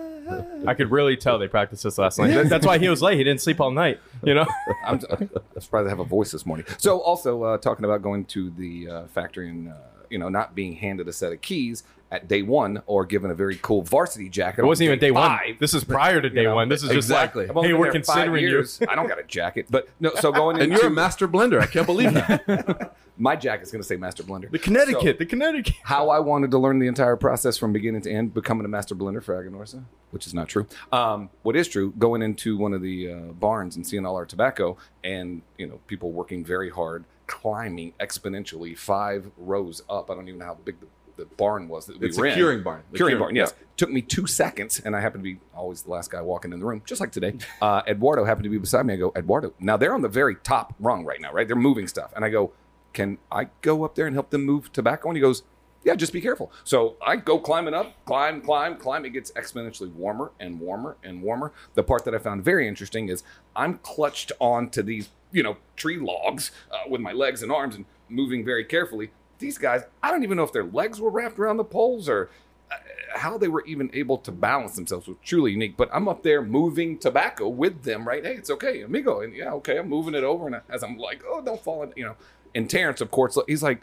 I 0.67 0.73
could 0.73 0.91
really 0.91 1.17
tell 1.17 1.39
they 1.39 1.47
practiced 1.47 1.84
this 1.84 1.97
last 1.97 2.19
night. 2.19 2.49
That's 2.49 2.65
why 2.65 2.77
he 2.77 2.89
was 2.89 3.01
late. 3.01 3.17
He 3.17 3.23
didn't 3.23 3.41
sleep 3.41 3.59
all 3.59 3.71
night. 3.71 3.99
You 4.23 4.34
know. 4.34 4.45
I'm, 4.86 4.99
I'm 5.09 5.30
surprised 5.59 5.88
I 5.88 5.89
have 5.89 5.99
a 5.99 6.05
voice 6.05 6.32
this 6.32 6.45
morning. 6.45 6.65
So, 6.77 6.99
also 6.99 7.43
uh, 7.43 7.57
talking 7.57 7.86
about 7.86 8.01
going 8.01 8.25
to 8.25 8.49
the 8.51 8.89
uh, 8.89 9.07
factory 9.07 9.49
and 9.49 9.69
uh, 9.69 9.73
you 10.09 10.17
know 10.17 10.30
not 10.30 10.55
being 10.55 10.73
handed 10.73 11.07
a 11.07 11.13
set 11.13 11.32
of 11.32 11.41
keys 11.41 11.84
at 12.12 12.28
day 12.28 12.41
one 12.41 12.82
or 12.86 13.05
given 13.05 13.32
a 13.32 13.36
very 13.36 13.57
cool 13.62 13.82
varsity 13.82 14.30
jacket. 14.30 14.62
It 14.62 14.66
wasn't 14.66 14.88
even 14.88 14.99
day 14.99 15.12
one. 15.12 15.30
five. 15.30 15.60
This 15.60 15.74
is 15.74 15.84
prior 15.84 16.22
to 16.22 16.30
day 16.30 16.43
know, 16.43 16.55
one. 16.55 16.70
This 16.70 16.84
is 16.84 16.91
exactly. 16.91 17.43
just 17.43 17.51
I've 17.51 17.55
like, 17.55 17.68
hey, 17.68 17.74
we're 17.74 17.91
considering 17.91 18.43
you. 18.43 18.66
I 18.88 18.95
don't 18.95 19.07
got 19.07 19.20
a 19.20 19.24
jacket, 19.24 19.68
but 19.70 19.88
no. 20.00 20.12
So 20.16 20.32
going 20.32 20.55
into 20.55 20.63
and 20.63 20.71
into 20.74 20.83
you're 20.83 20.92
a 20.92 20.96
master 20.96 21.28
blender. 21.28 21.62
I 21.62 21.66
can't 21.67 21.86
believe 21.86 22.13
that. 22.13 22.96
my 23.20 23.36
jacket's 23.36 23.70
going 23.71 23.82
to 23.82 23.88
say 23.88 23.97
Master 23.97 24.24
Blender. 24.24 24.50
The 24.50 24.59
Connecticut, 24.59 25.01
So- 25.01 25.20
the 25.20 25.25
Connecticut. 25.25 25.75
how 25.83 26.09
I 26.09 26.20
wanted 26.20 26.51
to 26.51 26.58
learn 26.58 26.79
the 26.79 26.88
entire 26.88 27.17
process 27.17 27.58
from 27.58 27.74
beginning 27.74 28.01
to 28.04 28.12
end, 28.12 28.33
becoming 28.33 28.66
a 28.66 28.70
master 28.70 28.96
blender 28.96 29.21
for 29.21 29.43
Aganorsa, 29.43 29.83
which 30.12 30.25
is 30.25 30.33
not 30.33 30.47
true. 30.47 30.66
Um, 30.92 31.29
what 31.43 31.55
is 31.55 31.67
true, 31.67 31.93
going 31.97 32.21
into 32.21 32.58
one 32.58 32.74
of 32.74 32.82
the 32.82 33.12
uh, 33.12 33.16
barns 33.33 33.75
and 33.75 33.86
seeing 33.86 34.05
all 34.05 34.16
our 34.16 34.25
tobacco, 34.25 34.78
and 35.04 35.42
you 35.58 35.67
know 35.67 35.79
people 35.88 36.12
working 36.12 36.43
very 36.46 36.70
hard, 36.70 37.04
climbing 37.28 37.93
exponentially 38.00 38.78
five 38.78 39.29
rows 39.38 39.83
up. 39.89 40.09
I 40.09 40.16
don't 40.16 40.28
even 40.28 40.39
know 40.39 40.46
how 40.46 40.58
big 40.63 40.79
the, 40.79 40.88
the 41.20 41.25
barn 41.36 41.67
was 41.67 41.86
that 41.87 42.00
we 42.00 42.08
It's 42.08 42.17
were 42.17 42.25
a 42.25 42.29
in. 42.29 42.36
curing 42.36 42.63
barn. 42.63 42.82
The 42.91 42.97
Curing 42.97 43.12
curing- 43.12 43.20
barn, 43.21 43.36
yes. 43.36 43.54
yeah. 43.58 43.66
Took 43.78 43.91
me 43.91 44.01
two 44.01 44.25
seconds, 44.28 44.82
and 44.83 44.96
I 44.96 45.00
happened 45.01 45.24
to 45.24 45.33
be 45.36 45.39
always 45.55 45.83
the 45.83 45.91
last 45.91 46.09
guy 46.12 46.21
walking 46.21 46.51
in 46.54 46.59
the 46.59 46.66
room, 46.66 46.82
just 46.86 47.00
like 47.01 47.12
today. 47.12 47.33
Uh, 47.62 47.82
Eduardo 47.87 48.24
happened 48.25 48.43
to 48.46 48.50
be 48.50 48.58
beside 48.58 48.86
me. 48.86 48.93
I 48.93 48.97
go, 48.97 49.12
Eduardo. 49.16 49.54
Now 49.59 49.78
they're 49.78 49.93
on 49.93 50.01
the 50.01 50.08
very 50.09 50.36
top 50.36 50.74
rung 50.79 51.05
right 51.05 51.20
now, 51.21 51.32
right? 51.33 51.47
They're 51.47 51.55
moving 51.58 51.87
stuff, 51.87 52.12
and 52.16 52.24
I 52.25 52.29
go, 52.29 52.51
can 52.93 53.17
I 53.32 53.50
go 53.62 53.83
up 53.83 53.96
there 53.96 54.08
and 54.08 54.16
help 54.16 54.29
them 54.32 54.46
move 54.46 54.71
tobacco? 54.71 55.09
And 55.09 55.17
he 55.17 55.21
goes, 55.21 55.43
yeah, 55.83 55.96
just 55.96 56.12
be 56.12 56.20
careful. 56.21 56.51
So 56.66 56.97
I 57.05 57.16
go 57.16 57.39
climbing 57.39 57.74
up, 57.74 57.93
climb, 58.05 58.41
climb, 58.41 58.75
climb. 58.78 59.05
It 59.05 59.12
gets 59.12 59.32
exponentially 59.32 59.93
warmer 59.93 60.32
and 60.39 60.59
warmer 60.59 60.97
and 61.04 61.21
warmer. 61.21 61.54
The 61.75 61.83
part 61.83 62.04
that 62.05 62.13
I 62.16 62.17
found 62.17 62.43
very 62.43 62.67
interesting 62.67 63.08
is 63.09 63.24
I'm 63.55 63.78
clutched 63.78 64.32
onto 64.39 64.82
these, 64.82 65.09
you 65.32 65.41
know, 65.43 65.55
tree 65.78 65.97
logs 65.97 66.51
uh, 66.71 66.79
with 66.89 67.00
my 67.00 67.13
legs 67.13 67.43
and 67.43 67.51
arms 67.51 67.75
and 67.75 67.86
moving 68.09 68.43
very 68.43 68.66
carefully. 68.66 69.12
These 69.39 69.57
guys, 69.57 69.83
I 70.03 70.11
don't 70.11 70.24
even 70.24 70.37
know 70.37 70.43
if 70.43 70.53
their 70.53 70.66
legs 70.66 71.01
were 71.01 71.09
wrapped 71.09 71.39
around 71.39 71.57
the 71.57 71.63
poles 71.63 72.07
or 72.07 72.29
uh, 72.71 72.75
how 73.16 73.37
they 73.37 73.47
were 73.47 73.66
even 73.66 73.89
able 73.93 74.17
to 74.20 74.32
balance 74.32 74.75
themselves 74.75 75.07
was 75.07 75.17
truly 75.24 75.51
unique. 75.51 75.75
But 75.78 75.89
I'm 75.91 76.07
up 76.07 76.24
there 76.24 76.41
moving 76.41 76.97
tobacco 76.97 77.47
with 77.47 77.83
them, 77.83 78.07
right? 78.07 78.24
Hey, 78.24 78.36
it's 78.36 78.49
okay, 78.49 78.82
amigo. 78.82 79.21
And 79.21 79.33
yeah, 79.33 79.53
okay, 79.53 79.78
I'm 79.78 79.89
moving 79.89 80.13
it 80.13 80.24
over. 80.24 80.47
And 80.47 80.61
as 80.70 80.83
I'm 80.83 80.97
like, 80.97 81.24
oh, 81.28 81.41
don't 81.41 81.63
fall 81.63 81.83
in, 81.83 81.93
you 81.95 82.05
know. 82.05 82.16
And 82.53 82.70
Terence, 82.70 83.01
of 83.01 83.11
course, 83.11 83.37
he's 83.47 83.63
like, 83.63 83.82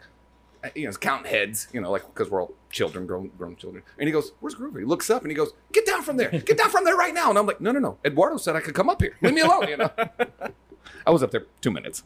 you 0.75 0.83
know, 0.83 0.89
he's 0.89 0.97
counting 0.97 1.31
heads, 1.31 1.67
you 1.73 1.81
know, 1.81 1.91
like 1.91 2.05
because 2.05 2.29
we're 2.29 2.41
all 2.41 2.53
children, 2.69 3.05
grown, 3.05 3.31
grown 3.37 3.55
children. 3.55 3.83
And 3.97 4.07
he 4.07 4.11
goes, 4.11 4.33
"Where's 4.39 4.55
Groovy?" 4.55 4.79
He 4.79 4.85
looks 4.85 5.09
up 5.09 5.21
and 5.21 5.31
he 5.31 5.35
goes, 5.35 5.53
"Get 5.71 5.85
down 5.85 6.03
from 6.03 6.17
there! 6.17 6.29
Get 6.29 6.57
down 6.57 6.69
from 6.69 6.83
there 6.83 6.95
right 6.95 7.13
now!" 7.13 7.29
And 7.29 7.37
I'm 7.37 7.45
like, 7.45 7.61
"No, 7.61 7.71
no, 7.71 7.79
no! 7.79 7.97
Eduardo 8.03 8.37
said 8.37 8.55
I 8.55 8.59
could 8.59 8.75
come 8.75 8.89
up 8.89 9.01
here. 9.01 9.15
Leave 9.21 9.33
me 9.33 9.41
alone." 9.41 9.67
You 9.67 9.77
know. 9.77 9.91
I 11.05 11.11
was 11.11 11.23
up 11.23 11.31
there 11.31 11.45
two 11.61 11.71
minutes, 11.71 12.03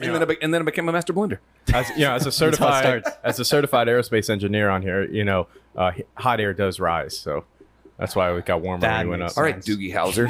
and 0.00 0.14
then 0.14 0.22
I, 0.22 0.24
be- 0.24 0.38
and 0.42 0.54
then 0.54 0.62
I 0.62 0.64
became 0.64 0.88
a 0.88 0.92
master 0.92 1.12
blender. 1.12 1.38
As, 1.72 1.88
you 1.90 2.00
know, 2.00 2.14
as 2.14 2.26
a 2.26 2.32
certified 2.42 3.04
as 3.22 3.38
a 3.38 3.44
certified 3.44 3.88
aerospace 3.88 4.30
engineer 4.30 4.70
on 4.70 4.82
here, 4.82 5.04
you 5.04 5.24
know, 5.24 5.46
uh, 5.76 5.92
hot 6.14 6.40
air 6.40 6.52
does 6.54 6.80
rise. 6.80 7.16
So 7.16 7.44
That's 7.98 8.16
why 8.16 8.32
it 8.36 8.46
got 8.46 8.60
warmer 8.62 8.80
That 8.80 8.98
when 8.98 9.06
we 9.06 9.10
went 9.10 9.22
makes 9.22 9.32
up. 9.32 9.38
All 9.38 9.44
right, 9.44 9.60
Doogie 9.60 9.92
Howser. 9.92 10.28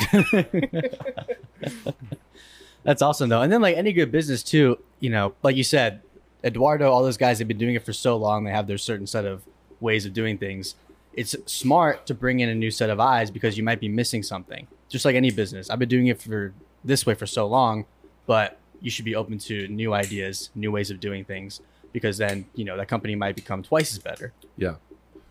That's 2.82 3.02
awesome 3.02 3.28
though. 3.28 3.42
And 3.42 3.52
then 3.52 3.60
like 3.60 3.76
any 3.76 3.92
good 3.92 4.10
business 4.10 4.42
too, 4.42 4.78
you 5.00 5.10
know, 5.10 5.34
like 5.42 5.56
you 5.56 5.64
said, 5.64 6.00
Eduardo, 6.42 6.90
all 6.90 7.02
those 7.02 7.18
guys 7.18 7.38
have 7.38 7.48
been 7.48 7.58
doing 7.58 7.74
it 7.74 7.84
for 7.84 7.92
so 7.92 8.16
long, 8.16 8.44
they 8.44 8.50
have 8.50 8.66
their 8.66 8.78
certain 8.78 9.06
set 9.06 9.26
of 9.26 9.42
ways 9.80 10.06
of 10.06 10.14
doing 10.14 10.38
things. 10.38 10.74
It's 11.12 11.36
smart 11.46 12.06
to 12.06 12.14
bring 12.14 12.40
in 12.40 12.48
a 12.48 12.54
new 12.54 12.70
set 12.70 12.88
of 12.88 12.98
eyes 13.00 13.30
because 13.30 13.58
you 13.58 13.64
might 13.64 13.80
be 13.80 13.88
missing 13.88 14.22
something. 14.22 14.66
Just 14.88 15.04
like 15.04 15.16
any 15.16 15.30
business. 15.30 15.68
I've 15.68 15.78
been 15.78 15.88
doing 15.88 16.06
it 16.06 16.20
for 16.22 16.54
this 16.84 17.04
way 17.04 17.14
for 17.14 17.26
so 17.26 17.46
long, 17.46 17.84
but 18.26 18.58
you 18.80 18.90
should 18.90 19.04
be 19.04 19.14
open 19.14 19.38
to 19.38 19.68
new 19.68 19.92
ideas, 19.92 20.50
new 20.54 20.70
ways 20.70 20.90
of 20.90 21.00
doing 21.00 21.24
things 21.24 21.60
because 21.92 22.18
then, 22.18 22.44
you 22.54 22.64
know, 22.64 22.76
that 22.76 22.88
company 22.88 23.14
might 23.14 23.34
become 23.34 23.62
twice 23.62 23.92
as 23.92 23.98
better. 23.98 24.32
Yeah. 24.56 24.76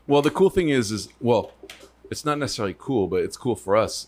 Well, 0.07 0.21
the 0.21 0.31
cool 0.31 0.49
thing 0.49 0.69
is, 0.69 0.91
is 0.91 1.09
well, 1.21 1.53
it's 2.09 2.25
not 2.25 2.37
necessarily 2.37 2.75
cool, 2.77 3.07
but 3.07 3.21
it's 3.21 3.37
cool 3.37 3.55
for 3.55 3.75
us. 3.75 4.07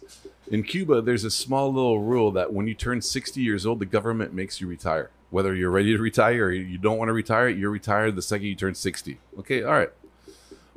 In 0.50 0.64
Cuba, 0.64 1.02
there's 1.02 1.24
a 1.24 1.32
small 1.32 1.72
little 1.72 2.00
rule 2.00 2.32
that 2.32 2.52
when 2.52 2.68
you 2.68 2.74
turn 2.74 3.02
60 3.02 3.42
years 3.42 3.66
old, 3.66 3.80
the 3.80 3.86
government 3.86 4.34
makes 4.34 4.60
you 4.60 4.68
retire. 4.68 5.12
Whether 5.30 5.56
you're 5.56 5.72
ready 5.72 5.96
to 5.96 6.02
retire 6.02 6.48
or 6.48 6.52
you 6.52 6.78
don't 6.78 6.98
want 6.98 7.08
to 7.08 7.14
retire, 7.14 7.48
you're 7.48 7.70
retired 7.70 8.16
the 8.16 8.22
second 8.22 8.48
you 8.48 8.56
turn 8.56 8.76
60. 8.76 9.18
Okay, 9.40 9.64
all 9.64 9.72
right. 9.72 9.92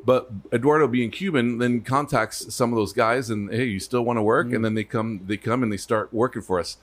But 0.04 0.30
Eduardo, 0.52 0.86
being 0.86 1.10
Cuban, 1.10 1.58
then 1.58 1.80
contacts 1.80 2.54
some 2.54 2.70
of 2.72 2.76
those 2.76 2.92
guys, 2.92 3.30
and 3.30 3.50
hey, 3.50 3.64
you 3.64 3.80
still 3.80 4.04
want 4.04 4.18
to 4.18 4.22
work? 4.22 4.46
Mm-hmm. 4.46 4.56
And 4.56 4.64
then 4.64 4.74
they 4.74 4.84
come, 4.84 5.20
they 5.26 5.38
come 5.38 5.62
and 5.62 5.72
they 5.72 5.76
start 5.78 6.12
working 6.12 6.42
for 6.42 6.60
us. 6.60 6.76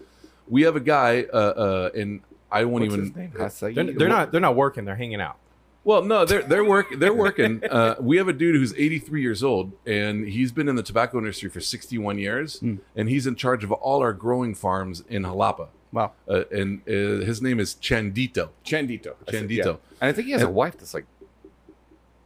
We 0.52 0.64
have 0.64 0.76
a 0.76 0.80
guy, 0.82 1.26
uh, 1.34 1.38
uh, 1.38 1.90
and 1.96 2.22
I 2.52 2.66
won't 2.66 2.84
What's 2.84 2.94
even. 2.94 3.06
his 3.06 3.16
name? 3.16 3.32
Hasai? 3.32 3.74
They're, 3.74 3.86
they're 3.86 4.10
not. 4.10 4.32
They're 4.32 4.42
not 4.42 4.56
working. 4.56 4.86
They're 4.86 4.96
hanging 4.96 5.22
out. 5.22 5.38
Well, 5.84 6.04
no, 6.04 6.26
they're 6.26 6.44
they're 6.44 6.64
work 6.64 6.88
they're 7.00 7.14
working. 7.14 7.64
Uh, 7.72 7.96
we 8.00 8.18
have 8.18 8.28
a 8.28 8.34
dude 8.34 8.56
who's 8.56 8.74
83 8.74 9.22
years 9.22 9.44
old, 9.44 9.72
and 9.86 10.28
he's 10.28 10.52
been 10.52 10.68
in 10.68 10.76
the 10.76 10.84
tobacco 10.84 11.18
industry 11.20 11.50
for 11.50 11.62
61 11.62 12.20
years, 12.20 12.62
and 12.62 13.10
he's 13.10 13.26
in 13.26 13.36
charge 13.36 13.64
of 13.64 13.72
all 13.72 14.02
our 14.02 14.12
growing 14.14 14.54
farms 14.54 15.04
in 15.08 15.24
Jalapa. 15.24 15.70
Wow. 15.94 16.12
Uh, 16.28 16.44
and 16.52 16.82
uh, 16.88 17.26
his 17.26 17.42
name 17.42 17.60
is 17.60 17.76
Chandito. 17.76 18.50
Chandito. 18.66 19.14
I 19.28 19.32
said, 19.32 19.50
Chandito. 19.50 19.80
And 20.02 20.10
I 20.10 20.12
think 20.12 20.28
he 20.28 20.34
has 20.34 20.42
a 20.42 20.50
wife 20.50 20.78
that's 20.78 20.94
like 20.94 21.06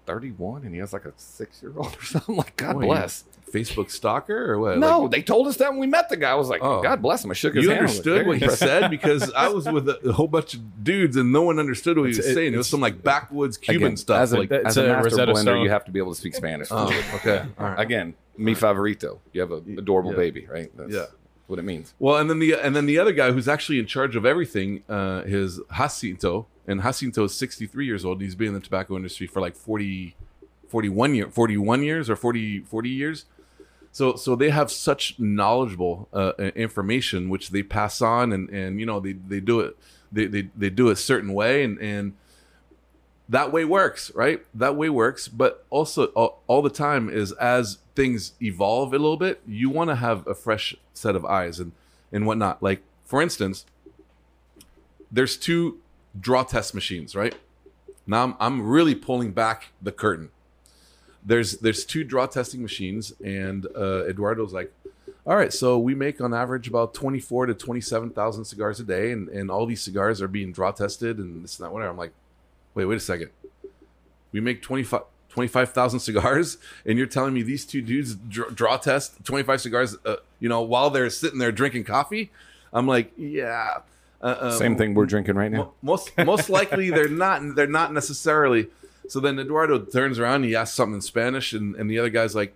31 0.06 0.64
and 0.66 0.74
he 0.74 0.80
has 0.80 0.94
like 0.94 1.06
a 1.06 1.14
six 1.18 1.62
year 1.62 1.74
old 1.76 1.96
or 1.98 2.04
something. 2.06 2.36
Like, 2.36 2.56
God 2.58 2.74
Boy, 2.76 2.86
bless. 2.86 3.24
Facebook 3.54 3.90
stalker 3.90 4.52
or 4.52 4.60
what? 4.60 4.78
No, 4.80 5.02
Like, 5.04 5.12
they 5.12 5.22
told 5.22 5.48
us 5.48 5.58
that 5.58 5.72
when 5.72 5.80
we 5.80 5.88
met 5.88 6.10
the 6.10 6.18
guy. 6.18 6.32
I 6.32 6.36
was 6.36 6.50
like, 6.50 6.62
Oh. 6.64 6.82
God 6.82 7.02
bless 7.02 7.24
him. 7.24 7.32
I 7.32 7.36
shook 7.36 7.54
his 7.56 7.64
you 7.64 7.70
hand. 7.70 7.82
I 7.82 7.84
was 7.84 7.98
like, 7.98 8.06
understood 8.08 8.28
what 8.28 8.38
he 8.40 8.50
said 8.50 8.90
because 8.98 9.32
I 9.34 9.48
was 9.50 9.66
with 9.70 9.88
a, 9.88 10.10
a 10.10 10.14
whole 10.14 10.28
bunch 10.28 10.54
of 10.56 10.84
dudes 10.84 11.16
and 11.16 11.32
no 11.32 11.44
one 11.44 11.58
understood 11.60 11.98
what 11.98 12.06
he 12.06 12.18
was 12.18 12.20
it- 12.20 12.34
saying. 12.34 12.54
It 12.54 12.58
was 12.58 12.68
some 12.68 12.82
like 12.82 13.02
backwoods 13.04 13.58
Cuban 13.58 13.84
Again, 13.88 13.98
stuff. 13.98 14.20
As 14.22 14.34
a, 14.34 14.38
like, 14.40 14.50
that- 14.50 14.66
as 14.66 14.76
it's 14.76 14.78
a 14.78 14.86
a 14.86 14.88
master 14.88 15.04
Rosetta 15.10 15.32
blender, 15.34 15.42
Stone. 15.42 15.62
you 15.64 15.70
have 15.70 15.86
to 15.86 15.92
be 15.92 16.00
able 16.00 16.14
to 16.14 16.20
speak 16.20 16.36
Spanish. 16.36 16.68
oh, 16.72 16.88
okay, 17.16 17.46
all 17.58 17.66
right. 17.70 17.80
Again, 17.80 18.16
mi 18.38 18.54
favorito. 18.56 19.20
You 19.32 19.42
have 19.42 19.52
an 19.52 19.78
adorable 19.80 20.12
Yeah. 20.12 20.18
baby, 20.18 20.48
right? 20.52 20.70
That's 20.76 20.92
Yeah. 20.94 21.06
what 21.48 21.60
it 21.60 21.64
means. 21.64 21.94
Well, 22.00 22.18
and 22.18 22.30
then 22.30 22.40
the 22.40 22.56
and 22.56 22.76
then 22.76 22.88
the 22.88 23.00
other 23.00 23.14
guy 23.14 23.32
who's 23.32 23.48
actually 23.48 23.80
in 23.80 23.86
charge 23.86 24.16
of 24.18 24.26
everything, 24.26 24.84
uh, 24.90 25.22
is 25.26 25.62
Jacinto, 25.78 26.48
and 26.68 26.82
Jacinto 26.82 27.26
is 27.26 27.36
63 27.36 27.86
years 27.86 28.06
old. 28.06 28.22
He's 28.22 28.36
been 28.36 28.50
in 28.50 28.54
the 28.56 28.60
tobacco 28.60 28.96
industry 28.96 29.28
for 29.28 29.40
like 29.40 29.56
40, 29.56 30.16
41 30.68 31.16
year, 31.16 31.30
41 31.30 31.84
years 31.84 32.10
or 32.10 32.16
40, 32.16 32.62
40 32.62 32.90
years. 32.90 33.26
So 33.92 34.16
so 34.18 34.36
they 34.36 34.50
have 34.50 34.70
such 34.72 35.18
knowledgeable 35.20 36.10
uh, 36.12 36.34
information 36.54 37.30
which 37.30 37.52
they 37.52 37.64
pass 37.64 38.02
on, 38.02 38.34
and 38.34 38.50
and 38.50 38.78
you 38.78 38.86
know 38.86 39.00
they 39.00 39.14
they 39.14 39.40
do 39.40 39.62
it 39.62 39.78
they 40.12 40.26
they, 40.26 40.50
they 40.56 40.70
do 40.70 40.90
it 40.90 40.94
a 40.94 40.96
certain 40.98 41.34
way, 41.34 41.64
and 41.64 41.80
and 41.80 42.14
that 43.30 43.52
way 43.52 43.66
works, 43.66 44.12
right? 44.14 44.46
That 44.54 44.76
way 44.76 44.90
works, 44.90 45.28
but 45.28 45.66
also 45.70 46.08
all, 46.08 46.44
all 46.48 46.62
the 46.62 46.70
time 46.70 47.10
is 47.10 47.32
as 47.34 47.80
things 47.96 48.34
evolve 48.42 48.94
a 48.94 49.00
little 49.00 49.18
bit, 49.18 49.42
you 49.48 49.70
want 49.70 49.90
to 49.90 49.96
have 49.96 50.28
a 50.28 50.36
fresh 50.36 50.76
set 50.94 51.16
of 51.16 51.26
eyes 51.26 51.60
and 51.60 51.72
and 52.12 52.26
whatnot. 52.26 52.62
Like 52.62 52.82
for 53.06 53.22
instance, 53.22 53.66
there's 55.12 55.38
two 55.38 55.80
draw 56.20 56.44
test 56.44 56.74
machines, 56.74 57.16
right? 57.16 57.36
Now 58.08 58.24
I'm, 58.24 58.36
I'm 58.40 58.68
really 58.68 58.96
pulling 58.96 59.32
back 59.32 59.70
the 59.82 59.92
curtain. 59.92 60.30
There's 61.24 61.58
there's 61.58 61.86
two 61.86 62.04
draw 62.04 62.28
testing 62.28 62.62
machines, 62.62 63.14
and 63.24 63.66
uh, 63.76 64.06
Eduardo's 64.06 64.54
like, 64.54 64.72
all 65.26 65.36
right, 65.36 65.52
so 65.52 65.80
we 65.80 65.96
make 65.96 66.22
on 66.22 66.36
average 66.36 66.68
about 66.68 66.94
24 66.94 67.48
to 67.48 67.54
27,000 67.56 68.46
cigars 68.46 68.80
a 68.80 68.84
day, 68.84 69.12
and, 69.12 69.28
and 69.30 69.50
all 69.50 69.66
these 69.66 69.82
cigars 69.82 70.22
are 70.22 70.28
being 70.28 70.52
draw 70.52 70.72
tested 70.72 71.18
and 71.18 71.44
this 71.44 71.58
and 71.58 71.66
that, 71.66 71.72
whatever. 71.72 71.90
I'm 71.90 71.98
like, 71.98 72.14
wait, 72.76 72.86
wait 72.86 72.98
a 72.98 73.00
second. 73.00 73.32
We 74.32 74.40
make 74.40 74.62
25 74.62 75.02
25,000 75.30 76.00
cigars, 76.00 76.58
and 76.86 76.98
you're 76.98 77.08
telling 77.08 77.34
me 77.34 77.42
these 77.42 77.66
two 77.66 77.82
dudes 77.82 78.16
dr- 78.16 78.56
draw 78.56 78.78
test 78.78 79.26
25 79.26 79.60
cigars, 79.60 79.98
uh, 80.06 80.16
you 80.40 80.48
know, 80.48 80.62
while 80.62 80.90
they're 80.90 81.10
sitting 81.10 81.40
there 81.40 81.52
drinking 81.52 81.84
coffee? 81.84 82.32
I'm 82.72 82.88
like, 82.88 83.12
yeah. 83.18 83.80
Uh, 84.22 84.26
uh, 84.26 84.52
Same 84.52 84.76
thing 84.76 84.94
we're 84.94 85.06
drinking 85.06 85.36
right 85.36 85.52
now. 85.52 85.74
Most 85.82 86.12
most 86.18 86.50
likely 86.50 86.90
they're 86.90 87.08
not 87.10 87.42
they're 87.56 87.68
not 87.68 87.94
necessarily. 87.94 88.68
So 89.08 89.20
then 89.20 89.38
eduardo 89.40 89.80
turns 89.80 90.18
around 90.20 90.36
and 90.36 90.46
he 90.46 90.56
asks 90.56 90.76
something 90.76 90.96
in 90.96 91.02
spanish 91.02 91.54
and, 91.54 91.76
and 91.76 91.90
the 91.92 92.00
other 92.00 92.10
guy's 92.10 92.34
like 92.34 92.56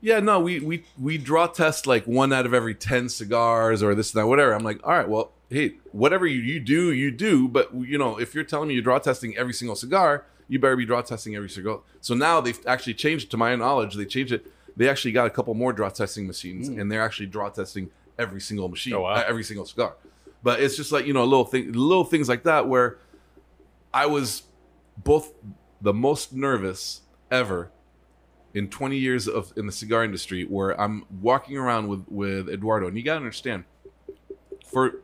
yeah 0.00 0.18
no 0.18 0.40
we, 0.40 0.58
we 0.60 0.84
we 0.98 1.18
draw 1.18 1.46
test 1.46 1.86
like 1.86 2.06
one 2.06 2.32
out 2.32 2.46
of 2.46 2.54
every 2.54 2.74
10 2.74 3.10
cigars 3.10 3.82
or 3.82 3.94
this 3.94 4.14
and 4.14 4.22
that 4.22 4.26
whatever. 4.26 4.52
I'm 4.54 4.64
like 4.64 4.80
all 4.82 4.92
right 4.94 5.08
well 5.08 5.32
hey 5.50 5.74
whatever 5.92 6.26
you, 6.26 6.40
you 6.40 6.58
do 6.58 6.90
you 6.92 7.10
do 7.10 7.48
but 7.48 7.74
you 7.74 7.98
know 7.98 8.18
if 8.18 8.34
you're 8.34 8.44
telling 8.44 8.68
me 8.68 8.74
you're 8.74 8.82
draw 8.82 8.98
testing 8.98 9.36
every 9.36 9.52
single 9.52 9.76
cigar 9.76 10.24
you 10.48 10.58
better 10.58 10.76
be 10.76 10.86
draw 10.86 11.02
testing 11.02 11.34
every 11.36 11.50
cigar. 11.50 11.80
So 12.00 12.14
now 12.14 12.40
they've 12.40 12.58
actually 12.66 12.94
changed 12.94 13.30
to 13.32 13.36
my 13.36 13.54
knowledge 13.56 13.94
they 13.94 14.04
changed 14.06 14.32
it. 14.32 14.46
They 14.76 14.88
actually 14.88 15.12
got 15.12 15.26
a 15.26 15.30
couple 15.30 15.52
more 15.54 15.72
draw 15.74 15.88
testing 15.90 16.26
machines 16.26 16.68
and 16.68 16.90
they're 16.90 17.02
actually 17.02 17.26
draw 17.26 17.48
testing 17.50 17.90
every 18.18 18.40
single 18.40 18.68
machine 18.70 18.94
Oh, 18.94 19.02
wow. 19.02 19.14
uh, 19.16 19.24
every 19.28 19.44
single 19.44 19.66
cigar 19.66 19.94
but 20.44 20.60
it's 20.60 20.76
just 20.76 20.92
like 20.92 21.06
you 21.06 21.12
know 21.12 21.24
little 21.24 21.44
thing 21.44 21.72
little 21.72 22.04
things 22.04 22.28
like 22.28 22.44
that 22.44 22.68
where 22.68 22.98
i 23.92 24.06
was 24.06 24.44
both 24.98 25.32
the 25.80 25.92
most 25.92 26.32
nervous 26.32 27.00
ever 27.32 27.72
in 28.52 28.68
20 28.68 28.96
years 28.96 29.26
of 29.26 29.52
in 29.56 29.66
the 29.66 29.72
cigar 29.72 30.04
industry 30.04 30.44
where 30.44 30.80
i'm 30.80 31.04
walking 31.20 31.56
around 31.56 31.88
with 31.88 32.04
with 32.08 32.48
eduardo. 32.48 32.86
And 32.86 32.96
you 32.96 33.02
gotta 33.02 33.16
understand 33.16 33.64
for 34.64 35.00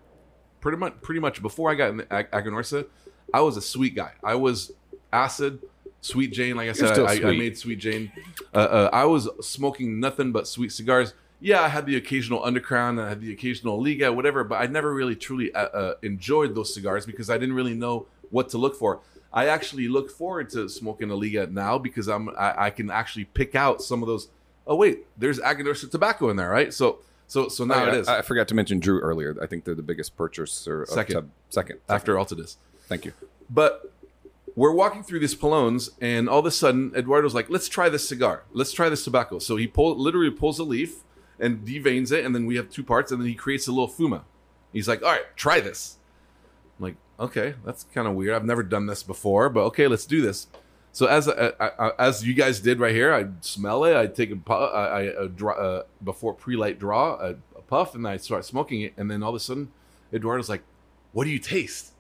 pretty 0.61 0.79
much 0.79 0.95
pretty 1.03 1.21
much 1.21 1.43
before 1.43 1.71
i 1.73 1.75
got 1.75 1.91
in 1.91 1.97
the 1.97 2.13
Ag- 2.13 2.31
aganorsa 2.31 2.87
i 3.35 3.41
was 3.41 3.57
a 3.57 3.63
sweet 3.63 3.97
guy. 3.97 4.13
I 4.23 4.37
was 4.37 4.73
acid 5.13 5.61
sweet 6.01 6.33
jane. 6.33 6.57
Like 6.57 6.69
i 6.69 6.73
said 6.73 6.99
I, 7.01 7.15
I 7.15 7.37
made 7.37 7.59
sweet 7.59 7.81
jane. 7.81 8.13
Uh, 8.55 8.59
uh, 8.59 8.91
i 8.93 9.05
was 9.05 9.29
smoking 9.41 9.99
nothing 9.99 10.31
but 10.31 10.47
sweet 10.47 10.71
cigars 10.71 11.15
yeah 11.41 11.63
i 11.63 11.69
had 11.69 11.87
the 11.87 11.97
occasional 11.97 12.45
underground 12.45 12.99
and 12.99 13.07
i 13.07 13.11
had 13.11 13.21
the 13.21 13.33
occasional 13.33 13.83
liga 13.83 14.13
whatever 14.13 14.45
but 14.45 14.61
i 14.61 14.67
never 14.67 14.95
really 14.95 15.17
truly 15.17 15.53
uh, 15.55 15.67
uh, 15.69 15.95
enjoyed 16.03 16.55
those 16.55 16.73
cigars 16.73 17.07
because 17.07 17.31
i 17.31 17.39
didn't 17.39 17.55
really 17.55 17.75
know 17.75 18.07
what 18.31 18.49
to 18.49 18.59
look 18.59 18.77
for 18.77 19.01
i 19.33 19.47
actually 19.47 19.89
look 19.89 20.11
forward 20.11 20.49
to 20.51 20.69
smoking 20.69 21.11
a 21.11 21.15
liga 21.15 21.47
now 21.47 21.79
because 21.79 22.09
i'm 22.09 22.29
i, 22.31 22.67
I 22.67 22.71
can 22.71 22.91
actually 22.91 23.25
pick 23.25 23.55
out 23.55 23.83
some 23.83 24.03
of 24.03 24.07
those 24.07 24.29
oh 24.67 24.77
wait 24.77 25.07
there's 25.19 25.39
aganorsa 25.41 25.91
tobacco 25.91 26.31
in 26.31 26.37
there 26.37 26.51
right 26.51 26.73
so 26.73 26.99
so 27.27 27.49
so 27.49 27.65
now 27.65 27.83
Oh, 27.83 27.87
yeah, 27.87 27.89
it 27.89 27.95
is 27.95 28.09
I, 28.09 28.19
I 28.19 28.23
forgot 28.23 28.49
to 28.49 28.57
mention 28.57 28.81
Drew 28.81 28.99
earlier. 28.99 29.37
I 29.41 29.47
think 29.47 29.63
they're 29.63 29.77
the 29.77 29.85
biggest 29.85 30.17
purchaser. 30.17 30.83
Of 30.83 30.89
Second. 30.89 31.15
tub- 31.15 31.31
second. 31.49 31.79
after 31.89 32.17
altadis 32.17 32.57
Thank 32.89 33.05
you. 33.05 33.13
But 33.49 33.93
we're 34.57 34.73
walking 34.73 35.05
through 35.05 35.21
these 35.21 35.37
Palones, 35.37 35.91
and 36.01 36.29
all 36.29 36.41
of 36.41 36.47
a 36.47 36.51
sudden, 36.51 36.93
Eduardo's 36.97 37.35
like, 37.35 37.49
"Let's 37.49 37.69
try 37.69 37.89
this 37.89 38.07
cigar. 38.09 38.43
Let's 38.53 38.73
try 38.73 38.89
this 38.89 39.05
tobacco." 39.05 39.39
So 39.39 39.55
he 39.55 39.69
pull, 39.69 39.97
literally 39.97 40.31
pulls 40.31 40.59
a 40.59 40.65
leaf 40.65 41.05
and 41.41 41.67
deveins 41.67 42.13
it, 42.13 42.25
and 42.25 42.35
then 42.35 42.47
we 42.47 42.57
have 42.57 42.71
two 42.71 42.85
parts, 42.85 43.11
and 43.11 43.21
then 43.21 43.29
he 43.29 43.35
creates 43.35 43.67
a 43.67 43.73
little 43.73 43.89
fuma. 43.89 44.23
He's 44.73 44.89
like, 44.89 45.03
"All 45.03 45.11
right, 45.11 45.25
try 45.37 45.61
this." 45.61 45.97
I'm 46.79 46.85
like, 46.85 46.97
"Okay, 47.19 47.55
that's 47.65 47.85
kind 47.95 48.07
of 48.07 48.15
weird. 48.15 48.35
I've 48.35 48.45
never 48.45 48.63
done 48.63 48.87
this 48.87 49.03
before, 49.03 49.49
but 49.49 49.63
okay, 49.65 49.89
let's 49.89 50.07
do 50.07 50.21
this." 50.21 50.47
So 50.93 51.07
as 51.07 51.29
uh, 51.29 51.53
I, 51.61 51.71
I, 51.79 51.93
as 51.99 52.27
you 52.27 52.35
guys 52.35 52.61
did 52.61 52.81
right 52.81 52.95
here, 52.95 53.15
I 53.15 53.27
smell 53.41 53.85
it. 53.85 53.97
I 53.97 54.07
take 54.07 54.31
a 54.31 54.37
pu- 54.37 54.53
I, 54.53 55.03
I 55.03 55.07
uh, 55.09 55.27
draw, 55.29 55.55
uh, 55.55 55.83
before 56.03 56.35
pre-light 56.35 56.79
draw 56.79 57.15
a, 57.15 57.31
a 57.57 57.63
puff, 57.67 57.95
and 57.95 58.07
I 58.07 58.17
start 58.17 58.45
smoking 58.45 58.83
it, 58.83 58.95
and 58.97 59.11
then 59.11 59.23
all 59.23 59.31
of 59.31 59.37
a 59.37 59.41
sudden, 59.41 59.71
Eduardo's 60.13 60.49
like, 60.49 60.63
"What 61.13 61.25
do 61.25 61.31
you 61.31 61.39
taste?" 61.39 61.93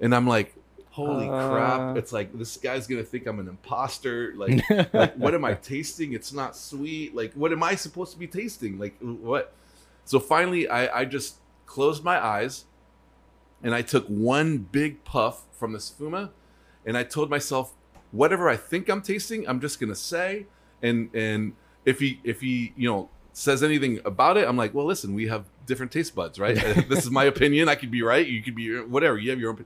And 0.00 0.14
I'm 0.14 0.26
like, 0.26 0.54
holy 1.06 1.28
Uh. 1.28 1.48
crap. 1.50 1.96
It's 1.96 2.12
like, 2.12 2.36
this 2.36 2.56
guy's 2.56 2.86
going 2.86 3.00
to 3.02 3.06
think 3.06 3.26
I'm 3.26 3.38
an 3.38 3.48
imposter. 3.48 4.34
Like, 4.36 4.62
like, 4.92 5.14
what 5.16 5.34
am 5.34 5.44
I 5.44 5.54
tasting? 5.54 6.12
It's 6.12 6.32
not 6.32 6.56
sweet. 6.56 7.14
Like, 7.14 7.32
what 7.34 7.52
am 7.52 7.62
I 7.62 7.74
supposed 7.74 8.12
to 8.12 8.18
be 8.18 8.26
tasting? 8.26 8.78
Like, 8.78 8.96
what? 9.00 9.52
So 10.04 10.18
finally, 10.20 10.68
I, 10.68 11.00
I 11.00 11.04
just 11.04 11.36
closed 11.66 12.02
my 12.04 12.22
eyes 12.24 12.64
and 13.62 13.74
I 13.74 13.82
took 13.82 14.06
one 14.06 14.58
big 14.58 15.04
puff 15.04 15.42
from 15.52 15.72
this 15.72 15.90
Fuma 15.90 16.30
and 16.86 16.96
I 16.96 17.02
told 17.04 17.30
myself, 17.30 17.74
whatever 18.10 18.48
I 18.48 18.56
think 18.56 18.88
I'm 18.88 19.02
tasting, 19.02 19.48
I'm 19.48 19.60
just 19.60 19.78
going 19.78 19.90
to 19.90 19.94
say. 19.96 20.46
And, 20.82 21.14
and 21.14 21.52
if 21.84 22.00
he, 22.00 22.20
if 22.24 22.40
he, 22.40 22.72
you 22.76 22.88
know, 22.88 23.08
says 23.32 23.62
anything 23.62 24.00
about 24.04 24.36
it, 24.36 24.48
I'm 24.48 24.56
like, 24.56 24.74
well, 24.74 24.86
listen, 24.86 25.14
we 25.14 25.28
have 25.28 25.44
different 25.66 25.92
taste 25.92 26.14
buds, 26.16 26.40
right? 26.40 26.56
this 26.88 27.04
is 27.04 27.10
my 27.10 27.24
opinion. 27.24 27.68
I 27.68 27.76
could 27.76 27.90
be 27.90 28.02
right. 28.02 28.26
You 28.26 28.42
could 28.42 28.56
be 28.56 28.80
whatever. 28.80 29.16
You 29.18 29.30
have 29.30 29.38
your 29.38 29.50
own. 29.50 29.64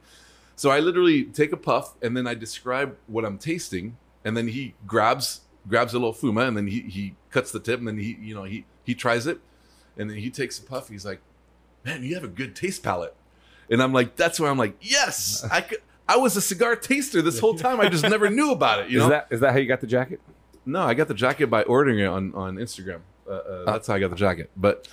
So 0.57 0.71
I 0.71 0.81
literally 0.81 1.25
take 1.25 1.53
a 1.53 1.57
puff 1.57 1.95
and 2.03 2.17
then 2.17 2.27
I 2.27 2.35
describe 2.35 2.97
what 3.07 3.25
I'm 3.25 3.39
tasting, 3.39 3.97
and 4.25 4.37
then 4.37 4.49
he 4.49 4.75
grabs 4.87 5.41
grabs 5.69 5.95
a 5.95 5.99
little 5.99 6.13
fuma 6.13 6.47
and 6.47 6.57
then 6.57 6.67
he 6.67 6.81
he 6.83 7.15
cuts 7.31 7.51
the 7.51 7.61
tip, 7.61 7.79
and 7.79 7.89
then 7.89 7.99
he, 7.99 8.19
you 8.21 8.35
know, 8.35 8.45
he 8.45 8.65
he 8.85 8.95
tries 8.95 9.27
it, 9.27 9.41
and 9.97 10.11
then 10.11 10.19
he 10.19 10.31
takes 10.31 10.59
a 10.59 10.63
puff. 10.63 10.89
He's 10.89 11.05
like, 11.05 11.21
"Man, 11.85 12.03
you 12.03 12.15
have 12.15 12.25
a 12.25 12.29
good 12.29 12.55
taste 12.55 12.83
palate," 12.83 13.15
and 13.71 13.83
I'm 13.83 13.93
like, 13.93 14.17
"That's 14.17 14.39
where 14.39 14.51
I'm 14.51 14.59
like, 14.59 14.77
yes, 14.81 15.45
I 15.51 15.61
could." 15.61 15.79
I 16.07 16.19
was 16.19 16.37
a 16.37 16.43
cigar 16.43 16.77
taster 16.77 17.23
this 17.23 17.39
whole 17.39 17.55
time. 17.55 17.81
I 17.81 17.89
just 17.89 18.07
never 18.07 18.29
knew 18.29 18.53
about 18.53 18.81
it. 18.81 18.91
You 18.91 18.99
know, 18.99 19.05
is 19.05 19.11
that 19.11 19.27
is 19.31 19.41
that 19.41 19.53
how 19.53 19.59
you 19.59 19.67
got 19.67 19.81
the 19.81 19.87
jacket? 19.87 20.21
no, 20.67 20.83
I 20.83 20.95
got 20.95 21.09
the 21.09 21.15
jacket 21.15 21.49
by 21.49 21.63
ordering 21.63 21.99
it 21.99 22.07
on 22.07 22.35
on 22.35 22.57
Instagram. 22.57 23.01
Uh, 23.27 23.33
uh, 23.33 23.65
that's 23.65 23.87
how 23.89 23.95
I 23.95 23.99
got 24.01 24.11
the 24.11 24.17
jacket. 24.17 24.51
But 24.57 24.87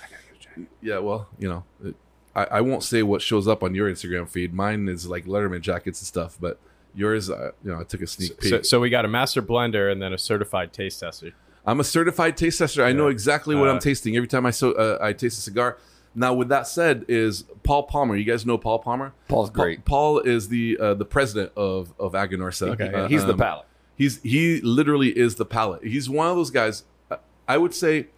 yeah, 0.80 0.98
well, 0.98 1.28
you 1.38 1.48
know, 1.48 1.64
it, 1.84 1.94
I, 2.34 2.44
I 2.44 2.60
won't 2.60 2.82
say 2.82 3.02
what 3.02 3.22
shows 3.22 3.46
up 3.46 3.62
on 3.62 3.74
your 3.74 3.90
Instagram 3.90 4.28
feed. 4.28 4.54
Mine 4.54 4.88
is 4.88 5.06
like 5.06 5.26
Letterman 5.26 5.60
jackets 5.60 6.00
and 6.00 6.06
stuff, 6.06 6.38
but 6.40 6.58
yours, 6.94 7.28
uh, 7.30 7.52
you 7.64 7.70
know, 7.72 7.80
I 7.80 7.84
took 7.84 8.00
a 8.02 8.06
sneak 8.06 8.38
peek. 8.40 8.50
So, 8.50 8.62
so 8.62 8.80
we 8.80 8.90
got 8.90 9.04
a 9.04 9.08
master 9.08 9.42
blender 9.42 9.90
and 9.92 10.00
then 10.00 10.12
a 10.12 10.18
certified 10.18 10.72
taste 10.72 11.00
tester. 11.00 11.32
I'm 11.66 11.78
a 11.80 11.84
certified 11.84 12.36
taste 12.36 12.58
tester. 12.58 12.84
I 12.84 12.92
know 12.92 13.08
exactly 13.08 13.54
what 13.54 13.68
Uh, 13.68 13.72
I'm 13.72 13.78
tasting 13.78 14.16
every 14.16 14.26
time 14.28 14.46
I 14.46 14.50
so 14.50 14.72
uh, 14.72 14.98
I 15.00 15.12
taste 15.12 15.38
a 15.38 15.42
cigar. 15.42 15.78
Now, 16.14 16.34
with 16.34 16.48
that 16.48 16.66
said, 16.66 17.04
is 17.08 17.44
Paul 17.62 17.84
Palmer. 17.84 18.16
You 18.16 18.24
guys 18.24 18.44
know 18.44 18.58
Paul 18.58 18.80
Palmer? 18.80 19.14
Paul's 19.28 19.48
Pa- 19.48 19.62
great. 19.62 19.84
Paul 19.84 20.18
is 20.18 20.48
the 20.48 20.76
uh, 20.78 20.94
the 20.94 21.04
president 21.06 21.52
of 21.56 21.94
of 21.98 22.12
Aganorsa. 22.12 22.70
Okay. 22.72 22.92
Uh, 22.92 23.08
He's 23.08 23.24
the 23.24 23.32
um, 23.32 23.38
palate. 23.38 23.66
He's 23.96 24.20
he 24.22 24.60
literally 24.60 25.16
is 25.16 25.36
the 25.36 25.44
palate. 25.46 25.84
He's 25.84 26.10
one 26.10 26.28
of 26.28 26.36
those 26.36 26.50
guys. 26.50 26.84
uh, 27.10 27.16
I 27.48 27.56
would 27.58 27.74
say 27.74 28.08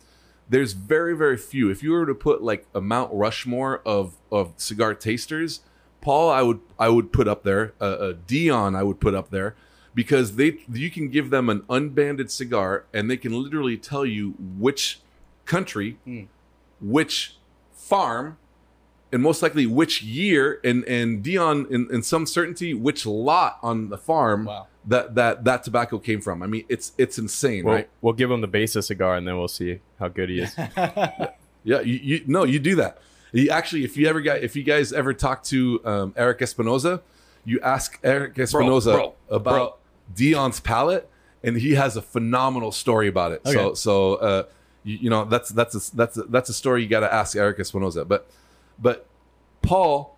there's 0.49 0.73
very 0.73 1.17
very 1.17 1.37
few. 1.37 1.71
If 1.71 1.83
you 1.83 1.93
were 1.93 2.07
to 2.07 2.15
put 2.15 2.43
like 2.43 2.67
a 2.75 2.81
Mount 2.81 3.13
Rushmore 3.13 3.81
of 3.87 4.17
of 4.31 4.53
cigar 4.57 4.95
tasters, 4.95 5.61
Paul 6.01 6.31
I 6.31 6.43
would 6.43 6.61
I 6.79 6.89
would 6.89 7.13
put 7.13 7.29
up 7.29 7.43
there. 7.45 7.73
Uh, 7.81 7.85
uh, 7.85 8.15
Dion 8.27 8.75
I 8.77 8.83
would 8.83 9.01
put 9.01 9.15
up 9.15 9.31
there 9.31 9.55
because 9.95 10.37
they 10.37 10.59
you 10.71 10.91
can 10.91 11.09
give 11.09 11.31
them 11.31 11.49
an 11.49 11.65
unbanded 11.69 12.31
cigar 12.31 12.85
and 12.93 13.11
they 13.11 13.17
can 13.17 13.33
literally 13.33 13.77
tell 13.77 14.05
you 14.05 14.35
which 14.59 15.01
country, 15.47 15.99
which 16.81 17.37
farm, 17.73 18.39
and 19.13 19.23
most 19.23 19.43
likely 19.43 19.67
which 19.67 20.03
year 20.03 20.61
and 20.65 20.85
and 20.85 21.23
Dion 21.23 21.67
in, 21.71 21.89
in 21.93 22.03
some 22.03 22.27
certainty 22.27 22.75
which 22.75 23.07
lot 23.07 23.59
on 23.63 23.89
the 23.89 23.99
farm 23.99 24.45
Wow. 24.47 24.67
That 24.87 25.15
that 25.15 25.45
that 25.45 25.65
tobacco 25.65 25.99
came 25.99 26.21
from. 26.21 26.43
I 26.43 26.47
mean, 26.47 26.65
it's 26.69 26.93
it's 26.99 27.19
insane, 27.19 27.65
We'll, 27.65 27.75
right? 27.75 27.89
we'll 28.03 28.13
give 28.13 28.31
him 28.31 28.43
the 28.43 28.47
base 28.47 28.77
of 28.77 28.85
cigar 28.85 29.17
and 29.17 29.27
then 29.27 29.39
we'll 29.39 29.49
see 29.49 29.81
how 29.99 30.09
good 30.09 30.29
he 30.29 30.41
is. 30.41 30.55
Yeah, 31.65 31.81
you, 31.81 31.99
you 32.03 32.25
no, 32.27 32.45
you 32.45 32.59
do 32.59 32.77
that. 32.77 32.99
You 33.33 33.51
actually, 33.51 33.85
if 33.85 33.97
you 33.97 34.07
ever 34.07 34.21
got, 34.21 34.43
if 34.43 34.55
you 34.55 34.63
guys 34.63 34.93
ever 34.93 35.13
talk 35.13 35.43
to 35.45 35.81
um, 35.85 36.15
Erik 36.17 36.43
Espinosa, 36.43 37.03
you 37.45 37.59
ask 37.61 37.99
Erik 38.05 38.39
Espinosa 38.39 38.93
bro, 38.93 39.15
about 39.29 39.79
Dion's 40.15 40.61
palate, 40.61 41.09
and 41.43 41.57
he 41.57 41.73
has 41.73 41.97
a 41.97 42.03
phenomenal 42.03 42.71
story 42.71 43.09
about 43.09 43.33
it. 43.33 43.41
So, 43.47 43.75
so 43.75 44.15
uh, 44.17 44.43
you, 44.85 44.99
you 45.03 45.11
know 45.11 45.25
that's 45.25 45.49
that's 45.51 45.75
a, 45.75 45.97
that's 45.97 46.17
a, 46.19 46.23
that's 46.25 46.51
a 46.51 46.55
story 46.55 46.83
you 46.83 46.89
got 46.89 47.01
to 47.01 47.13
ask 47.13 47.35
Erik 47.35 47.59
Espinosa. 47.59 48.05
But 48.05 48.31
but 48.79 49.07
Paul 49.63 50.14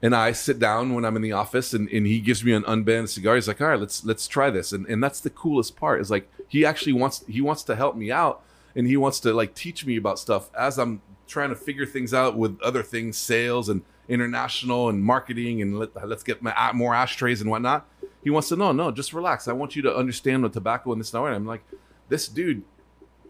and 0.00 0.14
I 0.14 0.32
sit 0.32 0.58
down 0.58 0.94
when 0.94 1.04
I'm 1.04 1.16
in 1.16 1.22
the 1.22 1.32
office, 1.32 1.74
and, 1.74 1.88
and 1.90 2.06
he 2.06 2.20
gives 2.20 2.44
me 2.44 2.52
an 2.52 2.64
unbanded 2.66 3.10
cigar. 3.10 3.34
He's 3.34 3.48
like, 3.48 3.60
"All 3.60 3.68
right, 3.68 3.80
let's 3.80 4.04
let's 4.04 4.28
try 4.28 4.50
this," 4.50 4.72
and 4.72 4.86
and 4.86 5.02
that's 5.02 5.20
the 5.20 5.30
coolest 5.30 5.76
part. 5.76 6.00
Is 6.00 6.10
like 6.10 6.30
he 6.48 6.64
actually 6.64 6.92
wants 6.92 7.24
he 7.26 7.40
wants 7.40 7.62
to 7.64 7.76
help 7.76 7.96
me 7.96 8.10
out, 8.10 8.42
and 8.76 8.86
he 8.86 8.96
wants 8.96 9.20
to 9.20 9.32
like 9.32 9.54
teach 9.54 9.84
me 9.84 9.96
about 9.96 10.18
stuff 10.18 10.50
as 10.54 10.78
I'm 10.78 11.02
trying 11.26 11.50
to 11.50 11.56
figure 11.56 11.86
things 11.86 12.14
out 12.14 12.36
with 12.36 12.60
other 12.62 12.82
things, 12.82 13.16
sales 13.16 13.68
and 13.68 13.82
international 14.08 14.88
and 14.88 15.02
marketing, 15.02 15.62
and 15.62 15.78
let, 15.78 16.08
let's 16.08 16.22
get 16.22 16.42
my, 16.42 16.72
more 16.72 16.94
ashtrays 16.94 17.40
and 17.40 17.50
whatnot. 17.50 17.86
He 18.24 18.30
wants 18.30 18.48
to 18.48 18.56
know, 18.56 18.72
no, 18.72 18.90
just 18.90 19.12
relax. 19.12 19.46
I 19.46 19.52
want 19.52 19.76
you 19.76 19.82
to 19.82 19.94
understand 19.94 20.42
the 20.42 20.48
tobacco 20.48 20.92
and 20.92 21.00
this 21.00 21.12
and 21.12 21.22
that. 21.22 21.28
And 21.28 21.36
I'm 21.36 21.46
like, 21.46 21.62
this 22.08 22.26
dude 22.26 22.64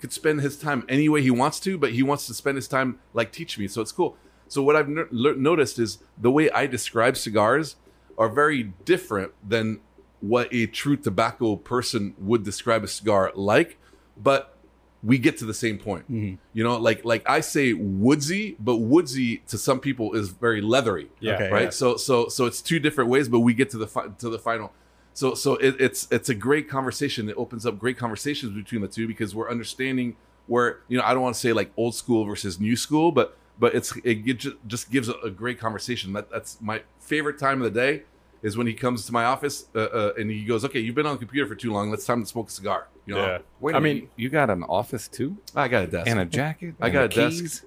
could 0.01 0.13
spend 0.13 0.41
his 0.41 0.57
time 0.57 0.85
any 0.89 1.09
way 1.09 1.23
he 1.23 1.31
wants 1.31 1.61
to, 1.61 1.77
but 1.77 1.93
he 1.93 2.03
wants 2.03 2.27
to 2.29 2.35
spend 2.35 2.57
his 2.57 2.69
time 2.69 3.01
like 3.13 3.33
teach 3.33 3.59
me. 3.59 3.69
So 3.69 3.83
it's 3.83 3.93
cool. 3.93 4.17
So 4.49 4.63
what 4.63 4.77
I've 4.77 4.89
ner- 4.89 5.09
lear- 5.11 5.35
noticed 5.37 5.79
is 5.79 5.99
the 6.21 6.31
way 6.31 6.51
I 6.51 6.67
describe 6.67 7.17
cigars 7.17 7.77
are 8.17 8.29
very 8.29 8.73
different 8.85 9.33
than 9.47 9.81
what 10.21 10.49
a 10.53 10.67
true 10.67 10.97
tobacco 10.97 11.57
person 11.57 12.15
would 12.19 12.43
describe 12.43 12.83
a 12.83 12.89
cigar 12.89 13.31
like, 13.35 13.79
but 14.17 14.57
we 15.03 15.17
get 15.17 15.39
to 15.39 15.45
the 15.45 15.55
same 15.55 15.79
point. 15.79 16.11
Mm-hmm. 16.11 16.35
You 16.55 16.65
know, 16.65 16.77
like 16.77 17.05
like 17.05 17.23
I 17.29 17.39
say 17.41 17.73
woodsy, 17.73 18.57
but 18.59 18.77
woodsy 18.79 19.39
to 19.49 19.57
some 19.57 19.79
people 19.79 20.15
is 20.15 20.31
very 20.31 20.61
leathery 20.61 21.09
Yeah. 21.21 21.35
Okay. 21.35 21.51
right 21.51 21.63
yeah. 21.65 21.71
so 21.71 21.97
so 21.97 22.27
so 22.29 22.47
it's 22.47 22.61
two 22.61 22.81
different 22.81 23.09
ways 23.09 23.29
but 23.29 23.41
we 23.41 23.55
get 23.55 23.71
to 23.71 23.79
the 23.79 23.87
fi- 23.87 24.09
to 24.19 24.29
the 24.29 24.41
final 24.41 24.73
so 25.15 25.35
so 25.35 25.55
it, 25.55 25.77
it's 25.81 26.09
it's 26.11 26.29
a 26.29 26.35
great 26.35 26.69
conversation 26.69 27.29
it 27.29 27.37
opens 27.37 27.65
up 27.65 27.79
great 27.79 27.97
conversations 27.97 28.53
between 28.53 28.81
the 28.83 28.89
two 28.89 29.07
because 29.07 29.37
we're 29.37 29.49
understanding 29.51 30.17
where 30.49 30.81
you 30.89 30.99
know 30.99 31.05
i 31.05 31.13
don't 31.15 31.23
want 31.23 31.35
to 31.35 31.41
say 31.41 31.53
like 31.53 31.71
old 31.77 31.95
school 31.95 32.25
versus 32.25 32.59
new 32.59 32.75
school 32.77 33.13
but 33.13 33.37
but 33.59 33.75
it's 33.75 33.95
it 34.05 34.25
just 34.67 34.91
gives 34.91 35.09
a, 35.09 35.31
great 35.31 35.59
conversation. 35.59 36.13
That 36.13 36.31
that's 36.31 36.61
my 36.61 36.83
favorite 37.01 37.39
time 37.39 37.63
of 37.63 37.73
the 37.73 37.81
day 37.81 38.03
is 38.43 38.57
when 38.57 38.67
he 38.67 38.75
comes 38.75 39.05
to 39.05 39.13
my 39.13 39.25
office 39.25 39.67
uh, 39.75 39.81
uh, 39.81 40.13
and 40.17 40.31
he 40.31 40.45
goes 40.45 40.65
okay 40.65 40.79
you've 40.79 40.95
been 40.95 41.07
on 41.07 41.15
the 41.15 41.19
computer 41.19 41.47
for 41.47 41.55
too 41.55 41.73
long. 41.73 41.91
Let's 41.91 42.07
time 42.07 42.23
to 42.23 42.27
smoke 42.27 42.49
a 42.49 42.53
cigar. 42.53 42.89
You 43.07 43.15
know? 43.15 43.27
Yeah. 43.27 43.39
Wait, 43.61 43.75
I 43.75 43.81
mean- 43.81 43.97
mean, 43.97 44.09
you 44.17 44.29
got 44.29 44.51
an 44.51 44.63
office 44.65 45.09
too, 45.09 45.37
i 45.55 45.67
got 45.69 45.85
a 45.85 45.87
desk. 45.87 46.09
And 46.09 46.21
a 46.21 46.25
jacket. 46.25 46.75
I 46.81 46.91
got 46.91 47.07
a 47.07 47.09
the 47.09 47.31
desk. 47.31 47.65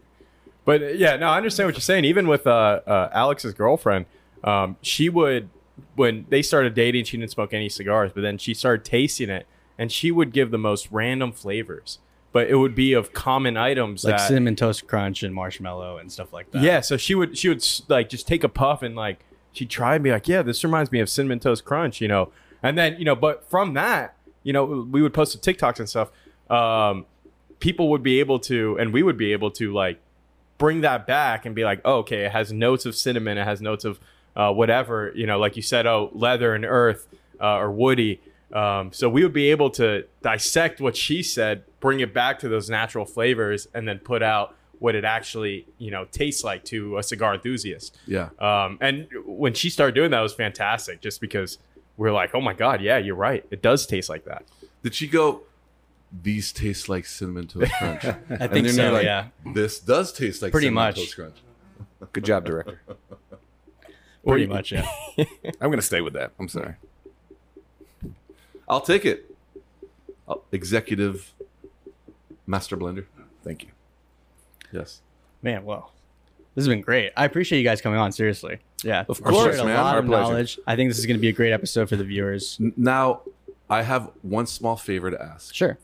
But 0.63 0.81
uh, 0.81 0.85
yeah, 0.87 1.17
no, 1.17 1.27
I 1.27 1.37
understand 1.37 1.67
what 1.67 1.75
you're 1.75 1.81
saying. 1.81 2.05
Even 2.05 2.27
with 2.27 2.45
uh, 2.45 2.81
uh, 2.85 3.09
Alex's 3.11 3.53
girlfriend, 3.53 4.05
um, 4.43 4.77
she 4.81 5.09
would 5.09 5.49
when 5.95 6.25
they 6.29 6.41
started 6.41 6.73
dating, 6.73 7.05
she 7.05 7.17
didn't 7.17 7.31
smoke 7.31 7.53
any 7.53 7.69
cigars, 7.69 8.11
but 8.13 8.21
then 8.21 8.37
she 8.37 8.53
started 8.53 8.85
tasting 8.85 9.29
it, 9.29 9.47
and 9.77 9.91
she 9.91 10.11
would 10.11 10.31
give 10.31 10.51
the 10.51 10.57
most 10.57 10.91
random 10.91 11.31
flavors, 11.31 11.99
but 12.31 12.47
it 12.47 12.55
would 12.55 12.75
be 12.75 12.93
of 12.93 13.13
common 13.13 13.57
items 13.57 14.03
like 14.03 14.17
that 14.17 14.27
cinnamon 14.27 14.55
toast 14.55 14.87
crunch 14.87 15.23
and 15.23 15.33
marshmallow 15.33 15.97
and 15.97 16.11
stuff 16.11 16.31
like 16.31 16.51
that. 16.51 16.61
yeah. 16.61 16.81
So 16.81 16.97
she 16.97 17.15
would 17.15 17.37
she 17.37 17.49
would 17.49 17.65
like 17.87 18.09
just 18.09 18.27
take 18.27 18.43
a 18.43 18.49
puff 18.49 18.81
and 18.81 18.95
like 18.95 19.23
she'd 19.53 19.69
try 19.69 19.95
and 19.95 20.03
be 20.03 20.11
like, 20.11 20.27
yeah, 20.27 20.41
this 20.41 20.63
reminds 20.63 20.91
me 20.91 20.99
of 20.99 21.09
cinnamon 21.09 21.39
toast 21.39 21.65
crunch, 21.65 22.01
you 22.01 22.07
know, 22.07 22.31
and 22.63 22.77
then 22.77 22.95
you 22.97 23.05
know, 23.05 23.15
but 23.15 23.49
from 23.49 23.73
that, 23.73 24.15
you 24.43 24.53
know, 24.53 24.63
we 24.65 25.01
would 25.01 25.13
post 25.13 25.39
the 25.39 25.53
TikToks 25.53 25.79
and 25.79 25.89
stuff. 25.89 26.09
Um, 26.49 27.05
people 27.59 27.89
would 27.89 28.03
be 28.03 28.19
able 28.19 28.39
to, 28.39 28.77
and 28.79 28.91
we 28.91 29.03
would 29.03 29.17
be 29.17 29.31
able 29.33 29.51
to 29.51 29.71
like 29.73 29.99
bring 30.57 30.81
that 30.81 31.07
back 31.07 31.45
and 31.45 31.55
be 31.55 31.63
like, 31.63 31.81
oh, 31.85 31.97
okay, 31.99 32.25
it 32.25 32.31
has 32.31 32.51
notes 32.51 32.85
of 32.85 32.95
cinnamon, 32.95 33.37
it 33.37 33.45
has 33.45 33.61
notes 33.61 33.85
of 33.85 33.99
uh, 34.35 34.51
whatever, 34.51 35.11
you 35.15 35.25
know, 35.25 35.39
like 35.39 35.55
you 35.55 35.61
said, 35.61 35.85
oh, 35.85 36.09
leather 36.13 36.53
and 36.53 36.65
earth 36.65 37.07
uh, 37.39 37.57
or 37.57 37.71
woody. 37.71 38.21
Um, 38.53 38.91
so 38.91 39.09
we 39.09 39.23
would 39.23 39.33
be 39.33 39.49
able 39.51 39.69
to 39.71 40.05
dissect 40.21 40.81
what 40.81 40.95
she 40.97 41.23
said, 41.23 41.63
bring 41.81 41.99
it 41.99 42.13
back 42.13 42.39
to 42.39 42.47
those 42.47 42.69
natural 42.69 43.03
flavors, 43.05 43.67
and 43.73 43.85
then 43.85 43.99
put 43.99 44.23
out 44.23 44.55
what 44.79 44.95
it 44.95 45.03
actually, 45.03 45.67
you 45.77 45.91
know, 45.91 46.05
tastes 46.05 46.43
like 46.43 46.63
to 46.65 46.97
a 46.97 47.03
cigar 47.03 47.33
enthusiast. 47.35 47.97
yeah 48.07 48.29
Um, 48.39 48.77
and 48.81 49.07
when 49.25 49.53
she 49.53 49.69
started 49.69 49.93
doing 49.93 50.09
that, 50.11 50.19
it 50.19 50.23
was 50.23 50.33
fantastic, 50.33 51.01
just 51.01 51.19
because 51.21 51.57
we're 51.97 52.11
like, 52.13 52.33
oh 52.33 52.41
my 52.41 52.53
god, 52.53 52.81
yeah, 52.81 52.97
you're 52.97 53.13
right, 53.15 53.45
it 53.51 53.61
does 53.61 53.85
taste 53.85 54.07
like 54.09 54.23
that. 54.25 54.43
did 54.83 54.95
she 54.95 55.07
go 55.07 55.41
these 56.23 56.51
taste 56.51 56.89
like 56.89 57.05
cinnamon 57.05 57.47
toast 57.47 57.71
crunch 57.77 58.03
I 58.39 58.47
think 58.47 58.67
so. 58.69 58.81
you're 58.83 58.91
like, 58.91 59.03
yeah. 59.05 59.27
this 59.53 59.79
does 59.79 60.11
taste 60.11 60.41
like 60.41 60.51
Pretty 60.51 60.67
cinnamon 60.67 60.83
much. 60.85 60.95
toast 60.95 61.15
crunch 61.15 61.37
Good 62.13 62.25
job, 62.25 62.45
director. 62.45 62.81
Pretty 64.27 64.45
much. 64.47 64.71
Yeah. 64.71 64.85
I'm 65.61 65.69
gonna 65.71 65.81
stay 65.81 66.01
with 66.01 66.13
that. 66.13 66.31
I'm 66.39 66.47
sorry. 66.47 66.75
I'll 68.67 68.81
take 68.81 69.05
it. 69.05 69.35
I'll- 70.27 70.43
executive 70.51 71.31
master 72.51 72.77
blender. 72.77 73.05
Thank 73.43 73.63
you. 73.63 73.69
Yes. 74.71 75.01
Man, 75.41 75.63
well, 75.65 75.91
this 76.53 76.63
has 76.65 76.67
been 76.67 76.81
great. 76.81 77.11
I 77.17 77.25
appreciate 77.25 77.57
you 77.59 77.63
guys 77.63 77.81
coming 77.81 77.97
on. 77.99 78.11
Seriously. 78.11 78.59
Yeah. 78.83 79.05
Of 79.09 79.23
course, 79.23 79.55
shared 79.55 79.59
a 79.61 79.65
man. 79.65 79.77
lot 79.77 79.93
Our 79.95 79.99
of 80.01 80.05
pleasure. 80.05 80.23
knowledge. 80.23 80.59
I 80.67 80.75
think 80.75 80.89
this 80.89 80.99
is 80.99 81.05
going 81.05 81.17
to 81.17 81.21
be 81.21 81.29
a 81.29 81.33
great 81.33 81.51
episode 81.53 81.89
for 81.89 81.95
the 81.95 82.03
viewers. 82.03 82.57
Now, 82.77 83.21
I 83.69 83.81
have 83.83 84.11
one 84.21 84.45
small 84.45 84.75
favor 84.75 85.09
to 85.09 85.21
ask. 85.21 85.53
Sure. 85.55 85.77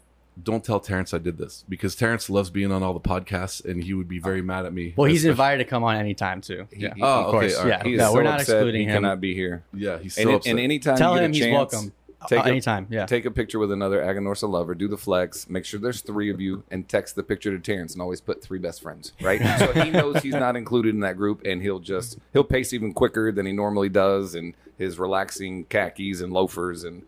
Don't 0.44 0.64
tell 0.64 0.80
Terence 0.80 1.16
I 1.16 1.18
did 1.18 1.40
this 1.40 1.64
because 1.68 1.96
Terence 1.96 2.30
loves 2.30 2.52
being 2.52 2.72
on 2.72 2.84
all 2.84 2.94
the 2.94 3.00
podcasts 3.00 3.66
and 3.66 3.84
he 3.84 3.96
would 3.96 4.08
be 4.08 4.20
very 4.20 4.44
mad 4.44 4.68
at 4.68 4.74
me. 4.74 4.94
Well, 4.96 5.10
he's 5.10 5.22
Especially- 5.22 5.32
invited 5.32 5.64
to 5.64 5.70
come 5.70 5.84
on 5.84 5.96
anytime 5.96 6.42
too. 6.42 6.68
He- 6.72 6.84
yeah. 6.84 6.94
he- 6.96 7.02
Oh, 7.02 7.08
of 7.08 7.26
okay, 7.28 7.32
course. 7.48 7.56
all 7.58 7.64
right. 7.64 7.70
Yeah. 7.80 7.84
He 7.84 7.94
is 7.94 7.98
No, 7.98 8.10
so 8.10 8.14
we're 8.14 8.24
not 8.24 8.42
upset 8.42 8.58
excluding 8.58 8.82
he 8.82 8.88
him. 8.88 8.94
cannot 8.98 9.20
be 9.20 9.34
here. 9.34 9.64
Yeah, 9.74 9.98
he's 9.98 10.14
so 10.14 10.22
And, 10.22 10.32
upset. 10.32 10.52
and 10.52 10.60
anytime 10.60 10.98
Tell 10.98 11.14
you 11.16 11.22
get 11.22 11.26
him 11.26 11.32
a 11.32 11.34
he's 11.34 11.44
chance, 11.44 11.74
welcome. 11.74 11.92
Take 12.28 12.40
Uh, 12.40 12.44
a, 12.44 12.48
anytime. 12.48 12.88
Yeah. 12.90 13.06
Take 13.06 13.26
a 13.26 13.32
picture 13.32 13.60
with 13.60 13.72
another 13.72 14.02
Aganorsa 14.02 14.50
lover, 14.50 14.74
do 14.74 14.88
the 14.88 14.98
flex, 14.98 15.48
make 15.50 15.66
sure 15.66 15.80
there's 15.80 16.02
three 16.02 16.32
of 16.32 16.42
you, 16.42 16.64
and 16.72 16.88
text 16.90 17.16
the 17.16 17.22
picture 17.24 17.52
to 17.56 17.60
Terence 17.60 17.94
and 17.94 18.02
always 18.02 18.22
put 18.22 18.42
three 18.44 18.58
best 18.60 18.82
friends, 18.82 19.14
right? 19.22 19.40
so 19.60 19.72
he 19.74 19.92
knows 19.92 20.24
he's 20.24 20.34
not 20.34 20.56
included 20.56 20.96
in 20.96 21.02
that 21.02 21.16
group 21.16 21.44
and 21.46 21.62
he'll 21.62 21.80
just 21.80 22.18
he'll 22.34 22.44
pace 22.44 22.74
even 22.74 22.94
quicker 22.94 23.32
than 23.32 23.46
he 23.46 23.52
normally 23.52 23.90
does 23.90 24.34
and 24.34 24.56
his 24.78 24.98
relaxing 24.98 25.66
khakis 25.66 26.22
and 26.22 26.34
loafers 26.34 26.84
and 26.84 27.04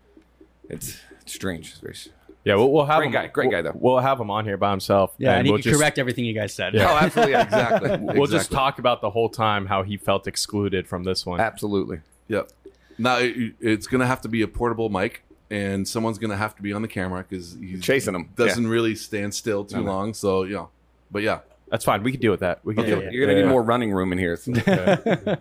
it's, 0.70 1.00
it's 1.22 1.34
strange. 1.34 1.72
It's 1.72 1.80
very- 1.80 2.16
Yeah, 2.46 2.56
we'll, 2.56 2.72
we'll 2.72 2.86
have 2.86 2.98
Great 3.00 3.08
him. 3.08 3.12
guy, 3.14 3.28
great 3.28 3.52
guy, 3.52 3.62
though. 3.64 3.74
We'll 3.76 4.00
have 4.00 4.20
him 4.20 4.30
on 4.32 4.46
here 4.46 4.58
by 4.58 4.70
himself. 4.72 5.14
yeah. 5.18 5.34
And, 5.38 5.46
he 5.46 5.52
we'll 5.52 5.58
can 5.62 5.72
just, 5.72 5.80
correct 5.80 5.98
everything 6.00 6.26
you 6.26 6.34
guys 6.34 6.54
said. 6.54 6.76
Oh, 6.76 6.82
absolutely. 6.82 7.34
Exactly. 7.36 7.98
We'll 8.20 8.28
just 8.28 8.52
talk 8.52 8.78
about 8.80 9.02
the 9.02 9.10
whole 9.10 9.30
time 9.30 9.66
how 9.66 9.82
he 9.84 9.98
felt 9.98 10.28
excluded 10.28 10.88
from 10.88 11.04
this 11.04 11.26
one. 11.26 11.40
Absolutely. 11.40 12.02
Yep. 12.28 12.52
Now 13.00 13.18
it, 13.18 13.54
it's 13.60 13.88
gonna 13.88 14.06
have 14.06 14.22
to 14.22 14.28
be 14.30 14.42
a 14.44 14.48
portable 14.48 14.90
mic 14.90 15.24
and 15.50 15.88
someone's 15.88 16.20
gonna 16.20 16.38
have 16.38 16.56
to 16.58 16.62
be 16.62 16.74
on 16.74 16.82
the 16.84 16.88
camera 16.88 17.26
because 17.28 17.58
he's 17.60 17.82
Chasing 17.82 18.14
'em, 18.14 18.30
Doesn't 18.36 18.68
really 18.68 18.94
stand 18.94 19.34
still 19.34 19.66
too 19.66 19.78
No, 19.78 19.84
no. 19.84 19.92
long. 19.92 20.14
So 20.14 20.44
you 20.44 20.54
know, 20.56 20.70
but 21.10 21.24
yeah, 21.24 21.40
That's 21.70 21.86
fine. 21.86 22.02
We 22.04 22.12
can 22.12 22.20
deal 22.22 22.32
with 22.32 22.40
that. 22.42 22.60
We 22.64 22.74
can 22.76 22.84
Okay. 22.84 22.90
deal. 23.00 23.14
You're 23.14 23.26
gonna 23.26 23.34
Yeah, 23.38 23.44
need 23.44 23.46
yeah. 23.46 23.52
more 23.52 23.64
running 23.64 23.92
room 23.92 24.12
in 24.12 24.18
here. 24.20 24.36
so- 24.36 24.54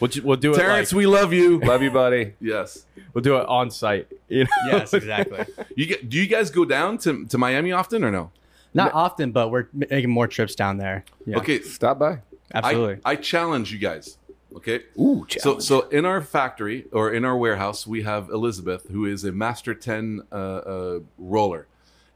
We'll, 0.00 0.08
ju- 0.08 0.22
we'll 0.22 0.36
do 0.36 0.52
it. 0.52 0.56
Terence, 0.56 0.92
like, 0.92 0.96
we 0.98 1.06
love 1.06 1.32
you. 1.32 1.58
Love 1.64 1.82
you, 1.82 1.90
buddy. 1.90 2.34
yes. 2.40 2.86
we'll 3.14 3.22
do 3.22 3.36
it 3.36 3.46
on 3.48 3.68
site. 3.70 4.06
You 4.28 4.44
know? 4.44 4.50
Yes, 4.70 4.94
exactly. 4.94 5.44
You 5.74 5.86
get, 5.86 6.08
do 6.08 6.16
you 6.18 6.28
guys 6.28 6.50
go 6.50 6.64
down 6.64 6.98
to, 6.98 7.24
to 7.26 7.36
Miami 7.38 7.72
often 7.72 8.04
or 8.04 8.10
no? 8.12 8.30
Not 8.74 8.92
often, 8.94 9.32
but 9.32 9.50
we're 9.50 9.66
making 9.72 10.10
more 10.10 10.28
trips 10.28 10.54
down 10.54 10.76
there. 10.76 11.04
Yeah, 11.26 11.38
Okay, 11.38 11.62
Stop 11.62 11.98
by. 11.98 12.18
absolutely. 12.54 13.00
I, 13.04 13.12
I 13.12 13.16
challenge 13.16 13.72
you 13.72 13.78
guys. 13.80 14.17
Okay. 14.56 14.84
Ooh, 14.98 15.26
So, 15.38 15.58
so 15.58 15.82
in 15.88 16.04
our 16.06 16.22
factory 16.22 16.86
or 16.92 17.12
in 17.12 17.24
our 17.24 17.36
warehouse, 17.36 17.86
we 17.86 18.02
have 18.02 18.30
Elizabeth, 18.30 18.88
who 18.90 19.04
is 19.04 19.24
a 19.24 19.32
Master 19.32 19.74
Ten 19.74 20.22
uh, 20.32 20.34
uh, 20.34 21.00
roller, 21.18 21.66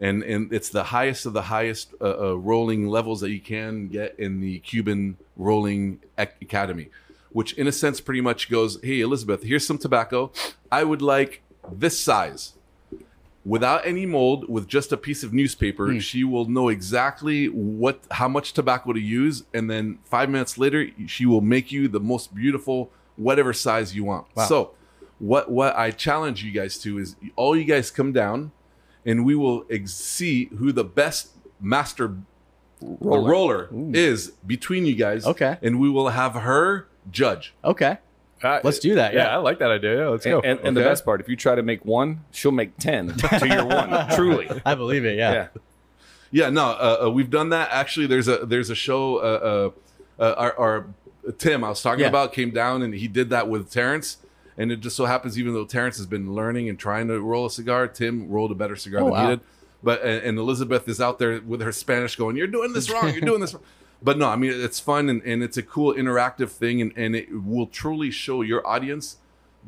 and 0.01 0.23
and 0.23 0.53
it's 0.53 0.71
the 0.71 0.85
highest 0.85 1.27
of 1.27 1.35
the 1.35 1.43
highest 1.43 1.93
uh, 2.01 2.31
uh, 2.31 2.35
rolling 2.39 2.89
levels 2.89 3.21
that 3.21 3.31
you 3.31 3.41
can 3.41 3.89
get 3.89 4.19
in 4.19 4.41
the 4.41 4.61
Cuban 4.61 5.19
Rolling 5.37 6.01
Academy, 6.17 6.89
which 7.31 7.53
in 7.55 7.67
a 7.67 7.73
sense 7.73 8.01
pretty 8.01 8.23
much 8.23 8.49
goes, 8.51 8.81
"Hey, 8.83 9.01
Elizabeth, 9.01 9.43
here's 9.43 9.67
some 9.67 9.79
tobacco. 9.79 10.33
I 10.71 10.85
would 10.85 11.03
like 11.03 11.43
this 11.71 12.01
size." 12.01 12.55
Without 13.45 13.85
any 13.85 14.07
mold, 14.07 14.49
with 14.49 14.69
just 14.69 14.93
a 14.93 14.97
piece 14.97 15.25
of 15.25 15.33
newspaper, 15.33 15.93
hmm. 15.93 15.99
she 15.99 16.23
will 16.23 16.45
know 16.45 16.69
exactly 16.69 17.47
what 17.47 18.01
how 18.13 18.29
much 18.29 18.53
tobacco 18.53 18.93
to 18.93 19.01
use, 19.01 19.43
and 19.53 19.69
then 19.69 19.99
five 20.05 20.31
minutes 20.31 20.59
later, 20.59 20.89
she 21.07 21.27
will 21.27 21.41
make 21.41 21.73
you 21.73 21.89
the 21.89 21.99
most 21.99 22.35
beautiful 22.35 22.91
whatever 23.17 23.53
size 23.53 23.95
you 23.97 24.05
want. 24.05 24.27
Wow. 24.37 24.47
So, 24.47 24.71
what 25.19 25.51
what 25.51 25.75
I 25.77 25.91
challenge 25.91 26.45
you 26.45 26.53
guys 26.53 26.79
to 26.79 26.99
is 26.99 27.17
all 27.35 27.57
you 27.57 27.65
guys 27.65 27.91
come 27.91 28.13
down, 28.13 28.53
and 29.05 29.25
we 29.25 29.35
will 29.35 29.65
ex- 29.69 29.93
see 29.93 30.47
who 30.59 30.71
the 30.71 30.85
best 30.85 31.31
master 31.61 32.17
roller, 32.81 33.31
roller 33.31 33.69
is 33.93 34.29
between 34.47 34.87
you 34.87 34.95
guys. 34.95 35.27
Okay. 35.27 35.59
and 35.63 35.81
we 35.81 35.91
will 35.91 36.11
have 36.11 36.35
her 36.35 36.87
judge. 37.11 37.55
okay, 37.65 37.99
Uh, 38.43 38.61
let's 38.65 38.79
do 38.79 38.95
that. 38.97 39.15
Yeah, 39.15 39.25
Yeah. 39.25 39.35
I 39.35 39.37
like 39.37 39.59
that 39.61 39.71
idea. 39.71 39.99
Yeah, 40.03 40.09
let's 40.09 40.25
go. 40.25 40.39
And, 40.41 40.59
and, 40.59 40.69
and 40.69 40.77
the 40.77 40.81
best 40.83 41.05
part, 41.05 41.21
if 41.21 41.29
you 41.29 41.37
try 41.37 41.55
to 41.55 41.63
make 41.63 41.85
one, 41.85 42.25
she'll 42.33 42.53
make 42.53 42.77
ten 42.79 43.09
to 43.17 43.47
your 43.49 43.65
one. 43.65 44.09
Truly. 44.15 44.49
I 44.67 44.75
believe 44.75 45.05
it. 45.05 45.17
Yeah. 45.17 45.33
Yeah. 45.33 45.49
Yeah, 46.35 46.49
no, 46.49 46.65
uh, 46.71 47.05
uh, 47.05 47.11
we've 47.11 47.29
done 47.29 47.51
that. 47.51 47.69
Actually, 47.73 48.07
there's 48.07 48.27
a 48.27 48.39
there's 48.47 48.71
a 48.71 48.75
show. 48.75 49.17
Uh, 49.19 49.71
uh, 50.23 50.35
our, 50.39 50.59
our 50.59 50.87
Tim 51.39 51.63
I 51.63 51.69
was 51.69 51.83
talking 51.83 52.01
Yeah. 52.01 52.09
about 52.09 52.33
came 52.33 52.51
down 52.53 52.83
and 52.83 52.95
he 52.95 53.07
did 53.07 53.31
that 53.31 53.49
with 53.49 53.71
Terence. 53.71 54.17
And 54.59 54.71
it 54.73 54.81
just 54.81 54.97
so 54.97 55.05
happens, 55.07 55.39
even 55.39 55.55
though 55.55 55.65
Terence 55.65 55.97
has 55.97 56.07
been 56.07 56.35
learning 56.35 56.69
and 56.69 56.79
trying 56.79 57.09
to 57.09 57.21
roll 57.21 57.47
a 57.47 57.51
cigar, 57.51 57.87
Tim 57.89 58.29
rolled 58.29 58.51
a 58.51 58.55
better 58.55 58.77
cigar 58.77 59.01
Oh, 59.01 59.05
than 59.05 59.13
wow. 59.13 59.23
he 59.31 59.37
did. 59.37 59.41
But 59.83 60.03
and, 60.03 60.23
and 60.25 60.39
Elizabeth 60.39 60.89
is 60.89 61.01
out 61.01 61.19
there 61.19 61.41
with 61.41 61.61
her 61.63 61.73
Spanish 61.73 62.17
going, 62.17 62.37
"You're 62.37 62.47
doing 62.47 62.73
this 62.73 62.91
wrong. 62.93 63.11
You're 63.13 63.21
doing 63.23 63.41
this." 63.41 63.55
wrong." 63.55 63.63
But 64.03 64.19
no, 64.19 64.29
I 64.29 64.37
mean 64.37 64.53
it's 64.53 64.81
fun 64.81 65.09
and, 65.09 65.23
and 65.23 65.43
it's 65.43 65.57
a 65.57 65.63
cool 65.63 65.95
interactive 65.95 66.51
thing, 66.51 66.81
and, 66.81 66.93
and 66.97 67.15
it 67.15 67.29
will 67.45 67.67
truly 67.67 68.11
show 68.11 68.43
your 68.43 68.67
audience 68.67 69.17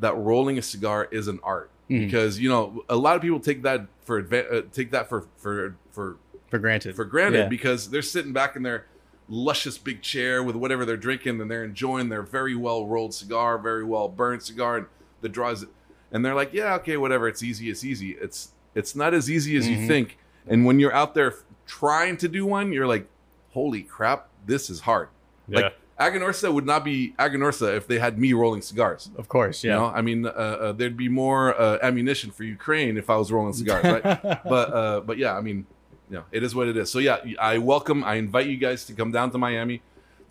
that 0.01 0.15
rolling 0.17 0.59
a 0.59 0.63
cigar 0.63 1.09
is 1.13 1.29
an 1.29 1.39
art. 1.43 1.71
Mm-hmm. 1.91 2.07
Because 2.07 2.41
you 2.41 2.49
know 2.49 2.85
a 2.89 2.97
lot 2.97 3.15
of 3.17 3.23
people 3.23 3.39
take 3.41 3.63
that 3.63 3.87
for 4.03 4.23
adva- 4.23 4.53
uh, 4.53 4.63
take 4.73 4.91
that 4.93 5.09
for 5.09 5.27
for 5.37 5.77
for 5.93 6.17
For 6.51 6.59
granted. 6.59 6.97
for 6.97 7.05
granted 7.05 7.39
Yeah. 7.39 7.49
because 7.49 7.91
they're 7.91 8.03
sitting 8.03 8.33
back 8.33 8.57
in 8.57 8.63
their 8.63 8.87
luscious 9.29 9.79
big 9.79 10.03
chair 10.03 10.43
with 10.43 10.57
whatever 10.57 10.85
they're 10.85 10.97
drinking 10.97 11.41
and 11.41 11.51
they're 11.51 11.65
enjoying 11.65 12.09
their 12.09 12.23
very 12.23 12.55
well 12.57 12.87
rolled 12.87 13.15
cigar, 13.15 13.57
very 13.59 13.85
well 13.85 14.09
burned 14.09 14.43
cigar, 14.43 14.77
and 14.79 14.87
the 15.21 15.29
draws, 15.29 15.65
and 16.13 16.25
they're 16.25 16.35
like, 16.35 16.53
yeah, 16.53 16.75
okay, 16.75 16.97
whatever, 16.97 17.29
it's 17.29 17.43
easy, 17.43 17.71
it's 17.71 17.85
easy. 17.85 18.13
It's 18.21 18.53
it's 18.75 18.97
not 18.97 19.15
as 19.15 19.31
easy 19.31 19.57
as 19.57 19.67
Mm-hmm. 19.67 19.81
you 19.83 19.87
think, 19.89 20.19
and 20.49 20.65
when 20.67 20.81
you're 20.81 20.93
out 20.95 21.15
there 21.15 21.35
trying 21.67 22.17
to 22.19 22.29
do 22.29 22.45
one, 22.45 22.73
you're 22.73 22.87
like, 22.89 23.07
holy 23.55 23.83
crap, 23.83 24.29
this 24.47 24.69
is 24.69 24.81
hard. 24.81 25.09
Yeah. 25.49 25.61
Like 25.61 25.75
Aganorsa 26.01 26.53
would 26.53 26.67
not 26.67 26.85
be 26.85 27.15
Aganorsa 27.19 27.77
if 27.77 27.87
they 27.87 27.99
had 27.99 28.19
me 28.19 28.33
rolling 28.33 28.63
cigars. 28.63 29.11
Of 29.17 29.29
course. 29.29 29.63
Yeah. 29.63 29.75
You 29.75 29.79
know, 29.79 29.87
I 29.87 30.03
mean, 30.03 30.27
uh, 30.27 30.31
uh, 30.31 30.73
there'd 30.73 30.97
be 30.97 31.09
more 31.09 31.59
uh, 31.61 31.79
ammunition 31.83 32.31
for 32.33 32.43
Ukraine 32.45 32.97
if 32.97 33.09
I 33.09 33.17
was 33.17 33.31
rolling 33.31 33.53
cigars, 33.53 33.85
right? 33.85 34.03
but 34.55 34.67
uh, 34.81 35.01
but 35.01 35.17
yeah, 35.19 35.37
I 35.37 35.41
mean, 35.41 35.67
you 36.11 36.17
know, 36.17 36.25
it 36.33 36.43
is 36.43 36.55
what 36.55 36.67
it 36.69 36.77
is. 36.77 36.91
So 36.91 36.99
yeah, 36.99 37.19
I 37.41 37.59
welcome, 37.59 38.03
I 38.05 38.15
invite 38.17 38.47
you 38.47 38.57
guys 38.57 38.85
to 38.87 38.93
come 38.93 39.13
down 39.13 39.31
to 39.31 39.39
Miami 39.39 39.83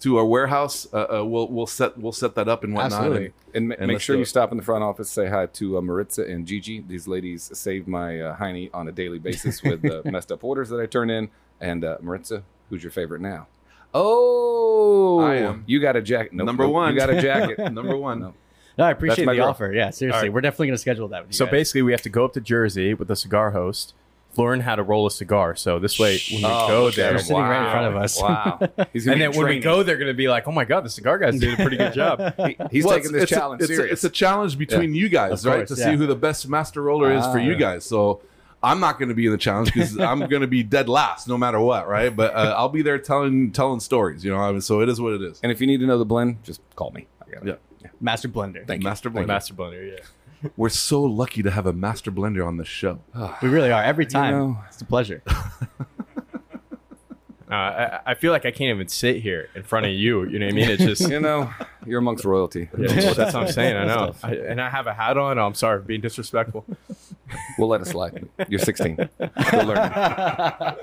to 0.02 0.18
our 0.18 0.26
warehouse. 0.26 0.86
Uh, 0.92 0.98
uh, 0.98 1.26
we'll 1.26 1.48
we'll 1.48 1.66
set 1.66 1.98
we'll 1.98 2.12
set 2.12 2.36
that 2.36 2.50
up 2.50 2.66
and 2.66 2.74
whatnot. 2.76 2.94
Absolutely. 2.94 3.26
And, 3.28 3.34
And, 3.56 3.68
ma- 3.70 3.76
And 3.80 3.88
make 3.88 4.02
sure 4.02 4.18
you 4.18 4.26
stop 4.26 4.52
in 4.52 4.58
the 4.58 4.64
front 4.64 4.84
office, 4.84 5.10
say 5.10 5.28
hi 5.30 5.46
to 5.46 5.78
uh, 5.78 5.82
Maritza 5.82 6.24
and 6.24 6.46
Gigi. 6.46 6.82
These 6.86 7.08
ladies 7.08 7.50
save 7.58 7.88
my 7.88 8.20
uh, 8.20 8.36
hiney 8.38 8.70
on 8.74 8.90
a 8.90 8.92
daily 8.92 9.20
basis 9.20 9.64
with 9.64 9.86
uh, 9.86 10.02
messed 10.06 10.32
up 10.32 10.44
orders 10.44 10.68
that 10.70 10.82
I 10.82 10.88
turn 10.88 11.10
in. 11.10 11.30
And 11.62 11.86
uh, 11.86 11.98
Maritza, 12.02 12.44
who's 12.70 12.84
your 12.84 12.92
favorite 12.92 13.22
now? 13.22 13.48
Oh, 13.94 15.20
I 15.20 15.36
am. 15.36 15.64
You 15.68 15.80
got 15.80 15.96
a 15.96 16.02
jacket. 16.02 16.34
Nope, 16.34 16.46
Number 16.48 16.64
nope, 16.64 16.74
one. 16.74 16.94
You 16.94 17.00
got 17.00 17.10
a 17.10 17.22
jacket. 17.22 17.60
number 17.72 17.96
one. 17.96 18.20
No. 18.20 18.34
No, 18.78 18.86
I 18.86 18.92
appreciate 18.92 19.26
the 19.26 19.36
girl. 19.36 19.50
offer. 19.50 19.72
Yeah, 19.72 19.92
seriously. 19.92 20.18
All 20.18 20.24
right. 20.24 20.34
We're 20.34 20.42
definitely 20.42 20.68
going 20.68 20.76
to 20.78 20.82
schedule 20.82 21.08
that 21.10 21.22
with 21.24 21.30
you 21.32 21.38
so 21.38 21.46
guys. 21.46 21.52
basically, 21.52 21.84
we 21.84 21.92
have 21.92 22.02
to 22.02 22.10
go 22.10 22.26
up 22.26 22.34
to 22.34 22.42
Jersey 22.42 22.96
with 22.96 23.08
the 23.08 23.16
cigar 23.16 23.52
host, 23.52 23.94
learn 24.36 24.62
how 24.62 24.76
to 24.76 24.82
roll 24.82 25.06
a 25.06 25.12
cigar. 25.12 25.56
So 25.56 25.78
this 25.78 26.00
way, 26.00 26.20
when 26.32 26.42
we 26.42 26.46
Oh, 26.48 26.68
go 26.68 26.90
there, 26.90 27.12
They're 27.12 27.20
sitting 27.20 27.36
right 27.44 27.66
in 27.68 27.72
front 27.72 27.96
of 27.96 28.02
us. 28.02 28.20
Wow. 28.20 28.58
He's 28.94 29.06
gonna 29.06 29.14
and 29.14 29.22
then 29.22 29.32
be 29.32 29.38
when 29.38 29.48
we 29.48 29.60
go, 29.60 29.84
they're 29.84 29.98
going 29.98 30.08
to 30.08 30.16
be 30.16 30.28
like, 30.28 30.48
"Oh 30.48 30.52
my 30.52 30.66
god, 30.66 30.84
the 30.86 30.90
cigar 30.90 31.20
guy's 31.20 31.38
doing 31.40 31.54
a 31.54 31.58
pretty 31.58 31.78
good 31.78 31.94
job." 31.94 32.34
He- 32.48 32.58
he's 32.72 32.84
Well, 32.86 32.96
taking 32.98 33.12
this 33.12 33.24
it's 33.24 33.32
a- 33.32 33.36
challenge 33.36 33.62
it's 33.62 33.70
a, 33.72 33.76
serious. 33.76 33.94
it's 33.94 34.04
a 34.06 34.10
challenge 34.10 34.58
between 34.58 34.96
you 34.96 35.08
guys, 35.08 35.46
Of 35.46 35.52
right? 35.54 35.68
To 35.68 35.76
yeah. 35.76 35.86
see 35.92 35.96
who 35.96 36.08
the 36.08 36.16
best 36.16 36.48
master 36.50 36.82
roller 36.82 37.14
is 37.14 37.24
for 37.26 37.38
Ah, 37.38 37.44
you 37.44 37.56
guys. 37.56 37.86
So 37.86 38.22
I'm 38.64 38.80
not 38.80 38.98
going 38.98 39.10
to 39.10 39.16
be 39.16 39.26
in 39.26 39.32
the 39.32 39.38
challenge 39.38 39.74
because 39.74 40.00
I'm 40.12 40.20
going 40.28 40.42
to 40.42 40.48
be 40.48 40.64
dead 40.64 40.88
last 40.90 41.28
no 41.28 41.38
matter 41.38 41.60
what, 41.60 41.88
right? 41.88 42.16
But 42.16 42.34
uh, 42.34 42.56
I'll 42.58 42.70
be 42.70 42.82
there 42.82 42.98
telling 42.98 43.52
telling 43.52 43.80
stories, 43.82 44.24
you 44.24 44.32
know. 44.32 44.38
I 44.38 44.52
mean, 44.52 44.62
so 44.62 44.82
it 44.82 44.90
is 44.90 45.00
what 45.02 45.14
it 45.14 45.22
is. 45.22 45.40
and 45.44 45.52
if 45.52 45.60
you 45.62 45.68
need 45.68 45.80
to 45.82 45.86
know 45.86 45.98
the 45.98 46.06
blend, 46.06 46.44
just 46.44 46.62
call 46.76 46.92
me. 46.92 47.08
I 47.22 47.30
got 47.30 47.48
it. 47.48 47.60
Yeah. 47.82 47.90
Master 48.00 48.30
Blender. 48.30 48.66
Thank 48.66 48.82
you. 48.84 48.88
Master 48.90 49.10
blender. 49.10 49.28
Master 49.28 49.54
blender, 49.54 49.98
yeah. 49.98 50.50
We're 50.58 50.70
so 50.70 51.02
lucky 51.04 51.44
to 51.44 51.52
have 51.52 51.66
a 51.66 51.74
master 51.74 52.12
blender 52.12 52.46
on 52.48 52.58
this 52.58 52.68
show. 52.68 53.00
We 53.42 53.50
really 53.50 53.72
are. 53.72 53.84
Every 53.84 54.06
time. 54.06 54.34
know- 54.34 54.58
It's 54.70 54.82
a 54.82 54.86
pleasure. 54.86 55.22
Uh, 57.50 57.54
I, 57.54 58.00
I 58.08 58.14
feel 58.14 58.32
like 58.32 58.46
I 58.46 58.52
can't 58.52 58.74
even 58.74 58.88
sit 58.88 59.18
here 59.18 59.50
in 59.56 59.64
front 59.64 59.86
of 59.86 59.92
you. 59.92 60.24
You 60.24 60.40
know 60.40 60.46
what 60.46 60.54
I 60.54 60.56
mean? 60.56 60.70
It's 60.70 60.84
just. 60.84 61.04
You 61.14 61.20
know, 61.20 61.52
you're 61.86 62.00
amongst 62.00 62.26
royalty. 62.26 62.70
Yeah, 62.78 63.14
that's 63.14 63.34
what 63.34 63.36
I'm 63.36 63.52
saying. 63.52 63.76
I 63.76 63.86
know. 63.86 64.16
I, 64.24 64.36
and 64.36 64.60
I 64.60 64.70
have 64.70 64.88
a 64.88 64.94
hat 64.94 65.18
on. 65.18 65.38
I'm 65.38 65.54
sorry 65.54 65.80
for 65.80 65.86
being 65.86 66.02
disrespectful. 66.02 66.66
We'll 67.60 67.68
let 67.68 67.82
it 67.82 67.88
slide. 67.88 68.28
You're 68.48 68.60
16. 68.60 69.10
Still 69.48 69.66
learning. 69.66 69.92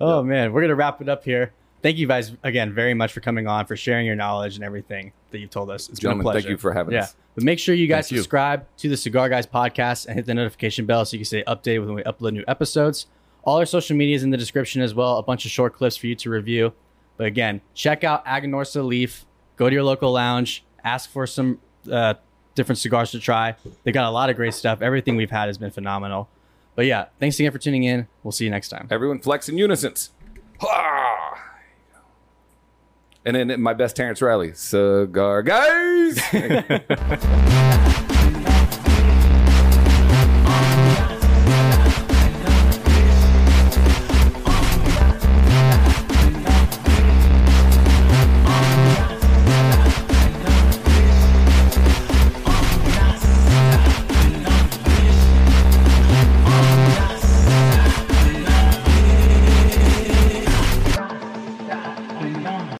Oh 0.00 0.22
man, 0.22 0.52
we're 0.52 0.60
gonna 0.60 0.74
wrap 0.74 1.00
it 1.00 1.08
up 1.08 1.24
here. 1.24 1.52
Thank 1.82 1.96
you 1.96 2.06
guys 2.06 2.32
again 2.44 2.72
very 2.72 2.94
much 2.94 3.12
for 3.12 3.20
coming 3.20 3.48
on, 3.48 3.66
for 3.66 3.76
sharing 3.76 4.06
your 4.06 4.14
knowledge 4.14 4.54
and 4.54 4.64
everything 4.64 5.12
that 5.30 5.38
you've 5.38 5.50
told 5.50 5.70
us. 5.70 5.88
It's 5.88 5.98
Gentlemen, 5.98 6.22
been 6.22 6.28
a 6.28 6.32
pleasure. 6.32 6.48
thank 6.48 6.50
you 6.50 6.58
for 6.58 6.72
having 6.72 6.94
yeah. 6.94 7.02
us. 7.02 7.16
But 7.34 7.44
make 7.44 7.58
sure 7.58 7.74
you 7.74 7.88
guys 7.88 8.04
Thank 8.06 8.12
you. 8.12 8.18
subscribe 8.18 8.66
to 8.78 8.88
the 8.88 8.96
Cigar 8.96 9.28
Guys 9.28 9.46
podcast 9.46 10.06
and 10.06 10.14
hit 10.14 10.26
the 10.26 10.34
notification 10.34 10.86
bell 10.86 11.04
so 11.04 11.14
you 11.16 11.20
can 11.20 11.24
stay 11.24 11.42
updated 11.44 11.86
when 11.86 11.94
we 11.94 12.02
upload 12.04 12.34
new 12.34 12.44
episodes. 12.46 13.06
All 13.44 13.58
our 13.58 13.66
social 13.66 13.96
media 13.96 14.14
is 14.14 14.22
in 14.22 14.30
the 14.30 14.36
description 14.36 14.82
as 14.82 14.94
well. 14.94 15.18
A 15.18 15.22
bunch 15.22 15.44
of 15.44 15.50
short 15.50 15.74
clips 15.74 15.96
for 15.96 16.06
you 16.06 16.14
to 16.16 16.30
review. 16.30 16.72
But 17.16 17.26
again, 17.26 17.60
check 17.74 18.04
out 18.04 18.24
Aganorsa 18.24 18.84
Leaf. 18.84 19.24
Go 19.56 19.68
to 19.68 19.74
your 19.74 19.82
local 19.82 20.12
lounge. 20.12 20.64
Ask 20.84 21.10
for 21.10 21.26
some 21.26 21.60
uh, 21.90 22.14
different 22.54 22.78
cigars 22.78 23.10
to 23.12 23.20
try. 23.20 23.56
They 23.84 23.92
got 23.92 24.04
a 24.06 24.10
lot 24.10 24.30
of 24.30 24.36
great 24.36 24.54
stuff. 24.54 24.82
Everything 24.82 25.16
we've 25.16 25.30
had 25.30 25.46
has 25.46 25.58
been 25.58 25.70
phenomenal. 25.70 26.28
But 26.74 26.86
yeah, 26.86 27.06
thanks 27.20 27.38
again 27.38 27.52
for 27.52 27.58
tuning 27.58 27.84
in. 27.84 28.08
We'll 28.22 28.32
see 28.32 28.44
you 28.44 28.50
next 28.50 28.68
time. 28.70 28.88
Everyone 28.90 29.20
flex 29.20 29.48
in 29.48 29.58
unison. 29.58 29.94
And 33.24 33.36
then 33.36 33.60
my 33.60 33.74
best 33.74 33.94
Terence 33.94 34.22
Reilly, 34.22 34.54
cigar 34.54 35.42
guys. 35.42 36.18